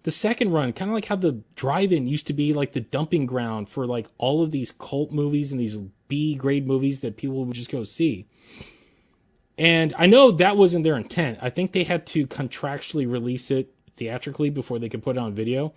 the 0.02 0.10
second 0.10 0.52
run, 0.52 0.74
kind 0.74 0.90
of 0.90 0.94
like 0.94 1.06
how 1.06 1.16
the 1.16 1.40
drive-in 1.56 2.06
used 2.06 2.26
to 2.26 2.34
be 2.34 2.52
like 2.52 2.72
the 2.72 2.80
dumping 2.80 3.24
ground 3.24 3.70
for 3.70 3.86
like 3.86 4.06
all 4.18 4.42
of 4.42 4.50
these 4.50 4.72
cult 4.72 5.10
movies 5.10 5.52
and 5.52 5.60
these 5.60 5.76
B-grade 6.08 6.66
movies 6.66 7.00
that 7.00 7.16
people 7.16 7.46
would 7.46 7.54
just 7.54 7.70
go 7.70 7.84
see. 7.84 8.26
And 9.56 9.94
I 9.96 10.06
know 10.06 10.32
that 10.32 10.56
wasn't 10.56 10.84
their 10.84 10.96
intent. 10.96 11.38
I 11.40 11.50
think 11.50 11.72
they 11.72 11.84
had 11.84 12.06
to 12.08 12.26
contractually 12.26 13.10
release 13.10 13.50
it 13.50 13.72
theatrically 13.96 14.50
before 14.50 14.78
they 14.78 14.88
could 14.88 15.02
put 15.02 15.16
it 15.16 15.20
on 15.20 15.34
video. 15.34 15.74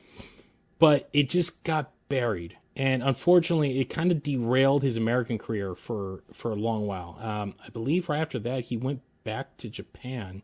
But 0.79 1.09
it 1.13 1.29
just 1.29 1.63
got 1.63 1.91
buried. 2.09 2.57
And 2.75 3.01
unfortunately, 3.03 3.79
it 3.79 3.85
kind 3.85 4.11
of 4.11 4.21
derailed 4.21 4.83
his 4.83 4.97
American 4.97 5.37
career 5.37 5.75
for, 5.75 6.23
for 6.33 6.51
a 6.51 6.55
long 6.55 6.85
while. 6.85 7.17
Um, 7.19 7.55
I 7.63 7.69
believe 7.69 8.09
right 8.09 8.19
after 8.19 8.39
that, 8.39 8.63
he 8.63 8.77
went 8.77 9.01
back 9.23 9.57
to 9.57 9.69
Japan. 9.69 10.41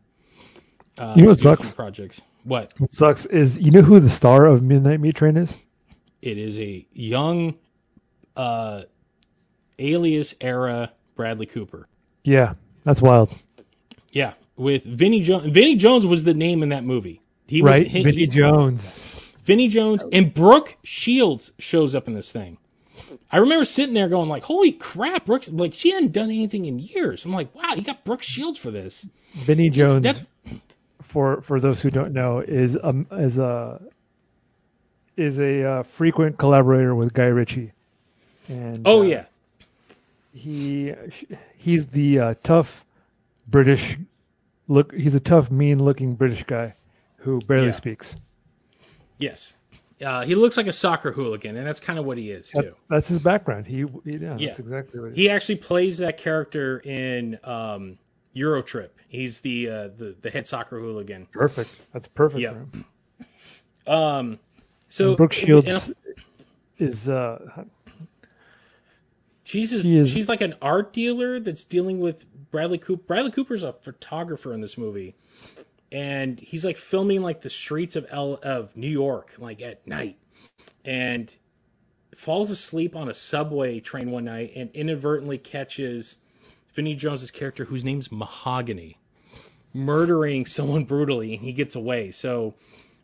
Uh, 0.98 1.14
You 1.16 1.22
know 1.22 1.28
what 1.30 1.38
to 1.38 1.44
do 1.44 1.48
a 1.50 1.56
few 1.56 1.64
sucks? 1.64 1.74
Projects. 1.74 2.22
What? 2.44 2.74
what 2.78 2.94
sucks 2.94 3.24
is 3.26 3.58
you 3.58 3.70
know 3.70 3.82
who 3.82 3.98
the 4.00 4.10
star 4.10 4.46
of 4.46 4.62
Midnight 4.62 5.00
Meat 5.00 5.16
Train 5.16 5.36
is? 5.36 5.56
It 6.20 6.36
is 6.38 6.58
a 6.58 6.86
young, 6.92 7.54
uh, 8.36 8.82
Alias 9.78 10.34
era 10.40 10.92
Bradley 11.14 11.46
Cooper. 11.46 11.88
Yeah, 12.22 12.54
that's 12.84 13.02
wild. 13.02 13.32
Yeah, 14.12 14.34
with 14.56 14.84
Vinnie 14.84 15.22
Jones. 15.22 15.52
Vinnie 15.52 15.76
Jones 15.76 16.06
was 16.06 16.24
the 16.24 16.34
name 16.34 16.62
in 16.62 16.68
that 16.70 16.84
movie. 16.84 17.20
He 17.46 17.62
right, 17.62 17.84
was, 17.84 17.92
he, 17.92 18.02
Vinnie 18.04 18.16
he, 18.16 18.26
Jones. 18.26 19.00
Vinnie 19.44 19.68
Jones 19.68 20.02
and 20.12 20.32
Brooke 20.32 20.76
Shields 20.84 21.52
shows 21.58 21.94
up 21.94 22.08
in 22.08 22.14
this 22.14 22.30
thing. 22.32 22.56
I 23.30 23.38
remember 23.38 23.64
sitting 23.64 23.94
there 23.94 24.08
going 24.08 24.28
like, 24.28 24.44
"Holy 24.44 24.72
crap, 24.72 25.26
Brooke! 25.26 25.44
Like 25.48 25.74
she 25.74 25.90
hadn't 25.90 26.12
done 26.12 26.26
anything 26.26 26.64
in 26.64 26.78
years." 26.78 27.24
I'm 27.24 27.32
like, 27.32 27.54
"Wow, 27.54 27.74
you 27.74 27.82
got 27.82 28.04
Brooke 28.04 28.22
Shields 28.22 28.58
for 28.58 28.70
this." 28.70 29.06
Vinnie 29.32 29.70
Jones, 29.70 30.02
That's, 30.02 30.28
for 31.02 31.42
for 31.42 31.60
those 31.60 31.82
who 31.82 31.90
don't 31.90 32.12
know, 32.12 32.38
is 32.38 32.78
um 32.80 33.06
is 33.10 33.36
a 33.38 33.80
is 35.16 35.38
a 35.38 35.64
uh, 35.64 35.82
frequent 35.82 36.38
collaborator 36.38 36.94
with 36.94 37.12
Guy 37.12 37.26
Ritchie. 37.26 37.72
And 38.48 38.82
oh 38.86 39.00
uh, 39.00 39.04
yeah, 39.04 39.24
he 40.34 40.92
he's 41.56 41.86
the 41.86 42.18
uh, 42.18 42.34
tough 42.42 42.84
British 43.46 43.96
look. 44.68 44.94
He's 44.94 45.14
a 45.14 45.20
tough, 45.20 45.50
mean-looking 45.50 46.16
British 46.16 46.42
guy 46.44 46.74
who 47.18 47.40
barely 47.40 47.66
yeah. 47.66 47.72
speaks. 47.72 48.16
Yes. 49.18 49.54
Uh, 50.04 50.22
he 50.22 50.34
looks 50.34 50.56
like 50.56 50.66
a 50.66 50.72
soccer 50.72 51.12
hooligan, 51.12 51.56
and 51.56 51.66
that's 51.66 51.78
kind 51.80 51.98
of 51.98 52.04
what 52.04 52.18
he 52.18 52.30
is 52.30 52.50
too. 52.50 52.60
That's, 52.60 52.82
that's 52.90 53.08
his 53.08 53.18
background. 53.20 53.66
He, 53.66 53.86
he 54.04 54.16
yeah, 54.16 54.36
yeah, 54.36 54.48
that's 54.48 54.58
exactly 54.58 55.00
what 55.00 55.12
he, 55.12 55.22
he 55.22 55.30
actually 55.30 55.56
plays 55.56 55.98
that 55.98 56.18
character 56.18 56.78
in 56.80 57.38
um, 57.44 57.96
Eurotrip. 58.36 58.90
He's 59.08 59.40
the 59.40 59.68
uh, 59.70 59.88
the 59.96 60.16
the 60.20 60.30
head 60.30 60.48
soccer 60.48 60.80
hooligan. 60.80 61.26
Perfect. 61.26 61.70
That's 61.92 62.08
perfect. 62.08 62.40
Yeah. 62.40 62.54
Um. 63.86 64.40
So 64.88 65.10
and 65.10 65.16
Brooke 65.16 65.32
Shields 65.32 65.86
and, 65.86 65.96
is 66.78 67.08
uh. 67.08 67.64
She's 69.44 69.72
is, 69.74 70.10
she's 70.10 70.28
like 70.28 70.40
an 70.40 70.54
art 70.62 70.94
dealer 70.94 71.38
that's 71.38 71.64
dealing 71.64 72.00
with 72.00 72.24
Bradley 72.50 72.78
Cooper. 72.78 73.02
Bradley 73.06 73.30
Cooper's 73.30 73.62
a 73.62 73.74
photographer 73.74 74.54
in 74.54 74.62
this 74.62 74.78
movie, 74.78 75.14
and 75.92 76.40
he's 76.40 76.64
like 76.64 76.78
filming 76.78 77.20
like 77.20 77.42
the 77.42 77.50
streets 77.50 77.94
of 77.96 78.06
L 78.10 78.38
of 78.42 78.74
New 78.74 78.88
York 78.88 79.34
like 79.38 79.60
at 79.60 79.86
night, 79.86 80.16
and 80.84 81.34
falls 82.16 82.50
asleep 82.50 82.96
on 82.96 83.10
a 83.10 83.14
subway 83.14 83.80
train 83.80 84.10
one 84.10 84.24
night 84.24 84.52
and 84.56 84.70
inadvertently 84.72 85.36
catches 85.36 86.16
Vinnie 86.74 86.94
Jones's 86.94 87.30
character, 87.30 87.64
whose 87.64 87.84
name's 87.84 88.10
Mahogany, 88.10 88.98
murdering 89.74 90.46
someone 90.46 90.84
brutally, 90.84 91.34
and 91.34 91.42
he 91.42 91.52
gets 91.52 91.74
away. 91.74 92.12
So 92.12 92.54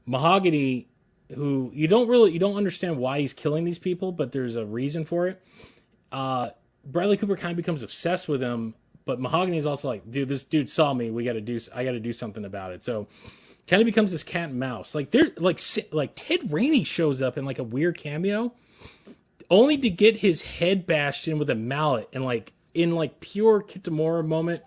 Mahogany, 0.07 0.89
who 1.35 1.71
you 1.75 1.87
don't 1.87 2.09
really 2.09 2.33
you 2.33 2.39
don't 2.39 2.57
understand 2.57 2.97
why 2.97 3.21
he's 3.21 3.35
killing 3.35 3.65
these 3.65 3.79
people, 3.79 4.11
but 4.11 4.33
there's 4.33 4.57
a 4.57 4.65
reason 4.65 5.05
for 5.05 5.29
it. 5.29 5.43
Uh, 6.13 6.51
Bradley 6.85 7.17
Cooper 7.17 7.37
kind 7.37 7.53
of 7.53 7.57
becomes 7.57 7.83
obsessed 7.83 8.29
with 8.29 8.43
him 8.43 8.75
but 9.05 9.21
Mahogany 9.21 9.57
is 9.57 9.67
also 9.67 9.89
like, 9.89 10.09
dude, 10.09 10.29
this 10.29 10.45
dude 10.45 10.69
saw 10.69 10.93
me. 10.93 11.11
We 11.11 11.25
got 11.25 11.33
to 11.33 11.41
do. 11.41 11.59
I 11.75 11.85
got 11.85 11.93
to 11.93 12.01
do 12.01 12.13
something 12.13 12.45
about 12.45 12.73
it. 12.73 12.85
So 12.85 13.09
kind 13.67 13.83
of 13.83 13.87
becomes 13.87 14.13
this 14.13 14.23
cat 14.23 14.51
and 14.51 14.61
mouse. 14.61 14.95
Like 14.95 15.11
they're 15.11 15.33
like 15.37 15.61
like 15.91 16.13
Ted 16.15 16.43
Raimi 16.43 16.87
shows 16.87 17.23
up 17.23 17.39
in 17.39 17.45
like 17.45 17.59
a 17.59 17.65
weird 17.65 17.99
cameo, 17.99 18.53
only 19.51 19.79
to 19.79 19.91
get 19.91 20.17
his 20.17 20.43
head 20.43 20.87
bashed 20.87 21.29
in 21.29 21.39
with 21.39 21.51
a 21.51 21.55
mallet 21.55 22.09
and 22.13 22.25
like 22.25 22.53
in 22.75 22.95
like 22.95 23.21
pure 23.21 23.63
Kitamura 23.63 24.25
moment, 24.25 24.63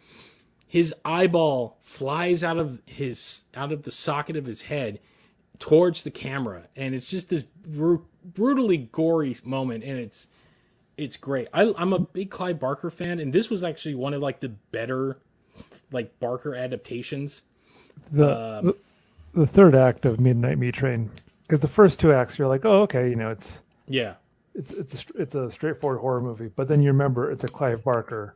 his 0.67 0.93
eyeball 1.05 1.77
flies 1.81 2.43
out 2.43 2.57
of 2.57 2.81
his 2.85 3.43
out 3.55 3.71
of 3.71 3.83
the 3.83 3.91
socket 3.91 4.35
of 4.35 4.45
his 4.45 4.61
head 4.61 4.99
towards 5.59 6.03
the 6.03 6.11
camera, 6.11 6.63
and 6.75 6.95
it's 6.95 7.05
just 7.05 7.29
this 7.29 7.43
br- 7.43 8.03
brutally 8.25 8.77
gory 8.77 9.35
moment, 9.45 9.83
and 9.83 9.99
it's 9.99 10.27
it's 10.97 11.17
great. 11.17 11.47
I, 11.53 11.63
am 11.63 11.93
a 11.93 11.99
big 11.99 12.29
Clive 12.29 12.59
Barker 12.59 12.89
fan, 12.89 13.19
and 13.19 13.33
this 13.33 13.49
was 13.49 13.63
actually 13.63 13.95
one 13.95 14.13
of 14.13 14.21
like 14.21 14.39
the 14.39 14.49
better 14.49 15.17
like 15.91 16.19
Barker 16.19 16.55
adaptations. 16.55 17.41
The 18.11 18.57
um, 18.59 18.65
the, 18.65 18.75
the, 19.33 19.47
third 19.47 19.75
act 19.75 20.05
of 20.05 20.19
Midnight 20.19 20.57
Meat 20.57 20.73
Train, 20.73 21.09
because 21.43 21.59
the 21.59 21.67
first 21.67 21.99
two 21.99 22.13
acts 22.13 22.37
you're 22.37 22.47
like, 22.47 22.65
oh 22.65 22.83
okay, 22.83 23.09
you 23.09 23.15
know 23.15 23.31
it's 23.31 23.59
yeah, 23.87 24.15
it's 24.55 24.71
it's 24.71 24.93
a, 24.93 25.21
it's 25.21 25.35
a 25.35 25.51
straightforward 25.51 25.99
horror 25.99 26.21
movie, 26.21 26.49
but 26.55 26.67
then 26.67 26.81
you 26.81 26.89
remember 26.89 27.31
it's 27.31 27.43
a 27.43 27.47
Clive 27.47 27.83
Barker, 27.83 28.35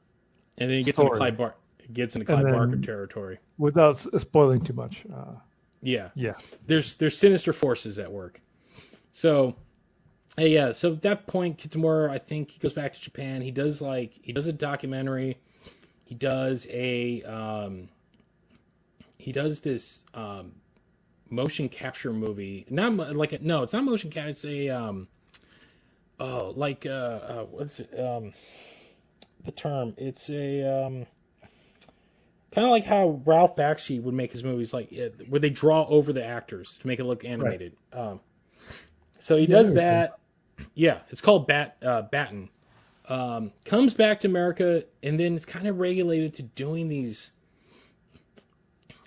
and 0.57 0.69
then 0.69 0.79
it 0.79 0.83
gets 0.83 0.97
story. 0.97 1.07
into 1.07 1.17
Clive 1.17 1.37
Bar 1.37 1.55
gets 1.93 2.15
into 2.15 2.25
Clive 2.25 2.43
Barker 2.43 2.77
territory 2.77 3.39
without 3.57 3.97
spoiling 3.97 4.61
too 4.61 4.73
much. 4.73 5.05
Uh, 5.13 5.33
yeah, 5.81 6.09
yeah. 6.15 6.33
There's 6.65 6.95
there's 6.95 7.17
sinister 7.17 7.53
forces 7.53 7.99
at 7.99 8.11
work, 8.11 8.41
so 9.11 9.55
Hey, 10.39 10.53
yeah, 10.53 10.73
so 10.73 10.93
at 10.93 11.01
that 11.01 11.25
point, 11.25 11.57
Kitamura, 11.57 12.11
I 12.11 12.19
think 12.19 12.51
he 12.51 12.59
goes 12.59 12.73
back 12.73 12.93
to 12.93 13.01
Japan. 13.01 13.41
He 13.41 13.49
does 13.49 13.81
like 13.81 14.13
he 14.21 14.33
does 14.33 14.45
a 14.45 14.53
documentary. 14.53 15.39
He 16.05 16.13
does 16.13 16.67
a 16.69 17.23
um, 17.23 17.89
he 19.17 19.31
does 19.31 19.61
this 19.61 20.03
um, 20.13 20.51
motion 21.31 21.69
capture 21.69 22.13
movie. 22.13 22.67
Not 22.69 23.15
like 23.15 23.33
a, 23.33 23.39
no, 23.43 23.63
it's 23.63 23.73
not 23.73 23.83
motion 23.83 24.11
capture. 24.11 24.29
It's 24.29 24.45
a 24.45 24.69
um, 24.69 25.07
oh 26.19 26.53
like 26.55 26.85
uh, 26.85 26.89
uh 26.89 27.45
what's 27.45 27.79
it 27.79 27.99
um 27.99 28.33
the 29.43 29.51
term? 29.51 29.95
It's 29.97 30.29
a 30.29 30.85
um 30.85 31.07
kind 32.51 32.65
of 32.65 32.69
like 32.69 32.83
how 32.83 33.21
Ralph 33.25 33.55
Bakshi 33.55 33.99
would 33.99 34.13
make 34.13 34.31
his 34.31 34.43
movies, 34.43 34.71
like 34.71 34.93
where 35.29 35.39
they 35.39 35.49
draw 35.49 35.83
over 35.87 36.13
the 36.13 36.23
actors 36.23 36.77
to 36.77 36.87
make 36.87 36.99
it 36.99 37.05
look 37.05 37.25
animated. 37.25 37.75
Right. 37.91 38.07
Um, 38.07 38.19
so 39.17 39.35
he 39.35 39.47
does 39.47 39.73
that. 39.73 40.19
Yeah, 40.73 40.99
it's 41.09 41.21
called 41.21 41.47
Bat 41.47 41.77
uh, 41.81 42.01
Baton. 42.03 42.49
Um, 43.09 43.53
comes 43.65 43.93
back 43.93 44.21
to 44.21 44.27
America 44.27 44.83
and 45.01 45.19
then 45.19 45.35
it's 45.35 45.45
kind 45.45 45.67
of 45.67 45.79
regulated 45.79 46.35
to 46.35 46.43
doing 46.43 46.89
these 46.89 47.31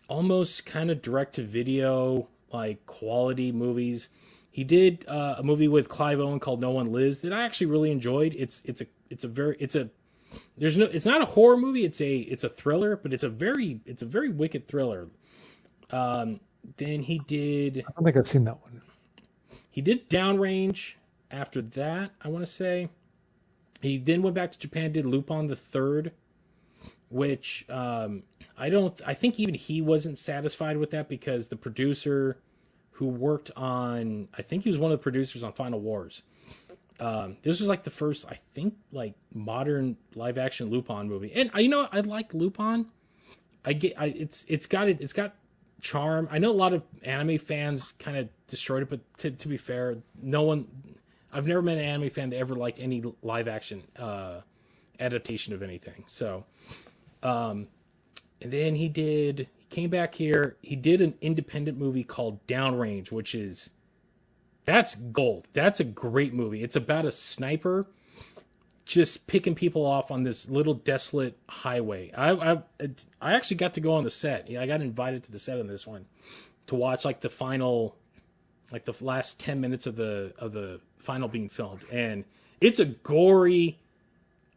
almost 0.09 0.65
kind 0.65 0.91
of 0.91 1.03
direct 1.03 1.37
to 1.37 1.43
video 1.43 2.27
like 2.53 2.85
quality 2.87 3.53
movies. 3.53 4.09
He 4.51 4.65
did 4.65 5.05
uh, 5.07 5.37
a 5.39 5.43
movie 5.43 5.69
with 5.69 5.89
Clive 5.89 6.19
Owen 6.19 6.41
called 6.41 6.61
No 6.61 6.71
One 6.71 6.93
Lives 6.93 7.21
that 7.21 7.33
I 7.33 7.45
actually 7.45 7.69
really 7.69 7.91
enjoyed. 7.91 8.35
It's 8.37 8.63
it's 8.65 8.81
a 8.81 8.87
it's 9.09 9.25
a 9.25 9.29
very 9.29 9.57
it's 9.61 9.77
a 9.77 9.89
there's 10.59 10.77
no 10.77 10.87
it's 10.87 11.07
not 11.07 11.23
a 11.23 11.27
horror 11.27 11.57
movie. 11.57 11.85
It's 11.85 12.01
a 12.01 12.17
it's 12.17 12.45
a 12.45 12.49
thriller, 12.49 12.97
but 12.97 13.13
it's 13.13 13.23
a 13.23 13.29
very 13.29 13.81
it's 13.87 14.03
a 14.03 14.07
very 14.07 14.31
wicked 14.31 14.67
thriller. 14.67 15.09
Um, 15.91 16.41
then 16.77 17.03
he 17.03 17.21
did. 17.27 17.85
I 17.87 17.93
don't 17.93 18.05
think 18.05 18.17
I've 18.17 18.29
seen 18.29 18.45
that 18.45 18.61
one. 18.61 18.83
He 19.71 19.83
did 19.83 20.11
Downrange 20.11 20.95
after 21.31 21.63
that, 21.63 22.11
I 22.21 22.29
want 22.29 22.45
to 22.45 22.51
say. 22.51 22.89
He 23.81 23.99
then 23.99 24.23
went 24.23 24.35
back 24.35 24.53
to 24.53 24.59
Japan, 24.59 24.93
did 24.93 25.07
Lupin 25.07 25.47
the 25.47 25.57
Third, 25.57 26.13
which 27.09 27.65
um, 27.69 28.23
I 28.59 28.69
don't. 28.69 29.01
I 29.07 29.15
think 29.15 29.41
even 29.41 29.55
he 29.55 29.81
wasn't 29.81 30.19
satisfied 30.19 30.77
with 30.77 30.91
that 30.91 31.09
because 31.09 31.49
the 31.49 31.57
producer 31.57 32.37
who 32.93 33.07
worked 33.07 33.51
on, 33.57 34.29
I 34.37 34.43
think 34.43 34.65
he 34.65 34.71
was 34.71 34.79
one 34.79 34.93
of 34.93 34.99
the 34.99 35.03
producers 35.03 35.43
on 35.43 35.53
Final 35.55 35.81
Wars. 35.81 36.23
Um, 36.99 37.39
this 37.41 37.61
was 37.61 37.69
like 37.71 37.83
the 37.83 37.91
first, 37.91 38.27
I 38.29 38.39
think, 38.53 38.75
like 38.93 39.15
modern 39.33 39.97
live 40.15 40.37
action 40.37 40.69
Lupin 40.69 41.09
movie, 41.09 41.33
and 41.35 41.51
you 41.57 41.69
know 41.69 41.89
I 41.91 42.01
like 42.01 42.35
Lupin. 42.35 42.87
I 43.65 43.73
get, 43.73 43.99
I, 43.99 44.07
it's 44.07 44.45
it's 44.49 44.67
got 44.67 44.89
it, 44.89 45.01
it's 45.01 45.15
got 45.15 45.35
charm. 45.81 46.29
I 46.31 46.39
know 46.39 46.51
a 46.51 46.53
lot 46.53 46.73
of 46.73 46.83
anime 47.03 47.39
fans 47.39 47.93
kind 47.93 48.17
of 48.17 48.29
destroyed 48.49 48.83
it, 48.83 48.91
but 48.91 49.01
to, 49.19 49.31
to 49.31 49.49
be 49.49 49.57
fair, 49.57 49.97
no 50.21 50.43
one, 50.43 50.67
I've 51.33 51.47
never 51.47 51.63
met 51.63 51.79
an 51.79 51.85
anime 51.85 52.11
fan 52.11 52.31
that 52.31 52.37
ever 52.37 52.55
liked 52.55 52.81
any 52.81 53.03
live 53.23 53.49
action 53.49 53.83
uh, 53.99 54.41
adaptation 54.99 55.55
of 55.55 55.63
anything. 55.63 56.05
So, 56.09 56.45
um, 57.23 57.69
and 58.41 58.53
then 58.53 58.75
he 58.75 58.89
did. 58.89 59.49
He 59.57 59.65
came 59.69 59.91
back 59.91 60.15
here. 60.15 60.57
He 60.63 60.77
did 60.77 61.01
an 61.01 61.15
independent 61.21 61.79
movie 61.79 62.05
called 62.05 62.47
Downrange, 62.47 63.13
which 63.13 63.35
is 63.35 63.71
that's 64.65 64.95
gold. 64.95 65.47
That's 65.53 65.81
a 65.81 65.85
great 65.85 66.35
movie. 66.35 66.63
It's 66.63 66.77
about 66.77 67.05
a 67.07 67.13
sniper 67.13 67.87
just 68.85 69.27
picking 69.29 69.55
people 69.55 69.87
off 69.87 70.11
on 70.11 70.25
this 70.25 70.49
little 70.49 70.75
desolate 70.75 71.39
highway. 71.49 72.11
I 72.13 72.33
I, 72.33 72.63
I 73.21 73.35
actually 73.35 73.59
got 73.59 73.75
to 73.75 73.81
go 73.81 73.95
on 73.95 74.05
the 74.05 74.11
set. 74.11 74.49
I 74.59 74.67
got 74.67 74.81
invited 74.81 75.25
to 75.25 75.33
the 75.33 75.39
set 75.39 75.61
on 75.61 75.69
this 75.69 75.87
one 75.87 76.07
to 76.67 76.75
watch 76.75 77.05
like 77.05 77.21
the 77.21 77.31
final 77.31 77.97
like 78.73 78.85
the 78.85 78.95
last 79.01 79.41
10 79.41 79.61
minutes 79.61 79.87
of 79.87 79.97
the 79.97 80.33
of 80.39 80.53
the 80.53 80.81
final 80.99 81.29
being 81.29 81.49
filmed. 81.49 81.83
And 81.91 82.25
it's 82.61 82.79
a 82.79 82.85
gory 82.85 83.79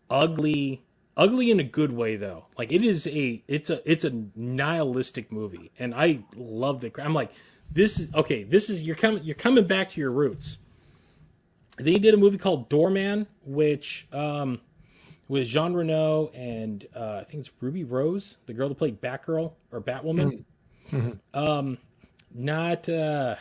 ugly 0.10 0.84
ugly 1.16 1.52
in 1.52 1.60
a 1.60 1.64
good 1.64 1.92
way 1.92 2.16
though. 2.16 2.46
Like 2.58 2.72
it 2.72 2.84
is 2.84 3.08
a 3.08 3.44
it's 3.48 3.70
a 3.70 3.82
it's 3.90 4.04
a 4.04 4.12
nihilistic 4.36 5.32
movie. 5.32 5.72
And 5.80 5.94
i 5.94 6.20
love 6.36 6.82
the 6.82 6.92
i'm 7.02 7.14
like 7.14 7.32
this 7.72 8.00
is 8.00 8.14
okay 8.14 8.44
this 8.44 8.70
is 8.70 8.84
you're 8.84 8.96
coming 8.96 9.24
you're 9.24 9.36
coming 9.36 9.66
back 9.66 9.90
to 9.90 10.00
your 10.00 10.12
roots. 10.12 10.58
Then 11.78 11.88
he 11.88 12.00
did 12.00 12.14
a 12.14 12.18
movie 12.18 12.38
called 12.38 12.70
doorman 12.70 13.28
which 13.46 14.08
um 14.12 14.60
with 15.28 15.48
jean 15.48 15.74
reno 15.74 16.28
and 16.34 16.86
uh, 16.96 17.20
i 17.22 17.24
think 17.24 17.42
it's 17.46 17.50
ruby 17.62 17.84
rose 17.84 18.38
the 18.46 18.54
girl 18.54 18.70
that 18.70 18.76
played 18.76 19.02
batgirl 19.02 19.54
or 19.72 19.82
batwoman. 19.82 20.44
Mm-hmm. 20.92 21.12
um 21.34 21.78
not 22.34 22.90
uh 22.90 23.36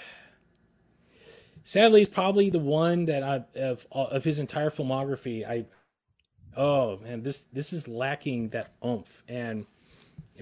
sadly, 1.64 2.02
it's 2.02 2.10
probably 2.10 2.50
the 2.50 2.58
one 2.58 3.06
that 3.06 3.22
I 3.22 3.44
of 3.58 3.86
of 3.90 4.24
his 4.24 4.38
entire 4.38 4.70
filmography. 4.70 5.46
I 5.46 5.66
oh 6.56 6.98
man, 6.98 7.22
this 7.22 7.44
this 7.52 7.72
is 7.72 7.88
lacking 7.88 8.50
that 8.50 8.72
oomph. 8.84 9.22
And 9.28 9.66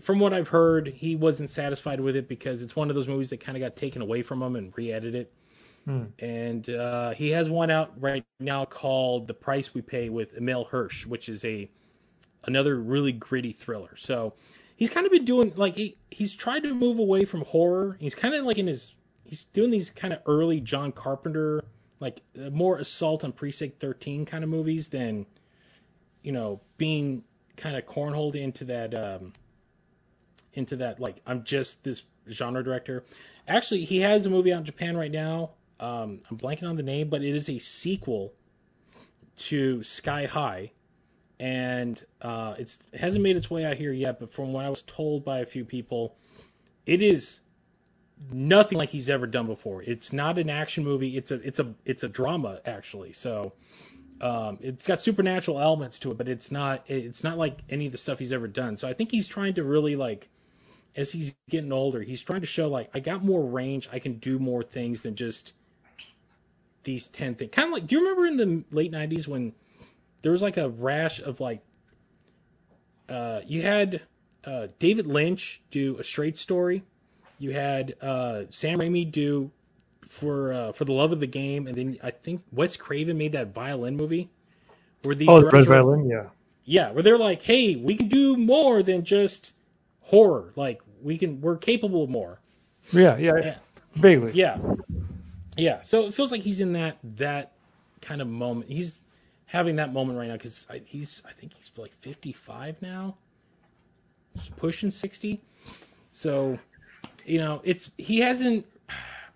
from 0.03 0.19
what 0.19 0.33
I've 0.33 0.49
heard, 0.49 0.89
he 0.89 1.17
wasn't 1.17 1.51
satisfied 1.51 2.01
with 2.01 2.17
it 2.17 2.29
because 2.29 2.63
it's 2.63 2.77
one 2.77 2.91
of 2.91 2.97
those 2.97 3.09
movies 3.09 3.31
that 3.31 3.41
kind 3.41 3.57
of 3.57 3.61
got 3.61 3.77
taken 3.77 4.03
away 4.03 4.23
from 4.23 4.43
him 4.43 4.57
and 4.57 4.73
re-edited. 4.77 5.29
Hmm. 5.85 6.05
And 6.19 6.69
uh, 6.69 7.11
he 7.11 7.31
has 7.31 7.49
one 7.49 7.71
out 7.71 7.93
right 8.01 8.25
now 8.39 8.65
called 8.65 9.27
The 9.27 9.35
Price 9.35 9.75
We 9.75 9.81
Pay 9.81 10.09
with 10.11 10.37
Emile 10.37 10.65
Hirsch, 10.65 11.07
which 11.07 11.29
is 11.29 11.45
a 11.45 11.71
another 12.45 12.77
really 12.77 13.13
gritty 13.13 13.53
thriller. 13.53 13.97
So 13.97 14.35
he's 14.77 14.91
kind 14.91 15.07
of 15.07 15.13
been 15.13 15.25
doing 15.25 15.53
like 15.57 15.75
he 15.75 15.97
he's 16.11 16.33
tried 16.33 16.65
to 16.65 16.75
move 16.75 16.99
away 16.99 17.25
from 17.25 17.43
horror. 17.43 17.97
He's 18.01 18.15
kind 18.15 18.35
of 18.35 18.45
like 18.45 18.59
in 18.59 18.67
his 18.67 18.95
he's 19.31 19.45
doing 19.53 19.71
these 19.71 19.91
kind 19.91 20.13
of 20.13 20.21
early 20.27 20.61
John 20.61 20.91
Carpenter 20.91 21.63
like 22.01 22.21
uh, 22.37 22.51
more 22.51 22.79
assault 22.79 23.25
on 23.25 23.33
Precinct 23.33 23.79
13 23.79 24.27
kind 24.27 24.43
of 24.43 24.51
movies 24.51 24.89
than 24.89 25.25
you 26.23 26.33
know 26.33 26.61
being 26.77 27.23
kind 27.57 27.77
of 27.77 27.87
cornholed 27.87 28.35
into 28.35 28.65
that 28.65 28.95
um 28.95 29.33
into 30.53 30.77
that 30.77 30.99
like 30.99 31.23
I'm 31.27 31.45
just 31.45 31.85
this 31.85 32.03
genre 32.29 32.63
director. 32.63 33.05
Actually, 33.47 33.85
he 33.85 34.01
has 34.01 34.27
a 34.27 34.31
movie 34.31 34.53
out 34.53 34.59
in 34.59 34.65
Japan 34.65 34.97
right 34.97 35.11
now. 35.11 35.51
Um, 35.79 36.21
I'm 36.31 36.37
blanking 36.37 36.69
on 36.69 36.77
the 36.77 36.83
name, 36.83 37.09
but 37.09 37.23
it 37.23 37.35
is 37.35 37.49
a 37.49 37.59
sequel 37.59 38.35
to 39.37 39.83
Sky 39.83 40.27
High, 40.27 40.73
and 41.39 42.03
uh, 42.21 42.55
it's 42.59 42.81
it 42.93 43.01
hasn't 43.01 43.23
made 43.23 43.37
its 43.37 43.49
way 43.49 43.65
out 43.65 43.77
here 43.77 43.93
yet. 43.93 44.19
But 44.19 44.33
from 44.33 44.53
what 44.53 44.65
I 44.65 44.71
was 44.71 44.83
told 44.83 45.25
by 45.25 45.39
a 45.39 45.47
few 45.47 45.65
people, 45.65 46.17
it 46.85 47.01
is 47.01 47.41
nothing 48.33 48.79
like 48.79 48.91
he's 48.91 49.11
ever 49.11 49.27
done 49.27 49.47
before. 49.47 49.83
It's 49.83 50.13
not 50.13 50.39
an 50.39 50.51
action 50.51 50.85
movie. 50.85 51.17
It's 51.17 51.31
a 51.31 51.35
it's 51.37 51.59
a 51.59 51.75
it's 51.85 52.03
a 52.03 52.09
drama 52.09 52.61
actually. 52.65 53.13
So 53.13 53.53
um, 54.21 54.59
it's 54.61 54.87
got 54.87 55.01
supernatural 55.01 55.61
elements 55.61 56.01
to 56.01 56.11
it, 56.11 56.19
but 56.19 56.29
it's 56.29 56.51
not 56.51 56.85
it's 56.89 57.25
not 57.25 57.39
like 57.39 57.59
any 57.71 57.87
of 57.87 57.93
the 57.93 57.99
stuff 57.99 58.19
he's 58.19 58.33
ever 58.33 58.49
done. 58.49 58.77
So 58.77 58.89
I 58.89 58.93
think 58.93 59.11
he's 59.11 59.27
trying 59.27 59.55
to 59.55 59.65
really 59.65 59.97
like 59.97 60.29
as 60.97 61.13
he's 61.13 61.35
getting 61.49 61.73
older, 61.73 62.03
he's 62.03 62.23
trying 62.23 62.41
to 62.41 62.47
show 62.47 62.69
like 62.69 62.91
I 62.95 63.01
got 63.01 63.25
more 63.25 63.45
range. 63.45 63.89
I 63.93 63.99
can 63.99 64.19
do 64.19 64.39
more 64.39 64.63
things 64.63 65.03
than 65.03 65.15
just 65.15 65.55
these 66.83 67.09
ten 67.09 67.35
things. 67.35 67.53
Kind 67.53 67.69
of 67.69 67.73
like, 67.73 67.87
do 67.87 67.97
you 67.97 68.03
remember 68.03 68.27
in 68.27 68.37
the 68.37 68.77
late 68.77 68.93
'90s 68.93 69.27
when 69.27 69.53
there 70.23 70.33
was 70.33 70.43
like 70.43 70.57
a 70.57 70.69
rash 70.69 71.21
of 71.21 71.41
like 71.41 71.63
uh, 73.09 73.41
you 73.47 73.63
had 73.63 74.03
uh, 74.45 74.69
David 74.79 75.07
Lynch 75.07 75.61
do 75.71 75.97
a 75.99 76.05
straight 76.05 76.37
story, 76.37 76.83
you 77.41 77.51
had 77.53 77.97
uh, 78.01 78.45
Sam 78.51 78.79
Raimi 78.79 79.11
do 79.11 79.51
for 80.07 80.53
uh, 80.53 80.73
for 80.73 80.85
the 80.85 80.93
love 80.93 81.13
of 81.13 81.21
the 81.21 81.27
game, 81.27 81.67
and 81.67 81.77
then 81.77 81.99
I 82.03 82.13
think 82.13 82.43
Wes 82.53 82.77
Craven 82.77 83.19
made 83.19 83.33
that 83.33 83.53
violin 83.55 83.97
movie 83.97 84.31
where 85.03 85.15
these 85.17 85.29
Oh, 85.29 85.41
the 85.41 85.47
Red 85.47 85.67
Violin, 85.67 86.09
yeah. 86.09 86.27
yeah, 86.65 86.93
where 86.93 87.03
they're 87.03 87.19
like, 87.19 87.43
hey, 87.43 87.77
we 87.77 87.97
can 87.97 88.09
do 88.09 88.37
more 88.37 88.83
than 88.83 89.05
just 89.05 89.55
horror. 90.03 90.53
Like 90.57 90.81
we 91.03 91.19
can, 91.19 91.41
we're 91.41 91.57
capable 91.57 92.05
of 92.05 92.11
more. 92.11 92.41
Yeah, 92.93 93.17
yeah, 93.17 93.33
Yeah. 93.43 93.55
vaguely. 93.97 94.33
Yeah, 94.35 94.59
yeah. 95.57 95.83
So 95.83 96.07
it 96.07 96.15
feels 96.15 96.33
like 96.33 96.43
he's 96.43 96.61
in 96.61 96.75
that 96.75 96.99
that 97.17 97.53
kind 98.03 98.21
of 98.21 98.29
moment. 98.29 98.71
He's 98.71 98.99
having 99.47 99.77
that 99.77 99.93
moment 99.93 100.19
right 100.19 100.29
now 100.29 100.35
because 100.35 100.67
he's, 100.85 101.23
I 101.29 101.33
think 101.33 101.55
he's 101.55 101.71
like 101.77 101.93
55 102.01 102.83
now, 102.83 103.17
He's 104.35 104.49
pushing 104.57 104.91
60. 104.91 105.41
So, 106.13 106.59
you 107.27 107.39
know, 107.39 107.61
it's 107.65 107.91
he 107.97 108.21
hasn't. 108.21 108.67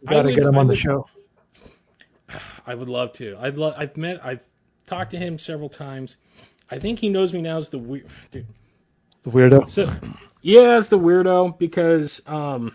You 0.00 0.08
gotta 0.08 0.28
would- 0.28 0.34
get 0.34 0.44
him 0.44 0.56
on 0.58 0.66
the 0.66 0.74
show. 0.74 1.06
I 2.66 2.74
would 2.74 2.88
love 2.88 3.12
to. 3.14 3.36
I've 3.38 3.56
lo- 3.58 3.74
I've 3.76 3.96
met 3.96 4.24
I've 4.24 4.40
talked 4.86 5.12
to 5.12 5.18
him 5.18 5.38
several 5.38 5.68
times. 5.68 6.16
I 6.70 6.78
think 6.78 6.98
he 6.98 7.08
knows 7.08 7.32
me 7.32 7.42
now 7.42 7.58
as 7.58 7.68
the 7.68 7.78
weird 7.78 8.06
dude. 8.30 8.46
The 9.22 9.30
weirdo. 9.30 9.70
So, 9.70 9.90
yeah, 10.42 10.76
as 10.76 10.88
the 10.88 10.98
weirdo 10.98 11.58
because 11.58 12.20
um, 12.26 12.74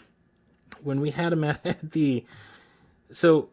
when 0.83 1.01
we 1.01 1.11
had 1.11 1.33
him 1.33 1.43
at 1.43 1.91
the, 1.91 2.25
so 3.11 3.49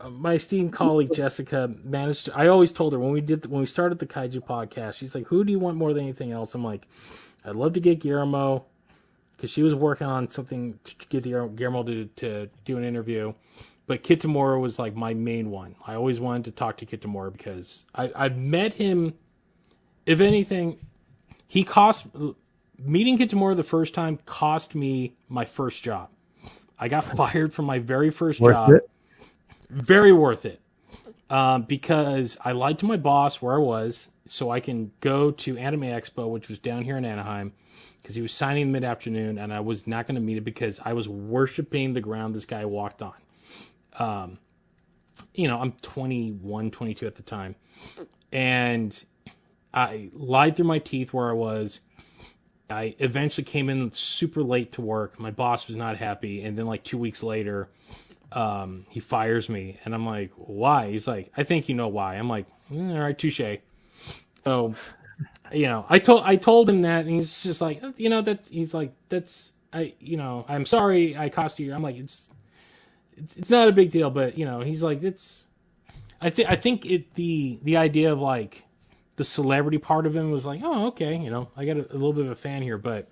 uh, 0.00 0.08
my 0.10 0.34
esteemed 0.34 0.72
colleague 0.72 1.12
Jessica 1.12 1.72
managed. 1.84 2.26
To, 2.26 2.36
I 2.36 2.48
always 2.48 2.72
told 2.72 2.92
her 2.92 2.98
when 2.98 3.10
we 3.12 3.20
did 3.20 3.46
when 3.46 3.60
we 3.60 3.66
started 3.66 3.98
the 3.98 4.06
Kaiju 4.06 4.44
podcast, 4.46 4.94
she's 4.94 5.14
like, 5.14 5.26
"Who 5.26 5.44
do 5.44 5.52
you 5.52 5.58
want 5.58 5.76
more 5.76 5.92
than 5.92 6.04
anything 6.04 6.32
else?" 6.32 6.54
I'm 6.54 6.64
like, 6.64 6.86
"I'd 7.44 7.56
love 7.56 7.74
to 7.74 7.80
get 7.80 8.00
Guillermo." 8.00 8.64
Because 9.38 9.50
she 9.50 9.62
was 9.62 9.72
working 9.72 10.08
on 10.08 10.28
something 10.28 10.76
to 10.82 11.06
get 11.08 11.22
Guillermo 11.22 11.84
to, 11.84 12.06
to 12.16 12.50
do 12.64 12.76
an 12.76 12.82
interview, 12.82 13.32
but 13.86 14.02
Kitamura 14.02 14.60
was 14.60 14.80
like 14.80 14.96
my 14.96 15.14
main 15.14 15.52
one. 15.52 15.76
I 15.86 15.94
always 15.94 16.18
wanted 16.18 16.46
to 16.46 16.50
talk 16.50 16.78
to 16.78 16.86
Kitamura 16.86 17.32
because 17.32 17.84
I, 17.94 18.10
I've 18.16 18.36
met 18.36 18.74
him. 18.74 19.14
If 20.06 20.20
anything, 20.20 20.78
he 21.46 21.62
cost 21.62 22.06
meeting 22.78 23.16
Kitamura 23.16 23.54
the 23.54 23.62
first 23.62 23.94
time 23.94 24.18
cost 24.26 24.74
me 24.74 25.14
my 25.28 25.44
first 25.44 25.84
job. 25.84 26.10
I 26.78 26.88
got 26.88 27.04
fired 27.16 27.54
from 27.54 27.66
my 27.66 27.78
very 27.78 28.10
first 28.10 28.40
Worth 28.40 28.56
job. 28.56 28.70
it. 28.72 28.90
Very 29.70 30.12
worth 30.12 30.46
it. 30.46 30.60
Um, 31.30 31.62
because 31.62 32.38
I 32.42 32.52
lied 32.52 32.78
to 32.78 32.86
my 32.86 32.96
boss 32.96 33.42
where 33.42 33.54
I 33.54 33.58
was 33.58 34.08
so 34.26 34.50
I 34.50 34.60
can 34.60 34.92
go 35.00 35.30
to 35.30 35.58
Anime 35.58 35.82
Expo, 35.82 36.28
which 36.28 36.48
was 36.48 36.58
down 36.58 36.82
here 36.82 36.96
in 36.96 37.04
Anaheim, 37.04 37.52
because 38.00 38.14
he 38.14 38.22
was 38.22 38.32
signing 38.32 38.72
mid 38.72 38.84
afternoon 38.84 39.38
and 39.38 39.52
I 39.52 39.60
was 39.60 39.86
not 39.86 40.06
going 40.06 40.14
to 40.14 40.20
meet 40.20 40.38
it 40.38 40.44
because 40.44 40.80
I 40.82 40.94
was 40.94 41.08
worshiping 41.08 41.92
the 41.92 42.00
ground 42.00 42.34
this 42.34 42.46
guy 42.46 42.64
walked 42.64 43.02
on. 43.02 43.14
Um, 43.98 44.38
you 45.34 45.48
know, 45.48 45.58
I'm 45.58 45.72
21, 45.82 46.70
22 46.70 47.06
at 47.06 47.14
the 47.14 47.22
time. 47.22 47.54
And 48.32 49.04
I 49.72 50.10
lied 50.12 50.56
through 50.56 50.66
my 50.66 50.78
teeth 50.78 51.12
where 51.12 51.30
I 51.30 51.34
was. 51.34 51.80
I 52.70 52.94
eventually 52.98 53.44
came 53.44 53.70
in 53.70 53.92
super 53.92 54.42
late 54.42 54.72
to 54.72 54.82
work. 54.82 55.18
My 55.18 55.30
boss 55.30 55.68
was 55.68 55.76
not 55.76 55.96
happy, 55.96 56.42
and 56.42 56.56
then 56.56 56.66
like 56.66 56.84
two 56.84 56.98
weeks 56.98 57.22
later, 57.22 57.68
um, 58.32 58.86
he 58.90 59.00
fires 59.00 59.48
me, 59.48 59.78
and 59.84 59.94
I'm 59.94 60.06
like, 60.06 60.32
why? 60.36 60.90
He's 60.90 61.06
like, 61.06 61.32
I 61.36 61.44
think 61.44 61.68
you 61.68 61.74
know 61.74 61.88
why. 61.88 62.16
I'm 62.16 62.28
like, 62.28 62.46
mm, 62.70 62.94
all 62.94 63.00
right, 63.00 63.18
touche. 63.18 63.58
So, 64.44 64.74
you 65.52 65.66
know, 65.66 65.86
I 65.88 65.98
told 65.98 66.22
I 66.24 66.36
told 66.36 66.68
him 66.68 66.82
that, 66.82 67.04
and 67.04 67.10
he's 67.10 67.42
just 67.42 67.60
like, 67.60 67.82
you 67.96 68.08
know, 68.08 68.22
that's 68.22 68.48
he's 68.48 68.74
like, 68.74 68.92
that's 69.08 69.52
I, 69.72 69.94
you 70.00 70.16
know, 70.16 70.44
I'm 70.48 70.66
sorry 70.66 71.16
I 71.16 71.28
cost 71.28 71.58
you. 71.58 71.74
I'm 71.74 71.82
like, 71.82 71.96
it's 71.96 72.30
it's, 73.16 73.36
it's 73.36 73.50
not 73.50 73.68
a 73.68 73.72
big 73.72 73.90
deal, 73.90 74.10
but 74.10 74.38
you 74.38 74.44
know, 74.44 74.60
he's 74.60 74.82
like, 74.82 75.02
it's. 75.02 75.46
I 76.20 76.30
think 76.30 76.48
I 76.48 76.56
think 76.56 76.84
it 76.84 77.14
the 77.14 77.58
the 77.62 77.76
idea 77.76 78.12
of 78.12 78.18
like 78.18 78.64
the 79.16 79.24
celebrity 79.24 79.78
part 79.78 80.06
of 80.06 80.16
him 80.16 80.30
was 80.30 80.44
like, 80.46 80.60
oh, 80.64 80.88
okay, 80.88 81.16
you 81.16 81.30
know, 81.30 81.48
I 81.56 81.64
got 81.64 81.76
a, 81.76 81.92
a 81.92 81.94
little 81.94 82.12
bit 82.12 82.24
of 82.26 82.32
a 82.32 82.36
fan 82.36 82.62
here. 82.62 82.78
But 82.78 83.08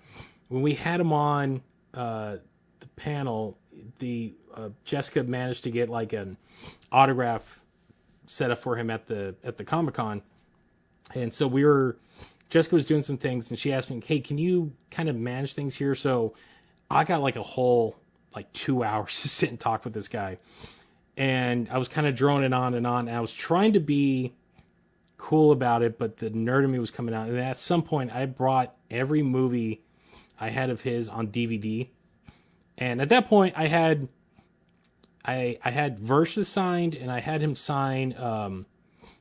when 0.49 0.61
we 0.61 0.73
had 0.73 0.99
him 0.99 1.13
on 1.13 1.61
uh, 1.93 2.37
the 2.79 2.87
panel, 2.95 3.57
the 3.99 4.33
uh, 4.57 4.69
Jessica 4.83 5.23
managed 5.23 5.63
to 5.63 5.71
get 5.71 5.89
like 5.89 6.13
an 6.13 6.37
autograph 6.91 7.61
set 8.25 8.51
up 8.51 8.59
for 8.59 8.75
him 8.75 8.89
at 8.89 9.07
the 9.07 9.35
at 9.43 9.57
the 9.57 9.63
Comic 9.63 9.95
Con, 9.95 10.21
and 11.13 11.31
so 11.33 11.47
we 11.47 11.63
were. 11.63 11.97
Jessica 12.49 12.75
was 12.75 12.85
doing 12.85 13.03
some 13.03 13.17
things, 13.17 13.49
and 13.49 13.59
she 13.59 13.73
asked 13.73 13.89
me, 13.89 14.01
"Hey, 14.05 14.19
can 14.19 14.37
you 14.37 14.71
kind 14.89 15.09
of 15.09 15.15
manage 15.15 15.53
things 15.53 15.75
here?" 15.75 15.95
So 15.95 16.33
I 16.89 17.03
got 17.03 17.21
like 17.21 17.35
a 17.35 17.43
whole 17.43 17.97
like 18.33 18.51
two 18.53 18.83
hours 18.83 19.21
to 19.21 19.29
sit 19.29 19.49
and 19.49 19.59
talk 19.59 19.83
with 19.83 19.93
this 19.93 20.07
guy, 20.07 20.37
and 21.15 21.69
I 21.69 21.77
was 21.77 21.87
kind 21.87 22.07
of 22.07 22.15
droning 22.15 22.53
on 22.53 22.73
and 22.73 22.87
on. 22.87 23.07
And 23.07 23.15
I 23.15 23.21
was 23.21 23.33
trying 23.33 23.73
to 23.73 23.79
be 23.79 24.33
cool 25.17 25.51
about 25.51 25.81
it, 25.81 25.97
but 25.97 26.17
the 26.17 26.29
nerd 26.29 26.63
in 26.63 26.71
me 26.71 26.79
was 26.79 26.91
coming 26.91 27.13
out. 27.13 27.27
And 27.27 27.37
at 27.37 27.57
some 27.57 27.83
point, 27.83 28.13
I 28.13 28.25
brought 28.27 28.73
every 28.89 29.23
movie 29.23 29.81
I 30.39 30.49
had 30.49 30.69
of 30.69 30.81
his 30.81 31.09
on 31.09 31.27
DVD, 31.27 31.89
and 32.77 33.01
at 33.01 33.09
that 33.09 33.27
point, 33.27 33.55
I 33.57 33.67
had 33.67 34.07
I 35.27 35.59
I 35.63 35.69
had 35.69 35.99
Versus 35.99 36.47
signed, 36.47 36.95
and 36.95 37.11
I 37.11 37.19
had 37.19 37.41
him 37.41 37.55
sign 37.55 38.15
um, 38.17 38.65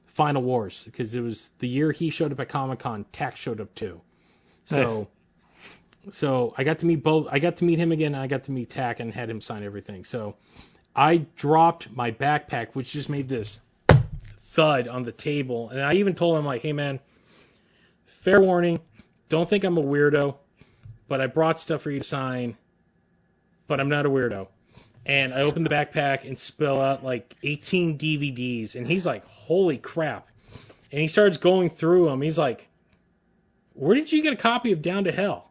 Final 0.06 0.42
Wars 0.42 0.84
because 0.84 1.14
it 1.14 1.20
was 1.20 1.50
the 1.58 1.68
year 1.68 1.92
he 1.92 2.10
showed 2.10 2.32
up 2.32 2.40
at 2.40 2.48
Comic 2.48 2.78
Con. 2.78 3.04
Tax 3.12 3.40
showed 3.40 3.60
up 3.60 3.74
too, 3.74 4.00
so. 4.64 5.08
So 6.08 6.54
I 6.56 6.62
got 6.62 6.78
to 6.78 6.86
meet 6.86 7.02
both. 7.02 7.26
I 7.32 7.40
got 7.40 7.56
to 7.56 7.64
meet 7.64 7.80
him 7.80 7.90
again, 7.90 8.14
and 8.14 8.22
I 8.22 8.28
got 8.28 8.44
to 8.44 8.52
meet 8.52 8.70
Tack 8.70 9.00
and 9.00 9.12
had 9.12 9.28
him 9.28 9.40
sign 9.40 9.64
everything. 9.64 10.04
So 10.04 10.36
I 10.94 11.26
dropped 11.34 11.90
my 11.90 12.12
backpack, 12.12 12.68
which 12.74 12.92
just 12.92 13.08
made 13.08 13.28
this 13.28 13.58
thud 14.44 14.88
on 14.88 15.02
the 15.02 15.12
table. 15.12 15.70
And 15.70 15.80
I 15.80 15.94
even 15.94 16.14
told 16.14 16.38
him, 16.38 16.44
like, 16.44 16.62
hey, 16.62 16.72
man, 16.72 17.00
fair 18.06 18.40
warning, 18.40 18.80
don't 19.28 19.48
think 19.48 19.64
I'm 19.64 19.76
a 19.76 19.82
weirdo, 19.82 20.36
but 21.08 21.20
I 21.20 21.26
brought 21.26 21.58
stuff 21.58 21.82
for 21.82 21.90
you 21.90 21.98
to 21.98 22.04
sign, 22.04 22.56
but 23.66 23.80
I'm 23.80 23.88
not 23.88 24.06
a 24.06 24.10
weirdo. 24.10 24.48
And 25.06 25.32
I 25.32 25.42
open 25.42 25.62
the 25.62 25.70
backpack 25.70 26.24
and 26.24 26.38
spill 26.38 26.80
out 26.80 27.04
like 27.04 27.34
18 27.42 27.96
DVDs. 27.96 28.74
And 28.74 28.86
he's 28.86 29.06
like, 29.06 29.24
holy 29.24 29.78
crap. 29.78 30.28
And 30.90 31.00
he 31.00 31.08
starts 31.08 31.36
going 31.36 31.70
through 31.70 32.06
them. 32.06 32.20
He's 32.20 32.36
like, 32.36 32.68
where 33.74 33.94
did 33.94 34.10
you 34.10 34.22
get 34.22 34.32
a 34.32 34.36
copy 34.36 34.72
of 34.72 34.82
Down 34.82 35.04
to 35.04 35.12
Hell? 35.12 35.48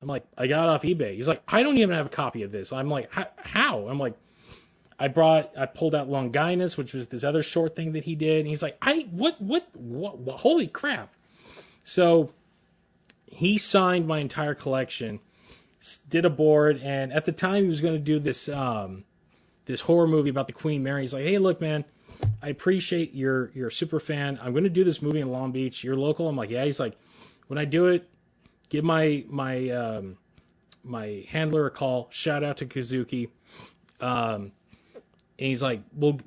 I'm 0.00 0.08
like, 0.08 0.24
I 0.36 0.46
got 0.46 0.68
off 0.68 0.82
eBay. 0.82 1.16
He's 1.16 1.28
like, 1.28 1.42
I 1.46 1.62
don't 1.62 1.76
even 1.78 1.94
have 1.94 2.06
a 2.06 2.10
copy 2.10 2.44
of 2.44 2.52
this. 2.52 2.72
I'm 2.72 2.88
like, 2.88 3.10
how? 3.36 3.88
I'm 3.88 3.98
like, 3.98 4.14
I 4.98 5.08
brought, 5.08 5.52
I 5.56 5.66
pulled 5.66 5.94
out 5.94 6.08
Longinus, 6.08 6.76
which 6.76 6.92
was 6.94 7.08
this 7.08 7.24
other 7.24 7.42
short 7.42 7.76
thing 7.76 7.92
that 7.92 8.04
he 8.04 8.14
did. 8.14 8.38
And 8.38 8.48
he's 8.48 8.62
like, 8.62 8.78
I, 8.80 9.06
what, 9.10 9.40
what, 9.40 9.68
what, 9.74 10.18
what 10.18 10.38
holy 10.38 10.66
crap. 10.66 11.12
So 11.84 12.32
he 13.26 13.58
signed 13.58 14.06
my 14.06 14.18
entire 14.18 14.54
collection, 14.54 15.20
did 16.08 16.24
a 16.24 16.30
board, 16.30 16.80
and 16.82 17.12
at 17.12 17.24
the 17.24 17.32
time 17.32 17.64
he 17.64 17.68
was 17.68 17.80
going 17.80 17.94
to 17.94 18.00
do 18.00 18.18
this, 18.18 18.48
um, 18.48 19.04
this 19.64 19.80
horror 19.80 20.08
movie 20.08 20.30
about 20.30 20.46
the 20.46 20.52
Queen 20.52 20.82
Mary. 20.82 21.02
He's 21.02 21.12
like, 21.12 21.24
hey, 21.24 21.38
look, 21.38 21.60
man, 21.60 21.84
I 22.42 22.48
appreciate 22.48 23.14
you're, 23.14 23.50
you're 23.54 23.70
super 23.70 24.00
fan. 24.00 24.38
I'm 24.42 24.52
going 24.52 24.64
to 24.64 24.70
do 24.70 24.84
this 24.84 25.00
movie 25.02 25.20
in 25.20 25.30
Long 25.30 25.52
Beach. 25.52 25.84
You're 25.84 25.96
local. 25.96 26.28
I'm 26.28 26.36
like, 26.36 26.50
yeah. 26.50 26.64
He's 26.64 26.80
like, 26.80 26.96
when 27.46 27.58
I 27.58 27.64
do 27.64 27.86
it, 27.86 28.08
give 28.68 28.84
my, 28.84 29.24
my, 29.28 29.68
um, 29.70 30.18
my 30.82 31.24
handler 31.28 31.66
a 31.66 31.70
call. 31.70 32.08
Shout 32.10 32.42
out 32.42 32.58
to 32.58 32.66
Kazuki. 32.66 33.28
Um, 34.00 34.52
and 35.38 35.48
he's 35.48 35.62
like, 35.62 35.82
"We'll 35.92 36.20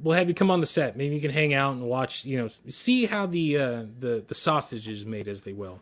we'll 0.00 0.16
have 0.16 0.28
you 0.28 0.34
come 0.34 0.50
on 0.50 0.60
the 0.60 0.66
set. 0.66 0.96
Maybe 0.96 1.14
you 1.14 1.20
can 1.20 1.30
hang 1.30 1.54
out 1.54 1.74
and 1.74 1.82
watch. 1.82 2.24
You 2.24 2.42
know, 2.42 2.48
see 2.68 3.06
how 3.06 3.26
the 3.26 3.58
uh, 3.58 3.84
the 3.98 4.24
the 4.26 4.34
sausage 4.34 4.88
is 4.88 5.04
made, 5.04 5.28
as 5.28 5.42
they 5.42 5.52
will." 5.52 5.80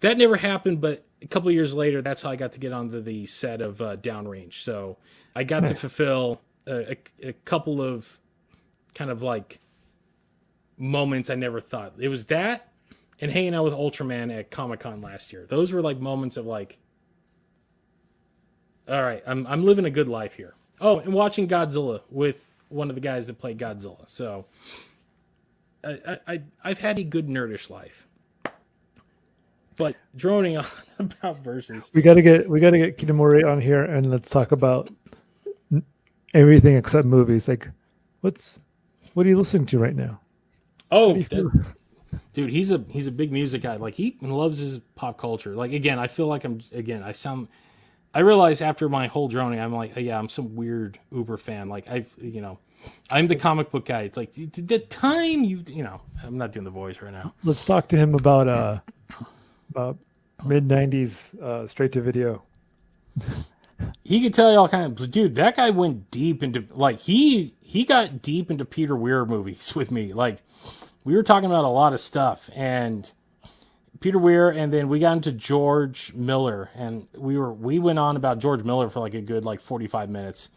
That 0.00 0.16
never 0.16 0.36
happened, 0.36 0.80
but 0.80 1.04
a 1.22 1.26
couple 1.26 1.48
of 1.48 1.54
years 1.54 1.74
later, 1.74 2.02
that's 2.02 2.22
how 2.22 2.30
I 2.30 2.36
got 2.36 2.52
to 2.52 2.60
get 2.60 2.72
onto 2.72 3.00
the 3.00 3.26
set 3.26 3.60
of 3.60 3.80
uh, 3.80 3.96
Downrange. 3.96 4.62
So 4.62 4.98
I 5.34 5.44
got 5.44 5.66
to 5.66 5.74
fulfill 5.74 6.40
a, 6.66 6.92
a, 6.92 6.96
a 7.28 7.32
couple 7.32 7.82
of 7.82 8.06
kind 8.94 9.10
of 9.10 9.22
like 9.22 9.58
moments 10.76 11.30
I 11.30 11.34
never 11.34 11.60
thought. 11.60 11.94
It 11.98 12.08
was 12.08 12.26
that 12.26 12.68
and 13.20 13.30
hanging 13.30 13.54
out 13.54 13.64
with 13.64 13.74
Ultraman 13.74 14.36
at 14.36 14.50
Comic 14.50 14.80
Con 14.80 15.00
last 15.00 15.32
year. 15.32 15.46
Those 15.48 15.72
were 15.72 15.82
like 15.82 15.98
moments 15.98 16.36
of 16.36 16.46
like, 16.46 16.78
all 18.88 19.02
right, 19.02 19.22
I'm 19.26 19.46
I'm 19.46 19.64
living 19.64 19.84
a 19.84 19.90
good 19.90 20.08
life 20.08 20.34
here. 20.34 20.54
Oh, 20.80 20.98
and 21.00 21.12
watching 21.12 21.48
Godzilla 21.48 22.00
with 22.10 22.42
one 22.68 22.88
of 22.88 22.94
the 22.94 23.00
guys 23.00 23.26
that 23.26 23.38
played 23.38 23.58
Godzilla. 23.58 24.08
So 24.08 24.46
I, 25.84 26.18
I 26.26 26.42
I've 26.62 26.78
had 26.78 26.98
a 26.98 27.04
good 27.04 27.28
nerdish 27.28 27.70
life. 27.70 28.06
But 29.78 29.96
droning 30.16 30.56
on 30.56 30.66
about 30.98 31.38
Versus. 31.38 31.90
We 31.94 32.02
gotta 32.02 32.22
get 32.22 32.48
we 32.48 32.60
gotta 32.60 32.78
get 32.78 32.98
Kitamura 32.98 33.50
on 33.50 33.60
here 33.60 33.82
and 33.82 34.10
let's 34.10 34.30
talk 34.30 34.52
about 34.52 34.90
everything 36.34 36.76
except 36.76 37.06
movies. 37.06 37.48
Like, 37.48 37.68
what's 38.20 38.58
what 39.14 39.24
are 39.24 39.28
you 39.28 39.38
listening 39.38 39.66
to 39.66 39.78
right 39.78 39.96
now? 39.96 40.20
Oh, 40.90 41.14
that, 41.14 41.64
dude, 42.32 42.50
he's 42.50 42.70
a 42.70 42.84
he's 42.88 43.06
a 43.06 43.12
big 43.12 43.32
music 43.32 43.62
guy. 43.62 43.76
Like 43.76 43.94
he 43.94 44.16
loves 44.20 44.58
his 44.58 44.78
pop 44.96 45.18
culture. 45.18 45.54
Like 45.54 45.72
again, 45.72 45.98
I 45.98 46.08
feel 46.08 46.26
like 46.26 46.44
I'm 46.44 46.60
again 46.72 47.02
I 47.02 47.12
sound 47.12 47.48
I 48.14 48.20
realized 48.20 48.62
after 48.62 48.88
my 48.88 49.06
whole 49.06 49.28
droning, 49.28 49.60
I'm 49.60 49.74
like, 49.74 49.92
oh, 49.96 50.00
yeah, 50.00 50.18
I'm 50.18 50.28
some 50.28 50.56
weird 50.56 50.98
Uber 51.12 51.36
fan. 51.36 51.68
Like 51.68 51.88
I've, 51.88 52.12
you 52.20 52.40
know, 52.40 52.58
I'm 53.10 53.26
the 53.26 53.36
comic 53.36 53.70
book 53.70 53.84
guy. 53.84 54.02
It's 54.02 54.16
like 54.16 54.32
the 54.34 54.78
time 54.78 55.44
you, 55.44 55.62
you 55.66 55.82
know, 55.82 56.00
I'm 56.24 56.38
not 56.38 56.52
doing 56.52 56.64
the 56.64 56.70
voice 56.70 57.00
right 57.02 57.12
now. 57.12 57.34
Let's 57.44 57.64
talk 57.64 57.88
to 57.88 57.96
him 57.96 58.14
about 58.14 58.48
uh 58.48 58.80
mid 59.74 60.68
'90s 60.68 61.38
uh, 61.40 61.66
straight 61.66 61.92
to 61.92 62.00
video. 62.00 62.42
he 64.04 64.22
could 64.22 64.34
tell 64.34 64.52
you 64.52 64.58
all 64.58 64.68
kinds 64.68 65.02
of 65.02 65.10
dude. 65.10 65.36
That 65.36 65.56
guy 65.56 65.70
went 65.70 66.10
deep 66.10 66.42
into 66.42 66.64
like 66.70 66.98
he 66.98 67.54
he 67.60 67.84
got 67.84 68.22
deep 68.22 68.50
into 68.50 68.64
Peter 68.64 68.96
Weir 68.96 69.24
movies 69.24 69.74
with 69.76 69.90
me. 69.90 70.12
Like 70.12 70.42
we 71.04 71.14
were 71.14 71.22
talking 71.22 71.50
about 71.50 71.64
a 71.64 71.68
lot 71.68 71.92
of 71.92 72.00
stuff 72.00 72.50
and 72.54 73.10
Peter 74.00 74.18
Weir, 74.18 74.50
and 74.50 74.72
then 74.72 74.88
we 74.88 75.00
got 75.00 75.14
into 75.14 75.32
George 75.32 76.12
Miller, 76.14 76.70
and 76.74 77.08
we 77.16 77.36
were 77.36 77.52
we 77.52 77.78
went 77.78 77.98
on 77.98 78.16
about 78.16 78.38
George 78.38 78.62
Miller 78.62 78.88
for 78.90 79.00
like 79.00 79.14
a 79.14 79.20
good 79.20 79.44
like 79.44 79.60
45 79.60 80.08
minutes, 80.08 80.50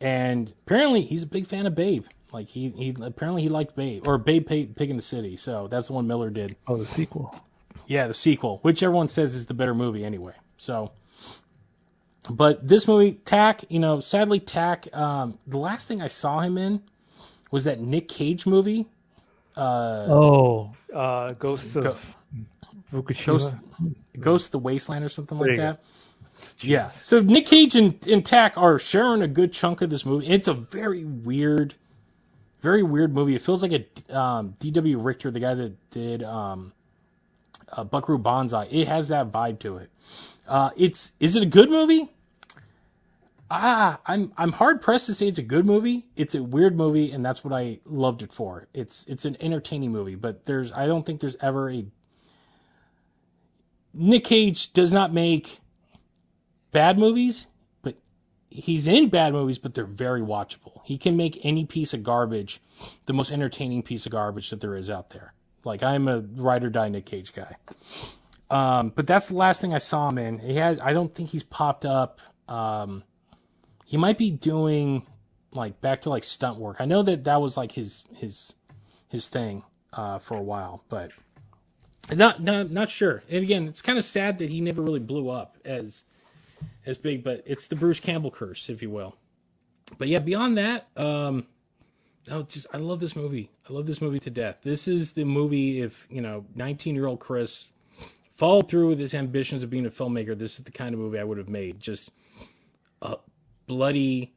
and 0.00 0.52
apparently 0.66 1.02
he's 1.02 1.22
a 1.22 1.26
big 1.26 1.46
fan 1.46 1.66
of 1.66 1.74
Babe. 1.74 2.04
Like 2.32 2.48
he 2.48 2.70
he 2.70 2.94
apparently 3.00 3.42
he 3.42 3.48
liked 3.48 3.74
Babe 3.76 4.06
or 4.06 4.18
Babe 4.18 4.46
Pig, 4.46 4.76
Pig 4.76 4.90
in 4.90 4.96
the 4.96 5.02
City, 5.02 5.36
so 5.36 5.68
that's 5.68 5.86
the 5.88 5.94
one 5.94 6.06
Miller 6.06 6.30
did. 6.30 6.56
Oh, 6.66 6.76
the 6.76 6.86
sequel. 6.86 7.34
Yeah, 7.86 8.08
the 8.08 8.14
sequel, 8.14 8.58
which 8.62 8.82
everyone 8.82 9.08
says 9.08 9.34
is 9.34 9.46
the 9.46 9.54
better 9.54 9.74
movie 9.74 10.04
anyway. 10.04 10.34
So, 10.58 10.92
but 12.30 12.66
this 12.66 12.88
movie, 12.88 13.12
Tack, 13.12 13.64
you 13.68 13.78
know, 13.78 14.00
sadly 14.00 14.40
Tack, 14.40 14.88
um, 14.92 15.38
the 15.46 15.58
last 15.58 15.88
thing 15.88 16.00
I 16.00 16.06
saw 16.06 16.40
him 16.40 16.58
in 16.58 16.82
was 17.50 17.64
that 17.64 17.80
Nick 17.80 18.08
Cage 18.08 18.46
movie. 18.46 18.86
Uh, 19.56 20.06
oh, 20.08 20.76
uh, 20.92 21.32
Ghost 21.32 21.76
of. 21.76 21.84
Go- 21.84 21.96
Fukushima. 22.92 23.26
Ghost, 23.26 23.54
Ghost 24.18 24.52
the 24.52 24.58
Wasteland 24.58 25.04
or 25.04 25.08
something 25.08 25.38
like 25.38 25.56
that. 25.56 25.80
Yeah. 26.60 26.88
So 26.88 27.20
Nick 27.20 27.46
Cage 27.46 27.74
and, 27.74 28.06
and 28.06 28.24
Tack 28.24 28.54
are 28.56 28.78
sharing 28.78 29.22
a 29.22 29.28
good 29.28 29.52
chunk 29.52 29.82
of 29.82 29.90
this 29.90 30.04
movie. 30.04 30.26
It's 30.26 30.48
a 30.48 30.54
very 30.54 31.04
weird, 31.04 31.74
very 32.60 32.82
weird 32.82 33.12
movie. 33.12 33.34
It 33.34 33.42
feels 33.42 33.62
like 33.62 33.72
a 33.72 34.16
um, 34.18 34.54
D.W. 34.58 34.98
Richter, 34.98 35.30
the 35.30 35.40
guy 35.40 35.54
that 35.54 35.90
did 35.90 36.22
um, 36.22 36.72
uh, 37.70 37.84
Buckaroo 37.84 38.18
Banzai. 38.18 38.66
It 38.70 38.88
has 38.88 39.08
that 39.08 39.30
vibe 39.30 39.60
to 39.60 39.76
it. 39.78 39.90
Uh, 40.46 40.70
it's 40.76 41.12
is 41.20 41.36
it 41.36 41.42
a 41.42 41.46
good 41.46 41.70
movie? 41.70 42.10
Ah, 43.50 44.00
I'm 44.06 44.32
I'm 44.36 44.52
hard 44.52 44.80
pressed 44.80 45.06
to 45.06 45.14
say 45.14 45.28
it's 45.28 45.38
a 45.38 45.42
good 45.42 45.66
movie. 45.66 46.06
It's 46.16 46.34
a 46.34 46.42
weird 46.42 46.76
movie, 46.76 47.12
and 47.12 47.24
that's 47.24 47.44
what 47.44 47.52
I 47.52 47.80
loved 47.84 48.22
it 48.22 48.32
for. 48.32 48.66
It's 48.74 49.04
it's 49.06 49.26
an 49.26 49.36
entertaining 49.40 49.92
movie, 49.92 50.14
but 50.14 50.44
there's 50.44 50.72
I 50.72 50.86
don't 50.86 51.04
think 51.04 51.20
there's 51.20 51.36
ever 51.40 51.70
a 51.70 51.84
Nick 53.92 54.24
Cage 54.24 54.72
does 54.72 54.92
not 54.92 55.12
make 55.12 55.60
bad 56.72 56.98
movies, 56.98 57.46
but 57.82 57.94
he's 58.50 58.88
in 58.88 59.08
bad 59.08 59.32
movies, 59.32 59.58
but 59.58 59.72
they're 59.72 59.84
very 59.84 60.20
watchable. 60.20 60.80
He 60.84 60.98
can 60.98 61.16
make 61.16 61.38
any 61.44 61.64
piece 61.64 61.94
of 61.94 62.02
garbage 62.02 62.60
the 63.06 63.12
most 63.12 63.30
entertaining 63.30 63.84
piece 63.84 64.06
of 64.06 64.12
garbage 64.12 64.50
that 64.50 64.60
there 64.60 64.76
is 64.76 64.90
out 64.90 65.10
there. 65.10 65.32
Like 65.64 65.82
I'm 65.82 66.08
a 66.08 66.20
ride 66.20 66.64
or 66.64 66.70
die 66.70 66.88
Nick 66.88 67.06
Cage 67.06 67.32
guy. 67.32 67.56
Um, 68.50 68.90
but 68.94 69.06
that's 69.06 69.28
the 69.28 69.36
last 69.36 69.60
thing 69.60 69.74
I 69.74 69.78
saw 69.78 70.08
him 70.08 70.18
in. 70.18 70.38
He 70.38 70.54
had, 70.54 70.80
I 70.80 70.92
don't 70.92 71.12
think 71.12 71.30
he's 71.30 71.42
popped 71.42 71.84
up. 71.84 72.20
Um, 72.48 73.02
he 73.86 73.96
might 73.96 74.18
be 74.18 74.30
doing 74.30 75.06
like 75.52 75.80
back 75.80 76.02
to 76.02 76.10
like 76.10 76.24
stunt 76.24 76.58
work. 76.58 76.76
I 76.80 76.84
know 76.84 77.02
that 77.02 77.24
that 77.24 77.40
was 77.40 77.56
like 77.56 77.72
his 77.72 78.04
his 78.14 78.54
his 79.08 79.28
thing 79.28 79.62
uh, 79.92 80.18
for 80.18 80.36
a 80.36 80.42
while, 80.42 80.84
but 80.88 81.12
not, 82.12 82.42
not, 82.42 82.70
not 82.70 82.90
sure. 82.90 83.22
And 83.30 83.42
again, 83.42 83.68
it's 83.68 83.82
kind 83.82 83.98
of 83.98 84.04
sad 84.04 84.38
that 84.38 84.50
he 84.50 84.60
never 84.60 84.82
really 84.82 85.00
blew 85.00 85.30
up 85.30 85.56
as, 85.64 86.04
as 86.84 86.98
big, 86.98 87.24
but 87.24 87.44
it's 87.46 87.68
the 87.68 87.76
Bruce 87.76 88.00
Campbell 88.00 88.30
curse, 88.30 88.68
if 88.68 88.82
you 88.82 88.90
will. 88.90 89.16
But 89.98 90.08
yeah, 90.08 90.18
beyond 90.18 90.58
that, 90.58 90.88
um, 90.96 91.46
oh, 92.30 92.42
just 92.42 92.66
I 92.72 92.78
love 92.78 93.00
this 93.00 93.16
movie. 93.16 93.50
I 93.68 93.72
love 93.72 93.86
this 93.86 94.00
movie 94.00 94.20
to 94.20 94.30
death. 94.30 94.58
This 94.62 94.88
is 94.88 95.12
the 95.12 95.24
movie 95.24 95.82
if 95.82 96.06
you 96.10 96.20
know, 96.20 96.44
19 96.54 96.94
year 96.94 97.06
old 97.06 97.20
Chris 97.20 97.66
followed 98.36 98.68
through 98.68 98.88
with 98.88 98.98
his 98.98 99.14
ambitions 99.14 99.62
of 99.62 99.70
being 99.70 99.86
a 99.86 99.90
filmmaker. 99.90 100.36
This 100.36 100.58
is 100.58 100.64
the 100.64 100.72
kind 100.72 100.94
of 100.94 101.00
movie 101.00 101.18
I 101.18 101.24
would 101.24 101.38
have 101.38 101.48
made. 101.48 101.80
Just 101.80 102.10
a 103.02 103.16
bloody, 103.66 104.32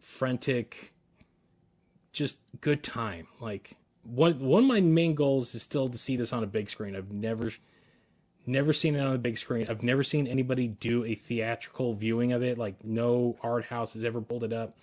frantic, 0.00 0.92
just 2.12 2.38
good 2.60 2.82
time. 2.82 3.26
Like 3.40 3.76
one 4.02 4.40
one 4.40 4.64
of 4.64 4.68
my 4.68 4.80
main 4.80 5.14
goals 5.14 5.54
is 5.54 5.62
still 5.62 5.88
to 5.88 5.98
see 5.98 6.16
this 6.16 6.32
on 6.32 6.42
a 6.44 6.46
big 6.46 6.70
screen. 6.70 6.96
I've 6.96 7.10
never 7.10 7.50
never 8.46 8.72
seen 8.72 8.96
it 8.96 9.00
on 9.00 9.14
a 9.14 9.18
big 9.18 9.38
screen. 9.38 9.66
I've 9.68 9.82
never 9.82 10.02
seen 10.02 10.26
anybody 10.26 10.68
do 10.68 11.04
a 11.04 11.14
theatrical 11.14 11.94
viewing 11.94 12.32
of 12.32 12.42
it. 12.42 12.58
Like 12.58 12.84
no 12.84 13.36
art 13.42 13.64
house 13.64 13.92
has 13.92 14.04
ever 14.04 14.20
pulled 14.20 14.44
it 14.44 14.52
up. 14.52 14.76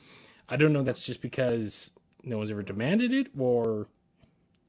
I 0.47 0.57
don't 0.57 0.73
know. 0.73 0.83
That's 0.83 1.03
just 1.03 1.21
because 1.21 1.89
no 2.25 2.37
one's 2.37 2.51
ever 2.51 2.63
demanded 2.63 3.13
it, 3.13 3.27
or 3.37 3.87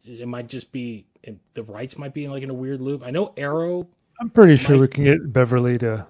it 0.05 0.28
might 0.28 0.49
just 0.49 0.70
be 0.73 1.07
the 1.55 1.62
rights 1.65 1.99
might 1.99 2.15
be 2.15 2.28
like 2.28 2.43
in 2.43 2.51
a 2.51 2.55
weird 2.55 2.81
loop. 2.81 3.03
I 3.05 3.11
know 3.11 3.33
Arrow. 3.37 3.89
I'm 4.20 4.31
pretty 4.31 4.57
sure 4.57 4.78
we 4.78 4.89
can 4.89 5.05
get 5.05 5.33
Beverly 5.33 5.78
to, 5.78 6.07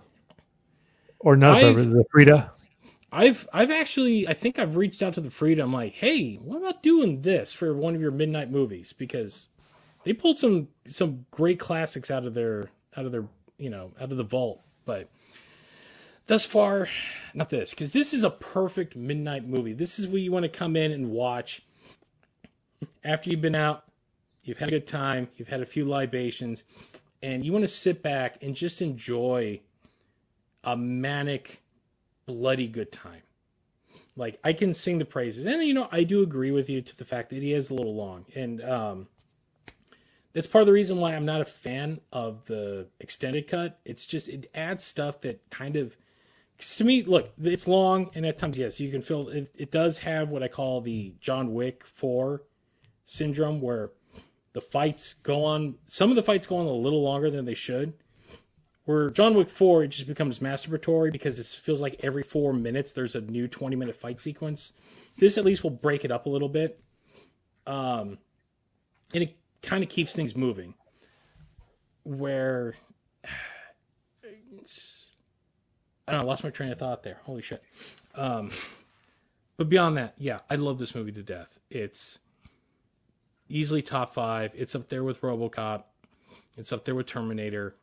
or 1.18 1.36
not 1.36 1.56
I've, 1.56 1.76
Beverly, 1.76 2.04
Frida. 2.10 2.52
I've 3.10 3.48
I've 3.52 3.70
actually 3.70 4.28
I 4.28 4.34
think 4.34 4.58
I've 4.58 4.76
reached 4.76 5.02
out 5.02 5.14
to 5.14 5.20
the 5.20 5.30
Frida. 5.30 5.62
I'm 5.62 5.72
like, 5.72 5.94
hey, 5.94 6.34
what 6.34 6.58
about 6.58 6.82
doing 6.82 7.22
this 7.22 7.52
for 7.52 7.74
one 7.74 7.94
of 7.94 8.00
your 8.00 8.10
midnight 8.10 8.50
movies? 8.50 8.92
Because 8.92 9.48
they 10.04 10.12
pulled 10.12 10.38
some 10.38 10.68
some 10.86 11.24
great 11.30 11.58
classics 11.58 12.10
out 12.10 12.26
of 12.26 12.34
their 12.34 12.68
out 12.96 13.06
of 13.06 13.12
their 13.12 13.24
you 13.58 13.70
know 13.70 13.92
out 14.00 14.10
of 14.10 14.16
the 14.16 14.24
vault, 14.24 14.60
but 14.84 15.08
thus 16.26 16.44
far, 16.44 16.88
not 17.34 17.50
this 17.50 17.70
because 17.70 17.92
this 17.92 18.14
is 18.14 18.24
a 18.24 18.30
perfect 18.30 18.96
midnight 18.96 19.46
movie. 19.46 19.72
This 19.72 19.98
is 19.98 20.06
where 20.08 20.18
you 20.18 20.32
want 20.32 20.44
to 20.44 20.48
come 20.48 20.76
in 20.76 20.92
and 20.92 21.10
watch 21.10 21.62
after 23.04 23.30
you've 23.30 23.40
been 23.40 23.54
out, 23.54 23.84
you've 24.42 24.58
had 24.58 24.68
a 24.68 24.72
good 24.72 24.86
time, 24.86 25.28
you've 25.36 25.48
had 25.48 25.60
a 25.60 25.66
few 25.66 25.84
libations, 25.84 26.64
and 27.22 27.44
you 27.44 27.52
want 27.52 27.62
to 27.62 27.68
sit 27.68 28.02
back 28.02 28.42
and 28.42 28.54
just 28.54 28.82
enjoy 28.82 29.60
a 30.64 30.76
manic 30.76 31.62
bloody 32.26 32.66
good 32.66 32.90
time. 32.90 33.22
Like 34.16 34.38
I 34.42 34.52
can 34.52 34.74
sing 34.74 34.98
the 34.98 35.04
praises, 35.04 35.44
and 35.44 35.62
you 35.62 35.74
know 35.74 35.88
I 35.90 36.04
do 36.04 36.22
agree 36.22 36.50
with 36.50 36.70
you 36.70 36.82
to 36.82 36.96
the 36.96 37.04
fact 37.04 37.30
that 37.30 37.42
he 37.42 37.52
is 37.52 37.70
a 37.70 37.74
little 37.74 37.94
long, 37.94 38.24
and 38.34 38.62
um, 38.62 39.08
that's 40.32 40.46
part 40.46 40.62
of 40.62 40.66
the 40.66 40.72
reason 40.72 40.98
why 40.98 41.14
I'm 41.14 41.26
not 41.26 41.42
a 41.42 41.44
fan 41.44 42.00
of 42.12 42.44
the 42.46 42.86
extended 42.98 43.48
cut. 43.48 43.78
It's 43.84 44.06
just 44.06 44.28
it 44.28 44.50
adds 44.54 44.84
stuff 44.84 45.20
that 45.22 45.48
kind 45.50 45.76
of 45.76 45.94
to 46.58 46.84
me, 46.84 47.02
look, 47.02 47.32
it's 47.42 47.68
long, 47.68 48.10
and 48.14 48.24
at 48.24 48.38
times, 48.38 48.58
yes, 48.58 48.80
you 48.80 48.90
can 48.90 49.02
feel 49.02 49.28
it. 49.28 49.50
It 49.56 49.70
does 49.70 49.98
have 49.98 50.30
what 50.30 50.42
I 50.42 50.48
call 50.48 50.80
the 50.80 51.14
John 51.20 51.52
Wick 51.52 51.84
4 51.84 52.42
syndrome, 53.04 53.60
where 53.60 53.90
the 54.52 54.60
fights 54.60 55.14
go 55.22 55.44
on. 55.44 55.76
Some 55.86 56.10
of 56.10 56.16
the 56.16 56.22
fights 56.22 56.46
go 56.46 56.56
on 56.56 56.66
a 56.66 56.72
little 56.72 57.02
longer 57.02 57.30
than 57.30 57.44
they 57.44 57.54
should. 57.54 57.92
Where 58.86 59.10
John 59.10 59.34
Wick 59.34 59.50
4, 59.50 59.84
it 59.84 59.88
just 59.88 60.06
becomes 60.06 60.38
masturbatory 60.38 61.10
because 61.12 61.40
it 61.40 61.46
feels 61.46 61.80
like 61.80 62.00
every 62.04 62.22
four 62.22 62.52
minutes 62.52 62.92
there's 62.92 63.16
a 63.16 63.20
new 63.20 63.48
20 63.48 63.76
minute 63.76 63.96
fight 63.96 64.20
sequence. 64.20 64.72
This 65.18 65.38
at 65.38 65.44
least 65.44 65.62
will 65.62 65.70
break 65.70 66.04
it 66.04 66.12
up 66.12 66.26
a 66.26 66.28
little 66.28 66.48
bit. 66.48 66.80
Um, 67.66 68.18
and 69.12 69.24
it 69.24 69.36
kind 69.60 69.82
of 69.82 69.90
keeps 69.90 70.12
things 70.12 70.36
moving. 70.36 70.74
Where 72.04 72.76
I 76.06 76.12
don't 76.12 76.20
know, 76.22 76.26
lost 76.26 76.44
my 76.44 76.50
train 76.50 76.70
of 76.70 76.78
thought 76.78 77.02
there. 77.02 77.18
Holy 77.24 77.42
shit. 77.42 77.62
Um, 78.14 78.50
but 79.56 79.68
beyond 79.68 79.96
that, 79.96 80.14
yeah, 80.18 80.40
I 80.48 80.56
love 80.56 80.78
this 80.78 80.94
movie 80.94 81.12
to 81.12 81.22
death. 81.22 81.58
It's 81.70 82.18
easily 83.48 83.82
top 83.82 84.14
five. 84.14 84.52
It's 84.54 84.74
up 84.74 84.88
there 84.88 85.04
with 85.04 85.20
RoboCop. 85.20 85.84
It's 86.56 86.72
up 86.72 86.84
there 86.84 86.94
with 86.94 87.06
Terminator. 87.06 87.74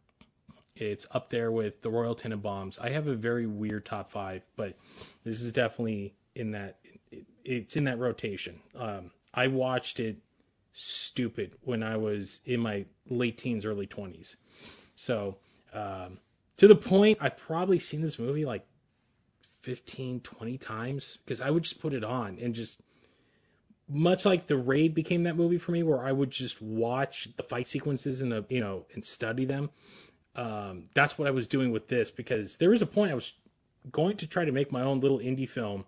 It's 0.75 1.05
up 1.11 1.29
there 1.29 1.51
with 1.51 1.81
the 1.81 1.89
Royal 1.89 2.15
Tenenbaums. 2.15 2.79
I 2.79 2.89
have 2.89 3.07
a 3.07 3.15
very 3.15 3.45
weird 3.45 3.85
top 3.85 4.11
five, 4.11 4.41
but 4.55 4.75
this 5.23 5.41
is 5.41 5.53
definitely 5.53 6.13
in 6.35 6.51
that. 6.51 6.77
It, 7.11 7.25
it's 7.43 7.75
in 7.75 7.83
that 7.83 7.99
rotation. 7.99 8.59
Um, 8.75 9.11
I 9.33 9.47
watched 9.47 9.99
it 9.99 10.17
stupid 10.73 11.51
when 11.61 11.83
I 11.83 11.97
was 11.97 12.41
in 12.45 12.59
my 12.59 12.85
late 13.09 13.37
teens, 13.37 13.65
early 13.65 13.85
20s. 13.85 14.35
So 14.95 15.37
um, 15.73 16.17
to 16.57 16.67
the 16.67 16.75
point 16.75 17.19
I've 17.21 17.37
probably 17.37 17.79
seen 17.79 18.01
this 18.01 18.19
movie 18.19 18.45
like 18.45 18.65
15, 19.61 20.19
20 20.21 20.57
times 20.57 21.17
because 21.23 21.41
I 21.41 21.49
would 21.49 21.63
just 21.63 21.79
put 21.79 21.93
it 21.93 22.03
on 22.03 22.39
and 22.39 22.53
just 22.53 22.81
much 23.87 24.25
like 24.25 24.47
the 24.47 24.57
raid 24.57 24.93
became 24.95 25.23
that 25.23 25.35
movie 25.35 25.57
for 25.57 25.71
me 25.71 25.83
where 25.83 25.99
I 25.99 26.11
would 26.11 26.31
just 26.31 26.61
watch 26.61 27.29
the 27.35 27.43
fight 27.43 27.67
sequences 27.67 28.21
and 28.21 28.45
you 28.49 28.59
know 28.59 28.85
and 28.93 29.03
study 29.03 29.45
them. 29.45 29.69
Um, 30.35 30.85
that's 30.93 31.17
what 31.17 31.27
I 31.27 31.31
was 31.31 31.47
doing 31.47 31.71
with 31.71 31.87
this 31.87 32.09
because 32.09 32.57
there 32.57 32.69
was 32.71 32.81
a 32.81 32.87
point 32.87 33.11
I 33.11 33.15
was 33.15 33.33
going 33.91 34.17
to 34.17 34.27
try 34.27 34.45
to 34.45 34.51
make 34.51 34.71
my 34.71 34.81
own 34.81 34.99
little 34.99 35.19
indie 35.19 35.49
film 35.49 35.85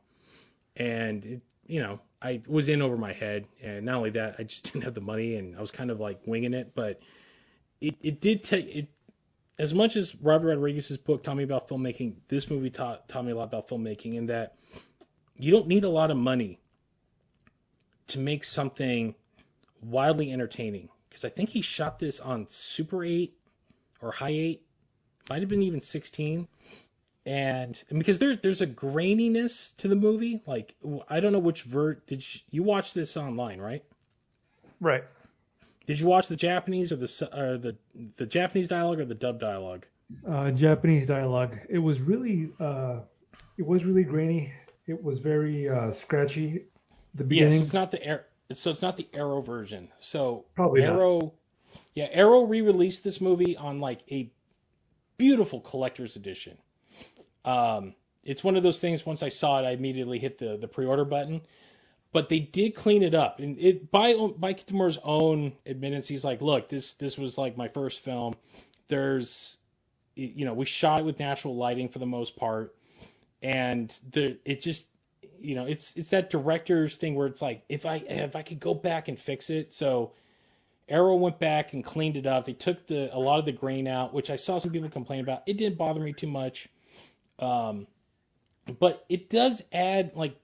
and 0.76 1.26
it, 1.26 1.42
you 1.68 1.82
know 1.82 2.00
I 2.22 2.42
was 2.48 2.70
in 2.70 2.82
over 2.82 2.98
my 2.98 3.14
head 3.14 3.48
and 3.64 3.86
not 3.86 3.96
only 3.96 4.10
that 4.12 4.36
I 4.38 4.44
just 4.44 4.66
didn't 4.72 4.84
have 4.84 4.94
the 4.94 5.02
money 5.02 5.36
and 5.36 5.56
I 5.56 5.62
was 5.62 5.72
kind 5.72 5.90
of 5.90 6.00
like 6.00 6.20
winging 6.26 6.54
it 6.54 6.74
but 6.76 7.00
it, 7.82 7.96
it 8.02 8.22
did 8.22 8.44
take 8.44 8.68
it 8.68 8.88
as 9.58 9.74
much 9.74 9.96
as 9.96 10.16
Robert 10.16 10.50
Rodriguez's 10.50 10.98
book 10.98 11.24
taught 11.24 11.38
me 11.38 11.44
about 11.44 11.68
filmmaking, 11.68 12.16
this 12.28 12.50
movie 12.50 12.70
taught 12.70 13.08
taught 13.08 13.26
me 13.26 13.32
a 13.32 13.36
lot 13.36 13.46
about 13.46 13.68
filmmaking 13.68 14.16
in 14.16 14.26
that 14.28 14.56
you 15.38 15.52
don't 15.52 15.68
need 15.68 15.84
a 15.84 15.90
lot 15.90 16.12
of 16.12 16.18
money 16.18 16.60
to 18.08 18.20
make 18.20 18.44
something 18.44 19.16
wildly 19.82 20.32
entertaining. 20.32 20.90
Because 21.10 21.26
I 21.26 21.30
think 21.30 21.50
he 21.50 21.62
shot 21.62 22.00
this 22.00 22.20
on 22.20 22.48
Super 22.48 23.04
8 23.04 23.34
or 24.02 24.12
High 24.12 24.30
8, 24.30 24.62
might 25.30 25.40
have 25.40 25.50
been 25.50 25.64
even 25.64 25.82
16. 25.82 26.48
And, 27.26 27.84
and 27.90 27.98
because 28.00 28.20
there's 28.20 28.38
there's 28.40 28.62
a 28.62 28.68
graininess 28.68 29.76
to 29.78 29.88
the 29.88 29.96
movie, 29.96 30.42
like 30.46 30.76
I 31.10 31.22
don't 31.22 31.32
know 31.32 31.40
which 31.40 31.64
vert 31.64 32.06
did 32.06 32.22
you, 32.22 32.42
you 32.52 32.64
watch 32.64 32.94
this 32.94 33.18
online, 33.18 33.60
right? 33.60 33.84
Right. 34.80 35.06
Did 35.86 36.00
you 36.00 36.08
watch 36.08 36.28
the 36.28 36.36
Japanese 36.36 36.92
or 36.92 36.96
the 36.96 37.30
or 37.34 37.58
the 37.58 37.76
the 38.18 38.26
Japanese 38.26 38.68
dialogue 38.68 39.00
or 39.00 39.06
the 39.06 39.16
dub 39.16 39.40
dialogue? 39.40 39.86
Uh, 40.28 40.52
Japanese 40.52 41.08
dialogue. 41.08 41.58
It 41.70 41.80
was 41.80 42.02
really 42.02 42.52
uh, 42.60 43.00
it 43.58 43.66
was 43.66 43.86
really 43.86 44.04
grainy. 44.04 44.54
It 44.88 45.02
was 45.02 45.20
very 45.20 45.70
uh, 45.70 45.92
scratchy. 45.92 46.66
The 47.16 47.24
beginning. 47.24 47.54
Yes, 47.54 47.64
it's 47.64 47.74
not 47.74 47.92
the 47.92 48.04
air. 48.04 48.26
So 48.54 48.70
it's 48.70 48.82
not 48.82 48.98
the 48.98 49.08
Arrow 49.14 49.42
version. 49.42 49.90
So 50.00 50.46
Probably 50.56 50.82
not. 50.82 50.94
Arrow, 50.94 51.34
yeah, 51.96 52.08
Arrow 52.12 52.44
re-released 52.44 53.04
this 53.04 53.20
movie 53.20 53.58
on 53.58 53.80
like 53.80 54.02
a 54.12 54.32
beautiful 55.18 55.62
collector's 55.62 56.16
edition. 56.16 56.58
Um, 57.44 57.96
it's 58.24 58.44
one 58.44 58.56
of 58.56 58.64
those 58.64 58.80
things. 58.80 59.06
Once 59.06 59.24
I 59.24 59.30
saw 59.30 59.60
it, 59.60 59.66
I 59.66 59.72
immediately 59.72 60.20
hit 60.20 60.38
the 60.38 60.58
the 60.58 60.68
pre-order 60.68 61.06
button. 61.06 61.42
But 62.16 62.30
they 62.30 62.40
did 62.40 62.76
clean 62.76 63.04
it 63.04 63.14
up, 63.14 63.42
and 63.42 63.60
it 63.60 63.92
by 63.92 64.16
by 64.16 64.54
Kitamura's 64.54 64.98
own 65.04 65.52
admittance, 65.66 66.08
he's 66.08 66.24
like, 66.24 66.42
"Look, 66.42 66.70
this 66.70 66.94
this 66.94 67.18
was 67.18 67.38
like 67.38 67.58
my 67.58 67.68
first 67.68 68.00
film. 68.00 68.36
There's, 68.88 69.58
you 70.16 70.46
know, 70.46 70.54
we 70.54 70.64
shot 70.66 71.02
it 71.02 71.04
with 71.04 71.20
natural 71.20 71.58
lighting 71.58 71.90
for 71.90 72.00
the 72.00 72.06
most 72.06 72.38
part, 72.38 72.74
and 73.42 73.94
the 74.12 74.38
it 74.46 74.62
just, 74.62 74.88
you 75.42 75.56
know, 75.56 75.66
it's 75.66 75.94
it's 75.98 76.08
that 76.12 76.30
director's 76.30 76.96
thing 76.96 77.16
where 77.16 77.28
it's 77.28 77.42
like, 77.42 77.64
if 77.68 77.86
I 77.86 77.96
if 77.98 78.38
I 78.38 78.44
could 78.44 78.62
go 78.62 78.74
back 78.74 79.10
and 79.10 79.20
fix 79.20 79.50
it, 79.50 79.74
so." 79.74 80.14
Arrow 80.88 81.16
went 81.16 81.40
back 81.40 81.74
and 81.74 81.84
cleaned 81.84 82.16
it 82.16 82.28
up. 82.28 82.46
They 82.46 82.54
took 82.54 82.86
the 82.86 83.10
a 83.12 83.18
lot 83.18 83.40
of 83.40 83.46
the 83.46 83.52
grain 83.52 83.88
out, 83.88 84.14
which 84.14 84.30
I 84.30 84.38
saw 84.38 84.60
some 84.60 84.72
people 84.72 84.88
complain 84.90 85.20
about. 85.20 85.42
It 85.48 85.58
didn't 85.58 85.80
bother 85.80 86.00
me 86.00 86.14
too 86.14 86.28
much. 86.28 86.70
Um, 87.40 87.88
but 88.80 89.04
it 89.10 89.30
does 89.32 89.64
add 89.74 90.12
like 90.16 90.40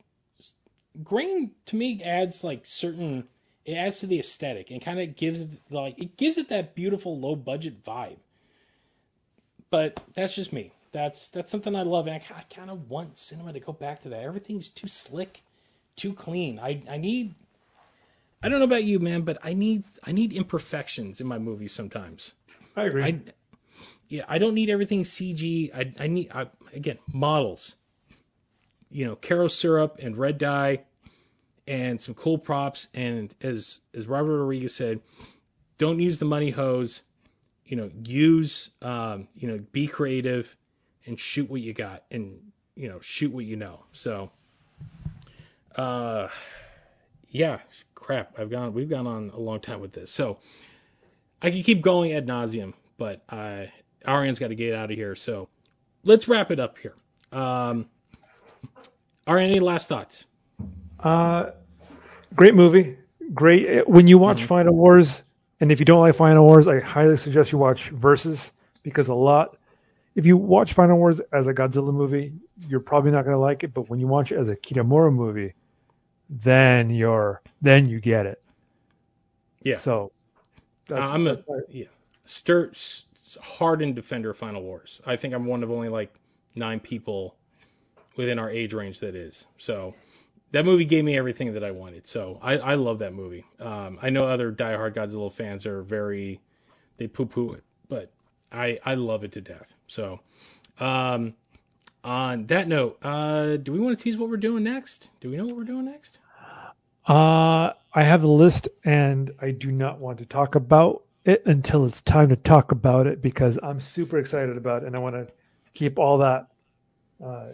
grain 1.03 1.51
to 1.67 1.75
me 1.75 2.03
adds 2.03 2.43
like 2.43 2.65
certain 2.65 3.27
it 3.65 3.73
adds 3.73 3.99
to 3.99 4.07
the 4.07 4.19
aesthetic 4.19 4.71
and 4.71 4.81
kind 4.81 4.99
of 4.99 5.15
gives 5.15 5.41
it 5.41 5.49
like 5.69 5.99
it 6.01 6.17
gives 6.17 6.37
it 6.37 6.49
that 6.49 6.75
beautiful 6.75 7.19
low 7.19 7.35
budget 7.35 7.83
vibe. 7.83 8.17
But 9.69 10.01
that's 10.15 10.35
just 10.35 10.51
me. 10.51 10.71
That's 10.91 11.29
that's 11.29 11.49
something 11.49 11.75
I 11.75 11.83
love, 11.83 12.07
and 12.07 12.15
I, 12.15 12.39
I 12.39 12.43
kind 12.53 12.69
of 12.69 12.89
want 12.89 13.17
cinema 13.17 13.53
to 13.53 13.59
go 13.59 13.71
back 13.71 14.01
to 14.01 14.09
that. 14.09 14.23
Everything's 14.23 14.69
too 14.69 14.87
slick, 14.87 15.41
too 15.95 16.13
clean. 16.13 16.59
I 16.59 16.83
I 16.89 16.97
need. 16.97 17.35
I 18.43 18.49
don't 18.49 18.59
know 18.59 18.65
about 18.65 18.83
you, 18.83 18.99
man, 18.99 19.21
but 19.21 19.37
I 19.43 19.53
need 19.53 19.85
I 20.03 20.11
need 20.11 20.33
imperfections 20.33 21.21
in 21.21 21.27
my 21.27 21.37
movies 21.37 21.71
sometimes. 21.71 22.33
I 22.75 22.85
agree. 22.85 23.03
I, 23.03 23.21
yeah, 24.09 24.25
I 24.27 24.39
don't 24.39 24.55
need 24.55 24.69
everything 24.69 25.03
CG. 25.03 25.73
I, 25.73 25.93
I 26.03 26.07
need 26.07 26.31
I, 26.33 26.47
again 26.73 26.97
models. 27.13 27.75
You 28.91 29.05
know, 29.05 29.15
Karo 29.15 29.47
syrup 29.47 29.99
and 30.01 30.17
red 30.17 30.37
dye, 30.37 30.83
and 31.67 31.99
some 31.99 32.15
cool 32.15 32.37
props. 32.37 32.87
And 32.93 33.33
as 33.41 33.79
as 33.93 34.07
Robert 34.07 34.39
Rodriguez 34.39 34.75
said, 34.75 35.01
don't 35.77 35.99
use 35.99 36.19
the 36.19 36.25
money 36.25 36.49
hose. 36.49 37.01
You 37.65 37.77
know, 37.77 37.89
use 38.03 38.69
um, 38.81 39.27
you 39.35 39.47
know, 39.47 39.59
be 39.71 39.87
creative 39.87 40.53
and 41.05 41.19
shoot 41.19 41.49
what 41.49 41.61
you 41.61 41.73
got, 41.73 42.03
and 42.11 42.51
you 42.75 42.89
know, 42.89 42.99
shoot 42.99 43.31
what 43.31 43.45
you 43.45 43.55
know. 43.55 43.83
So, 43.93 44.31
uh, 45.75 46.27
yeah, 47.29 47.59
crap. 47.95 48.37
I've 48.39 48.49
gone. 48.49 48.73
We've 48.73 48.89
gone 48.89 49.07
on 49.07 49.31
a 49.33 49.39
long 49.39 49.59
time 49.59 49.79
with 49.79 49.93
this. 49.93 50.11
So. 50.11 50.39
I 51.41 51.49
can 51.49 51.63
keep 51.63 51.81
going 51.81 52.13
ad 52.13 52.27
nauseum, 52.27 52.73
but 52.97 53.23
uh, 53.27 53.65
Arian's 54.05 54.39
got 54.39 54.49
to 54.49 54.55
get 54.55 54.75
out 54.75 54.91
of 54.91 54.97
here. 54.97 55.15
So 55.15 55.49
let's 56.03 56.27
wrap 56.27 56.51
it 56.51 56.59
up 56.59 56.77
here. 56.77 56.93
Um, 57.31 57.87
Arian, 59.27 59.51
any 59.51 59.59
last 59.59 59.87
thoughts? 59.89 60.25
Uh, 60.99 61.51
great 62.35 62.55
movie. 62.55 62.97
Great. 63.33 63.87
When 63.87 64.07
you 64.07 64.17
watch 64.17 64.41
Mhm. 64.41 64.45
Final 64.47 64.75
Wars, 64.75 65.23
and 65.59 65.71
if 65.71 65.79
you 65.79 65.85
don't 65.85 66.01
like 66.01 66.15
Final 66.15 66.45
Wars, 66.45 66.67
I 66.67 66.79
highly 66.79 67.17
suggest 67.17 67.51
you 67.51 67.57
watch 67.57 67.89
Versus 67.89 68.51
because 68.83 69.07
a 69.09 69.13
lot. 69.13 69.57
If 70.15 70.25
you 70.25 70.35
watch 70.35 70.73
Final 70.73 70.97
Wars 70.97 71.21
as 71.31 71.47
a 71.47 71.53
Godzilla 71.53 71.93
movie, 71.93 72.33
you're 72.67 72.81
probably 72.81 73.11
not 73.11 73.23
going 73.23 73.35
to 73.35 73.39
like 73.39 73.63
it. 73.63 73.73
But 73.73 73.89
when 73.89 73.99
you 73.99 74.07
watch 74.07 74.31
it 74.31 74.37
as 74.37 74.49
a 74.49 74.55
Kitamura 74.55 75.13
movie, 75.13 75.53
then 76.29 76.89
you're 76.89 77.41
then 77.61 77.87
you 77.87 77.99
get 78.01 78.25
it. 78.25 78.41
Yeah. 79.61 79.77
So 79.77 80.11
that's, 80.87 81.09
I'm 81.09 81.27
a- 81.27 81.43
Yeah, 81.69 81.85
Stir, 82.25 82.71
hardened 83.41 83.95
defender 83.95 84.31
of 84.31 84.37
Final 84.37 84.61
Wars. 84.63 84.99
I 85.05 85.15
think 85.15 85.33
I'm 85.33 85.45
one 85.45 85.63
of 85.63 85.71
only 85.71 85.89
like 85.89 86.13
nine 86.55 86.79
people 86.79 87.35
within 88.15 88.39
our 88.39 88.49
age 88.49 88.73
range 88.73 88.99
that 88.99 89.15
is. 89.15 89.45
So 89.57 89.93
that 90.51 90.65
movie 90.65 90.85
gave 90.85 91.03
me 91.03 91.17
everything 91.17 91.53
that 91.53 91.63
I 91.63 91.71
wanted. 91.71 92.07
So 92.07 92.39
I, 92.41 92.57
I 92.57 92.75
love 92.75 92.99
that 92.99 93.13
movie. 93.13 93.45
Um, 93.59 93.99
I 94.01 94.09
know 94.09 94.21
other 94.21 94.51
Die 94.51 94.71
diehard 94.71 94.95
Godzilla 94.95 95.31
fans 95.31 95.65
are 95.65 95.81
very 95.81 96.41
they 96.97 97.07
poo 97.07 97.25
poo 97.25 97.53
it, 97.53 97.63
but 97.87 98.11
I 98.51 98.79
I 98.85 98.95
love 98.95 99.23
it 99.23 99.31
to 99.33 99.41
death. 99.41 99.73
So 99.87 100.19
um, 100.79 101.33
on 102.03 102.47
that 102.47 102.67
note, 102.67 102.97
uh, 103.03 103.57
do 103.57 103.71
we 103.71 103.79
want 103.79 103.97
to 103.97 104.03
tease 104.03 104.17
what 104.17 104.29
we're 104.29 104.37
doing 104.37 104.63
next? 104.63 105.09
Do 105.19 105.29
we 105.29 105.37
know 105.37 105.45
what 105.45 105.55
we're 105.55 105.63
doing 105.63 105.85
next? 105.85 106.19
Uh, 107.07 107.73
I 107.93 108.03
have 108.03 108.23
a 108.23 108.27
list, 108.27 108.67
and 108.83 109.31
I 109.41 109.51
do 109.51 109.71
not 109.71 109.99
want 109.99 110.19
to 110.19 110.25
talk 110.25 110.55
about 110.55 111.03
it 111.25 111.43
until 111.45 111.85
it's 111.85 112.01
time 112.01 112.29
to 112.29 112.35
talk 112.35 112.71
about 112.71 113.07
it 113.07 113.21
because 113.21 113.57
I'm 113.61 113.79
super 113.79 114.17
excited 114.19 114.57
about 114.57 114.83
it, 114.83 114.87
and 114.87 114.95
I 114.95 114.99
want 114.99 115.15
to 115.15 115.27
keep 115.73 115.97
all 115.97 116.19
that 116.19 116.47
uh, 117.23 117.47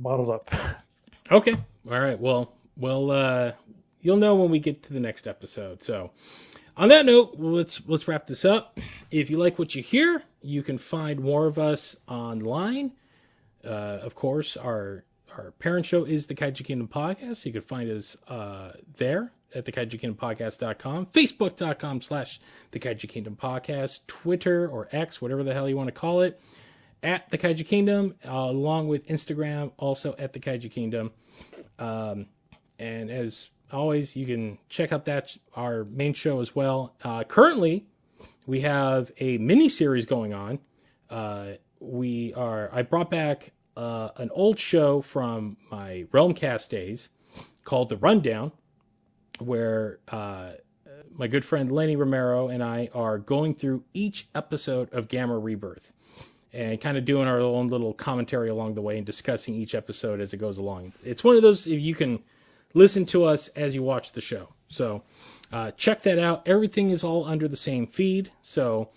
bottled 0.00 0.30
up. 0.30 0.50
Okay. 1.32 1.52
All 1.90 2.00
right. 2.00 2.18
Well, 2.18 2.52
well, 2.76 3.10
uh, 3.12 3.52
you'll 4.00 4.16
know 4.16 4.34
when 4.36 4.50
we 4.50 4.58
get 4.58 4.82
to 4.84 4.92
the 4.92 5.00
next 5.00 5.28
episode. 5.28 5.80
So, 5.82 6.10
on 6.76 6.88
that 6.88 7.06
note, 7.06 7.36
let's 7.38 7.80
let's 7.86 8.08
wrap 8.08 8.26
this 8.26 8.44
up. 8.44 8.78
If 9.12 9.30
you 9.30 9.38
like 9.38 9.58
what 9.58 9.74
you 9.74 9.82
hear, 9.82 10.24
you 10.42 10.62
can 10.64 10.78
find 10.78 11.20
more 11.20 11.46
of 11.46 11.58
us 11.58 11.96
online 12.08 12.92
Uh, 13.64 13.68
of 14.02 14.14
course, 14.14 14.56
our 14.56 15.04
our 15.36 15.52
parent 15.58 15.86
show 15.86 16.04
is 16.04 16.26
the 16.26 16.34
Kaiju 16.34 16.64
Kingdom 16.64 16.88
podcast. 16.88 17.44
You 17.46 17.52
can 17.52 17.62
find 17.62 17.90
us 17.90 18.16
uh, 18.28 18.72
there 18.98 19.32
at 19.54 19.64
the 19.64 19.72
Kaiju 19.72 20.00
Kingdom 20.00 20.16
podcast.com, 20.16 21.06
facebook.com 21.06 22.00
slash 22.00 22.40
the 22.72 22.80
Kaiju 22.80 23.08
Kingdom 23.08 23.36
podcast, 23.36 24.00
Twitter 24.06 24.68
or 24.68 24.88
X, 24.92 25.20
whatever 25.22 25.42
the 25.44 25.54
hell 25.54 25.68
you 25.68 25.76
want 25.76 25.88
to 25.88 25.92
call 25.92 26.22
it, 26.22 26.40
at 27.02 27.30
the 27.30 27.38
Kaiju 27.38 27.66
Kingdom, 27.66 28.14
uh, 28.26 28.30
along 28.30 28.88
with 28.88 29.06
Instagram, 29.06 29.72
also 29.76 30.14
at 30.18 30.32
the 30.32 30.40
Kaiju 30.40 30.70
Kingdom. 30.70 31.12
Um, 31.78 32.26
and 32.78 33.10
as 33.10 33.48
always, 33.72 34.16
you 34.16 34.26
can 34.26 34.58
check 34.68 34.92
out 34.92 35.06
that 35.06 35.36
our 35.54 35.84
main 35.84 36.14
show 36.14 36.40
as 36.40 36.54
well. 36.54 36.94
Uh, 37.02 37.24
currently, 37.24 37.86
we 38.46 38.60
have 38.62 39.10
a 39.18 39.38
mini 39.38 39.68
series 39.68 40.06
going 40.06 40.34
on. 40.34 40.58
Uh, 41.08 41.52
we 41.78 42.34
are 42.34 42.70
I 42.72 42.82
brought 42.82 43.10
back 43.10 43.52
uh, 43.76 44.10
an 44.16 44.30
old 44.32 44.58
show 44.58 45.00
from 45.00 45.56
my 45.70 46.06
Realmcast 46.12 46.68
days 46.68 47.08
called 47.64 47.88
The 47.88 47.96
Rundown, 47.96 48.52
where 49.38 50.00
uh, 50.08 50.52
my 51.12 51.26
good 51.26 51.44
friend 51.44 51.72
Lenny 51.72 51.96
Romero 51.96 52.48
and 52.48 52.62
I 52.62 52.90
are 52.94 53.18
going 53.18 53.54
through 53.54 53.84
each 53.94 54.28
episode 54.34 54.92
of 54.92 55.08
Gamera 55.08 55.42
Rebirth 55.42 55.92
and 56.52 56.80
kind 56.80 56.96
of 56.96 57.04
doing 57.04 57.28
our 57.28 57.40
own 57.40 57.68
little 57.68 57.94
commentary 57.94 58.48
along 58.48 58.74
the 58.74 58.82
way 58.82 58.96
and 58.96 59.06
discussing 59.06 59.54
each 59.54 59.74
episode 59.74 60.20
as 60.20 60.34
it 60.34 60.38
goes 60.38 60.58
along. 60.58 60.92
It's 61.04 61.22
one 61.22 61.36
of 61.36 61.42
those 61.42 61.66
if 61.66 61.80
you 61.80 61.94
can 61.94 62.20
listen 62.74 63.06
to 63.06 63.24
us 63.24 63.48
as 63.48 63.74
you 63.74 63.82
watch 63.82 64.12
the 64.12 64.20
show. 64.20 64.48
So 64.68 65.02
uh, 65.52 65.72
check 65.72 66.02
that 66.02 66.18
out. 66.18 66.46
Everything 66.46 66.90
is 66.90 67.04
all 67.04 67.24
under 67.24 67.48
the 67.48 67.56
same 67.56 67.86
feed. 67.86 68.30
So 68.42 68.90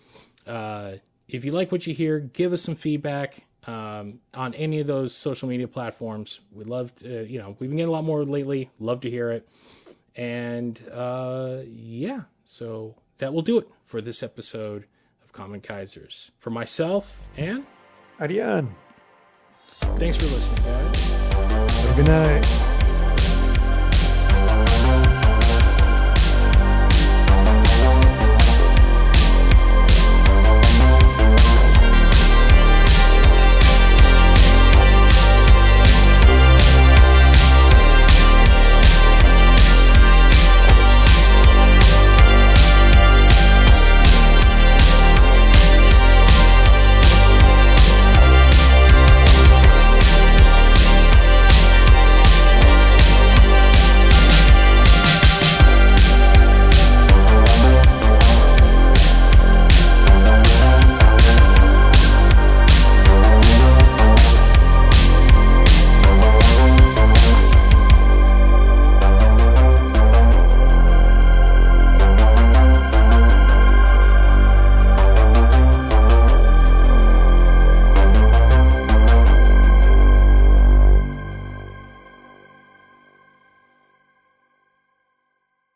uh, 0.48 0.94
if 1.28 1.46
you 1.46 1.52
like 1.52 1.72
what 1.72 1.86
you 1.86 1.94
hear, 1.94 2.20
give 2.20 2.54
us 2.54 2.62
some 2.62 2.76
feedback 2.76 3.44
um, 3.66 4.20
on 4.34 4.54
any 4.56 4.80
of 4.80 4.88
those 4.88 5.16
social 5.16 5.48
media 5.48 5.68
platforms. 5.68 6.40
We'd 6.52 6.68
love 6.68 6.96
to, 6.98 7.26
you 7.26 7.40
know, 7.40 7.56
we've 7.60 7.70
been 7.70 7.78
getting 7.78 7.90
a 7.90 7.92
lot 7.92 8.04
more 8.04 8.24
lately. 8.24 8.70
Love 8.80 9.02
to 9.02 9.10
hear 9.10 9.32
it. 9.32 9.48
And 10.16 10.80
uh, 10.92 11.60
yeah, 11.66 12.22
so 12.46 12.96
that 13.18 13.34
will 13.34 13.42
do 13.42 13.58
it 13.58 13.68
for 13.86 14.02
this 14.02 14.22
episode 14.22 14.86
Kamen 15.34 15.62
Kaizers. 15.62 16.30
For 16.40 16.50
myself 16.50 17.20
and 17.36 17.66
Arian. 18.20 18.74
Thanks 19.54 20.18
for 20.18 20.26
listening, 20.26 20.64
guys. 20.64 21.12
Have 21.12 21.92
a 21.92 21.96
good 21.96 22.08
night. 22.08 22.73